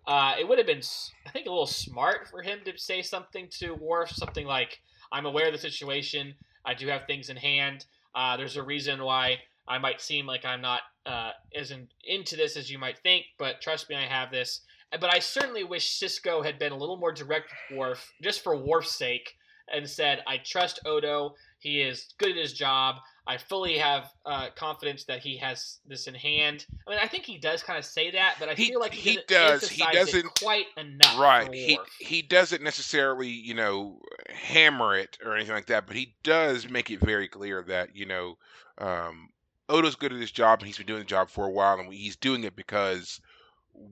Uh, 0.06 0.36
it 0.40 0.48
would 0.48 0.60
have 0.60 0.68
been, 0.68 0.84
I 1.26 1.32
think, 1.32 1.48
a 1.48 1.50
little 1.50 1.66
smart 1.66 2.28
for 2.30 2.44
him 2.44 2.60
to 2.66 2.78
say 2.78 3.02
something 3.02 3.48
to 3.60 3.74
Worf, 3.74 4.12
something 4.12 4.46
like, 4.46 4.80
"I'm 5.12 5.26
aware 5.26 5.48
of 5.48 5.52
the 5.52 5.58
situation. 5.58 6.36
I 6.64 6.76
do 6.76 6.88
have 6.88 7.08
things 7.08 7.30
in 7.30 7.36
hand. 7.36 7.86
Uh, 8.14 8.38
there's 8.38 8.56
a 8.56 8.64
reason 8.64 9.02
why 9.04 9.40
I 9.68 9.80
might 9.80 10.00
seem 10.00 10.28
like 10.28 10.46
I'm 10.46 10.62
not 10.62 10.82
uh, 11.08 11.32
as 11.56 11.72
in, 11.72 11.88
into 12.04 12.36
this 12.36 12.56
as 12.56 12.70
you 12.70 12.78
might 12.78 13.00
think, 13.00 13.26
but 13.40 13.62
trust 13.62 13.90
me, 13.90 13.96
I 13.96 14.06
have 14.06 14.30
this. 14.30 14.62
But 14.92 15.12
I 15.12 15.20
certainly 15.20 15.64
wish 15.64 16.00
Sisko 16.00 16.46
had 16.46 16.60
been 16.60 16.72
a 16.72 16.78
little 16.78 16.98
more 16.98 17.12
direct 17.12 17.52
with 17.72 17.80
Worf, 17.80 18.12
just 18.22 18.44
for 18.44 18.56
Worf's 18.56 18.96
sake, 18.96 19.36
and 19.74 19.90
said, 19.90 20.24
"I 20.28 20.38
trust 20.38 20.80
Odo. 20.86 21.36
He 21.60 21.82
is 21.82 22.14
good 22.18 22.32
at 22.32 22.38
his 22.38 22.54
job. 22.54 22.98
I 23.28 23.38
fully 23.38 23.78
have 23.78 24.12
uh, 24.26 24.48
confidence 24.56 25.04
that 25.06 25.20
he 25.20 25.38
has 25.38 25.78
this 25.86 26.08
in 26.08 26.16
hand." 26.16 26.66
I 26.88 26.92
mean, 26.92 27.00
I 27.02 27.08
think 27.08 27.26
he 27.26 27.38
does 27.38 27.62
kind 27.64 27.78
of 27.78 27.86
say 27.86 28.12
that, 28.12 28.36
but 28.40 28.50
I 28.50 28.54
He- 28.54 28.70
feel 28.70 28.80
like 28.80 28.94
he, 28.94 29.12
he 29.12 29.20
does. 29.28 29.68
He 29.70 29.84
doesn't- 29.92 30.34
quite 30.40 30.66
enough. 30.78 31.20
right 31.20 31.54
he 31.54 31.78
he 32.00 32.22
doesn't 32.22 32.64
necessarily 32.64 33.28
you 33.28 33.54
know 33.54 34.00
hammer 34.30 34.96
it 34.96 35.18
or 35.24 35.36
anything 35.36 35.54
like 35.54 35.66
that 35.68 35.86
but 35.86 35.96
he 35.96 36.16
does 36.24 36.70
make 36.70 36.90
it 36.90 37.00
very 37.02 37.28
clear 37.28 37.62
that 37.64 37.96
you 37.96 38.06
know 38.06 38.38
um 38.78 39.30
odo's 39.68 39.96
good 39.96 40.14
at 40.14 40.20
his 40.20 40.32
job 40.32 40.60
and 40.60 40.68
he's 40.68 40.78
been 40.78 40.88
doing 40.88 41.00
the 41.00 41.06
job 41.06 41.30
for 41.30 41.46
a 41.46 41.50
while 41.52 41.80
and 41.80 41.94
he's 41.94 42.16
doing 42.16 42.44
it 42.44 42.56
because 42.56 43.20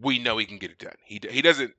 we 0.02 0.20
know 0.20 0.38
he 0.38 0.46
can 0.46 0.58
get 0.58 0.72
it 0.72 0.80
done 0.80 0.96
he, 1.06 1.20
he 1.30 1.42
doesn't 1.42 1.74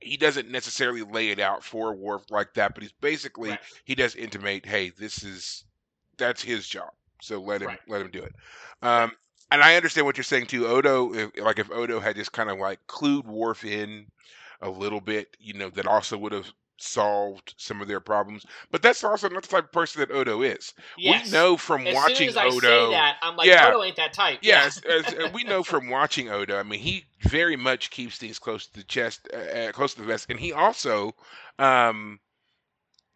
he 0.00 0.16
doesn't 0.16 0.50
necessarily 0.50 1.02
lay 1.02 1.30
it 1.30 1.38
out 1.38 1.64
for 1.64 1.94
Worf 1.94 2.22
like 2.30 2.54
that 2.54 2.74
but 2.74 2.82
he's 2.82 2.92
basically 3.00 3.50
Right. 3.50 3.60
he 3.84 3.94
does 3.94 4.14
intimate 4.14 4.66
hey 4.66 4.90
this 4.90 5.22
is 5.22 5.64
that's 6.18 6.42
his 6.42 6.66
job 6.68 6.90
so 7.20 7.40
let 7.40 7.62
him 7.62 7.68
Right. 7.68 7.80
let 7.88 8.00
him 8.02 8.10
do 8.10 8.22
it 8.22 8.32
um 8.82 9.12
and 9.50 9.62
i 9.62 9.76
understand 9.76 10.06
what 10.06 10.16
you're 10.16 10.24
saying 10.24 10.46
too 10.46 10.66
odo 10.66 11.12
if, 11.14 11.30
like 11.38 11.58
if 11.58 11.70
odo 11.70 12.00
had 12.00 12.16
just 12.16 12.32
kind 12.32 12.50
of 12.50 12.58
like 12.58 12.80
clued 12.86 13.24
Worf 13.26 13.64
in 13.64 14.06
a 14.62 14.70
little 14.70 15.00
bit, 15.00 15.36
you 15.40 15.54
know, 15.54 15.70
that 15.70 15.86
also 15.86 16.16
would 16.18 16.32
have 16.32 16.52
solved 16.82 17.54
some 17.56 17.80
of 17.80 17.88
their 17.88 18.00
problems. 18.00 18.44
But 18.70 18.82
that's 18.82 19.02
also 19.04 19.28
not 19.28 19.42
the 19.42 19.48
type 19.48 19.64
of 19.64 19.72
person 19.72 20.00
that 20.00 20.10
Odo 20.10 20.42
is. 20.42 20.74
Yes. 20.96 21.26
We 21.26 21.30
know 21.30 21.56
from 21.56 21.86
As 21.86 21.94
watching 21.94 22.28
as 22.28 22.36
I 22.36 22.48
Odo. 22.48 22.58
say 22.58 22.90
that, 22.90 23.16
I'm 23.22 23.36
like, 23.36 23.48
Yeah. 23.48 23.68
Odo 23.68 23.82
ain't 23.82 23.96
that 23.96 24.12
type. 24.12 24.38
yeah, 24.42 24.64
as, 24.66 24.82
uh, 24.84 25.28
we 25.32 25.44
know 25.44 25.62
from 25.62 25.88
watching 25.90 26.28
Odo. 26.30 26.58
I 26.58 26.62
mean, 26.62 26.80
he 26.80 27.04
very 27.22 27.56
much 27.56 27.90
keeps 27.90 28.18
things 28.18 28.38
close 28.38 28.66
to 28.66 28.74
the 28.78 28.84
chest, 28.84 29.28
uh, 29.32 29.36
uh, 29.36 29.72
close 29.72 29.94
to 29.94 30.00
the 30.00 30.06
vest, 30.06 30.26
and 30.30 30.38
he 30.40 30.52
also 30.52 31.14
um, 31.58 32.20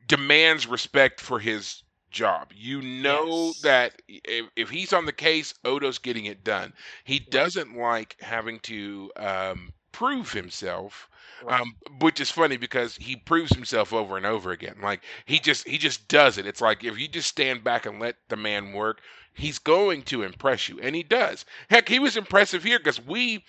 demands 0.06 0.66
respect 0.66 1.20
for 1.20 1.38
his 1.38 1.82
job. 2.10 2.52
You 2.54 2.80
know 2.82 3.54
Yes. 3.56 3.60
that 3.62 4.00
if, 4.08 4.46
if 4.56 4.70
he's 4.70 4.92
on 4.92 5.06
the 5.06 5.12
case, 5.12 5.54
Odo's 5.64 5.98
getting 5.98 6.26
it 6.26 6.44
done. 6.44 6.72
He 7.04 7.18
doesn't 7.18 7.76
like 7.76 8.16
having 8.20 8.60
to 8.60 9.10
um, 9.16 9.72
prove 9.92 10.32
himself 10.32 11.08
Um, 11.46 11.74
which 12.00 12.20
is 12.20 12.30
funny 12.30 12.56
because 12.56 12.96
he 12.96 13.16
proves 13.16 13.54
himself 13.54 13.92
over 13.92 14.16
and 14.16 14.24
over 14.26 14.50
again. 14.52 14.76
Like 14.82 15.02
he 15.26 15.38
just 15.38 15.68
he 15.68 15.78
just 15.78 16.08
does 16.08 16.38
it. 16.38 16.46
It's 16.46 16.60
like 16.60 16.84
if 16.84 16.98
you 16.98 17.08
just 17.08 17.28
stand 17.28 17.62
back 17.64 17.86
and 17.86 18.00
let 18.00 18.16
the 18.28 18.36
man 18.36 18.72
work, 18.72 19.00
he's 19.34 19.58
going 19.58 20.02
to 20.04 20.22
impress 20.22 20.68
you, 20.68 20.80
and 20.80 20.94
he 20.96 21.02
does. 21.02 21.44
Heck, 21.68 21.88
he 21.88 21.98
was 21.98 22.16
impressive 22.16 22.62
here 22.64 22.78
because 22.78 23.04
we 23.04 23.44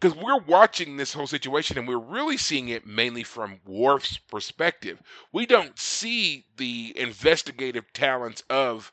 because 0.00 0.16
we're 0.16 0.38
watching 0.40 0.96
this 0.96 1.12
whole 1.12 1.26
situation 1.26 1.78
and 1.78 1.88
we're 1.88 1.98
really 1.98 2.36
seeing 2.36 2.68
it 2.68 2.86
mainly 2.86 3.24
from 3.24 3.60
Worf's 3.66 4.18
perspective. 4.18 5.02
We 5.32 5.46
don't 5.46 5.78
see 5.78 6.44
the 6.56 6.92
investigative 6.96 7.92
talents 7.92 8.42
of 8.50 8.92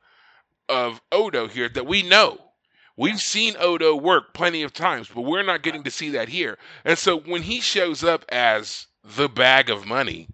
of 0.70 1.02
Odo 1.12 1.48
here 1.48 1.70
that 1.70 1.86
we 1.86 2.02
know. 2.04 2.45
We've 2.98 3.20
seen 3.20 3.56
Odo 3.60 3.96
work 3.96 4.34
plenty 4.34 4.64
of 4.64 4.74
times, 4.74 5.10
but 5.14 5.22
we're 5.22 5.44
not 5.44 5.64
getting 5.64 5.84
to 5.84 5.92
see 5.92 6.10
that 6.12 6.30
here. 6.30 6.58
And 6.86 6.98
so 6.98 7.20
when 7.20 7.42
he 7.42 7.60
shows 7.60 8.04
up 8.04 8.24
as 8.30 8.88
the 9.04 9.28
bag 9.28 9.70
of 9.70 9.86
money, 9.86 10.30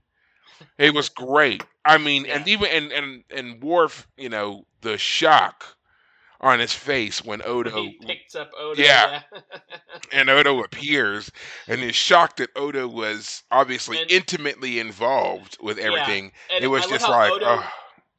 it 0.78 0.93
was 0.93 1.09
great. 1.09 1.64
I 1.86 1.97
mean, 1.97 2.26
and 2.28 2.47
even 2.47 2.68
and 2.70 2.91
and 2.91 3.24
and 3.32 3.64
Worf, 3.64 4.07
you 4.16 4.30
know, 4.30 4.66
the 4.82 4.97
shock 4.99 5.66
on 6.39 6.59
his 6.59 6.74
face 6.74 7.24
when 7.24 7.41
Odo 7.43 7.72
he 7.84 7.99
picked 8.05 8.36
up 8.36 8.51
Odo. 8.59 8.82
Yeah. 8.82 9.22
yeah. 9.34 9.39
and 10.12 10.30
Odo 10.30 10.64
appears 10.64 11.32
and 11.68 11.82
is 11.82 11.95
shocked 11.95 12.38
that 12.38 12.49
Odo 12.55 12.88
was 12.88 13.43
obviously 13.51 13.99
And- 14.01 14.12
intimately 14.12 14.80
involved 14.80 15.57
with 15.62 15.78
Yeah. 15.78 15.86
everything. 15.86 16.32
And 16.53 16.64
It 16.64 16.68
was 16.68 16.86
just 16.88 17.07
like, 17.07 17.32
Odo, 17.32 17.45
oh, 17.47 17.70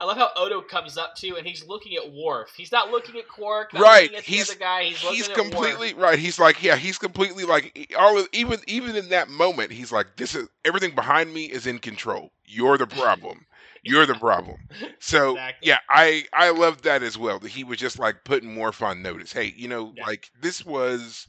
I 0.02 0.04
love 0.04 0.16
how 0.16 0.30
Odo 0.36 0.62
comes 0.62 0.98
up 0.98 1.14
to 1.18 1.36
and 1.36 1.46
he's 1.46 1.64
looking 1.64 1.94
at 1.96 2.12
Worf. 2.12 2.52
He's 2.56 2.72
not 2.72 2.90
looking 2.90 3.16
at 3.20 3.28
Quark. 3.28 3.72
Right, 3.72 4.02
Looking 4.10 4.16
at 4.18 4.24
the 4.24 4.30
he's- 4.32 4.50
other 4.50 4.58
guy. 4.58 4.84
He's, 4.86 4.98
he's 4.98 5.28
looking 5.28 5.46
at 5.46 5.54
Worf. 5.54 5.68
completely 5.68 5.94
right. 5.94 6.18
He's 6.18 6.40
like, 6.40 6.60
yeah, 6.60 6.74
he's 6.74 6.98
completely 6.98 7.44
like 7.44 7.94
all 7.96 8.26
even 8.32 8.58
even 8.66 8.96
in 8.96 9.10
that 9.10 9.28
moment, 9.28 9.70
he's 9.70 9.92
like, 9.92 10.16
this 10.16 10.34
is 10.34 10.48
everything 10.64 10.94
behind 10.96 11.32
me 11.32 11.44
is 11.44 11.68
in 11.68 11.78
control. 11.78 12.32
You're 12.44 12.76
the 12.78 12.86
problem. 12.88 13.46
You're 13.84 14.06
the 14.06 14.14
problem. 14.14 14.58
So 14.98 15.30
Exactly. 15.32 15.68
yeah, 15.68 15.78
I 15.88 16.24
I 16.32 16.50
love 16.50 16.82
that 16.82 17.02
as 17.04 17.16
well. 17.16 17.38
That 17.38 17.50
he 17.50 17.62
was 17.62 17.78
just 17.78 17.98
like 18.00 18.24
putting 18.24 18.56
Worf 18.56 18.82
on 18.82 19.02
notice. 19.02 19.32
Hey, 19.32 19.54
you 19.56 19.68
know, 19.68 19.92
Yeah. 19.96 20.04
like 20.06 20.30
this 20.40 20.64
was 20.66 21.28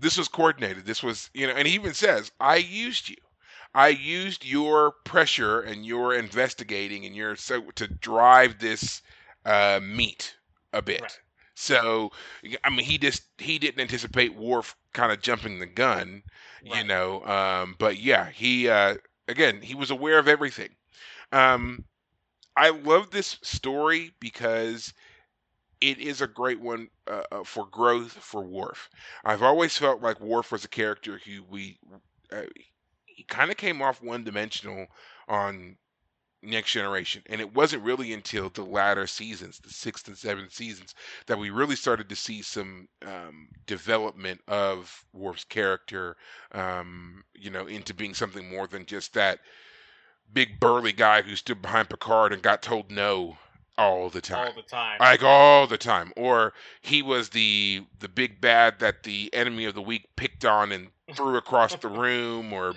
this 0.00 0.18
was 0.18 0.26
coordinated. 0.28 0.86
This 0.86 1.04
was 1.04 1.30
you 1.34 1.46
know, 1.46 1.52
and 1.54 1.68
he 1.68 1.74
even 1.74 1.94
says, 1.94 2.32
I 2.40 2.56
used 2.56 3.08
you. 3.08 3.16
I 3.74 3.88
used 3.88 4.44
your 4.44 4.92
pressure 5.04 5.60
and 5.60 5.84
your 5.84 6.14
investigating 6.14 7.04
and 7.06 7.14
your 7.14 7.36
so 7.36 7.70
to 7.76 7.86
drive 7.86 8.58
this 8.58 9.02
uh, 9.44 9.80
meet 9.82 10.36
a 10.72 10.82
bit. 10.82 11.02
Right. 11.02 11.20
So 11.54 12.12
I 12.64 12.70
mean, 12.70 12.84
he 12.84 12.98
just 12.98 13.24
he 13.38 13.58
didn't 13.58 13.80
anticipate 13.80 14.34
Worf 14.34 14.76
kind 14.92 15.12
of 15.12 15.20
jumping 15.20 15.58
the 15.58 15.66
gun, 15.66 16.22
you 16.62 16.84
know. 16.84 17.24
Um, 17.24 17.74
but 17.78 17.98
yeah, 17.98 18.30
he 18.30 18.68
uh, 18.68 18.96
again 19.26 19.60
he 19.60 19.74
was 19.74 19.90
aware 19.90 20.18
of 20.18 20.28
everything. 20.28 20.70
Um, 21.32 21.84
I 22.56 22.70
love 22.70 23.10
this 23.10 23.38
story 23.42 24.12
because 24.20 24.92
it 25.80 25.98
is 25.98 26.20
a 26.20 26.26
great 26.26 26.60
one 26.60 26.88
uh, 27.06 27.22
uh, 27.30 27.44
for 27.44 27.66
growth 27.66 28.12
for 28.12 28.42
Worf. 28.42 28.88
I've 29.24 29.42
always 29.42 29.76
felt 29.76 30.02
like 30.02 30.20
Worf 30.20 30.52
was 30.52 30.64
a 30.64 30.68
character 30.68 31.20
who 31.24 31.42
we 31.44 31.78
uh, 32.32 32.42
he 33.18 33.24
kind 33.24 33.50
of 33.50 33.56
came 33.56 33.82
off 33.82 34.00
one 34.00 34.22
dimensional 34.22 34.86
on 35.26 35.76
Next 36.40 36.70
Generation, 36.70 37.20
and 37.26 37.40
it 37.40 37.52
wasn't 37.52 37.82
really 37.82 38.12
until 38.12 38.48
the 38.48 38.62
latter 38.62 39.08
seasons, 39.08 39.58
the 39.58 39.70
sixth 39.70 40.06
and 40.06 40.16
seventh 40.16 40.52
seasons, 40.52 40.94
that 41.26 41.36
we 41.36 41.50
really 41.50 41.74
started 41.74 42.08
to 42.10 42.14
see 42.14 42.42
some 42.42 42.88
um, 43.04 43.48
development 43.66 44.40
of 44.46 45.04
Worf's 45.12 45.42
character, 45.42 46.16
um, 46.52 47.24
you 47.34 47.50
know, 47.50 47.66
into 47.66 47.92
being 47.92 48.14
something 48.14 48.48
more 48.48 48.68
than 48.68 48.86
just 48.86 49.14
that 49.14 49.40
big 50.32 50.60
burly 50.60 50.92
guy 50.92 51.22
who 51.22 51.34
stood 51.34 51.60
behind 51.60 51.90
Picard 51.90 52.32
and 52.32 52.40
got 52.40 52.62
told 52.62 52.92
no 52.92 53.36
all 53.76 54.10
the 54.10 54.20
time 54.20 54.48
all 54.48 54.54
the 54.54 54.62
time. 54.62 54.98
like 55.00 55.22
all 55.22 55.66
the 55.66 55.78
time 55.78 56.12
or 56.16 56.52
he 56.82 57.00
was 57.00 57.28
the 57.28 57.80
the 58.00 58.08
big 58.08 58.40
bad 58.40 58.76
that 58.80 59.04
the 59.04 59.32
enemy 59.32 59.64
of 59.64 59.74
the 59.74 59.80
week 59.80 60.04
picked 60.16 60.44
on 60.44 60.72
and 60.72 60.88
threw 61.14 61.36
across 61.36 61.76
the 61.76 61.88
room 61.88 62.52
or 62.52 62.74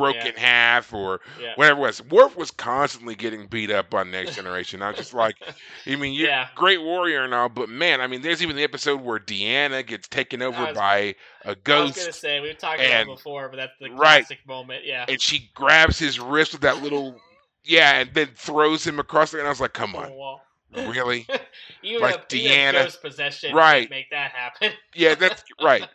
broke 0.00 0.16
Yeah. 0.16 0.28
in 0.28 0.34
half 0.34 0.92
or 0.92 1.20
yeah. 1.40 1.52
whatever 1.56 1.78
it 1.80 1.82
was 1.82 2.02
Worf 2.06 2.36
was 2.36 2.50
constantly 2.50 3.14
getting 3.14 3.46
beat 3.46 3.70
up 3.70 3.94
on 3.94 4.10
next 4.10 4.34
generation 4.34 4.82
i 4.82 4.88
was 4.88 4.96
just 4.98 5.14
like 5.14 5.36
i 5.86 5.96
mean 5.96 6.12
you're 6.14 6.28
Yeah. 6.28 6.48
a 6.52 6.56
great 6.56 6.82
warrior 6.82 7.22
and 7.24 7.32
all 7.34 7.48
but 7.48 7.68
man 7.68 8.00
i 8.00 8.06
mean 8.06 8.22
there's 8.22 8.42
even 8.42 8.56
the 8.56 8.62
episode 8.64 9.00
where 9.02 9.18
deanna 9.18 9.86
gets 9.86 10.08
taken 10.08 10.42
over 10.42 10.64
was- 10.66 10.76
by 10.76 10.96
a 10.98 11.14
I 11.44 11.48
was 11.48 11.56
ghost 11.64 11.96
gonna 11.98 12.12
say 12.12 12.40
we've 12.40 12.58
talked 12.58 12.80
about 12.80 12.90
and- 12.92 13.08
it 13.10 13.16
before, 13.16 13.48
but 13.48 13.56
that's 13.56 13.72
the 13.80 13.90
Right. 13.90 14.20
classic 14.26 14.46
moment. 14.46 14.84
Yeah. 14.84 15.04
and 15.08 15.20
she 15.20 15.50
grabs 15.54 15.98
his 15.98 16.18
wrist 16.20 16.52
with 16.52 16.62
that 16.62 16.82
little 16.82 17.20
yeah 17.64 18.00
and 18.00 18.10
then 18.14 18.28
throws 18.36 18.86
him 18.86 18.98
across 18.98 19.30
the 19.32 19.38
and 19.38 19.46
i 19.46 19.50
was 19.50 19.60
like 19.60 19.72
come 19.72 19.94
on 19.94 20.04
on 20.04 20.10
the 20.10 20.16
wall. 20.16 20.42
Really 20.74 21.26
Even 21.82 22.02
Like 22.02 22.32
a, 22.32 22.36
even 22.36 22.50
a 22.50 22.54
Deanna- 22.54 22.84
ghost 22.84 23.02
possession 23.02 23.54
Right. 23.54 23.88
make 23.90 24.10
that 24.10 24.32
happen. 24.32 24.72
yeah 24.94 25.14
that's 25.14 25.42
right 25.62 25.86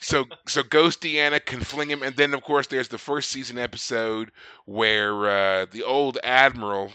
so 0.00 0.26
so 0.46 0.62
Ghost 0.62 1.00
Deanna 1.00 1.44
can 1.44 1.60
fling 1.60 1.88
him, 1.90 2.02
and 2.02 2.16
then 2.16 2.34
of 2.34 2.42
course 2.42 2.66
there's 2.66 2.88
the 2.88 2.98
first 2.98 3.30
season 3.30 3.56
episode 3.58 4.30
where 4.64 5.28
uh, 5.30 5.66
the 5.70 5.82
old 5.84 6.18
admiral, 6.24 6.92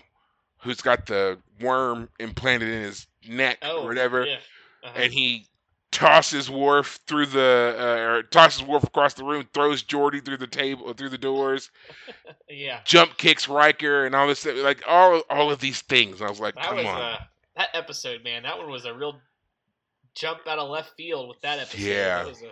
who's 0.60 0.82
got 0.82 1.06
the 1.06 1.38
worm 1.62 2.10
implanted 2.20 2.70
in 2.70 2.82
his 2.82 3.08
neck 3.28 3.60
oh, 3.62 3.84
or 3.84 3.88
whatever, 3.88 4.26
Yeah. 4.26 4.36
Uh-huh. 4.84 5.00
and 5.02 5.14
he 5.14 5.46
tosses 5.92 6.50
Worf 6.50 7.00
through 7.08 7.28
the 7.28 7.76
uh, 7.78 8.02
or 8.02 8.24
tosses 8.24 8.64
Worf 8.64 8.84
across 8.84 9.14
the 9.14 9.24
room, 9.24 9.48
throws 9.54 9.84
Geordi 9.84 10.24
through 10.24 10.38
the 10.38 10.48
table 10.48 10.94
through 10.94 11.10
the 11.10 11.18
doors, 11.18 11.72
yeah. 12.50 12.82
jump 12.86 13.18
kicks 13.18 13.48
Riker, 13.48 14.06
and 14.06 14.16
all 14.16 14.28
this 14.28 14.46
like 14.46 14.84
all 14.88 15.22
all 15.30 15.52
of 15.52 15.60
these 15.60 15.82
things. 15.82 16.22
I 16.22 16.30
was 16.30 16.40
like, 16.40 16.56
That 16.56 16.66
come 16.66 16.78
was 16.78 16.86
on. 16.86 17.02
uh 17.02 17.18
that 17.56 17.70
episode, 17.74 18.24
man. 18.24 18.44
That 18.44 18.58
one 18.58 18.70
was 18.70 18.86
a 18.86 18.94
real 18.94 19.20
jump 20.16 20.42
out 20.48 20.60
of 20.60 20.70
left 20.70 20.92
field 20.98 21.28
with 21.28 21.42
that 21.42 21.60
episode. 21.60 21.82
Yeah. 21.82 22.24
That 22.24 22.42
a 22.44 22.52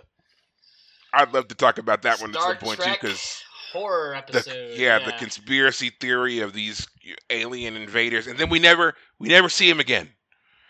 I'd 1.12 1.32
love 1.32 1.48
to 1.48 1.54
talk 1.54 1.78
about 1.78 2.02
that 2.02 2.20
one 2.20 2.30
at 2.34 2.42
some 2.42 2.56
point 2.56 2.80
Trek 2.80 3.00
too, 3.00 3.06
because 3.06 3.42
horror 3.72 4.12
the 4.12 4.38
episode. 4.38 4.78
yeah, 4.78 4.98
the 4.98 5.12
conspiracy 5.12 5.90
theory 6.00 6.40
of 6.40 6.52
these 6.52 6.86
alien 7.30 7.76
invaders, 7.76 8.26
and 8.26 8.38
then 8.38 8.48
we 8.50 8.58
never 8.58 8.94
we 9.18 9.28
never 9.28 9.48
see 9.48 9.68
him 9.70 9.80
again. 9.80 10.08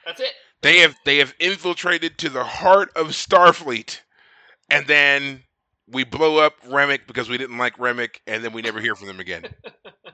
That's 0.05 0.21
it. 0.21 0.33
They 0.63 0.79
have 0.79 0.97
they 1.05 1.19
have 1.19 1.35
infiltrated 1.39 2.19
to 2.19 2.29
the 2.29 2.45
heart 2.45 2.91
of 2.97 3.09
Starfleet, 3.09 4.01
and 4.71 4.87
then 4.87 5.45
we 5.89 6.05
blow 6.05 6.39
up 6.39 6.61
Remmick 6.63 7.07
because 7.07 7.29
we 7.29 7.39
didn't 7.39 7.59
like 7.59 7.77
Remmick, 7.79 8.21
and 8.27 8.45
then 8.45 8.53
we 8.53 8.63
never 8.63 8.81
hear 8.81 8.95
from 8.97 9.09
them 9.09 9.21
again. 9.21 9.45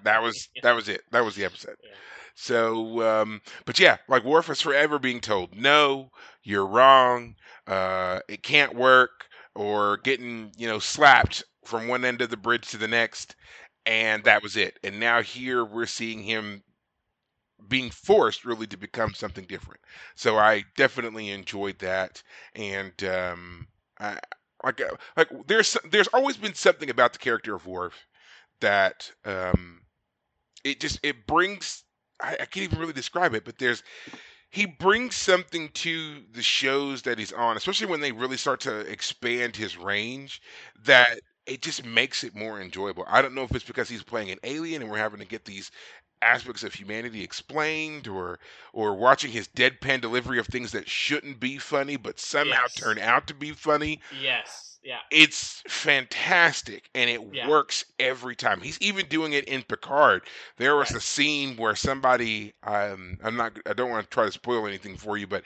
That 0.05 0.21
was 0.21 0.49
that 0.63 0.73
was 0.73 0.89
it. 0.89 1.03
That 1.13 1.25
was 1.25 1.37
the 1.37 1.45
episode. 1.45 1.77
Yeah. 1.81 1.91
So, 2.35 3.03
um, 3.03 3.41
but 3.65 3.79
yeah, 3.79 3.99
like 4.09 4.25
Worf 4.25 4.51
is 4.51 4.61
forever 4.61 4.99
being 4.99 5.21
told, 5.21 5.55
no, 5.55 6.11
you're 6.43 6.67
wrong, 6.67 7.37
uh, 7.67 8.21
it 8.29 8.43
can't 8.43 8.75
work, 8.75 9.27
or 9.55 9.99
getting, 9.99 10.53
you 10.57 10.67
know, 10.67 10.79
slapped 10.79 11.45
from 11.65 11.89
one 11.89 12.05
end 12.05 12.21
of 12.21 12.31
the 12.31 12.37
bridge 12.37 12.69
to 12.71 12.79
the 12.79 12.89
next, 12.89 13.37
and 13.87 14.25
that 14.25 14.43
was 14.43 14.57
it. 14.57 14.79
And 14.83 14.99
now 14.99 15.23
here 15.23 15.65
we're 15.65 15.87
seeing 15.87 16.23
him 16.23 16.63
being 17.69 17.91
forced 17.91 18.45
really 18.45 18.67
to 18.69 18.77
become 18.77 19.15
something 19.15 19.45
different. 19.45 19.81
So 20.15 20.39
I 20.39 20.65
definitely 20.77 21.31
enjoyed 21.31 21.79
that, 21.81 22.23
and 22.55 22.93
um, 23.05 23.67
I, 24.01 24.19
like 24.65 24.81
uh, 24.81 24.97
like 25.17 25.29
there's 25.47 25.77
there's 25.91 26.09
always 26.09 26.37
been 26.37 26.55
something 26.55 26.91
about 26.91 27.13
the 27.13 27.19
character 27.19 27.55
of 27.55 27.67
Worf 27.67 28.07
that 28.61 29.11
um, 29.25 29.83
it 30.65 30.81
just 30.81 30.99
it 31.03 31.27
brings 31.27 31.85
I, 32.21 32.35
I 32.35 32.47
can't 32.47 32.65
even 32.65 32.79
really 32.79 32.93
describe 32.93 33.35
it, 33.35 33.45
but 33.45 33.59
there's 33.59 33.83
he 34.51 34.67
brings 34.67 35.17
something 35.17 35.71
to 35.71 36.23
the 36.33 36.43
shows 36.43 37.03
that 37.03 37.19
he's 37.19 37.33
on, 37.33 37.57
especially 37.57 37.87
when 37.87 38.01
they 38.01 38.13
really 38.13 38.37
start 38.37 38.61
to 38.61 38.81
expand 38.81 39.57
his 39.57 39.77
range, 39.77 40.43
that 40.85 41.21
it 41.47 41.63
just 41.63 41.85
makes 41.85 42.23
it 42.25 42.35
more 42.35 42.61
enjoyable. 42.61 43.05
I 43.09 43.23
don't 43.23 43.35
know 43.35 43.43
if 43.45 43.55
it's 43.55 43.65
because 43.65 43.89
he's 43.89 44.03
playing 44.03 44.31
an 44.31 44.39
alien 44.45 44.83
and 44.83 44.91
we're 44.91 44.99
having 44.99 45.21
to 45.21 45.27
get 45.27 45.45
these 45.45 45.71
aspects 46.23 46.63
of 46.63 46.75
humanity 46.75 47.23
explained 47.23 48.09
or 48.09 48.39
or 48.73 48.95
watching 48.95 49.33
his 49.33 49.49
deadpan 49.49 50.01
delivery 50.01 50.39
of 50.39 50.47
things 50.47 50.73
that 50.73 50.89
shouldn't 50.89 51.41
be 51.41 51.59
funny 51.59 51.97
but 51.97 52.21
somehow 52.21 52.67
Yes. 52.67 52.75
turn 52.77 52.99
out 52.99 53.27
to 53.29 53.35
be 53.35 53.53
funny 53.53 54.01
Yes. 54.11 54.79
Yeah. 54.83 55.01
it's 55.11 55.63
fantastic 55.69 56.89
and 56.95 57.11
it 57.11 57.23
Yeah. 57.31 57.47
works 57.47 57.85
every 58.01 58.35
time 58.35 58.61
he's 58.61 58.81
even 58.81 59.07
doing 59.09 59.33
it 59.35 59.45
in 59.45 59.63
picard 59.63 60.23
there 60.57 60.75
was 60.77 60.91
Right. 60.91 60.97
a 60.97 61.01
scene 61.01 61.57
where 61.57 61.75
somebody 61.77 62.55
um 62.63 63.19
i'm 63.23 63.37
not 63.37 63.59
i 63.67 63.75
don't 63.75 63.91
want 63.91 64.05
to 64.05 64.11
try 64.15 64.25
to 64.25 64.33
spoil 64.33 64.67
anything 64.67 64.97
for 64.97 65.17
you 65.19 65.27
but 65.27 65.45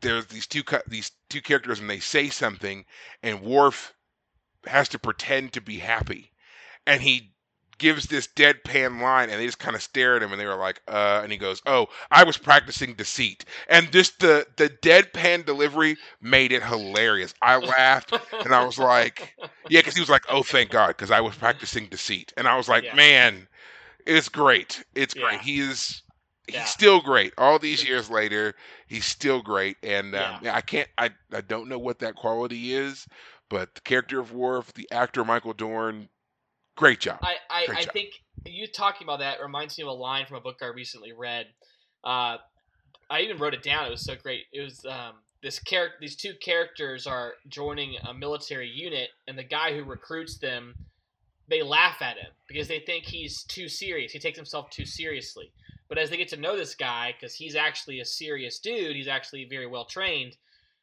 there's 0.00 0.26
these 0.26 0.46
two 0.46 0.62
these 0.86 1.12
two 1.28 1.42
characters 1.42 1.80
and 1.80 1.90
they 1.90 2.00
say 2.00 2.28
something 2.28 2.84
and 3.22 3.42
Worf 3.42 3.94
has 4.66 4.88
to 4.90 4.98
pretend 4.98 5.52
to 5.52 5.60
be 5.60 5.78
happy 5.78 6.32
and 6.86 7.02
he 7.02 7.34
gives 7.78 8.06
this 8.06 8.26
deadpan 8.28 9.00
line 9.00 9.30
and 9.30 9.40
they 9.40 9.46
just 9.46 9.58
kind 9.58 9.76
of 9.76 9.82
stare 9.82 10.16
at 10.16 10.22
him 10.22 10.32
and 10.32 10.40
they 10.40 10.46
were 10.46 10.56
like 10.56 10.80
uh 10.88 11.20
and 11.22 11.32
he 11.32 11.38
goes 11.38 11.62
oh 11.66 11.86
i 12.10 12.24
was 12.24 12.36
practicing 12.36 12.94
deceit. 12.94 13.44
And 13.68 13.90
just 13.92 14.20
the 14.20 14.46
the 14.56 14.68
deadpan 14.68 15.44
delivery 15.46 15.98
made 16.20 16.52
it 16.52 16.62
hilarious. 16.64 17.34
I 17.42 17.56
laughed 17.56 18.12
and 18.44 18.54
i 18.54 18.62
was 18.64 18.78
like 18.78 19.36
yeah 19.68 19.80
because 19.80 19.94
he 19.94 20.00
was 20.00 20.10
like 20.10 20.24
oh 20.28 20.42
thank 20.42 20.70
god 20.70 20.88
because 20.88 21.10
i 21.10 21.20
was 21.20 21.36
practicing 21.36 21.86
deceit. 21.86 22.32
And 22.36 22.46
i 22.48 22.56
was 22.56 22.68
like 22.68 22.90
Yeah. 22.90 22.92
man 22.92 23.48
it's 24.06 24.28
great. 24.28 24.84
It's 24.94 25.14
Yeah. 25.14 25.22
great. 25.26 25.42
He 25.42 25.60
is 25.60 26.02
he's 26.46 26.68
Yeah. 26.68 26.70
still 26.70 27.00
great. 27.00 27.32
All 27.38 27.58
these 27.58 27.84
years 27.86 28.10
later 28.10 28.54
he's 28.86 29.04
still 29.06 29.42
great 29.42 29.76
and 29.82 30.14
um, 30.14 30.40
i 30.50 30.60
can't 30.60 30.88
I, 30.98 31.10
I 31.32 31.40
don't 31.40 31.68
know 31.68 31.78
what 31.78 31.98
that 32.00 32.14
quality 32.16 32.74
is 32.74 33.06
but 33.48 33.74
the 33.74 33.80
character 33.80 34.18
of 34.20 34.32
Worf, 34.32 34.72
the 34.74 34.88
actor 34.90 35.24
Michael 35.24 35.52
Dorn, 35.54 36.08
great 36.78 37.00
job. 37.00 37.18
I, 37.22 37.34
I, 37.50 37.66
Great 37.66 37.78
I 37.78 37.82
job. 37.82 37.92
think 37.92 38.10
you 38.46 38.66
talking 38.66 39.06
about 39.06 39.18
that 39.18 39.40
reminds 39.42 39.76
me 39.76 39.82
of 39.82 39.88
a 39.88 39.92
line 39.92 40.26
from 40.26 40.36
a 40.36 40.40
book 40.40 40.58
I 40.62 40.66
recently 40.66 41.12
read. 41.12 41.46
Uh, 42.04 42.38
I 43.10 43.20
even 43.20 43.38
wrote 43.38 43.54
it 43.54 43.62
down. 43.62 43.86
It 43.86 43.90
was 43.90 44.04
so 44.04 44.14
great. 44.16 44.44
It 44.52 44.62
was 44.62 44.84
um, 44.84 45.14
this 45.42 45.58
character. 45.58 45.96
These 46.00 46.16
two 46.16 46.34
characters 46.40 47.06
are 47.06 47.34
joining 47.48 47.96
a 48.08 48.14
military 48.14 48.68
unit, 48.68 49.08
and 49.26 49.36
the 49.36 49.42
guy 49.44 49.74
who 49.74 49.82
recruits 49.82 50.38
them, 50.38 50.74
they 51.48 51.62
laugh 51.62 52.00
at 52.00 52.16
him 52.16 52.30
because 52.46 52.68
they 52.68 52.80
think 52.80 53.04
he's 53.04 53.42
too 53.44 53.68
serious. 53.68 54.12
He 54.12 54.18
takes 54.18 54.36
himself 54.38 54.70
too 54.70 54.84
seriously. 54.84 55.52
But 55.88 55.98
as 55.98 56.10
they 56.10 56.18
get 56.18 56.28
to 56.28 56.36
know 56.36 56.56
this 56.56 56.74
guy, 56.74 57.14
because 57.18 57.34
he's 57.34 57.56
actually 57.56 58.00
a 58.00 58.04
serious 58.04 58.58
dude, 58.58 58.94
he's 58.94 59.08
actually 59.08 59.46
very 59.46 59.66
well 59.66 59.86
trained. 59.86 60.36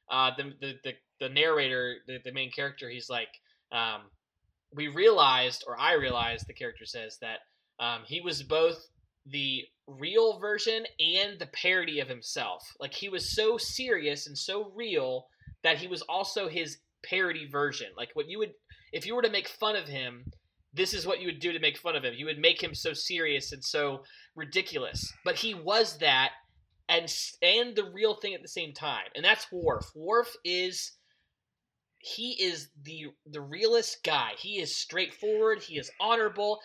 Uh, 0.10 0.32
the, 0.36 0.54
the 0.60 0.74
the 0.84 0.94
the 1.20 1.30
narrator, 1.30 1.98
the, 2.08 2.20
the 2.26 2.32
main 2.34 2.52
character, 2.52 2.90
he's 2.90 3.10
like, 3.10 3.30
um, 3.72 4.02
we 4.76 4.88
realized, 4.88 5.64
or 5.68 5.80
I 5.80 5.94
realized, 5.94 6.48
the 6.48 6.54
character 6.54 6.86
says 6.86 7.18
that 7.22 7.40
um, 7.80 8.02
he 8.06 8.22
was 8.22 8.44
both 8.44 8.78
the 9.26 9.64
real 9.88 10.40
version 10.40 10.86
and 11.00 11.40
the 11.40 11.48
parody 11.48 12.00
of 12.00 12.08
himself. 12.08 12.64
Like 12.80 12.94
he 12.94 13.10
was 13.10 13.36
so 13.36 13.58
serious 13.58 14.28
and 14.28 14.38
so 14.38 14.72
real 14.76 15.28
that 15.64 15.78
he 15.78 15.88
was 15.88 16.02
also 16.04 16.48
his 16.48 16.78
parody 17.04 17.48
version. 17.48 17.88
Like 17.98 18.10
what 18.14 18.28
you 18.28 18.38
would, 18.40 18.54
if 18.92 19.06
you 19.06 19.16
were 19.16 19.22
to 19.22 19.32
make 19.32 19.48
fun 19.48 19.76
of 19.76 19.88
him, 19.88 20.26
this 20.74 20.94
is 20.94 21.08
what 21.08 21.22
you 21.22 21.28
would 21.28 21.40
do 21.40 21.54
to 21.54 21.60
make 21.60 21.78
fun 21.78 21.96
of 21.96 22.04
him. 22.04 22.14
You 22.16 22.26
would 22.26 22.40
make 22.40 22.62
him 22.62 22.76
so 22.76 22.94
serious 22.94 23.52
and 23.52 23.64
so 23.64 24.04
ridiculous. 24.36 25.12
But 25.24 25.36
he 25.36 25.54
was 25.54 25.98
that 26.00 26.32
and 26.90 27.12
and 27.42 27.76
the 27.76 27.90
real 27.94 28.16
thing 28.16 28.34
at 28.34 28.42
the 28.42 28.48
same 28.48 28.74
time. 28.74 29.06
And 29.16 29.24
that's 29.24 29.48
Worf. 29.52 29.86
Worf 29.96 30.36
is 30.44 30.92
he 32.06 32.34
is 32.44 32.70
the 32.84 33.08
the 33.26 33.42
realest 33.42 34.04
guy. 34.04 34.32
He 34.38 34.60
is 34.60 34.76
straightforward. 34.76 35.64
He 35.64 35.78
is 35.80 35.90
honorable, 36.00 36.60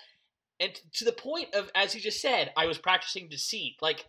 and 0.61 0.75
t- 0.75 0.83
to 0.95 1.05
the 1.07 1.13
point 1.13 1.55
of 1.55 1.71
as 1.75 1.95
you 1.95 2.01
just 2.01 2.21
said, 2.21 2.53
I 2.57 2.67
was 2.67 2.77
practicing 2.79 3.29
deceit. 3.29 3.77
Like 3.81 4.05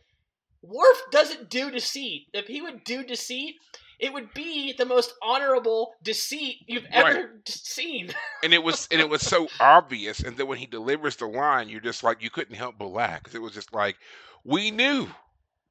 Worf 0.62 1.02
doesn't 1.12 1.50
do 1.50 1.72
deceit. 1.72 2.28
If 2.34 2.48
he 2.48 2.62
would 2.62 2.84
do 2.84 3.04
deceit, 3.04 3.56
it 4.00 4.14
would 4.14 4.34
be 4.34 4.74
the 4.74 4.86
most 4.86 5.14
honorable 5.24 5.94
deceit 6.04 6.58
you've 6.68 6.86
ever 6.92 7.40
d- 7.46 7.52
seen. 7.52 8.12
and 8.44 8.54
it 8.54 8.62
was 8.62 8.88
and 8.92 9.00
it 9.00 9.10
was 9.10 9.22
so 9.22 9.48
obvious. 9.62 10.20
And 10.20 10.36
then 10.38 10.48
when 10.48 10.58
he 10.58 10.66
delivers 10.66 11.16
the 11.16 11.28
line, 11.28 11.70
you're 11.70 11.80
just 11.80 12.04
like 12.04 12.22
you 12.22 12.30
couldn't 12.30 12.56
help 12.56 12.76
but 12.78 12.88
laugh 12.88 13.24
'cause 13.24 13.36
it 13.36 13.42
was 13.42 13.54
just 13.54 13.74
like 13.74 13.96
we 14.44 14.70
knew, 14.70 15.08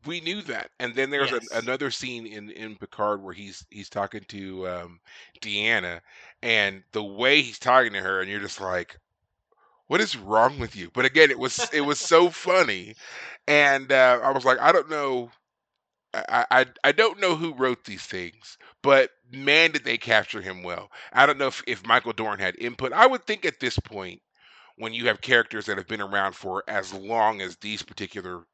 we 0.07 0.21
knew 0.21 0.43
that. 0.43 0.71
And 0.79 0.95
then 0.95 1.11
there's 1.11 1.33
Yes. 1.33 1.33
a, 1.33 1.41
another 1.53 1.91
scene 1.91 2.27
in 2.27 2.51
in 2.51 2.77
Picard 2.77 3.23
where 3.23 3.35
he's 3.35 3.65
he's 3.71 3.89
talking 3.91 4.25
to 4.29 4.69
um, 4.69 5.01
Deanna, 5.41 6.01
and 6.43 6.83
the 6.93 7.05
way 7.05 7.43
he's 7.43 7.59
talking 7.59 7.93
to 7.93 8.01
her, 8.01 8.21
and 8.21 8.31
you're 8.31 8.41
just 8.41 8.61
like, 8.61 8.97
what 9.89 10.01
is 10.01 10.17
wrong 10.17 10.59
with 10.59 10.77
you? 10.77 10.91
But 10.95 11.05
again, 11.07 11.31
it 11.31 11.39
was 11.39 11.69
it 11.73 11.83
was 11.83 12.01
so 12.01 12.31
funny, 12.31 12.97
and 13.49 13.91
uh, 13.93 14.21
I 14.23 14.31
was 14.33 14.45
like, 14.45 14.59
I 14.61 14.73
don't 14.73 14.91
know. 14.91 15.31
I, 16.15 16.47
I 16.51 16.67
I 16.85 16.93
don't 16.93 17.21
know 17.21 17.37
who 17.37 17.55
wrote 17.55 17.85
these 17.85 18.05
things, 18.07 18.59
but 18.83 19.11
man, 19.33 19.71
did 19.73 19.85
they 19.85 19.99
capture 19.99 20.41
him 20.43 20.63
well. 20.63 20.91
I 21.13 21.27
don't 21.27 21.39
know 21.39 21.49
if, 21.49 21.63
if 21.67 21.87
Michael 21.87 22.13
Dorn 22.13 22.39
had 22.39 22.57
input. 22.59 22.93
I 22.93 23.07
would 23.07 23.25
think 23.27 23.45
at 23.45 23.61
this 23.61 23.79
point, 23.79 24.21
when 24.77 24.93
you 24.95 25.07
have 25.09 25.21
characters 25.21 25.67
that 25.67 25.79
have 25.79 25.89
been 25.89 26.01
around 26.01 26.35
for 26.35 26.65
as 26.69 26.93
long 26.95 27.41
as 27.41 27.57
these 27.57 27.83
particular 27.83 28.45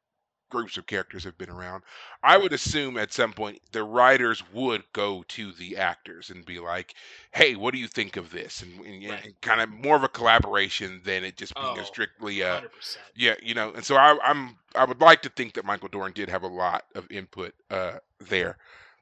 groups 0.49 0.77
of 0.77 0.85
characters 0.87 1.23
have 1.23 1.37
been 1.37 1.49
around, 1.49 1.83
I 2.23 2.37
would 2.37 2.53
assume 2.53 2.97
at 2.97 3.13
some 3.13 3.33
point 3.33 3.61
the 3.71 3.83
writers 3.83 4.43
would 4.51 4.83
go 4.93 5.23
to 5.29 5.51
the 5.53 5.77
actors 5.77 6.29
and 6.29 6.45
be 6.45 6.59
like, 6.59 6.93
"Hey, 7.31 7.55
what 7.55 7.73
do 7.73 7.79
you 7.79 7.87
think 7.87 8.17
of 8.17 8.31
this?" 8.31 8.61
and, 8.61 8.79
and, 8.85 9.09
Right. 9.09 9.25
and 9.25 9.41
kind 9.41 9.61
of 9.61 9.69
more 9.69 9.95
of 9.95 10.03
a 10.03 10.09
collaboration 10.09 11.01
than 11.03 11.23
it 11.23 11.37
just 11.37 11.55
being 11.55 11.77
Oh, 11.77 11.81
a 11.81 11.85
strictly 11.85 12.43
uh, 12.43 12.55
Hundred 12.55 12.73
percent. 12.73 13.05
yeah, 13.15 13.35
you 13.41 13.53
know, 13.53 13.71
and 13.73 13.83
so 13.85 13.95
I, 13.95 14.17
I'm 14.23 14.57
I 14.75 14.85
would 14.85 15.01
like 15.01 15.21
to 15.23 15.29
think 15.29 15.53
that 15.55 15.65
Michael 15.65 15.89
Dorn 15.89 16.11
did 16.13 16.29
have 16.29 16.43
a 16.43 16.47
lot 16.47 16.85
of 16.95 17.09
input 17.11 17.53
uh, 17.69 17.99
there, 18.19 18.57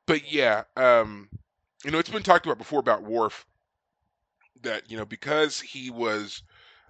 but 0.05 0.31
yeah, 0.31 0.63
um, 0.77 1.29
you 1.83 1.91
know, 1.91 1.99
it's 1.99 2.09
been 2.09 2.23
talked 2.23 2.45
about 2.45 2.57
before 2.57 2.79
about 2.79 3.03
Worf 3.03 3.45
that 4.61 4.89
you 4.89 4.97
know 4.97 5.05
because 5.05 5.59
he 5.59 5.89
was 5.89 6.43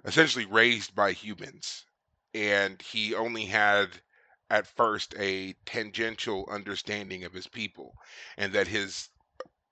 essentially 0.05 0.45
raised 0.45 0.95
by 0.95 1.11
humans 1.11 1.85
and 2.33 2.81
he 2.81 3.13
only 3.15 3.45
had 3.45 3.89
at 4.49 4.67
first 4.67 5.13
a 5.17 5.53
tangential 5.65 6.47
understanding 6.49 7.23
of 7.23 7.33
his 7.33 7.47
people 7.47 7.95
and 8.37 8.53
that 8.53 8.67
his 8.67 9.09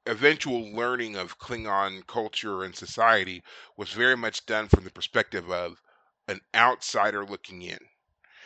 eventual 0.05 0.71
learning 0.73 1.15
of 1.15 1.37
Klingon 1.39 2.05
culture 2.07 2.63
and 2.63 2.75
society 2.75 3.43
was 3.77 3.91
very 3.91 4.17
much 4.17 4.45
done 4.45 4.67
from 4.67 4.83
the 4.83 4.91
perspective 4.91 5.49
of 5.51 5.81
an 6.27 6.41
outsider 6.55 7.25
looking 7.25 7.61
in 7.61 7.79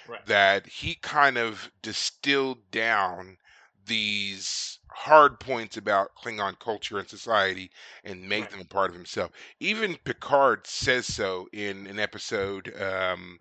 Right. 0.08 0.26
that 0.26 0.68
he 0.68 0.96
kind 0.96 1.38
of 1.38 1.72
distilled 1.82 2.72
down 2.72 3.38
these 3.86 4.80
hard 4.92 5.40
points 5.40 5.78
about 5.78 6.16
Klingon 6.16 6.60
culture 6.60 7.00
and 7.00 7.08
society 7.10 7.72
and 8.04 8.28
made 8.28 8.42
Right. 8.42 8.52
them 8.52 8.60
a 8.62 8.66
part 8.66 8.90
of 8.90 8.96
himself. 8.96 9.32
Even 9.60 9.96
Picard 9.98 10.68
says 10.68 11.08
so 11.08 11.48
in 11.54 11.88
an 11.88 12.00
episode 12.00 12.76
um, 12.82 13.40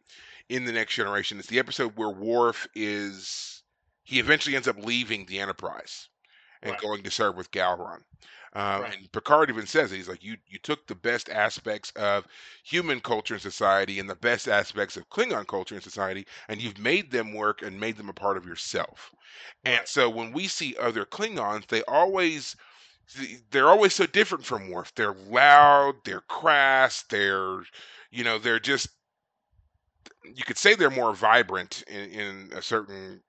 in 0.49 0.65
the 0.65 0.73
Next 0.73 0.95
Generation. 0.95 1.39
It's 1.39 1.49
the 1.49 1.59
episode 1.59 1.97
where 1.97 2.11
Worf 2.11 2.67
is 2.75 3.63
he 4.05 4.21
eventually 4.21 4.55
ends 4.55 4.69
up 4.69 4.79
leaving 4.79 5.27
the 5.27 5.41
Enterprise 5.41 6.09
and 6.63 6.73
Right. 6.73 6.81
going 6.81 7.03
to 7.03 7.11
serve 7.11 7.37
with 7.37 7.51
Gowron. 7.51 8.03
Um, 8.53 8.83
Right. 8.83 8.97
And 8.99 9.13
Picard 9.13 9.51
even 9.51 9.67
says 9.67 9.93
it. 9.93 9.97
He's 9.97 10.09
like, 10.09 10.23
you 10.23 10.37
you 10.47 10.59
took 10.59 10.87
the 10.87 10.95
best 10.95 11.29
aspects 11.29 11.91
of 11.97 12.27
human 12.65 13.01
culture 13.01 13.35
and 13.35 13.43
society 13.43 13.99
and 13.99 14.09
the 14.09 14.15
best 14.15 14.49
aspects 14.49 14.97
of 14.97 15.09
Klingon 15.11 15.47
culture 15.47 15.75
and 15.75 15.85
society, 15.85 16.27
and 16.49 16.63
you've 16.63 16.79
made 16.79 17.11
them 17.11 17.35
work 17.35 17.63
and 17.63 17.79
made 17.79 17.97
them 17.97 18.09
a 18.09 18.15
part 18.15 18.37
of 18.37 18.47
yourself. 18.47 19.13
And 19.65 19.87
so 19.87 20.09
when 20.09 20.33
we 20.33 20.49
see 20.49 20.77
other 20.77 21.05
Klingons, 21.05 21.67
they 21.67 21.83
always 21.83 22.57
they're 23.51 23.69
always 23.69 23.95
so 23.95 24.07
different 24.07 24.45
from 24.45 24.71
Worf. 24.71 24.95
They're 24.95 25.15
loud, 25.15 25.97
they're 26.05 26.23
crass, 26.23 27.03
they're 27.11 27.63
you 28.11 28.25
know, 28.25 28.39
they're 28.39 28.61
just 28.61 28.89
you 30.35 30.45
could 30.45 30.59
say 30.59 30.75
they're 30.75 30.91
more 30.91 31.15
vibrant 31.15 31.83
in, 31.89 32.11
in 32.11 32.51
a 32.55 32.63
certain 32.63 33.23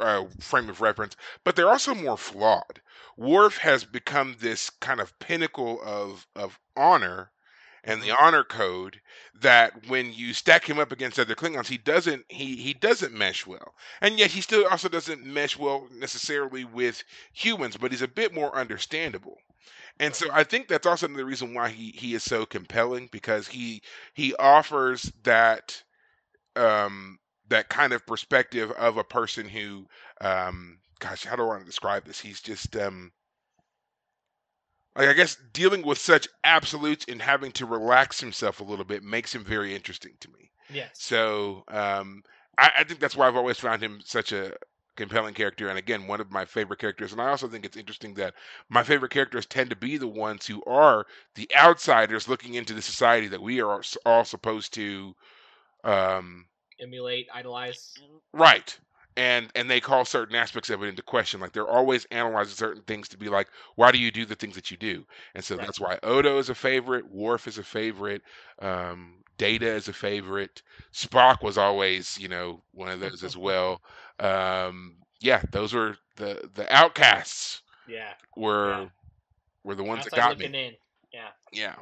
uh, 0.00 0.24
frame 0.40 0.68
of 0.70 0.80
reference, 0.80 1.16
but 1.44 1.56
they're 1.56 1.68
also 1.70 1.94
more 1.94 2.18
flawed. 2.18 2.80
Worf 3.16 3.58
has 3.58 3.84
become 3.84 4.36
this 4.40 4.70
kind 4.70 5.00
of 5.00 5.18
pinnacle 5.20 5.80
of 5.84 6.26
of 6.36 6.60
honor 6.76 7.32
and 7.84 8.02
the 8.02 8.10
Mm-hmm. 8.10 8.18
honor 8.20 8.44
code 8.44 9.00
that 9.34 9.86
when 9.88 10.12
you 10.12 10.34
stack 10.34 10.68
him 10.68 10.78
up 10.80 10.92
against 10.92 11.18
other 11.20 11.34
Klingons, 11.36 11.68
he 11.68 11.78
doesn't 11.78 12.26
he 12.30 12.56
he 12.56 12.74
doesn't 12.74 13.14
mesh 13.14 13.46
well, 13.46 13.74
and 14.02 14.18
yet 14.18 14.32
he 14.32 14.42
still 14.42 14.66
also 14.68 14.88
doesn't 14.88 15.24
mesh 15.24 15.56
well 15.58 15.88
necessarily 15.92 16.64
with 16.64 17.04
humans, 17.32 17.76
but 17.78 17.92
he's 17.92 18.02
a 18.02 18.08
bit 18.08 18.34
more 18.34 18.54
understandable. 18.56 19.38
And 20.00 20.14
so 20.16 20.28
I 20.32 20.44
think 20.44 20.68
that's 20.68 20.86
also 20.86 21.06
another 21.06 21.26
reason 21.26 21.54
why 21.54 21.70
he 21.70 21.92
he 21.92 22.14
is 22.14 22.24
so 22.24 22.46
compelling 22.46 23.08
because 23.12 23.48
he 23.48 23.82
he 24.14 24.34
offers 24.36 25.12
that 25.24 25.83
um 26.56 27.18
that 27.48 27.68
kind 27.68 27.92
of 27.92 28.06
perspective 28.06 28.70
of 28.72 28.96
a 28.96 29.04
person 29.04 29.48
who 29.48 29.86
um 30.20 30.78
gosh 31.00 31.24
how 31.24 31.36
do 31.36 31.42
I 31.42 31.46
want 31.46 31.60
to 31.60 31.66
describe 31.66 32.04
this? 32.04 32.20
He's 32.20 32.40
just 32.40 32.76
um 32.76 33.12
like 34.96 35.08
I 35.08 35.12
guess 35.12 35.36
dealing 35.52 35.82
with 35.82 35.98
such 35.98 36.28
absolutes 36.44 37.04
and 37.08 37.20
having 37.20 37.52
to 37.52 37.66
relax 37.66 38.20
himself 38.20 38.60
a 38.60 38.64
little 38.64 38.84
bit 38.84 39.02
makes 39.02 39.34
him 39.34 39.44
very 39.44 39.74
interesting 39.74 40.14
to 40.20 40.28
me. 40.30 40.50
Yes. 40.70 40.90
so 40.94 41.64
um 41.68 42.22
I, 42.58 42.70
I 42.78 42.84
think 42.84 43.00
that's 43.00 43.16
why 43.16 43.26
I've 43.28 43.36
always 43.36 43.58
found 43.58 43.82
him 43.82 44.00
such 44.04 44.32
a 44.32 44.54
compelling 44.96 45.34
character 45.34 45.68
and 45.68 45.76
again 45.78 46.06
one 46.06 46.20
of 46.20 46.30
my 46.30 46.44
favorite 46.44 46.78
characters. 46.78 47.12
And 47.12 47.20
I 47.20 47.28
also 47.28 47.48
think 47.48 47.64
it's 47.64 47.76
interesting 47.76 48.14
that 48.14 48.34
my 48.68 48.82
favorite 48.84 49.10
characters 49.10 49.44
tend 49.46 49.70
to 49.70 49.76
be 49.76 49.96
the 49.96 50.08
ones 50.08 50.46
who 50.46 50.62
are 50.64 51.06
the 51.34 51.50
outsiders 51.56 52.28
looking 52.28 52.54
into 52.54 52.74
the 52.74 52.82
society 52.82 53.26
that 53.28 53.42
we 53.42 53.60
are 53.60 53.82
all 54.06 54.24
supposed 54.24 54.72
to 54.74 55.14
um 55.84 56.46
Emulate, 56.80 57.28
idolize. 57.32 58.02
Right. 58.32 58.78
And 59.16 59.50
and 59.54 59.70
they 59.70 59.80
call 59.80 60.04
certain 60.04 60.34
aspects 60.36 60.70
of 60.70 60.82
it 60.82 60.86
into 60.88 61.02
question. 61.02 61.40
Like 61.40 61.52
they're 61.52 61.68
always 61.68 62.04
analyzing 62.06 62.54
certain 62.54 62.82
things 62.82 63.08
to 63.08 63.18
be 63.18 63.28
like, 63.28 63.48
why 63.76 63.90
do 63.92 63.98
you 63.98 64.10
do 64.10 64.24
the 64.26 64.34
things 64.36 64.54
that 64.56 64.70
you 64.70 64.76
do? 64.76 65.04
And 65.34 65.44
so 65.44 65.56
Right. 65.56 65.58
that's 65.58 65.80
why 65.80 65.98
Odo 66.02 66.38
is 66.38 66.48
a 66.50 66.54
favorite, 66.54 67.10
Worf 67.10 67.46
is 67.46 67.58
a 67.58 67.64
favorite, 67.64 68.22
um, 68.60 69.22
Data 69.38 69.68
is 69.68 69.88
a 69.88 69.92
favorite, 69.92 70.62
Spock 70.92 71.42
was 71.42 71.58
always, 71.58 72.18
you 72.18 72.28
know, 72.28 72.62
one 72.72 72.88
of 72.88 73.00
those 73.00 73.22
as 73.22 73.36
well. 73.38 73.80
Um, 74.18 74.96
yeah, 75.20 75.42
those 75.50 75.72
were 75.74 75.96
the 76.16 76.50
the 76.54 76.72
outcasts 76.74 77.62
Yeah. 77.86 78.14
were 78.36 78.88
Yeah. 78.88 78.88
were 79.64 79.74
the 79.74 79.84
ones 79.84 80.04
that 80.04 80.14
got 80.14 80.38
me. 80.38 80.50
in. 80.54 80.76
Yeah. 81.12 81.30
Yeah. 81.52 81.76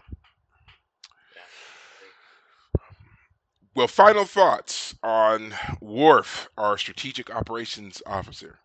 Well, 3.74 3.88
final 3.88 4.24
thoughts 4.24 4.94
on 5.02 5.54
Worf, 5.80 6.48
our 6.58 6.76
strategic 6.76 7.34
operations 7.34 8.02
officer. 8.06 8.58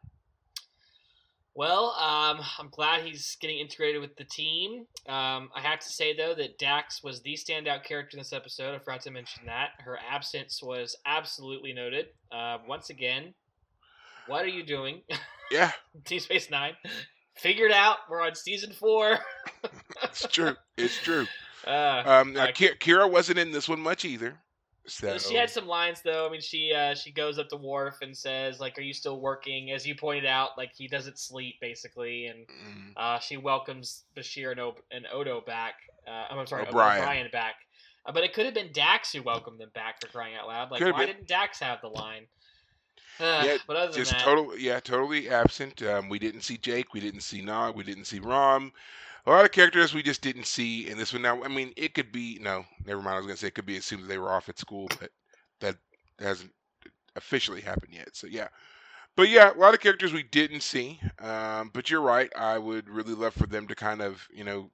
Well, 1.56 1.96
um, 1.98 2.40
I'm 2.60 2.70
glad 2.70 3.04
he's 3.04 3.36
getting 3.42 3.58
integrated 3.58 4.00
with 4.00 4.16
the 4.16 4.26
team. 4.26 4.86
Um, 5.08 5.50
I 5.56 5.62
have 5.62 5.80
to 5.80 5.90
say 5.90 6.16
though 6.16 6.36
that 6.36 6.60
Dax 6.60 7.02
was 7.04 7.22
the 7.22 7.34
standout 7.34 7.84
character 7.84 8.16
in 8.16 8.20
this 8.20 8.34
episode. 8.34 8.76
I 8.76 8.80
forgot 8.80 9.02
to 9.04 9.12
mention 9.12 9.46
that 9.48 9.70
her 9.80 9.98
absence 10.12 10.62
was 10.62 10.96
absolutely 11.08 11.74
noted. 11.74 12.08
Uh, 12.32 12.60
once 12.68 12.92
again, 12.92 13.34
what 14.28 14.44
are 14.46 14.50
you 14.50 14.64
doing, 14.64 15.02
Yeah, 15.50 15.72
Deep 16.06 16.22
Space 16.22 16.52
Nine? 16.52 16.74
Figured 17.38 17.72
out. 17.72 17.98
We're 18.10 18.22
on 18.22 18.36
season 18.36 18.74
four. 18.74 19.18
it's 20.04 20.28
true. 20.28 20.56
It's 20.78 20.98
true. 21.02 21.26
Uh, 21.66 22.02
Um, 22.06 22.34
Ki- 22.54 22.76
Kira 22.80 23.12
wasn't 23.12 23.38
in 23.40 23.52
this 23.52 23.68
one 23.68 23.82
much 23.82 24.06
either. 24.06 24.40
So 24.88 25.18
She 25.18 25.36
had 25.36 25.50
some 25.50 25.68
lines 25.68 26.02
though. 26.02 26.28
I 26.28 26.32
mean, 26.32 26.42
she 26.42 26.74
uh, 26.74 26.96
she 26.96 27.12
goes 27.12 27.38
up 27.38 27.50
to 27.50 27.58
Worf 27.58 27.98
and 28.02 28.16
says, 28.16 28.60
"Like, 28.60 28.78
are 28.78 28.82
you 28.82 28.94
still 28.94 29.20
working?" 29.20 29.72
As 29.72 29.86
you 29.86 29.96
pointed 29.96 30.26
out, 30.26 30.52
like 30.58 30.72
he 30.76 30.88
doesn't 30.88 31.20
sleep 31.20 31.56
basically, 31.62 32.28
and 32.28 32.46
Mm, 32.48 32.94
uh, 32.96 33.20
she 33.20 33.38
welcomes 33.38 34.06
Bashir 34.16 34.52
and, 34.52 34.60
o- 34.60 34.76
and 34.92 35.06
Odo 35.12 35.42
back. 35.42 35.76
Uh, 36.08 36.26
I'm 36.30 36.48
sorry, 36.48 36.68
O'Brien. 36.68 37.02
O'Brien 37.02 37.30
back. 37.32 37.56
Uh, 38.06 38.12
but 38.14 38.24
it 38.24 38.34
could 38.34 38.46
have 38.46 38.54
been 38.54 38.72
Dax 38.72 39.12
who 39.12 39.22
welcomed 39.22 39.60
them 39.60 39.70
back 39.74 40.00
for 40.00 40.08
crying 40.08 40.36
out 40.36 40.48
loud. 40.48 40.72
Like, 40.72 40.80
Could've 40.80 40.94
why 40.94 41.06
been. 41.06 41.16
didn't 41.16 41.28
Dax 41.28 41.60
have 41.60 41.82
the 41.82 41.90
line? 41.90 42.28
Uh, 43.20 43.44
Yeah, 43.46 43.58
but 43.68 43.76
other 43.76 43.92
than 43.92 44.00
just 44.00 44.12
that, 44.14 44.24
total, 44.24 44.58
yeah, 44.58 44.80
totally 44.80 45.30
absent. 45.30 45.84
Um, 45.84 46.08
we 46.08 46.20
didn't 46.20 46.42
see 46.42 46.58
Jake, 46.58 46.94
we 46.94 47.00
didn't 47.00 47.22
see 47.22 47.42
Nog, 47.42 47.76
we 47.76 47.84
didn't 47.84 48.06
see 48.06 48.20
Rom. 48.20 48.72
A 49.28 49.32
lot 49.32 49.44
of 49.44 49.52
characters 49.52 49.94
we 49.94 50.02
just 50.02 50.22
didn't 50.22 50.48
see 50.48 50.88
in 50.88 50.98
this 50.98 51.12
one. 51.12 51.22
Now, 51.22 51.44
I 51.44 51.50
mean, 51.50 51.74
it 51.76 51.94
could 51.94 52.14
be 52.14 52.40
no, 52.42 52.64
never 52.86 53.02
mind. 53.02 53.16
I 53.16 53.18
was 53.18 53.26
gonna 53.28 53.36
say 53.36 53.48
it 53.48 53.56
could 53.56 53.66
be 53.66 53.76
assumed 53.76 54.04
that 54.04 54.08
they 54.08 54.18
were 54.18 54.32
off 54.32 54.48
at 54.48 54.58
school, 54.58 54.88
but 55.02 55.12
that 55.60 55.76
hasn't 56.18 56.54
officially 57.18 57.60
happened 57.60 57.94
yet. 57.94 58.16
So 58.16 58.28
yeah, 58.28 58.48
but 59.18 59.28
yeah, 59.28 59.54
a 59.54 59.60
lot 59.60 59.74
of 59.74 59.82
characters 59.82 60.14
we 60.14 60.24
didn't 60.24 60.62
see. 60.62 61.02
Um, 61.20 61.72
but 61.74 61.90
you're 61.90 62.00
right. 62.00 62.32
I 62.38 62.58
would 62.58 62.88
really 62.88 63.16
love 63.16 63.34
for 63.34 63.48
them 63.48 63.68
to 63.68 63.76
kind 63.76 64.02
of, 64.02 64.26
you 64.32 64.46
know, 64.46 64.72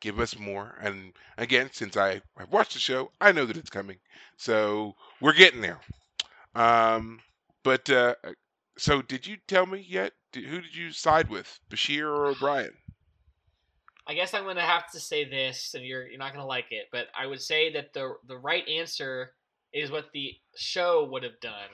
give 0.00 0.18
us 0.18 0.38
more. 0.38 0.78
And 0.80 1.12
again, 1.36 1.68
since 1.72 1.96
I 1.98 2.22
have 2.38 2.50
watched 2.50 2.72
the 2.72 2.78
show, 2.78 3.10
I 3.20 3.32
know 3.32 3.44
that 3.44 3.58
it's 3.58 3.68
coming. 3.68 3.98
So 4.38 4.94
we're 5.20 5.34
getting 5.34 5.60
there. 5.60 5.80
Um, 6.54 7.20
but 7.64 7.90
uh, 7.90 8.14
so 8.78 9.02
did 9.02 9.26
you 9.26 9.36
tell 9.46 9.66
me 9.66 9.84
yet? 9.86 10.14
Who 10.34 10.62
did 10.62 10.74
you 10.74 10.90
side 10.92 11.28
with, 11.28 11.60
Bashir 11.68 12.04
or 12.04 12.28
O'Brien? 12.28 12.72
I 14.10 14.14
guess 14.14 14.34
I'm 14.34 14.42
gonna 14.42 14.60
have 14.60 14.90
to 14.90 14.98
say 14.98 15.24
this, 15.24 15.72
and 15.74 15.84
you're 15.84 16.08
you're 16.08 16.18
not 16.18 16.32
gonna 16.32 16.44
like 16.44 16.72
it, 16.72 16.86
but 16.90 17.06
I 17.16 17.26
would 17.26 17.40
say 17.40 17.72
that 17.74 17.92
the 17.94 18.16
the 18.26 18.36
right 18.36 18.66
answer 18.68 19.34
is 19.72 19.92
what 19.92 20.06
the 20.12 20.32
show 20.56 21.08
would 21.12 21.22
have 21.22 21.38
done. 21.40 21.68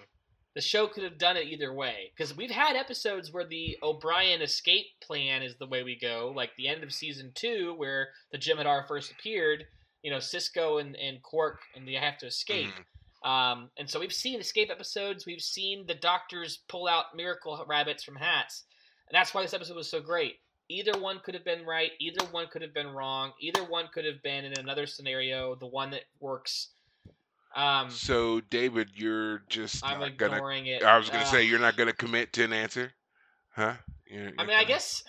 The 0.55 0.61
show 0.61 0.87
could 0.87 1.03
have 1.03 1.17
done 1.17 1.39
it 1.39 1.47
either 1.47 1.73
way 1.73 2.13
because 2.15 2.37
we've 2.37 2.51
had 2.51 2.77
episodes 2.77 3.33
where 3.33 3.47
the 3.47 3.79
O'Brien 3.83 4.43
escape 4.43 4.85
plan 5.03 5.43
is 5.43 5.57
the 5.57 5.67
way 5.67 5.83
we 5.83 5.99
go, 5.99 6.31
like 6.37 6.51
the 6.57 6.69
end 6.69 6.83
of 6.83 6.93
season 6.93 7.33
two 7.35 7.73
where 7.79 8.09
the 8.33 8.39
Jem'Hadar 8.39 8.87
first 8.87 9.13
appeared. 9.13 9.65
You 10.03 10.11
know, 10.11 10.19
Sisko 10.19 10.79
and, 10.79 10.95
and 10.97 11.23
Quark 11.23 11.61
and 11.75 11.89
they 11.89 11.95
have 11.95 12.19
to 12.19 12.27
escape. 12.27 12.69
Mhm. 13.25 13.29
Um, 13.29 13.71
and 13.79 13.89
so 13.89 13.99
we've 13.99 14.13
seen 14.13 14.41
escape 14.41 14.71
episodes. 14.71 15.25
We've 15.25 15.41
seen 15.41 15.87
the 15.87 15.95
doctors 15.95 16.59
pull 16.69 16.87
out 16.87 17.17
miracle 17.17 17.65
rabbits 17.67 18.05
from 18.05 18.17
hats. 18.17 18.65
And 19.09 19.17
that's 19.17 19.33
why 19.33 19.41
this 19.41 19.55
episode 19.55 19.77
was 19.77 19.91
so 19.91 20.01
great. 20.01 20.37
Either 20.69 20.99
one 20.99 21.21
could 21.21 21.35
have 21.35 21.45
been 21.45 21.65
right. 21.65 21.93
Either 22.01 22.25
one 22.27 22.47
could 22.49 22.63
have 22.63 22.75
been 22.75 22.89
wrong. 22.89 23.33
Either 23.41 23.63
one 23.65 23.87
could 23.95 24.05
have 24.05 24.23
been 24.23 24.45
in 24.45 24.59
another 24.59 24.87
scenario, 24.87 25.55
the 25.55 25.67
one 25.67 25.91
that 25.91 26.03
works. 26.21 26.71
Um, 27.55 27.89
So 27.91 28.41
David, 28.41 28.91
you're 28.95 29.45
just 29.49 29.85
I'm 29.85 30.01
not 30.01 30.17
gonna. 30.17 30.35
ignoring 30.35 30.67
it. 30.67 30.83
I 30.83 30.99
was 30.99 31.09
gonna 31.09 31.23
Uh, 31.23 31.27
say 31.27 31.45
you're 31.45 31.59
not 31.61 31.77
gonna 31.77 31.93
commit 31.93 32.33
to 32.35 32.45
an 32.45 32.53
answer, 32.53 32.93
huh? 33.55 33.75
You're, 34.07 34.21
I 34.21 34.25
you're 34.25 34.31
mean, 34.31 34.41
I 34.41 34.47
gonna- 34.47 34.65
guess. 34.67 35.05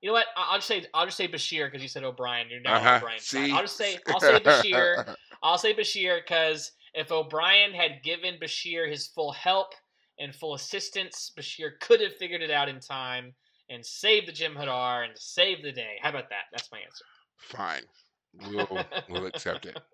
You 0.00 0.08
know 0.08 0.14
what? 0.14 0.26
I- 0.36 0.48
I'll 0.50 0.58
just 0.58 0.68
say 0.68 0.84
I'll 0.92 1.06
just 1.06 1.16
say 1.16 1.28
Bashir 1.28 1.66
because 1.66 1.80
you 1.82 1.88
said 1.88 2.04
O'Brien. 2.04 2.48
You're 2.50 2.60
on 2.66 2.66
Uh-huh. 2.66 2.96
O'Brien's 2.96 3.22
See. 3.26 3.52
I'll 3.52 3.62
just 3.62 3.76
say 3.76 3.98
I'll 4.08 4.20
say 4.20 4.38
Bashir. 4.40 5.16
I'll 5.42 5.58
say 5.58 5.72
Bashir 5.74 6.20
because 6.22 6.72
if 6.92 7.10
O'Brien 7.10 7.72
had 7.72 8.02
given 8.02 8.38
Bashir 8.38 8.88
his 8.90 9.06
full 9.06 9.32
help 9.32 9.74
and 10.18 10.34
full 10.34 10.54
assistance, 10.54 11.32
Bashir 11.36 11.78
could 11.80 12.00
have 12.00 12.14
figured 12.16 12.42
it 12.42 12.50
out 12.50 12.68
in 12.68 12.80
time 12.80 13.34
and 13.68 13.84
save 13.84 14.26
the 14.26 14.32
Jem'Hadar 14.32 15.04
and 15.04 15.12
save 15.16 15.62
the 15.62 15.72
day. 15.72 15.96
How 16.02 16.10
about 16.10 16.30
that? 16.30 16.44
That's 16.52 16.70
my 16.70 16.78
answer. 16.78 17.04
Fine, 17.36 17.82
we'll 18.50 18.84
we'll 19.08 19.26
accept 19.26 19.66
it. 19.66 19.78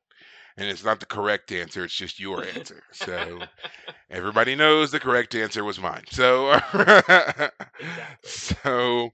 And 0.57 0.69
it's 0.69 0.85
not 0.85 0.99
the 0.99 1.07
correct 1.07 1.53
answer; 1.53 1.85
it's 1.85 1.95
just 1.95 2.19
your 2.19 2.45
answer. 2.45 2.83
So 2.93 3.39
everybody 4.11 4.57
knows 4.57 4.91
the 4.91 4.99
correct 4.99 5.35
answer 5.35 5.63
was 5.65 5.79
mine. 5.79 6.03
So, 6.11 6.61
so 8.25 9.11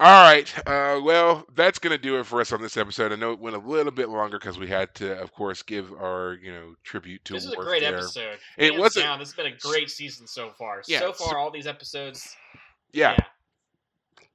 all 0.00 0.22
right. 0.22 0.52
Uh, 0.68 1.00
well, 1.02 1.44
that's 1.56 1.80
gonna 1.80 1.98
do 1.98 2.20
it 2.20 2.26
for 2.26 2.40
us 2.40 2.52
on 2.52 2.62
this 2.62 2.76
episode. 2.76 3.12
I 3.12 3.16
know 3.16 3.32
it 3.32 3.40
went 3.40 3.56
a 3.56 3.58
little 3.58 3.90
bit 3.90 4.08
longer 4.08 4.38
because 4.38 4.56
we 4.56 4.68
had 4.68 4.94
to, 4.96 5.18
of 5.20 5.32
course, 5.32 5.62
give 5.62 5.92
our 5.92 6.38
you 6.40 6.52
know 6.52 6.74
tribute 6.84 7.24
to. 7.24 7.34
This 7.34 7.46
is 7.46 7.52
a 7.52 7.56
great 7.56 7.82
there. 7.82 7.96
episode. 7.96 8.38
It 8.56 8.78
was 8.78 8.96
a- 8.96 9.00
down. 9.00 9.18
This 9.18 9.28
has 9.28 9.34
been 9.34 9.52
a 9.52 9.56
great 9.56 9.90
season 9.90 10.28
so 10.28 10.50
far. 10.56 10.82
Yeah, 10.86 11.00
so 11.00 11.12
so- 11.12 11.24
far, 11.24 11.38
all 11.38 11.50
these 11.50 11.66
episodes. 11.66 12.36
Yeah, 12.92 13.16
yeah. 13.18 13.24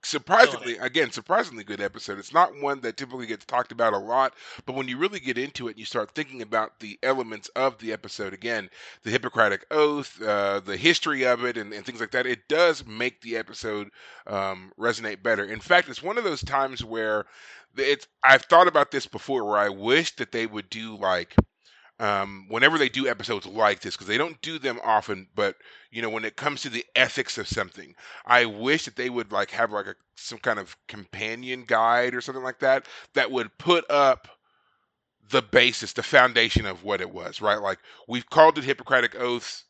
Surprisingly, 0.04 0.78
again, 0.78 1.12
surprisingly 1.12 1.64
good 1.64 1.82
episode. 1.82 2.20
It's 2.20 2.34
not 2.34 2.60
one 2.62 2.82
that 2.82 2.98
typically 2.98 3.26
gets 3.26 3.46
talked 3.46 3.72
about 3.72 3.94
a 3.94 3.98
lot, 3.98 4.34
but 4.66 4.76
when 4.76 4.88
you 4.88 4.98
really 4.98 5.20
get 5.20 5.38
into 5.38 5.68
it 5.68 5.72
and 5.72 5.80
you 5.80 5.86
start 5.86 6.12
thinking 6.12 6.42
about 6.42 6.80
the 6.80 7.00
elements 7.04 7.50
of 7.50 7.78
the 7.80 7.94
episode, 7.94 8.34
again, 8.34 8.70
the 9.04 9.10
Hippocratic 9.10 9.66
Oath, 9.72 10.22
uh, 10.22 10.60
the 10.60 10.78
history 10.78 11.26
of 11.26 11.44
it, 11.46 11.58
and, 11.58 11.74
and 11.74 11.86
things 11.86 12.00
like 12.00 12.12
that, 12.12 12.26
it 12.26 12.48
does 12.48 12.86
make 12.86 13.22
the 13.22 13.38
episode 13.38 13.90
um, 14.28 14.72
resonate 14.80 15.24
better. 15.24 15.46
In 15.46 15.60
fact, 15.60 15.90
it's 15.90 16.04
one 16.04 16.18
of 16.18 16.24
those 16.24 16.44
times 16.44 16.84
where 16.84 17.26
it's. 17.78 18.08
I've 18.24 18.44
thought 18.44 18.68
about 18.68 18.92
this 18.92 19.08
before, 19.08 19.46
where 19.46 19.58
I 19.58 19.70
wish 19.70 20.16
that 20.18 20.32
they 20.32 20.46
would 20.46 20.70
do 20.70 20.96
like. 20.98 21.36
Um, 22.04 22.48
whenever 22.50 22.78
they 22.78 22.90
do 22.90 23.08
episodes 23.08 23.46
like 23.46 23.80
this, 23.80 23.96
because 23.96 24.08
they 24.08 24.18
don't 24.18 24.42
do 24.42 24.60
them 24.60 24.78
often, 24.84 25.28
but 25.36 25.56
you 25.90 26.02
know, 26.02 26.10
when 26.10 26.26
it 26.26 26.36
comes 26.36 26.62
to 26.64 26.70
the 26.70 26.86
ethics 26.98 27.38
of 27.38 27.48
something, 27.48 27.96
I 28.26 28.44
wish 28.46 28.84
that 28.86 28.98
they 28.98 29.10
would 29.10 29.32
like 29.32 29.52
have 29.52 29.72
like 29.72 29.88
a 29.88 29.96
some 30.16 30.40
kind 30.40 30.60
of 30.60 30.76
companion 30.88 31.64
guide 31.66 32.14
or 32.14 32.20
something 32.20 32.44
like 32.44 32.60
that 32.60 32.88
that 33.14 33.32
would 33.32 33.58
put 33.58 33.90
up 33.90 34.28
the 35.30 35.42
basis, 35.42 35.94
the 35.94 36.04
foundation 36.04 36.66
of 36.66 36.84
what 36.84 37.00
it 37.00 37.10
was, 37.10 37.42
right? 37.42 37.62
Like 37.62 37.80
we've 38.10 38.30
called 38.30 38.58
it 38.58 38.66
Hippocratic 38.66 39.16
Oaths. 39.16 39.64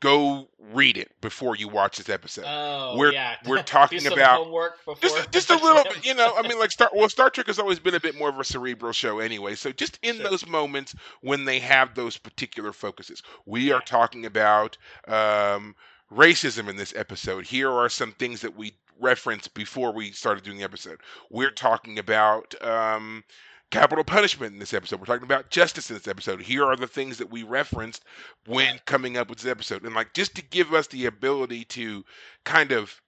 Go 0.00 0.48
read 0.58 0.98
it 0.98 1.10
before 1.22 1.56
you 1.56 1.68
watch 1.68 1.96
this 1.96 2.10
episode. 2.10 2.44
Oh, 2.46 2.96
we're 2.98 3.12
yeah. 3.12 3.36
we're 3.46 3.62
talking 3.62 4.06
about 4.06 4.44
homework 4.44 4.76
before. 4.84 4.96
just 5.00 5.32
just 5.32 5.50
a 5.50 5.54
little 5.56 5.84
bit, 5.84 6.04
you 6.04 6.14
know. 6.14 6.34
I 6.36 6.46
mean, 6.46 6.58
like 6.58 6.70
Star 6.70 6.90
well, 6.94 7.08
Star 7.08 7.30
Trek 7.30 7.46
has 7.46 7.58
always 7.58 7.78
been 7.78 7.94
a 7.94 8.00
bit 8.00 8.16
more 8.16 8.28
of 8.28 8.38
a 8.38 8.44
cerebral 8.44 8.92
show 8.92 9.20
anyway. 9.20 9.54
So 9.54 9.72
just 9.72 9.98
in 10.02 10.16
Sure. 10.16 10.28
those 10.28 10.46
moments 10.46 10.94
when 11.22 11.44
they 11.46 11.58
have 11.60 11.94
those 11.94 12.18
particular 12.18 12.72
focuses, 12.72 13.22
we 13.46 13.72
are 13.72 13.80
talking 13.80 14.26
about 14.26 14.76
um, 15.08 15.74
racism 16.12 16.68
in 16.68 16.76
this 16.76 16.94
episode. 16.94 17.46
Here 17.46 17.70
are 17.70 17.88
some 17.88 18.12
things 18.12 18.42
that 18.42 18.54
we 18.54 18.76
referenced 19.00 19.54
before 19.54 19.92
we 19.92 20.10
started 20.12 20.44
doing 20.44 20.58
the 20.58 20.64
episode. 20.64 21.00
We're 21.30 21.50
talking 21.50 21.98
about 21.98 22.54
um, 22.62 23.24
capital 23.70 24.04
punishment 24.04 24.52
in 24.52 24.58
this 24.58 24.74
episode. 24.74 25.00
We're 25.00 25.06
talking 25.06 25.24
about 25.24 25.50
justice 25.50 25.90
in 25.90 25.96
this 25.96 26.08
episode. 26.08 26.40
Here 26.40 26.64
are 26.64 26.76
the 26.76 26.86
things 26.86 27.18
that 27.18 27.30
we 27.30 27.42
referenced 27.42 28.04
when 28.46 28.80
coming 28.86 29.16
up 29.16 29.28
with 29.28 29.40
this 29.40 29.50
episode, 29.50 29.84
and 29.84 29.94
like 29.94 30.14
just 30.14 30.34
to 30.36 30.42
give 30.42 30.72
us 30.72 30.86
the 30.86 31.06
ability 31.06 31.64
to 31.66 32.04
kind 32.44 32.72
of 32.72 33.00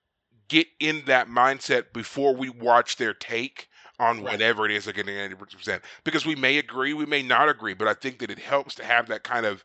get 0.48 0.66
in 0.80 1.02
that 1.06 1.28
mindset 1.28 1.93
before 1.93 2.35
we 2.35 2.48
watch 2.48 2.97
their 2.97 3.14
take 3.14 3.68
on 4.01 4.22
Right. 4.22 4.32
whatever 4.32 4.64
it 4.64 4.70
is 4.70 4.85
they're 4.85 4.94
going 4.94 5.30
to 5.30 5.36
present. 5.36 5.82
Because 6.05 6.24
we 6.24 6.36
may 6.36 6.59
agree, 6.59 6.94
we 6.94 7.06
may 7.06 7.22
not 7.22 7.48
agree, 7.48 7.74
but 7.74 7.89
I 7.89 7.94
think 7.94 8.18
that 8.20 8.30
it 8.30 8.39
helps 8.39 8.74
to 8.76 8.85
have 8.85 9.09
that 9.09 9.24
kind 9.24 9.44
of 9.44 9.64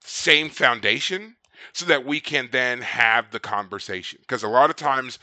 same 0.00 0.48
foundation 0.48 1.36
so 1.72 1.84
that 1.86 2.04
we 2.04 2.20
can 2.20 2.48
then 2.52 2.80
have 2.80 3.30
the 3.30 3.40
conversation. 3.40 4.18
Because 4.22 4.44
a 4.44 4.48
lot 4.48 4.70
of 4.70 4.76
times 4.76 5.18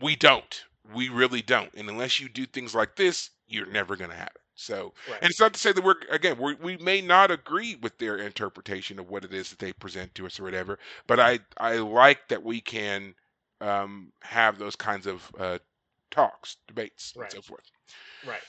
we 0.00 0.16
don't. 0.16 0.64
We 0.92 1.08
really 1.08 1.42
don't. 1.42 1.72
And 1.74 1.88
unless 1.88 2.20
you 2.20 2.28
do 2.28 2.44
things 2.44 2.74
like 2.74 2.96
this, 2.96 3.30
you're 3.46 3.66
never 3.66 3.96
going 3.96 4.10
to 4.10 4.16
have 4.16 4.28
it. 4.34 4.40
So, 4.56 4.94
Right. 5.06 5.22
and 5.22 5.30
it's 5.30 5.40
not 5.40 5.52
to 5.54 5.60
say 5.60 5.72
that 5.72 5.82
we're 5.84 5.96
again 6.10 6.38
we 6.38 6.54
we 6.54 6.76
may 6.78 7.00
not 7.00 7.30
agree 7.32 7.74
with 7.76 7.98
their 7.98 8.18
interpretation 8.18 8.98
of 9.00 9.10
what 9.10 9.24
it 9.24 9.34
is 9.34 9.50
that 9.50 9.58
they 9.58 9.72
present 9.72 10.14
to 10.14 10.26
us 10.26 10.38
or 10.38 10.44
whatever, 10.44 10.78
but 11.08 11.18
I 11.20 11.40
I 11.56 11.76
like 11.78 12.28
that 12.28 12.42
we 12.42 12.60
can 12.60 13.14
um, 13.60 14.12
have 14.22 14.58
those 14.58 14.76
kinds 14.76 15.06
of 15.06 15.30
uh, 15.38 15.58
talks, 16.10 16.56
debates, 16.68 17.14
Right. 17.14 17.30
and 17.30 17.30
so 17.30 17.42
forth. 17.42 17.64
Right. 18.22 18.44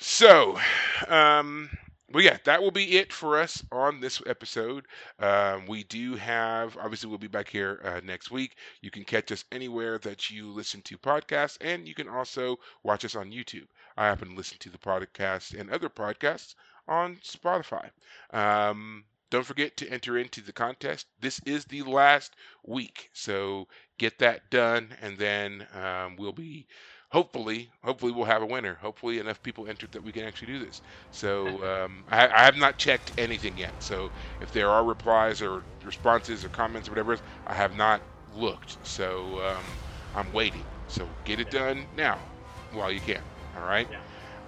So, 0.00 0.58
um, 1.06 1.70
well, 2.10 2.24
yeah, 2.24 2.38
that 2.44 2.60
will 2.62 2.70
be 2.72 2.98
it 2.98 3.12
for 3.12 3.38
us 3.38 3.62
on 3.70 4.00
this 4.00 4.20
episode. 4.26 4.86
Um, 5.20 5.66
we 5.66 5.84
do 5.84 6.16
have, 6.16 6.76
obviously, 6.76 7.08
we'll 7.08 7.18
be 7.18 7.28
back 7.28 7.48
here 7.48 7.80
uh, 7.84 8.00
next 8.02 8.30
week. 8.32 8.56
You 8.80 8.90
can 8.90 9.04
catch 9.04 9.30
us 9.30 9.44
anywhere 9.52 9.98
that 9.98 10.28
you 10.30 10.50
listen 10.50 10.82
to 10.82 10.98
podcasts, 10.98 11.56
and 11.60 11.86
you 11.86 11.94
can 11.94 12.08
also 12.08 12.58
watch 12.82 13.04
us 13.04 13.14
on 13.14 13.30
YouTube. 13.30 13.68
I 14.00 14.06
happen 14.06 14.28
to 14.30 14.34
listen 14.34 14.58
to 14.60 14.70
the 14.70 14.78
podcast 14.78 15.58
and 15.58 15.70
other 15.70 15.90
podcasts 15.90 16.54
on 16.88 17.16
Spotify. 17.16 17.90
Um, 18.32 19.04
don't 19.30 19.46
forget 19.46 19.76
to 19.78 19.88
enter 19.88 20.18
into 20.18 20.40
the 20.40 20.52
contest. 20.52 21.06
This 21.20 21.40
is 21.46 21.64
the 21.66 21.82
last 21.82 22.34
week, 22.64 23.10
so 23.12 23.68
get 23.98 24.18
that 24.18 24.50
done, 24.50 24.96
and 25.02 25.18
then 25.18 25.66
um, 25.74 26.16
we'll 26.16 26.32
be 26.32 26.66
hopefully, 27.10 27.70
hopefully 27.84 28.12
we'll 28.12 28.24
have 28.24 28.42
a 28.42 28.46
winner. 28.46 28.74
Hopefully 28.76 29.18
enough 29.18 29.42
people 29.42 29.68
entered 29.68 29.92
that 29.92 30.02
we 30.02 30.12
can 30.12 30.24
actually 30.24 30.52
do 30.52 30.64
this. 30.64 30.80
So 31.10 31.62
um, 31.84 32.04
I, 32.08 32.28
I 32.28 32.44
have 32.44 32.56
not 32.56 32.78
checked 32.78 33.12
anything 33.18 33.56
yet. 33.58 33.74
So 33.82 34.12
if 34.40 34.50
there 34.50 34.70
are 34.70 34.84
replies 34.84 35.42
or 35.42 35.66
responses 35.84 36.44
or 36.44 36.48
comments 36.48 36.88
or 36.88 36.92
whatever, 36.92 37.18
I 37.46 37.54
have 37.54 37.74
not 37.74 38.02
looked. 38.26 38.78
So 38.82 39.40
um, 39.44 39.78
I'm 40.14 40.32
waiting. 40.32 40.66
So 40.86 41.16
get 41.24 41.40
it 41.40 41.50
done 41.50 41.88
now 41.92 42.30
while 42.70 42.90
you 42.92 43.00
can. 43.00 43.29
All 43.56 43.66
right. 43.66 43.88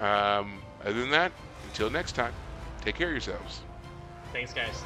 Um, 0.01 0.61
other 0.85 1.01
than 1.01 1.11
that, 1.11 1.33
until 1.65 1.91
next 1.91 2.12
time, 2.12 2.33
take 2.81 2.97
care 2.97 3.09
of 3.09 3.12
yourselves. 3.12 3.61
Thanks, 4.33 4.53
guys. 4.53 4.83